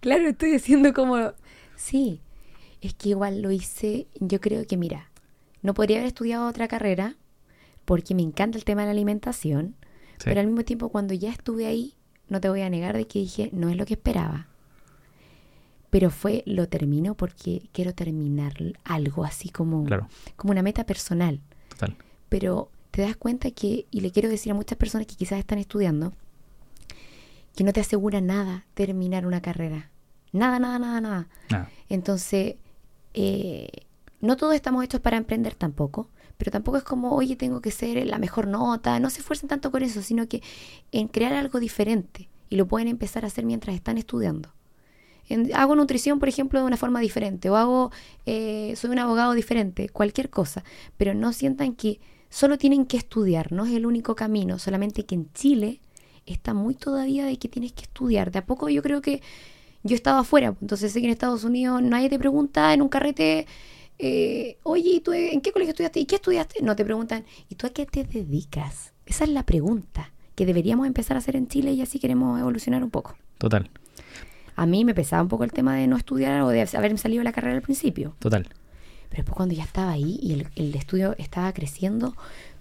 Claro, 0.00 0.28
estoy 0.28 0.52
diciendo 0.52 0.92
como, 0.92 1.32
sí, 1.76 2.20
es 2.80 2.94
que 2.94 3.10
igual 3.10 3.42
lo 3.42 3.50
hice, 3.50 4.06
yo 4.20 4.40
creo 4.40 4.66
que 4.66 4.76
mira, 4.76 5.10
no 5.62 5.74
podría 5.74 5.98
haber 5.98 6.08
estudiado 6.08 6.48
otra 6.48 6.66
carrera 6.68 7.16
porque 7.84 8.14
me 8.14 8.22
encanta 8.22 8.58
el 8.58 8.64
tema 8.64 8.82
de 8.82 8.86
la 8.86 8.92
alimentación, 8.92 9.76
Sí. 10.18 10.24
pero 10.24 10.40
al 10.40 10.46
mismo 10.46 10.62
tiempo 10.64 10.88
cuando 10.88 11.14
ya 11.14 11.30
estuve 11.30 11.66
ahí, 11.66 11.94
no 12.28 12.40
te 12.40 12.48
voy 12.48 12.60
a 12.62 12.70
negar 12.70 12.96
de 12.96 13.06
que 13.08 13.18
dije, 13.20 13.50
no 13.52 13.68
es 13.70 13.76
lo 13.76 13.84
que 13.86 13.94
esperaba. 13.94 14.46
Pero 15.92 16.08
fue, 16.10 16.42
lo 16.46 16.68
termino 16.68 17.14
porque 17.14 17.68
quiero 17.72 17.92
terminar 17.92 18.54
algo 18.82 19.24
así 19.24 19.50
como, 19.50 19.84
Claro, 19.84 20.08
como 20.36 20.52
una 20.52 20.62
meta 20.62 20.84
personal. 20.86 21.42
total. 21.68 21.94
Pero 22.30 22.70
te 22.92 23.02
das 23.02 23.14
cuenta 23.14 23.50
que, 23.50 23.84
y 23.90 24.00
le 24.00 24.10
quiero 24.10 24.30
decir 24.30 24.52
a 24.52 24.54
muchas 24.54 24.78
personas 24.78 25.06
que 25.06 25.16
quizás 25.16 25.38
están 25.38 25.58
estudiando, 25.58 26.14
que 27.54 27.62
no 27.62 27.74
te 27.74 27.80
asegura 27.80 28.22
nada 28.22 28.64
terminar 28.72 29.26
una 29.26 29.42
carrera. 29.42 29.90
Nada, 30.32 30.58
nada, 30.58 30.78
nada, 30.78 31.00
nada. 31.02 31.28
Nada. 31.50 31.68
Entonces, 31.90 32.54
eh, 33.12 33.68
no 34.22 34.38
todos 34.38 34.54
estamos 34.54 34.82
hechos 34.84 35.02
para 35.02 35.18
emprender 35.18 35.54
tampoco, 35.56 36.08
pero 36.38 36.50
tampoco 36.50 36.78
es 36.78 36.84
como, 36.84 37.12
oye, 37.14 37.36
tengo 37.36 37.60
que 37.60 37.70
ser 37.70 38.06
la 38.06 38.16
mejor 38.18 38.46
nota, 38.46 38.98
no 38.98 39.10
se 39.10 39.20
esfuercen 39.20 39.50
tanto 39.50 39.70
con 39.70 39.82
eso, 39.82 40.00
sino 40.00 40.26
que 40.26 40.42
en 40.90 41.08
crear 41.08 41.34
algo 41.34 41.60
diferente 41.60 42.30
y 42.48 42.56
lo 42.56 42.66
pueden 42.66 42.88
empezar 42.88 43.24
a 43.24 43.26
hacer 43.26 43.44
mientras 43.44 43.76
están 43.76 43.98
estudiando. 43.98 44.54
En- 45.28 45.54
hago 45.54 45.74
nutrición, 45.76 46.18
por 46.18 46.28
ejemplo, 46.28 46.60
de 46.60 46.66
una 46.66 46.76
forma 46.76 47.00
diferente, 47.00 47.48
o 47.50 47.56
hago, 47.56 47.90
eh, 48.26 48.74
soy 48.76 48.90
un 48.90 48.98
abogado 48.98 49.32
diferente, 49.32 49.88
cualquier 49.88 50.30
cosa, 50.30 50.64
pero 50.96 51.14
no 51.14 51.32
sientan 51.32 51.74
que 51.74 52.00
solo 52.28 52.58
tienen 52.58 52.86
que 52.86 52.96
estudiar, 52.96 53.52
no 53.52 53.64
es 53.66 53.72
el 53.72 53.86
único 53.86 54.14
camino, 54.14 54.58
solamente 54.58 55.04
que 55.04 55.14
en 55.14 55.32
Chile 55.32 55.80
está 56.26 56.54
muy 56.54 56.74
todavía 56.74 57.24
de 57.26 57.36
que 57.38 57.48
tienes 57.48 57.72
que 57.72 57.82
estudiar. 57.82 58.30
De 58.30 58.38
a 58.38 58.46
poco 58.46 58.68
yo 58.68 58.82
creo 58.82 59.00
que 59.02 59.20
yo 59.82 59.94
estaba 59.96 60.20
afuera, 60.20 60.54
entonces 60.60 60.92
sé 60.92 61.00
que 61.00 61.06
en 61.06 61.12
Estados 61.12 61.44
Unidos 61.44 61.82
nadie 61.82 62.08
te 62.08 62.18
pregunta 62.18 62.72
en 62.72 62.82
un 62.82 62.88
carrete, 62.88 63.46
eh, 63.98 64.56
oye, 64.62 64.90
¿y 64.90 65.00
tú 65.00 65.12
en 65.12 65.40
qué 65.40 65.52
colegio 65.52 65.70
estudiaste? 65.70 66.00
¿Y 66.00 66.06
qué 66.06 66.16
estudiaste? 66.16 66.62
No 66.62 66.74
te 66.76 66.84
preguntan, 66.84 67.24
¿y 67.48 67.54
tú 67.56 67.66
a 67.66 67.70
qué 67.70 67.86
te 67.86 68.04
dedicas? 68.04 68.92
Esa 69.06 69.24
es 69.24 69.30
la 69.30 69.44
pregunta 69.44 70.12
que 70.34 70.46
deberíamos 70.46 70.86
empezar 70.86 71.16
a 71.16 71.18
hacer 71.18 71.36
en 71.36 71.48
Chile 71.48 71.72
y 71.72 71.82
así 71.82 71.98
queremos 71.98 72.40
evolucionar 72.40 72.82
un 72.82 72.90
poco. 72.90 73.14
Total, 73.38 73.68
A 74.56 74.66
mí 74.66 74.84
me 74.84 74.94
pesaba 74.94 75.22
un 75.22 75.28
poco 75.28 75.44
el 75.44 75.52
tema 75.52 75.76
de 75.76 75.86
no 75.86 75.96
estudiar 75.96 76.42
o 76.42 76.48
de 76.48 76.60
haberme 76.74 76.98
salido 76.98 77.20
de 77.20 77.24
la 77.24 77.32
carrera 77.32 77.56
al 77.56 77.62
principio. 77.62 78.14
total. 78.18 78.48
Pero 79.08 79.24
después 79.24 79.36
cuando 79.36 79.54
ya 79.54 79.64
estaba 79.64 79.90
ahí 79.92 80.18
y 80.22 80.32
el, 80.32 80.48
el 80.56 80.74
estudio 80.74 81.14
estaba 81.18 81.52
creciendo, 81.52 82.12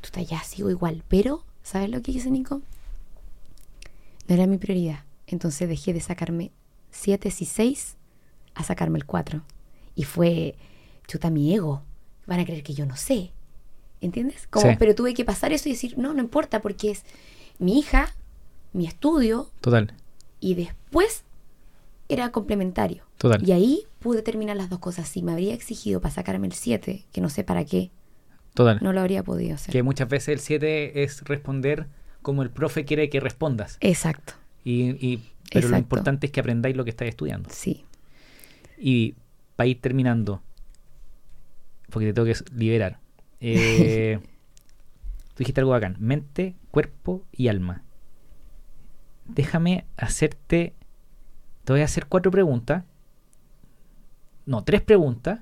tú 0.01 0.07
estás 0.07 0.27
ya 0.27 0.43
sigo 0.43 0.69
igual. 0.69 1.01
Pero, 1.07 1.45
¿sabes 1.63 1.89
lo 1.89 2.01
que 2.01 2.11
hice, 2.11 2.29
Nico? 2.29 2.61
No 4.27 4.35
era 4.35 4.47
mi 4.47 4.57
prioridad. 4.57 5.03
Entonces 5.27 5.69
dejé 5.69 5.93
de 5.93 6.01
sacarme 6.01 6.51
7 6.91 7.29
y 7.39 7.45
6 7.45 7.95
a 8.55 8.63
sacarme 8.63 8.97
el 8.97 9.05
4. 9.05 9.41
Y 9.95 10.03
fue, 10.03 10.55
chuta, 11.07 11.29
mi 11.29 11.53
ego. 11.53 11.83
Van 12.27 12.39
a 12.41 12.45
creer 12.45 12.63
que 12.63 12.73
yo 12.73 12.85
no 12.85 12.97
sé. 12.97 13.31
¿Entiendes? 14.01 14.47
Como, 14.49 14.69
Sí. 14.69 14.75
Pero 14.77 14.93
tuve 14.93 15.13
que 15.13 15.23
pasar 15.23 15.53
eso 15.53 15.69
y 15.69 15.73
decir, 15.73 15.97
no, 15.97 16.13
no 16.13 16.19
importa, 16.21 16.61
porque 16.61 16.91
es 16.91 17.03
mi 17.59 17.79
hija, 17.79 18.13
mi 18.73 18.87
estudio, 18.87 19.49
Total, 19.61 19.93
y 20.39 20.55
después 20.55 21.23
era 22.13 22.31
complementario. 22.31 23.03
total. 23.17 23.47
Y 23.47 23.51
ahí 23.51 23.83
pude 23.99 24.21
terminar 24.21 24.57
las 24.57 24.69
dos 24.69 24.79
cosas. 24.79 25.07
Si 25.07 25.21
me 25.23 25.31
habría 25.31 25.53
exigido 25.53 26.01
para 26.01 26.13
sacarme 26.13 26.47
el 26.47 26.53
7, 26.53 27.05
que 27.11 27.21
no 27.21 27.29
sé 27.29 27.43
para 27.43 27.65
qué, 27.65 27.91
Total. 28.53 28.79
no 28.81 28.91
lo 28.93 28.99
habría 29.01 29.23
podido 29.23 29.55
hacer. 29.55 29.71
Que 29.71 29.83
muchas 29.83 30.09
veces 30.09 30.29
el 30.29 30.39
7 30.39 31.03
es 31.03 31.23
responder 31.23 31.87
como 32.21 32.43
el 32.43 32.49
profe 32.49 32.85
quiere 32.85 33.09
que 33.09 33.19
respondas. 33.19 33.77
Exacto, 33.81 34.33
Y, 34.63 34.89
y- 35.05 35.23
pero 35.51 35.67
lo 35.69 35.77
importante 35.77 36.27
es 36.27 36.31
que 36.31 36.39
aprendáis 36.39 36.75
lo 36.77 36.83
que 36.83 36.91
estáis 36.91 37.09
estudiando. 37.09 37.49
sí. 37.51 37.85
Y 38.77 39.15
para 39.55 39.67
ir 39.67 39.79
terminando, 39.81 40.41
porque 41.91 42.07
te 42.07 42.13
tengo 42.13 42.25
que 42.25 42.35
liberar, 42.55 42.99
Eh, 43.39 44.19
tú 45.33 45.37
dijiste 45.39 45.61
algo 45.61 45.71
bacán. 45.71 45.95
Mente, 45.99 46.55
cuerpo 46.71 47.23
y 47.31 47.47
alma. 47.47 47.83
Déjame 49.25 49.85
hacerte... 49.97 50.73
Te 51.63 51.73
voy 51.73 51.81
a 51.81 51.85
hacer 51.85 52.07
cuatro 52.07 52.31
preguntas. 52.31 52.83
No, 54.45 54.63
tres 54.63 54.81
preguntas. 54.81 55.39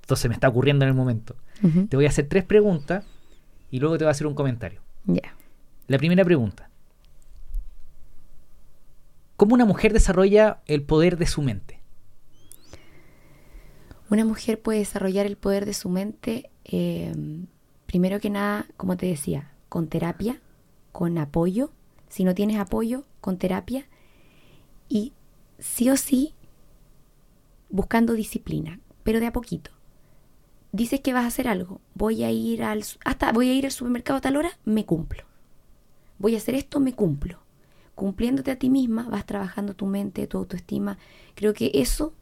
Entonces 0.00 0.28
me 0.28 0.34
está 0.34 0.48
ocurriendo 0.48 0.84
en 0.84 0.90
el 0.90 0.94
momento. 0.94 1.36
Te 1.88 1.96
voy 1.96 2.04
a 2.04 2.10
hacer 2.10 2.28
tres 2.28 2.44
preguntas 2.44 3.04
y 3.70 3.80
luego 3.80 3.96
te 3.96 4.04
voy 4.04 4.08
a 4.08 4.12
hacer 4.12 4.26
un 4.26 4.34
comentario. 4.34 4.82
Ya. 5.06 5.34
La 5.86 5.96
primera 5.98 6.24
pregunta. 6.24 6.68
¿Cómo 9.36 9.54
una 9.54 9.64
mujer 9.64 9.92
desarrolla 9.92 10.60
el 10.66 10.82
poder 10.82 11.16
de 11.16 11.26
su 11.26 11.42
mente? 11.42 11.80
Una 14.10 14.24
mujer 14.24 14.60
puede 14.60 14.80
desarrollar 14.80 15.26
el 15.26 15.36
poder 15.36 15.64
de 15.64 15.72
su 15.72 15.88
mente, 15.88 16.50
eh, 16.64 17.14
primero 17.86 18.20
que 18.20 18.30
nada, 18.30 18.66
como 18.76 18.96
te 18.96 19.06
decía, 19.06 19.50
con 19.68 19.88
terapia, 19.88 20.40
con 20.92 21.16
apoyo. 21.18 21.72
Si 22.08 22.24
no 22.24 22.34
tienes 22.34 22.58
apoyo, 22.58 23.04
con 23.20 23.38
terapia. 23.38 23.86
Y 24.88 25.14
sí 25.64 25.88
o 25.88 25.96
sí, 25.96 26.34
buscando 27.70 28.12
disciplina, 28.12 28.80
pero 29.02 29.18
de 29.18 29.26
a 29.26 29.32
poquito. 29.32 29.70
Dices 30.72 31.00
que 31.00 31.12
vas 31.12 31.24
a 31.24 31.28
hacer 31.28 31.48
algo, 31.48 31.80
voy 31.94 32.22
a 32.22 32.30
ir 32.30 32.62
al, 32.62 32.84
hasta 33.04 33.32
voy 33.32 33.48
a 33.48 33.54
ir 33.54 33.64
al 33.64 33.72
supermercado 33.72 34.18
a 34.18 34.20
tal 34.20 34.36
hora, 34.36 34.58
me 34.64 34.84
cumplo. 34.84 35.24
Voy 36.18 36.34
a 36.34 36.38
hacer 36.38 36.54
esto, 36.54 36.80
me 36.80 36.92
cumplo. 36.92 37.38
Cumpliéndote 37.94 38.50
a 38.50 38.58
ti 38.58 38.70
misma, 38.70 39.08
vas 39.08 39.24
trabajando 39.24 39.74
tu 39.74 39.86
mente, 39.86 40.26
tu 40.26 40.38
autoestima. 40.38 40.98
Creo 41.34 41.54
que 41.54 41.70
eso 41.74 42.12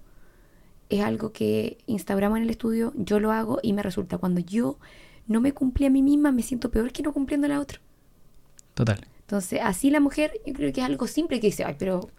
es 0.89 1.03
algo 1.03 1.33
que 1.33 1.79
instauramos 1.87 2.37
en 2.37 2.45
el 2.45 2.51
estudio, 2.51 2.93
yo 2.97 3.19
lo 3.19 3.33
hago 3.33 3.59
y 3.63 3.73
me 3.73 3.83
resulta. 3.83 4.19
Cuando 4.19 4.41
yo 4.41 4.79
no 5.27 5.41
me 5.41 5.53
cumplí 5.53 5.87
a 5.87 5.91
mí 5.91 6.03
misma, 6.03 6.31
me 6.31 6.43
siento 6.43 6.71
peor 6.71 6.93
que 6.93 7.03
no 7.03 7.13
cumpliendo 7.13 7.47
a 7.47 7.51
la 7.51 7.61
otra. 7.61 7.81
Total. 8.75 9.01
Entonces, 9.21 9.61
así 9.63 9.91
la 9.91 10.01
mujer, 10.01 10.33
yo 10.47 10.53
creo 10.53 10.73
que 10.73 10.81
es 10.81 10.87
algo 10.87 11.07
simple 11.07 11.41
que 11.41 11.49
dice, 11.49 11.65
ay, 11.65 11.77
pero, 11.79 12.11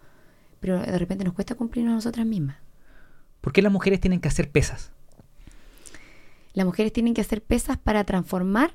pero 0.64 0.78
de 0.80 0.98
repente 0.98 1.24
nos 1.24 1.34
cuesta 1.34 1.56
cumplirnos 1.56 1.92
a 1.92 1.94
nosotras 1.96 2.24
mismas. 2.24 2.56
¿Por 3.42 3.52
qué 3.52 3.60
las 3.60 3.70
mujeres 3.70 4.00
tienen 4.00 4.18
que 4.22 4.28
hacer 4.28 4.50
pesas? 4.50 4.92
Las 6.54 6.64
mujeres 6.64 6.90
tienen 6.90 7.12
que 7.12 7.20
hacer 7.20 7.42
pesas 7.42 7.76
para 7.76 8.02
transformar 8.04 8.72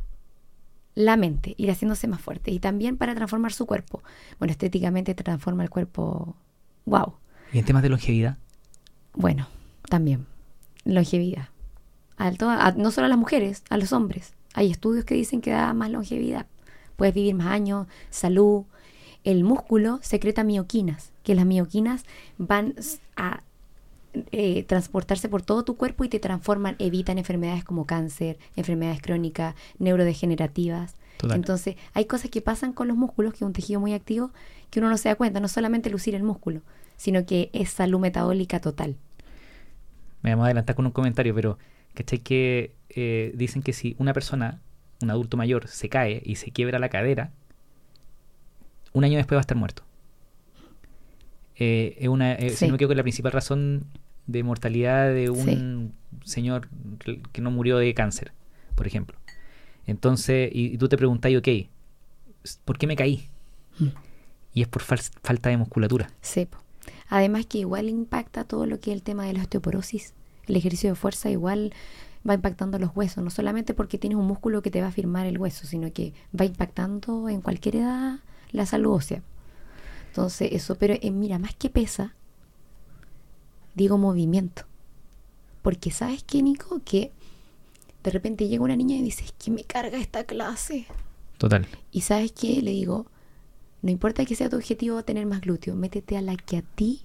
la 0.93 1.17
mente, 1.17 1.55
ir 1.57 1.71
haciéndose 1.71 2.07
más 2.07 2.21
fuerte 2.21 2.51
y 2.51 2.59
también 2.59 2.95
para 2.95 3.15
transformar 3.15 3.53
su 3.53 3.65
cuerpo. 3.65 4.03
Bueno, 4.37 4.51
estéticamente 4.51 5.15
te 5.15 5.23
transforma 5.23 5.63
el 5.63 5.71
cuerpo, 5.71 6.35
wow. 6.85 7.15
¿Y 7.51 7.57
en 7.57 7.65
temas 7.65 7.81
de 7.81 7.89
longevidad? 7.89 8.37
Bueno, 9.15 9.47
también. 9.89 10.27
Longevidad. 10.85 11.49
A 12.17 12.31
to- 12.33 12.51
a- 12.51 12.71
no 12.73 12.91
solo 12.91 13.05
a 13.05 13.09
las 13.09 13.17
mujeres, 13.17 13.63
a 13.71 13.77
los 13.77 13.93
hombres. 13.93 14.35
Hay 14.53 14.69
estudios 14.69 15.05
que 15.05 15.15
dicen 15.15 15.41
que 15.41 15.49
da 15.49 15.73
más 15.73 15.89
longevidad. 15.89 16.45
Puedes 16.97 17.15
vivir 17.15 17.33
más 17.33 17.47
años, 17.47 17.87
salud. 18.11 18.65
El 19.29 19.43
músculo 19.43 19.99
secreta 20.01 20.43
mioquinas, 20.43 21.11
que 21.21 21.35
las 21.35 21.45
mioquinas 21.45 22.03
van 22.39 22.73
a 23.15 23.43
eh, 24.31 24.63
transportarse 24.63 25.29
por 25.29 25.43
todo 25.43 25.63
tu 25.63 25.77
cuerpo 25.77 26.03
y 26.03 26.09
te 26.09 26.19
transforman, 26.19 26.75
evitan 26.79 27.19
enfermedades 27.19 27.63
como 27.63 27.85
cáncer, 27.85 28.39
enfermedades 28.55 29.03
crónicas, 29.03 29.53
neurodegenerativas. 29.77 30.95
Total. 31.17 31.37
Entonces, 31.37 31.75
hay 31.93 32.05
cosas 32.05 32.31
que 32.31 32.41
pasan 32.41 32.73
con 32.73 32.87
los 32.87 32.97
músculos, 32.97 33.33
que 33.33 33.37
es 33.37 33.41
un 33.43 33.53
tejido 33.53 33.79
muy 33.79 33.93
activo, 33.93 34.31
que 34.71 34.79
uno 34.79 34.89
no 34.89 34.97
se 34.97 35.09
da 35.09 35.15
cuenta, 35.15 35.39
no 35.39 35.47
solamente 35.47 35.91
lucir 35.91 36.15
el 36.15 36.23
músculo, 36.23 36.61
sino 36.97 37.27
que 37.27 37.51
es 37.53 37.69
salud 37.69 37.99
metabólica 37.99 38.59
total. 38.59 38.95
Me 40.23 40.31
vamos 40.31 40.45
a 40.45 40.47
adelantar 40.47 40.75
con 40.75 40.87
un 40.87 40.91
comentario, 40.91 41.35
pero 41.35 41.59
¿cachai? 41.93 42.17
Que 42.17 42.73
eh, 42.89 43.31
dicen 43.35 43.61
que 43.61 43.73
si 43.73 43.95
una 43.99 44.11
persona, 44.11 44.59
un 45.03 45.11
adulto 45.11 45.37
mayor, 45.37 45.67
se 45.67 45.87
cae 45.87 46.19
y 46.25 46.37
se 46.37 46.49
quiebra 46.49 46.79
la 46.79 46.89
cadera, 46.89 47.31
un 48.93 49.03
año 49.03 49.17
después 49.17 49.35
va 49.35 49.39
a 49.39 49.41
estar 49.41 49.57
muerto. 49.57 49.83
Eh, 51.55 51.97
es 51.99 52.07
una, 52.07 52.33
eh, 52.35 52.51
Si 52.51 52.57
Sí. 52.57 52.65
no 52.65 52.71
me 52.71 52.75
equivoco, 52.75 52.93
la 52.95 53.03
principal 53.03 53.31
razón 53.31 53.85
de 54.27 54.43
mortalidad 54.43 55.13
de 55.13 55.29
un 55.29 55.93
señor 56.23 56.69
que 57.31 57.41
no 57.41 57.51
murió 57.51 57.77
de 57.77 57.93
cáncer, 57.93 58.31
por 58.75 58.87
ejemplo. 58.87 59.17
Entonces, 59.87 60.49
y, 60.53 60.67
y 60.67 60.77
tú 60.77 60.87
te 60.87 60.97
preguntas, 60.97 61.31
ok, 61.35 61.47
¿por 62.63 62.77
qué 62.77 62.87
me 62.87 62.95
caí? 62.95 63.27
Mm. 63.79 63.87
Y 64.53 64.61
es 64.61 64.67
por 64.67 64.83
fal- 64.83 65.11
falta 65.23 65.49
de 65.49 65.57
musculatura. 65.57 66.09
Sí. 66.21 66.47
Además 67.09 67.45
que 67.47 67.59
igual 67.59 67.89
impacta 67.89 68.43
todo 68.43 68.65
lo 68.65 68.79
que 68.79 68.91
es 68.91 68.95
el 68.97 69.03
tema 69.03 69.25
de 69.25 69.33
la 69.33 69.41
osteoporosis. 69.41 70.13
El 70.47 70.55
ejercicio 70.55 70.89
de 70.91 70.95
fuerza 70.95 71.29
igual 71.29 71.73
va 72.27 72.33
impactando 72.35 72.77
los 72.79 72.91
huesos, 72.95 73.23
no 73.23 73.29
solamente 73.29 73.73
porque 73.73 73.97
tienes 73.97 74.17
un 74.17 74.25
músculo 74.27 74.61
que 74.61 74.71
te 74.71 74.81
va 74.81 74.87
a 74.87 74.91
firmar 74.91 75.25
el 75.25 75.37
hueso, 75.39 75.65
sino 75.67 75.91
que 75.91 76.13
va 76.39 76.45
impactando 76.45 77.29
en 77.29 77.41
cualquier 77.41 77.77
edad 77.77 78.19
la 78.51 78.65
salud 78.65 78.93
ósea. 78.93 79.21
Entonces, 80.07 80.49
eso, 80.51 80.75
pero 80.75 80.95
eh, 81.01 81.11
mira, 81.11 81.39
más 81.39 81.55
que 81.55 81.69
pesa, 81.69 82.15
digo 83.75 83.97
movimiento. 83.97 84.63
Porque 85.61 85.91
sabes 85.91 86.23
qué, 86.23 86.41
Nico, 86.41 86.81
que 86.83 87.11
de 88.03 88.11
repente 88.11 88.47
llega 88.47 88.63
una 88.63 88.75
niña 88.75 88.95
y 88.95 89.01
dice, 89.01 89.25
es 89.25 89.33
que 89.33 89.51
me 89.51 89.63
carga 89.63 89.97
esta 89.97 90.23
clase. 90.23 90.87
Total. 91.37 91.67
Y 91.91 92.01
sabes 92.01 92.31
qué, 92.31 92.61
le 92.61 92.71
digo, 92.71 93.05
no 93.81 93.91
importa 93.91 94.25
que 94.25 94.35
sea 94.35 94.49
tu 94.49 94.57
objetivo 94.57 95.03
tener 95.03 95.25
más 95.25 95.41
glúteo, 95.41 95.75
métete 95.75 96.17
a 96.17 96.21
la 96.21 96.35
que 96.35 96.57
a 96.57 96.61
ti 96.61 97.01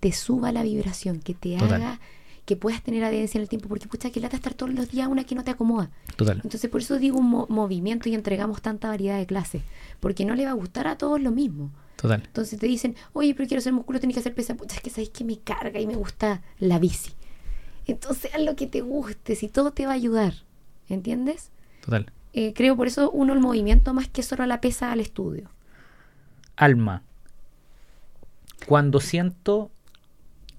te 0.00 0.12
suba 0.12 0.52
la 0.52 0.62
vibración, 0.62 1.20
que 1.20 1.34
te 1.34 1.56
Total. 1.56 1.74
haga 1.74 2.00
que 2.46 2.56
puedas 2.56 2.82
tener 2.82 3.04
adherencia 3.04 3.36
en 3.38 3.42
el 3.42 3.48
tiempo, 3.48 3.68
porque 3.68 3.88
pucha 3.88 4.10
que 4.10 4.20
lata 4.20 4.36
estar 4.36 4.54
todos 4.54 4.72
los 4.72 4.88
días 4.90 5.08
una 5.08 5.24
que 5.24 5.34
no 5.34 5.44
te 5.44 5.50
acomoda. 5.50 5.90
Total. 6.16 6.40
Entonces 6.42 6.70
por 6.70 6.80
eso 6.80 6.98
digo 6.98 7.18
un 7.18 7.28
mo- 7.28 7.46
movimiento 7.50 8.08
y 8.08 8.14
entregamos 8.14 8.62
tanta 8.62 8.88
variedad 8.88 9.18
de 9.18 9.26
clases, 9.26 9.62
porque 10.00 10.24
no 10.24 10.34
le 10.34 10.44
va 10.46 10.52
a 10.52 10.54
gustar 10.54 10.86
a 10.86 10.96
todos 10.96 11.20
lo 11.20 11.30
mismo. 11.32 11.70
Total. 11.96 12.22
Entonces 12.24 12.58
te 12.58 12.66
dicen, 12.66 12.94
oye, 13.12 13.34
pero 13.34 13.48
quiero 13.48 13.58
hacer 13.58 13.72
músculo, 13.72 13.98
tienes 13.98 14.14
que 14.14 14.20
hacer 14.20 14.34
pesa. 14.34 14.54
Pucha, 14.54 14.76
es 14.76 14.80
que 14.82 14.90
sabes 14.90 15.10
que 15.10 15.24
me 15.24 15.38
carga 15.38 15.80
y 15.80 15.86
me 15.86 15.96
gusta 15.96 16.40
la 16.58 16.78
bici. 16.78 17.12
Entonces 17.86 18.32
haz 18.34 18.42
lo 18.42 18.54
que 18.56 18.66
te 18.66 18.80
guste, 18.80 19.34
si 19.34 19.48
todo 19.48 19.72
te 19.72 19.84
va 19.86 19.92
a 19.92 19.96
ayudar. 19.96 20.34
¿Entiendes? 20.88 21.50
Total. 21.84 22.12
Eh, 22.32 22.52
creo 22.54 22.76
por 22.76 22.86
eso 22.86 23.10
uno 23.10 23.32
el 23.32 23.40
movimiento 23.40 23.92
más 23.94 24.08
que 24.08 24.22
solo 24.22 24.44
la 24.46 24.60
pesa 24.60 24.92
al 24.92 25.00
estudio. 25.00 25.50
alma. 26.56 27.02
Cuando 28.66 29.00
siento, 29.00 29.70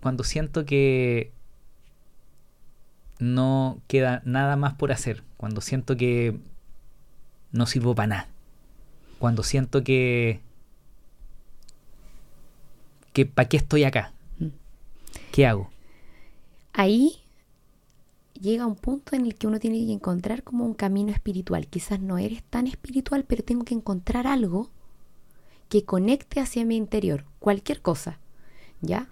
cuando 0.01 0.23
siento 0.23 0.65
que 0.65 1.31
no 3.19 3.79
queda 3.87 4.21
nada 4.25 4.55
más 4.55 4.73
por 4.75 4.91
hacer, 4.91 5.23
cuando 5.37 5.61
siento 5.61 5.97
que 5.97 6.39
no 7.51 7.65
sirvo 7.65 7.95
para 7.95 8.07
nada, 8.07 8.27
cuando 9.19 9.43
siento 9.43 9.83
que 9.83 10.41
que 13.13 13.25
para 13.25 13.49
qué 13.49 13.57
estoy 13.57 13.83
acá, 13.83 14.13
Mm. 14.39 14.47
¿qué 15.31 15.47
hago? 15.47 15.69
Ahí 16.73 17.17
llega 18.39 18.67
un 18.67 18.75
punto 18.75 19.15
en 19.15 19.25
el 19.25 19.35
que 19.35 19.47
uno 19.47 19.59
tiene 19.59 19.83
que 19.85 19.91
encontrar 19.91 20.43
como 20.43 20.65
un 20.65 20.73
camino 20.75 21.11
espiritual. 21.11 21.67
Quizás 21.67 21.99
no 21.99 22.17
eres 22.19 22.43
tan 22.43 22.67
espiritual, 22.67 23.25
pero 23.27 23.43
tengo 23.43 23.65
que 23.65 23.73
encontrar 23.73 24.27
algo 24.27 24.69
que 25.69 25.83
conecte 25.83 26.39
hacia 26.39 26.63
mi 26.65 26.75
interior, 26.77 27.25
cualquier 27.39 27.81
cosa, 27.81 28.19
¿ya? 28.81 29.09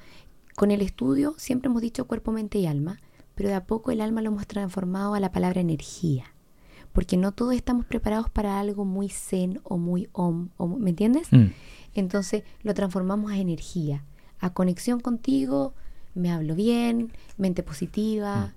Con 0.56 0.72
el 0.72 0.82
estudio 0.82 1.34
siempre 1.38 1.70
hemos 1.70 1.82
dicho 1.82 2.05
cuerpo, 2.05 2.32
mente 2.32 2.59
y 2.59 2.67
alma, 2.67 3.00
pero 3.36 3.49
de 3.49 3.55
a 3.55 3.66
poco 3.66 3.91
el 3.91 4.01
alma 4.01 4.21
lo 4.21 4.32
hemos 4.32 4.47
transformado 4.47 5.13
a 5.13 5.20
la 5.20 5.32
palabra 5.32 5.62
energía, 5.62 6.25
porque 6.93 7.17
no 7.17 7.32
todos 7.32 7.53
estamos 7.53 7.86
preparados 7.86 8.29
para 8.29 8.59
algo 8.59 8.86
muy 8.86 9.09
zen 9.09 9.59
o 9.63 9.78
muy 9.78 10.09
om, 10.13 10.49
o 10.57 10.67
¿me 10.67 10.89
entiendes? 10.89 11.28
Mm, 11.32 11.47
Entonces 11.93 12.43
lo 12.63 12.74
transformamos 12.74 13.32
a 13.32 13.37
energía, 13.37 14.03
a 14.39 14.51
conexión 14.51 14.99
contigo, 14.99 15.74
me 16.13 16.32
hablo 16.32 16.55
bien, 16.55 17.12
mente 17.37 17.62
positiva, 17.62 18.53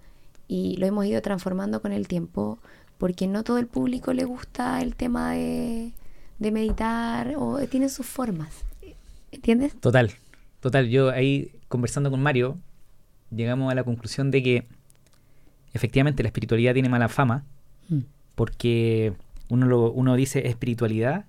y 0.47 0.77
lo 0.77 0.87
hemos 0.87 1.05
ido 1.07 1.21
transformando 1.21 1.83
con 1.83 1.93
el 1.93 2.09
tiempo, 2.09 2.59
porque 2.97 3.27
no 3.27 3.45
todo 3.45 3.59
el 3.59 3.67
público 3.67 4.13
le 4.13 4.25
gusta 4.25 4.81
el 4.81 4.97
tema 4.97 5.33
de, 5.33 5.93
de 6.39 6.51
meditar 6.51 7.35
o 7.37 7.59
tienen 7.67 7.91
sus 7.91 8.07
formas. 8.07 8.65
¿Entiendes? 9.31 9.79
Total, 9.79 10.11
total. 10.61 10.89
Yo 10.89 11.11
ahí 11.11 11.53
conversando 11.69 12.11
con 12.11 12.23
Mario, 12.23 12.57
llegamos 13.31 13.71
a 13.71 13.75
la 13.75 13.85
conclusión 13.85 14.31
de 14.31 14.43
que 14.43 14.67
efectivamente 15.73 16.23
la 16.23 16.29
espiritualidad 16.29 16.75
tiene 16.75 16.89
mala 16.89 17.09
fama, 17.09 17.45
porque 18.35 19.13
uno, 19.49 19.67
lo, 19.67 19.91
uno 19.91 20.15
dice 20.15 20.47
espiritualidad 20.47 21.25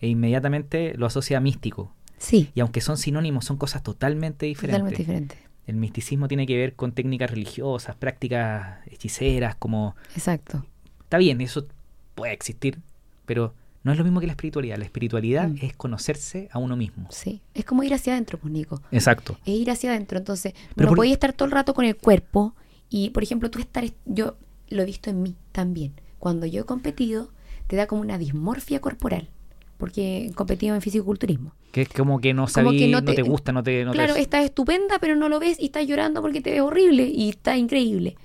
e 0.00 0.08
inmediatamente 0.08 0.94
lo 0.96 1.06
asocia 1.06 1.38
a 1.38 1.40
místico. 1.40 1.92
Sí, 2.18 2.50
Y 2.54 2.60
aunque 2.60 2.80
son 2.80 2.96
sinónimos, 2.96 3.44
son 3.44 3.56
cosas 3.58 3.82
totalmente 3.82 4.46
diferentes. 4.46 4.80
totalmente 4.80 5.02
diferente. 5.02 5.36
El 5.66 5.76
misticismo 5.76 6.26
tiene 6.28 6.46
que 6.46 6.56
ver 6.56 6.74
con 6.74 6.92
técnicas 6.92 7.30
religiosas, 7.30 7.94
prácticas 7.94 8.78
hechiceras, 8.86 9.54
como... 9.54 9.94
Exacto. 10.16 10.64
Está 11.02 11.18
bien, 11.18 11.40
eso 11.40 11.66
puede 12.14 12.32
existir, 12.32 12.78
pero 13.26 13.54
no 13.84 13.92
es 13.92 13.98
lo 13.98 14.04
mismo 14.04 14.20
que 14.20 14.26
la 14.26 14.32
espiritualidad. 14.32 14.76
La 14.76 14.84
espiritualidad 14.84 15.48
Mm. 15.48 15.56
es 15.62 15.76
conocerse 15.76 16.48
a 16.52 16.58
uno 16.58 16.76
mismo. 16.76 17.06
Sí, 17.10 17.40
es 17.54 17.64
como 17.64 17.82
ir 17.82 17.94
hacia 17.94 18.12
adentro, 18.12 18.38
pues 18.38 18.52
Nico. 18.52 18.82
Exacto. 18.90 19.38
es 19.46 19.54
ir 19.54 19.70
hacia 19.70 19.90
adentro. 19.90 20.18
Entonces, 20.18 20.52
Pero 20.74 20.86
no 20.86 20.90
por- 20.90 20.96
podéis 20.98 21.14
estar 21.14 21.32
todo 21.32 21.46
el 21.46 21.52
rato 21.52 21.74
con 21.74 21.84
el 21.84 21.96
cuerpo 21.96 22.54
y, 22.90 23.10
por 23.10 23.22
ejemplo, 23.22 23.50
tú 23.50 23.58
estar, 23.60 23.84
yo 24.06 24.36
lo 24.68 24.82
he 24.82 24.84
visto 24.86 25.10
en 25.10 25.22
mí 25.22 25.34
también. 25.52 25.92
Cuando 26.18 26.46
yo 26.46 26.62
he 26.62 26.64
competido, 26.64 27.30
te 27.68 27.76
da 27.76 27.86
como 27.86 28.00
una 28.02 28.18
dismorfia 28.18 28.80
corporal, 28.80 29.28
porque 29.76 30.26
he 30.26 30.32
competido 30.32 30.74
en 30.74 30.82
fisiculturismo. 30.82 31.52
Que 31.72 31.82
es 31.82 31.88
como 31.90 32.18
que 32.20 32.32
no 32.34 32.42
Como 32.42 32.48
sabí, 32.70 32.78
que 32.78 32.88
no, 32.88 33.00
no 33.02 33.14
te, 33.14 33.22
gusta, 33.22 33.52
no 33.52 33.62
te... 33.62 33.84
No 33.84 33.92
te- 33.92 33.96
claro, 33.98 34.16
estás 34.16 34.44
estupenda, 34.44 34.98
pero 34.98 35.16
no 35.16 35.28
lo 35.28 35.38
ves 35.38 35.58
y 35.60 35.66
estás 35.66 35.86
llorando 35.86 36.20
porque 36.22 36.40
te 36.40 36.50
ves 36.50 36.60
horrible 36.62 37.04
y 37.06 37.28
está 37.28 37.56
increíble. 37.56 38.16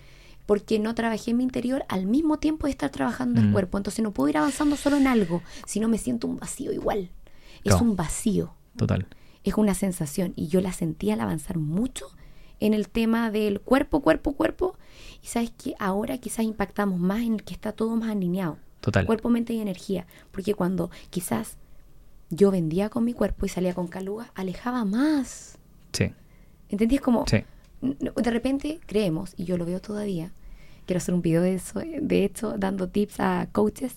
Porque 0.46 0.78
no 0.80 0.94
trabajé 0.96 1.32
en 1.32 1.38
mi 1.38 1.44
interior 1.44 1.86
al 1.88 2.06
mismo 2.06 2.38
tiempo 2.38 2.68
de 2.68 2.72
estar 2.72 2.90
trabajando 2.90 3.42
Mm. 3.42 3.46
el 3.46 3.52
cuerpo. 3.54 3.78
Entonces 3.78 4.04
no 4.04 4.12
puedo 4.12 4.30
ir 4.30 4.38
avanzando 4.38 4.76
solo 4.76 4.98
en 4.98 5.08
algo, 5.08 5.42
sino 5.66 5.88
me 5.88 5.98
siento 5.98 6.28
un 6.28 6.38
vacío 6.38 6.72
igual. 6.74 7.10
Es 7.64 7.76
un 7.80 7.96
vacío, 7.96 8.54
Total. 8.76 9.08
es 9.46 9.54
una 9.56 9.74
sensación. 9.74 10.34
Y 10.36 10.48
yo 10.48 10.60
la 10.60 10.74
sentí 10.74 11.12
al 11.12 11.22
avanzar 11.22 11.58
mucho 11.58 12.08
en 12.60 12.74
el 12.74 12.90
tema 12.90 13.32
del 13.32 13.62
cuerpo, 13.62 14.02
cuerpo, 14.02 14.34
cuerpo. 14.34 14.78
Y 15.22 15.28
sabes 15.28 15.52
que 15.52 15.76
ahora 15.80 16.18
quizás 16.18 16.44
impactamos 16.46 17.00
más 17.00 17.22
en 17.22 17.36
el 17.36 17.44
que 17.44 17.54
está 17.54 17.72
todo 17.72 17.96
más 17.96 18.10
alineado. 18.10 18.58
Total. 18.82 19.06
Cuerpo, 19.06 19.30
mente 19.30 19.54
y 19.54 19.62
energía. 19.62 20.06
Porque 20.32 20.54
cuando 20.54 20.92
quizás 21.10 21.56
yo 22.30 22.52
vendía 22.52 22.90
con 22.90 23.06
mi 23.06 23.14
cuerpo 23.14 23.46
y 23.46 23.50
salía 23.50 23.74
con 23.74 23.88
caluga, 23.88 24.32
alejaba 24.36 24.84
más. 24.84 25.58
Sí, 25.94 26.12
¿Entendí? 26.70 26.96
Es 26.96 27.02
como, 27.02 27.24
sí. 27.28 27.44
De 27.84 28.32
repente 28.32 28.80
creemos, 28.86 29.34
y 29.38 29.44
yo 29.46 29.58
lo 29.58 29.66
veo 29.66 29.82
todavía, 29.82 30.32
quiero 30.86 30.98
hacer 30.98 31.14
un 31.14 31.22
video 31.22 31.42
de 31.42 31.56
eso, 31.56 31.80
de 31.80 32.24
hecho, 32.26 32.56
dando 32.58 32.88
tips 32.90 33.20
a 33.20 33.48
coaches 33.52 33.96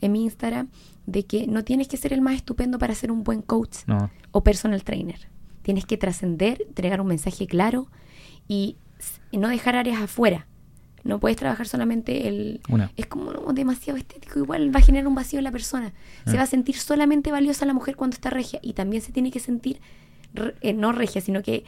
en 0.00 0.12
mi 0.12 0.24
Instagram, 0.24 0.68
de 1.06 1.24
que 1.24 1.46
no 1.46 1.64
tienes 1.64 1.88
que 1.88 1.96
ser 1.96 2.12
el 2.12 2.20
más 2.20 2.34
estupendo 2.36 2.78
para 2.78 2.94
ser 2.94 3.12
un 3.12 3.22
buen 3.24 3.40
coach 3.42 3.78
No, 3.86 4.10
o 4.32 4.42
personal 4.42 4.82
trainer. 4.82 5.28
Tienes 5.62 5.86
que 5.86 5.96
trascender, 5.96 6.62
entregar 6.66 7.00
un 7.00 7.06
mensaje 7.08 7.46
claro 7.46 7.88
y, 8.48 8.76
no 9.32 9.48
dejar 9.48 9.76
áreas 9.76 10.00
afuera. 10.00 10.46
No 11.04 11.20
puedes 11.20 11.36
trabajar 11.36 11.68
solamente 11.68 12.26
el... 12.26 12.60
una. 12.68 12.90
Es 12.96 13.06
como 13.06 13.30
demasiado 13.52 13.98
estético, 13.98 14.38
igual 14.38 14.74
va 14.74 14.80
a 14.80 14.82
generar 14.82 15.06
un 15.06 15.14
vacío 15.14 15.38
en 15.38 15.44
la 15.44 15.52
persona. 15.52 15.92
Se 16.24 16.32
Ah. 16.32 16.36
va 16.36 16.42
a 16.42 16.46
sentir 16.46 16.76
solamente 16.76 17.30
valiosa 17.30 17.66
la 17.66 17.74
mujer 17.74 17.96
cuando 17.96 18.14
está 18.14 18.30
regia 18.30 18.58
y 18.62 18.72
también 18.72 19.02
se 19.02 19.12
tiene 19.12 19.30
que 19.30 19.38
sentir, 19.38 19.80
eh, 20.62 20.72
no 20.72 20.92
regia, 20.92 21.20
sino 21.20 21.42
que 21.42 21.64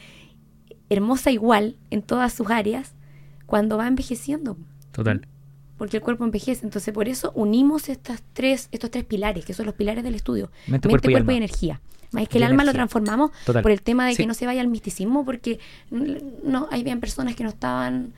hermosa 0.91 1.31
igual 1.31 1.77
en 1.91 2.03
todas 2.03 2.33
sus 2.33 2.51
áreas 2.51 2.95
cuando 3.47 3.77
va 3.79 3.87
envejeciendo, 3.89 4.57
Total. 4.93 5.27
porque 5.77 5.99
el 5.99 6.03
cuerpo 6.03 6.25
envejece. 6.25 6.65
Entonces, 6.65 6.93
por 6.95 7.09
eso 7.09 7.33
unimos 7.35 7.89
estas 7.89 8.23
tres, 8.33 8.69
estos 8.73 8.91
tres 8.91 9.05
pilares, 9.05 9.45
que 9.45 9.55
son 9.55 9.67
los 9.67 9.75
pilares 9.75 10.05
del 10.05 10.15
estudio. 10.15 10.51
Mente, 10.67 10.89
cuerpo 10.89 11.11
y 11.11 11.37
energía. 11.37 11.81
Más 12.13 12.27
que 12.29 12.39
Y 12.39 12.43
el 12.43 12.49
alma 12.49 12.65
lo 12.65 12.73
transformamos 12.73 13.33
Total. 13.45 13.63
por 13.63 13.71
el 13.71 13.83
tema 13.83 14.07
de 14.07 14.13
Sí. 14.13 14.23
que 14.23 14.27
no 14.27 14.33
se 14.35 14.47
vaya 14.47 14.63
al 14.63 14.69
misticismo, 14.69 15.25
porque 15.27 15.59
no, 15.91 16.67
hay 16.71 16.83
bien 16.83 17.01
personas 17.01 17.37
que 17.37 17.45
no 17.45 17.51
estaban, 17.51 18.13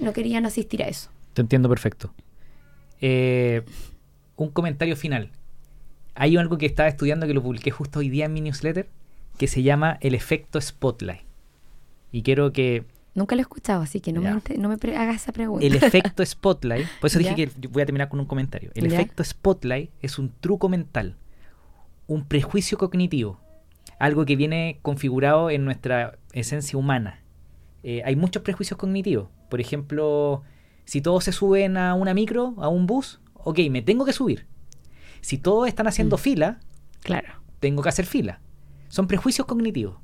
no 0.00 0.12
querían 0.12 0.44
asistir 0.44 0.82
a 0.82 0.88
eso. 0.88 1.08
Te 1.32 1.40
entiendo 1.40 1.68
perfecto. 1.68 2.12
Eh, 3.00 3.62
un 4.36 4.50
comentario 4.50 4.96
final. 4.96 5.30
Hay 6.14 6.36
algo 6.36 6.58
que 6.58 6.66
estaba 6.66 6.88
estudiando 6.88 7.26
que 7.26 7.34
lo 7.34 7.42
publiqué 7.42 7.70
justo 7.70 7.98
hoy 8.00 8.08
día 8.10 8.26
en 8.26 8.32
mi 8.32 8.40
newsletter 8.40 8.88
que 9.38 9.46
se 9.48 9.62
llama 9.62 9.98
el 10.00 10.14
efecto 10.14 10.60
spotlight. 10.60 11.25
Y 12.16 12.22
quiero 12.22 12.50
que 12.50 12.84
Nunca 13.14 13.34
lo 13.34 13.40
he 13.40 13.42
escuchado, 13.42 13.82
así 13.82 14.00
que 14.00 14.12
no 14.12 14.20
me, 14.20 14.28
Ya. 14.28 14.34
inte- 14.34 14.58
no 14.58 14.68
me 14.68 14.76
pre- 14.78 14.96
hagas 14.96 15.16
esa 15.16 15.32
pregunta. 15.32 15.64
el 15.66 15.74
efecto 15.74 16.24
spotlight, 16.24 16.86
por 17.00 17.08
eso 17.08 17.18
dije 17.18 17.30
Ya. 17.34 17.46
que 17.60 17.68
voy 17.68 17.82
a 17.82 17.86
terminar 17.86 18.08
con 18.10 18.20
un 18.20 18.26
comentario. 18.26 18.70
El 18.74 18.88
Ya. 18.88 18.94
efecto 18.98 19.22
spotlight 19.24 19.90
es 20.02 20.18
un 20.18 20.30
truco 20.40 20.68
mental, 20.68 21.16
un 22.06 22.24
prejuicio 22.26 22.76
cognitivo, 22.78 23.40
algo 23.98 24.24
que 24.26 24.36
viene 24.36 24.78
configurado 24.82 25.48
en 25.50 25.64
nuestra 25.64 26.18
esencia 26.32 26.78
humana. 26.78 27.20
Eh, 27.82 28.02
hay 28.04 28.16
muchos 28.16 28.42
prejuicios 28.42 28.78
cognitivos. 28.78 29.28
Por 29.48 29.60
ejemplo, 29.62 30.42
si 30.84 31.00
todos 31.00 31.24
se 31.24 31.32
suben 31.32 31.76
a 31.78 31.94
una 31.94 32.12
micro, 32.14 32.54
a 32.58 32.68
un 32.68 32.86
bus, 32.86 33.20
ok, 33.34 33.60
me 33.70 33.80
tengo 33.80 34.04
que 34.04 34.12
subir. 34.12 34.46
Si 35.22 35.38
todos 35.38 35.68
están 35.68 35.86
haciendo 35.86 36.16
Mm. 36.16 36.20
fila, 36.20 36.60
claro. 37.02 37.28
tengo 37.60 37.82
que 37.82 37.88
hacer 37.88 38.04
fila. 38.06 38.40
Son 38.88 39.06
prejuicios 39.06 39.46
cognitivos. 39.46 39.96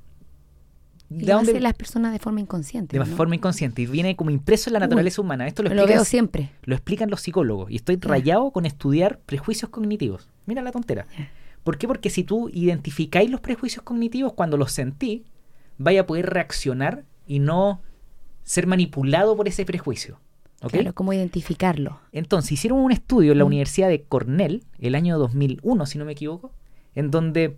¿De 1.18 1.26
lo 1.26 1.34
dónde? 1.34 1.52
hacen 1.52 1.62
las 1.62 1.74
personas 1.74 2.12
de 2.12 2.18
forma 2.18 2.40
inconsciente. 2.40 2.98
De 2.98 3.04
¿no? 3.04 3.16
forma 3.16 3.34
inconsciente. 3.34 3.82
Y 3.82 3.86
viene 3.86 4.16
como 4.16 4.30
impreso 4.30 4.70
en 4.70 4.74
la 4.74 4.78
Uy, 4.78 4.82
naturaleza 4.84 5.20
humana. 5.22 5.46
Esto 5.46 5.62
lo, 5.62 5.68
Lo 5.70 5.74
explican, 5.74 5.96
veo 5.98 6.04
siempre. 6.04 6.50
lo 6.62 6.74
explican 6.74 7.10
los 7.10 7.20
psicólogos. 7.20 7.70
Y 7.70 7.76
estoy 7.76 7.96
Ya. 8.00 8.08
rayado 8.08 8.50
con 8.50 8.66
estudiar 8.66 9.18
prejuicios 9.20 9.70
cognitivos. 9.70 10.28
Mira 10.46 10.62
la 10.62 10.72
tontera. 10.72 11.06
¿Por 11.64 11.78
qué? 11.78 11.86
Porque 11.86 12.10
si 12.10 12.24
tú 12.24 12.48
identificáis 12.52 13.30
los 13.30 13.40
prejuicios 13.40 13.82
cognitivos 13.84 14.32
cuando 14.32 14.56
los 14.56 14.72
sentí, 14.72 15.24
vaya 15.78 16.02
a 16.02 16.06
poder 16.06 16.26
reaccionar 16.30 17.04
y 17.26 17.38
no 17.38 17.80
ser 18.42 18.66
manipulado 18.66 19.36
por 19.36 19.46
ese 19.48 19.64
prejuicio. 19.64 20.18
¿Ok? 20.62 20.72
Claro, 20.72 20.92
cómo 20.94 21.12
identificarlo. 21.12 21.98
Entonces, 22.12 22.52
hicieron 22.52 22.78
un 22.80 22.92
estudio 22.92 23.32
en 23.32 23.38
la 23.38 23.44
Mm. 23.44 23.48
Universidad 23.48 23.88
de 23.88 24.02
Cornell, 24.02 24.64
el 24.78 24.94
año 24.94 25.18
2001, 25.18 25.86
si 25.86 25.98
no 25.98 26.04
me 26.04 26.12
equivoco, 26.12 26.52
en 26.94 27.10
donde 27.10 27.56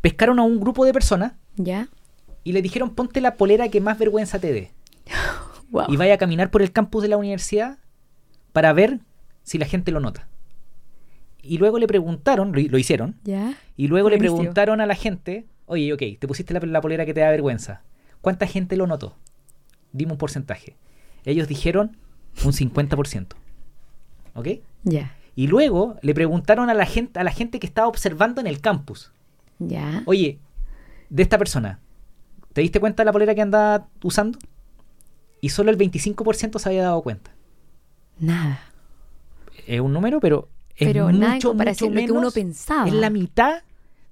pescaron 0.00 0.38
a 0.38 0.42
un 0.42 0.60
grupo 0.60 0.84
de 0.84 0.92
personas 0.92 1.32
¿Ya? 1.56 1.88
Y 2.44 2.52
le 2.52 2.62
dijeron 2.62 2.94
ponte 2.94 3.20
la 3.20 3.34
polera 3.34 3.68
que 3.68 3.80
más 3.80 3.98
vergüenza 3.98 4.38
te 4.38 4.52
dé. 4.52 4.70
Wow. 5.70 5.86
Y 5.88 5.96
vaya 5.96 6.14
a 6.14 6.18
caminar 6.18 6.52
por 6.52 6.62
el 6.62 6.70
campus 6.70 7.02
de 7.02 7.08
la 7.08 7.16
universidad 7.16 7.78
para 8.52 8.72
ver 8.72 9.00
si 9.42 9.58
la 9.58 9.66
gente 9.66 9.90
lo 9.90 9.98
nota. 9.98 10.28
Y 11.42 11.58
luego 11.58 11.80
le 11.80 11.88
preguntaron, 11.88 12.52
lo, 12.52 12.60
lo 12.60 12.78
hicieron, 12.78 13.16
¿Ya? 13.24 13.54
y 13.76 13.88
luego 13.88 14.08
le 14.08 14.18
preguntaron 14.18 14.80
a 14.80 14.86
la 14.86 14.94
gente, 14.94 15.46
oye, 15.66 15.92
ok, 15.92 16.00
te 16.20 16.28
pusiste 16.28 16.54
la, 16.54 16.60
la 16.60 16.80
polera 16.80 17.04
que 17.04 17.12
te 17.12 17.20
da 17.20 17.30
vergüenza. 17.30 17.82
¿Cuánta 18.20 18.46
gente 18.46 18.76
lo 18.76 18.86
notó? 18.86 19.16
Dime 19.92 20.12
un 20.12 20.18
porcentaje. 20.18 20.76
Ellos 21.24 21.48
dijeron 21.48 21.96
un 22.44 22.52
50%. 22.52 23.26
¿Ok? 24.34 24.48
Ya. 24.84 25.16
Y 25.34 25.48
luego 25.48 25.96
le 26.02 26.14
preguntaron 26.14 26.70
a 26.70 26.74
la 26.74 26.86
gente, 26.86 27.18
a 27.18 27.24
la 27.24 27.32
gente 27.32 27.58
que 27.58 27.66
estaba 27.66 27.88
observando 27.88 28.40
en 28.40 28.46
el 28.46 28.60
campus, 28.60 29.10
Ya. 29.58 30.04
oye, 30.06 30.38
de 31.10 31.22
esta 31.24 31.36
persona, 31.36 31.80
¿te 32.54 32.62
diste 32.62 32.80
cuenta 32.80 33.02
de 33.02 33.04
la 33.04 33.12
polera 33.12 33.34
que 33.34 33.42
andaba 33.42 33.88
usando? 34.02 34.38
Y 35.42 35.50
solo 35.50 35.70
el 35.70 35.76
25% 35.76 36.58
se 36.58 36.68
había 36.70 36.84
dado 36.84 37.02
cuenta. 37.02 37.32
Nada. 38.18 38.60
Es 39.66 39.80
un 39.80 39.92
número, 39.92 40.20
pero 40.20 40.48
es 40.76 40.88
Pero 40.88 41.06
mucho, 41.06 41.18
nada 41.18 41.34
en 41.34 41.42
comparación 41.42 41.90
mucho 41.90 41.98
a 41.98 42.00
lo 42.00 42.06
que 42.06 42.12
uno 42.12 42.20
menos, 42.20 42.34
pensaba. 42.34 42.86
Es 42.86 42.94
la 42.94 43.10
mitad 43.10 43.62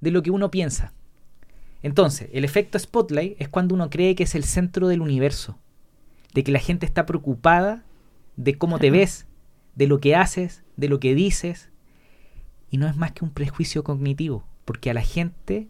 de 0.01 0.11
lo 0.11 0.23
que 0.23 0.31
uno 0.31 0.51
piensa. 0.51 0.93
Entonces, 1.83 2.29
el 2.33 2.45
efecto 2.45 2.79
spotlight 2.79 3.41
es 3.41 3.49
cuando 3.49 3.75
uno 3.75 3.89
cree 3.89 4.15
que 4.15 4.25
es 4.25 4.35
el 4.35 4.45
centro 4.45 4.89
del 4.89 5.01
universo. 5.01 5.59
De 6.35 6.45
que 6.45 6.53
la 6.53 6.59
gente 6.59 6.85
está 6.85 7.07
preocupada 7.07 7.85
de 8.37 8.59
cómo 8.59 8.79
te 8.79 8.91
ves, 8.91 9.27
de 9.75 9.87
lo 9.87 10.01
que 10.01 10.17
haces, 10.17 10.65
de 10.77 10.89
lo 10.89 11.01
que 11.01 11.15
dices. 11.15 11.71
Y 12.71 12.79
no 12.79 12.89
es 12.89 12.97
más 12.97 13.13
que 13.13 13.25
un 13.25 13.31
prejuicio 13.31 13.85
cognitivo. 13.85 14.45
Porque 14.65 14.91
a 14.91 14.95
la 14.95 15.03
gente 15.03 15.69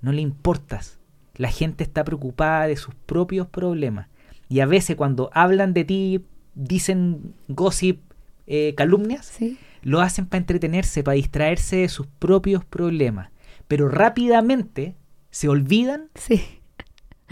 no 0.00 0.12
le 0.12 0.20
importas. 0.20 0.98
La 1.36 1.50
gente 1.50 1.82
está 1.84 2.04
preocupada 2.04 2.66
de 2.66 2.76
sus 2.76 2.94
propios 2.94 3.46
problemas. 3.48 4.08
Y 4.48 4.60
a 4.60 4.66
veces 4.66 4.96
cuando 4.96 5.30
hablan 5.32 5.72
de 5.74 5.84
ti, 5.84 6.24
dicen 6.54 7.34
gossip, 7.48 8.00
eh, 8.46 8.74
calumnias, 8.76 9.26
Sí. 9.26 9.58
lo 9.82 10.00
hacen 10.00 10.26
para 10.26 10.38
entretenerse, 10.40 11.02
para 11.02 11.14
distraerse 11.16 11.76
de 11.76 11.88
sus 11.88 12.06
propios 12.06 12.64
problemas. 12.64 13.30
Pero 13.68 13.88
rápidamente 13.88 14.94
se 15.30 15.48
olvidan 15.48 16.08
Sí. 16.14 16.42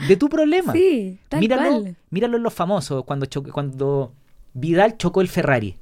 de 0.08 0.16
tu 0.16 0.28
problema. 0.28 0.72
Sí, 0.72 1.20
tal 1.28 1.40
míralo, 1.40 1.62
cual. 1.80 1.96
míralo 2.10 2.36
en 2.38 2.42
los 2.42 2.54
famosos, 2.54 3.04
cuando, 3.04 3.26
cuando 3.52 4.14
Vidal 4.54 4.96
chocó 4.98 5.20
el 5.20 5.28
Ferrari. 5.28 5.76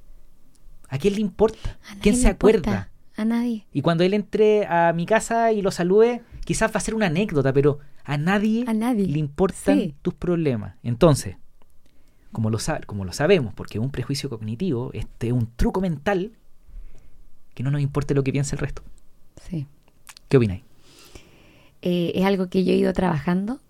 ¿A 0.88 0.98
quién 0.98 1.14
le 1.14 1.20
importa? 1.20 1.78
¿Quién 2.02 2.16
se 2.16 2.28
importa. 2.30 2.58
acuerda? 2.58 2.90
A 3.16 3.24
nadie. 3.24 3.66
Y 3.72 3.82
cuando 3.82 4.02
él 4.04 4.14
entre 4.14 4.66
a 4.66 4.92
mi 4.92 5.06
casa 5.06 5.52
y 5.52 5.62
lo 5.62 5.70
salude, 5.70 6.22
quizás 6.44 6.70
va 6.72 6.78
a 6.78 6.80
ser 6.80 6.94
una 6.94 7.06
anécdota, 7.06 7.52
pero 7.52 7.78
a 8.04 8.16
nadie, 8.18 8.64
A 8.66 8.74
nadie. 8.74 9.06
le 9.06 9.18
importan 9.18 9.78
Sí. 9.78 9.94
tus 10.02 10.14
problemas. 10.14 10.76
Entonces, 10.82 11.36
como 12.32 12.50
lo, 12.50 12.58
sa- 12.58 12.80
como 12.86 13.04
lo 13.04 13.12
sabemos, 13.12 13.54
porque 13.54 13.78
es 13.78 13.84
un 13.84 13.90
prejuicio 13.90 14.28
cognitivo, 14.30 14.90
este 14.92 15.28
es 15.28 15.32
un 15.32 15.48
truco 15.56 15.80
mental, 15.80 16.32
que 17.54 17.62
no 17.62 17.70
nos 17.70 17.80
importe 17.80 18.14
lo 18.14 18.22
que 18.22 18.32
piense 18.32 18.54
el 18.56 18.60
resto. 18.60 18.82
Sí. 19.48 19.66
¿Qué 20.28 20.36
opináis? 20.36 20.62
Eh, 21.82 22.12
es 22.14 22.24
algo 22.24 22.48
que 22.48 22.64
yo 22.64 22.72
he 22.72 22.76
ido 22.76 22.92
trabajando 22.92 23.60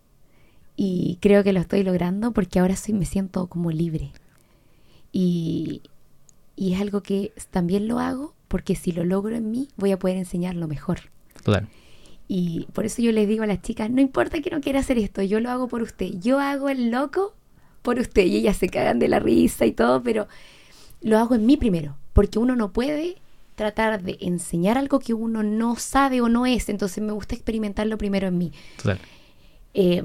y 0.77 1.19
creo 1.21 1.43
que 1.45 1.53
lo 1.53 1.61
estoy 1.61 1.83
logrando 1.85 2.33
porque 2.33 2.59
ahora 2.59 2.77
soy, 2.77 2.95
me 2.95 3.05
siento 3.07 3.47
como 3.47 3.71
libre. 3.71 4.13
Y, 5.13 5.83
y 6.57 6.75
es 6.75 6.81
algo 6.81 7.03
que 7.03 7.33
también 7.51 7.89
lo 7.89 7.99
hago 7.99 8.35
porque 8.49 8.75
si 8.75 8.93
lo 8.93 9.05
logro 9.05 9.37
en 9.37 9.51
mí 9.51 9.69
voy 9.77 9.93
a 9.93 9.99
poder 9.99 10.17
enseñarlo 10.17 10.69
mejor. 10.69 10.99
Total. 11.43 11.69
Y 12.33 12.69
por 12.75 12.87
eso 12.87 13.03
yo 13.03 13.11
les 13.11 13.27
digo 13.27 13.43
a 13.43 13.47
las 13.49 13.61
chicas, 13.61 13.91
no 13.91 14.01
importa 14.01 14.41
que 14.41 14.51
no 14.51 14.61
quiera 14.61 14.79
hacer 14.79 14.99
esto, 14.99 15.21
yo 15.21 15.41
lo 15.41 15.51
hago 15.51 15.67
por 15.67 15.83
usted. 15.83 16.11
Yo 16.21 16.39
hago 16.39 16.69
el 16.69 16.93
loco 16.93 17.35
por 17.83 17.99
usted. 17.99 18.25
Y 18.25 18.37
ellas 18.37 18.57
se 18.57 18.69
cagan 18.69 19.01
de 19.01 19.09
la 19.09 19.19
risa 19.19 19.67
y 19.67 19.73
todo, 19.73 20.01
pero 20.05 20.29
lo 21.01 21.19
hago 21.19 21.35
en 21.35 21.45
mí 21.45 21.57
primero. 21.57 21.97
Porque 22.13 22.39
uno 22.39 22.55
no 22.55 22.73
puede 22.73 23.17
tratar 23.57 24.05
de 24.05 24.17
enseñar 24.21 24.79
algo 24.79 25.01
que 25.01 25.13
uno 25.13 25.43
no 25.43 25.75
sabe 25.75 26.21
o 26.21 26.29
no 26.29 26.47
es. 26.47 26.69
Entonces 26.69 27.03
me 27.03 27.11
gusta 27.11 27.35
experimentarlo 27.35 27.99
primero 27.99 28.29
en 28.29 28.39
mí. 28.39 28.53
Total. 28.77 29.01
Eh, 29.75 30.01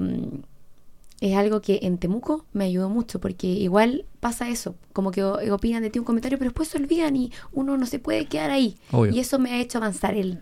es 1.20 1.36
algo 1.36 1.60
que 1.60 1.78
en 1.82 1.96
Temuco 1.98 2.44
me 2.52 2.64
ayudó 2.64 2.88
mucho, 2.90 3.20
porque 3.20 3.46
igual 3.46 4.04
pasa 4.18 4.48
eso, 4.48 4.74
como 4.92 5.12
que 5.12 5.22
opinan 5.22 5.84
de 5.84 5.90
ti 5.90 6.00
un 6.00 6.04
comentario, 6.04 6.38
pero 6.38 6.50
después 6.50 6.68
se 6.68 6.76
olvidan 6.76 7.14
y 7.14 7.30
uno 7.52 7.78
no 7.78 7.86
se 7.86 8.00
puede 8.00 8.26
quedar 8.26 8.50
ahí. 8.50 8.76
Obvio. 8.90 9.12
Y 9.12 9.20
eso 9.20 9.38
me 9.38 9.52
ha 9.52 9.60
hecho 9.60 9.78
avanzar 9.78 10.14
el... 10.16 10.40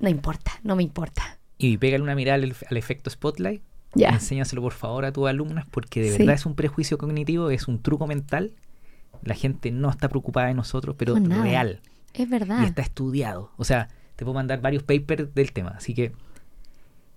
No 0.00 0.08
importa, 0.08 0.52
no 0.62 0.76
me 0.76 0.82
importa. 0.82 1.38
Y 1.58 1.76
pégale 1.78 2.02
una 2.02 2.14
mirada 2.14 2.42
al, 2.42 2.54
al 2.70 2.76
efecto 2.76 3.10
Spotlight. 3.10 3.62
Ya. 3.94 4.08
Enséñaselo 4.10 4.62
por 4.62 4.72
favor 4.72 5.04
a 5.04 5.12
tus 5.12 5.28
alumnas 5.28 5.66
porque 5.70 6.00
de 6.00 6.12
Sí. 6.12 6.18
verdad 6.18 6.34
es 6.36 6.46
un 6.46 6.54
prejuicio 6.54 6.96
cognitivo, 6.98 7.50
es 7.50 7.68
un 7.68 7.82
truco 7.82 8.06
mental. 8.06 8.52
La 9.22 9.34
gente 9.34 9.70
no 9.70 9.90
está 9.90 10.08
preocupada 10.08 10.46
de 10.46 10.54
nosotros, 10.54 10.96
pero 10.98 11.14
real. 11.16 11.80
Es 12.14 12.20
Y 12.20 12.24
verdad. 12.26 12.64
está 12.64 12.82
estudiado. 12.82 13.50
O 13.56 13.64
sea, 13.64 13.88
te 14.16 14.24
puedo 14.24 14.34
mandar 14.34 14.60
varios 14.60 14.82
papers 14.84 15.34
del 15.34 15.52
tema. 15.52 15.70
Así 15.76 15.92
que 15.94 16.12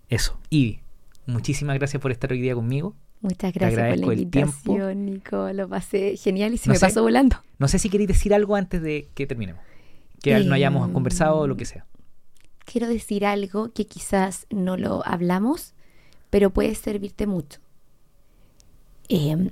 eso. 0.10 0.38
Y 0.50 0.80
muchísimas 1.26 1.78
gracias 1.78 2.02
por 2.02 2.12
estar 2.12 2.32
hoy 2.32 2.42
día 2.42 2.56
conmigo. 2.56 2.96
Muchas 3.22 3.54
gracias 3.54 3.74
por 3.76 3.80
agradezco 3.84 4.08
la 4.08 4.14
el 4.14 4.30
tiempo. 4.30 4.54
invitación, 4.66 5.06
Nico. 5.06 5.54
Lo 5.54 5.70
pasé 5.70 6.18
genial 6.18 6.54
y 6.54 6.58
se 6.58 6.68
No 6.68 6.74
me 6.74 6.80
sé. 6.80 6.86
pasó 6.88 7.02
volando. 7.04 7.38
No 7.60 7.68
sé 7.70 7.80
si 7.80 7.90
queréis 7.90 8.10
decir 8.10 8.34
algo 8.34 8.56
antes 8.56 8.82
de 8.82 9.08
que 9.14 9.26
terminemos. 9.26 9.62
Que 10.22 10.44
no 10.44 10.54
hayamos 10.56 10.90
conversado 10.90 11.38
o 11.38 11.48
lo 11.48 11.56
que 11.56 11.66
sea. 11.66 11.86
Quiero 12.66 12.88
decir 12.88 13.26
algo 13.26 13.72
que 13.74 13.86
quizás 13.86 14.48
no 14.50 14.78
lo 14.78 15.06
hablamos, 15.06 15.74
pero 16.30 16.52
puede 16.52 16.74
servirte 16.76 17.28
mucho. 17.28 17.60
Em, 19.10 19.52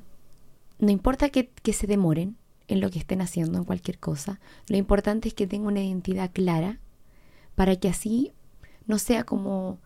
no 0.80 0.90
importa 0.90 1.30
que, 1.30 1.52
se 1.74 1.88
demoren 1.88 2.38
en 2.68 2.82
lo 2.82 2.90
que 2.90 3.00
estén 3.00 3.22
haciendo, 3.22 3.58
en 3.58 3.66
cualquier 3.66 4.00
cosa, 4.00 4.40
lo 4.68 4.78
importante 4.78 5.28
es 5.28 5.34
que 5.34 5.46
tengan 5.46 5.68
una 5.68 5.84
identidad 5.84 6.32
clara 6.34 6.80
para 7.56 7.76
que 7.76 7.90
así 7.90 8.32
no 8.88 8.98
sea 8.98 9.24
como 9.24 9.78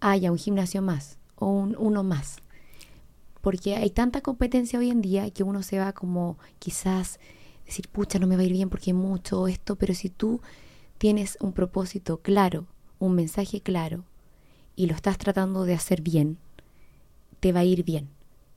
haya 0.00 0.32
un 0.32 0.38
gimnasio 0.38 0.82
más 0.82 1.18
o 1.36 1.46
un, 1.46 1.76
uno 1.78 2.02
más. 2.02 2.38
Porque 3.40 3.76
hay 3.76 3.90
tanta 3.90 4.20
competencia 4.20 4.78
hoy 4.78 4.90
en 4.90 5.00
día 5.00 5.30
que 5.30 5.42
uno 5.42 5.62
se 5.62 5.78
va 5.78 5.92
como 5.92 6.36
quizás 6.58 7.18
decir, 7.64 7.88
pucha, 7.88 8.18
no 8.18 8.26
me 8.26 8.36
va 8.36 8.42
a 8.42 8.44
ir 8.44 8.52
bien 8.52 8.68
porque 8.68 8.90
hay 8.90 8.94
mucho 8.94 9.48
esto, 9.48 9.76
pero 9.76 9.94
si 9.94 10.10
tú 10.10 10.40
tienes 10.98 11.38
un 11.40 11.52
propósito 11.52 12.18
claro, 12.18 12.66
un 13.06 13.14
mensaje 13.14 13.60
claro, 13.60 14.04
y 14.76 14.86
lo 14.86 14.94
estás 14.94 15.18
tratando 15.18 15.64
de 15.64 15.74
hacer 15.74 16.02
bien, 16.02 16.38
te 17.40 17.52
va 17.52 17.60
a 17.60 17.64
ir 17.64 17.84
bien. 17.84 18.08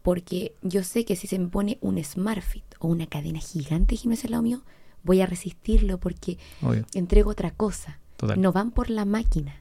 Porque 0.03 0.53
yo 0.61 0.83
sé 0.83 1.03
que 1.03 1.15
si 1.15 1.25
se 1.27 1.39
me 1.39 1.47
pone 1.47 1.77
un 1.81 2.01
SmartFit 2.03 2.63
o 2.79 2.87
una 2.87 3.07
cadena 3.07 3.39
gigante 3.39 3.95
de 3.95 3.97
gimnasio 3.97 4.27
al 4.27 4.31
lado 4.31 4.43
mío, 4.43 4.61
voy 5.03 5.21
a 5.21 5.25
resistirlo 5.25 5.97
porque 5.99 6.37
Obvio. 6.61 6.85
entrego 6.93 7.31
otra 7.31 7.51
cosa. 7.51 7.99
Total. 8.17 8.39
No 8.39 8.51
van 8.51 8.71
por 8.71 8.89
la 8.89 9.03
máquina, 9.05 9.55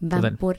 van 0.00 0.20
Total. 0.22 0.36
por, 0.38 0.58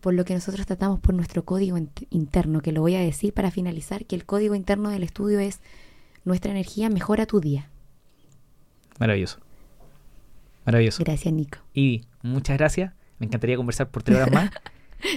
por 0.00 0.14
lo 0.14 0.24
que 0.24 0.34
nosotros 0.34 0.64
tratamos 0.66 1.00
por 1.00 1.14
nuestro 1.14 1.44
código 1.44 1.76
int- 1.76 2.06
interno, 2.10 2.60
que 2.62 2.70
lo 2.72 2.80
voy 2.82 2.94
a 2.94 3.00
decir 3.00 3.34
para 3.34 3.50
finalizar, 3.50 4.06
que 4.06 4.14
el 4.14 4.24
código 4.24 4.54
interno 4.54 4.90
del 4.90 5.02
estudio 5.02 5.40
es 5.40 5.60
nuestra 6.24 6.52
energía 6.52 6.88
mejora 6.88 7.26
tu 7.26 7.40
día. 7.40 7.68
Maravilloso. 9.00 9.38
Maravilloso. 10.64 11.02
Gracias, 11.04 11.32
Nico. 11.32 11.58
Y 11.74 12.02
muchas 12.22 12.56
gracias. 12.58 12.92
Me 13.18 13.26
encantaría 13.26 13.56
conversar 13.56 13.90
por 13.90 14.02
tres 14.02 14.18
horas 14.18 14.32
más. 14.32 14.50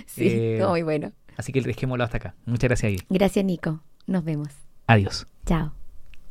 Sí, 0.08 0.28
Eh, 0.32 0.58
todo 0.60 0.72
muy 0.72 0.82
bueno. 0.82 1.12
Así 1.38 1.52
que 1.52 1.62
dejémoslo 1.62 2.04
hasta 2.04 2.18
acá. 2.18 2.34
Muchas 2.48 2.70
gracias, 2.70 2.92
Ivy. 2.92 3.04
Gracias, 3.10 3.46
Nico. 3.46 3.84
Nos 4.08 4.24
vemos. 4.24 4.50
Adiós. 4.88 5.28
Chao. 5.46 5.74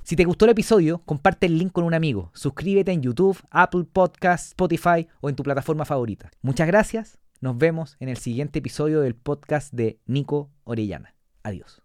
Si 0.03 0.17
te 0.17 0.25
gustó 0.25 0.45
el 0.47 0.51
episodio, 0.51 0.99
comparte 1.07 1.47
el 1.47 1.57
link 1.57 1.71
con 1.71 1.85
un 1.85 1.95
amigo. 1.95 2.33
Suscríbete 2.35 2.91
en 2.91 3.01
YouTube, 3.03 3.39
Apple 3.51 3.85
Podcasts, 3.85 4.49
Spotify 4.49 5.07
o 5.21 5.29
en 5.29 5.37
tu 5.37 5.45
plataforma 5.45 5.85
favorita. 5.85 6.33
Muchas 6.43 6.67
gracias. 6.67 7.19
Nos 7.41 7.57
vemos 7.57 7.97
en 8.01 8.09
el 8.09 8.17
siguiente 8.17 8.59
episodio 8.59 9.03
del 9.03 9.15
podcast 9.15 9.73
de 9.73 9.99
Nico 10.07 10.51
Orellana. 10.65 11.15
Adiós. 11.45 11.84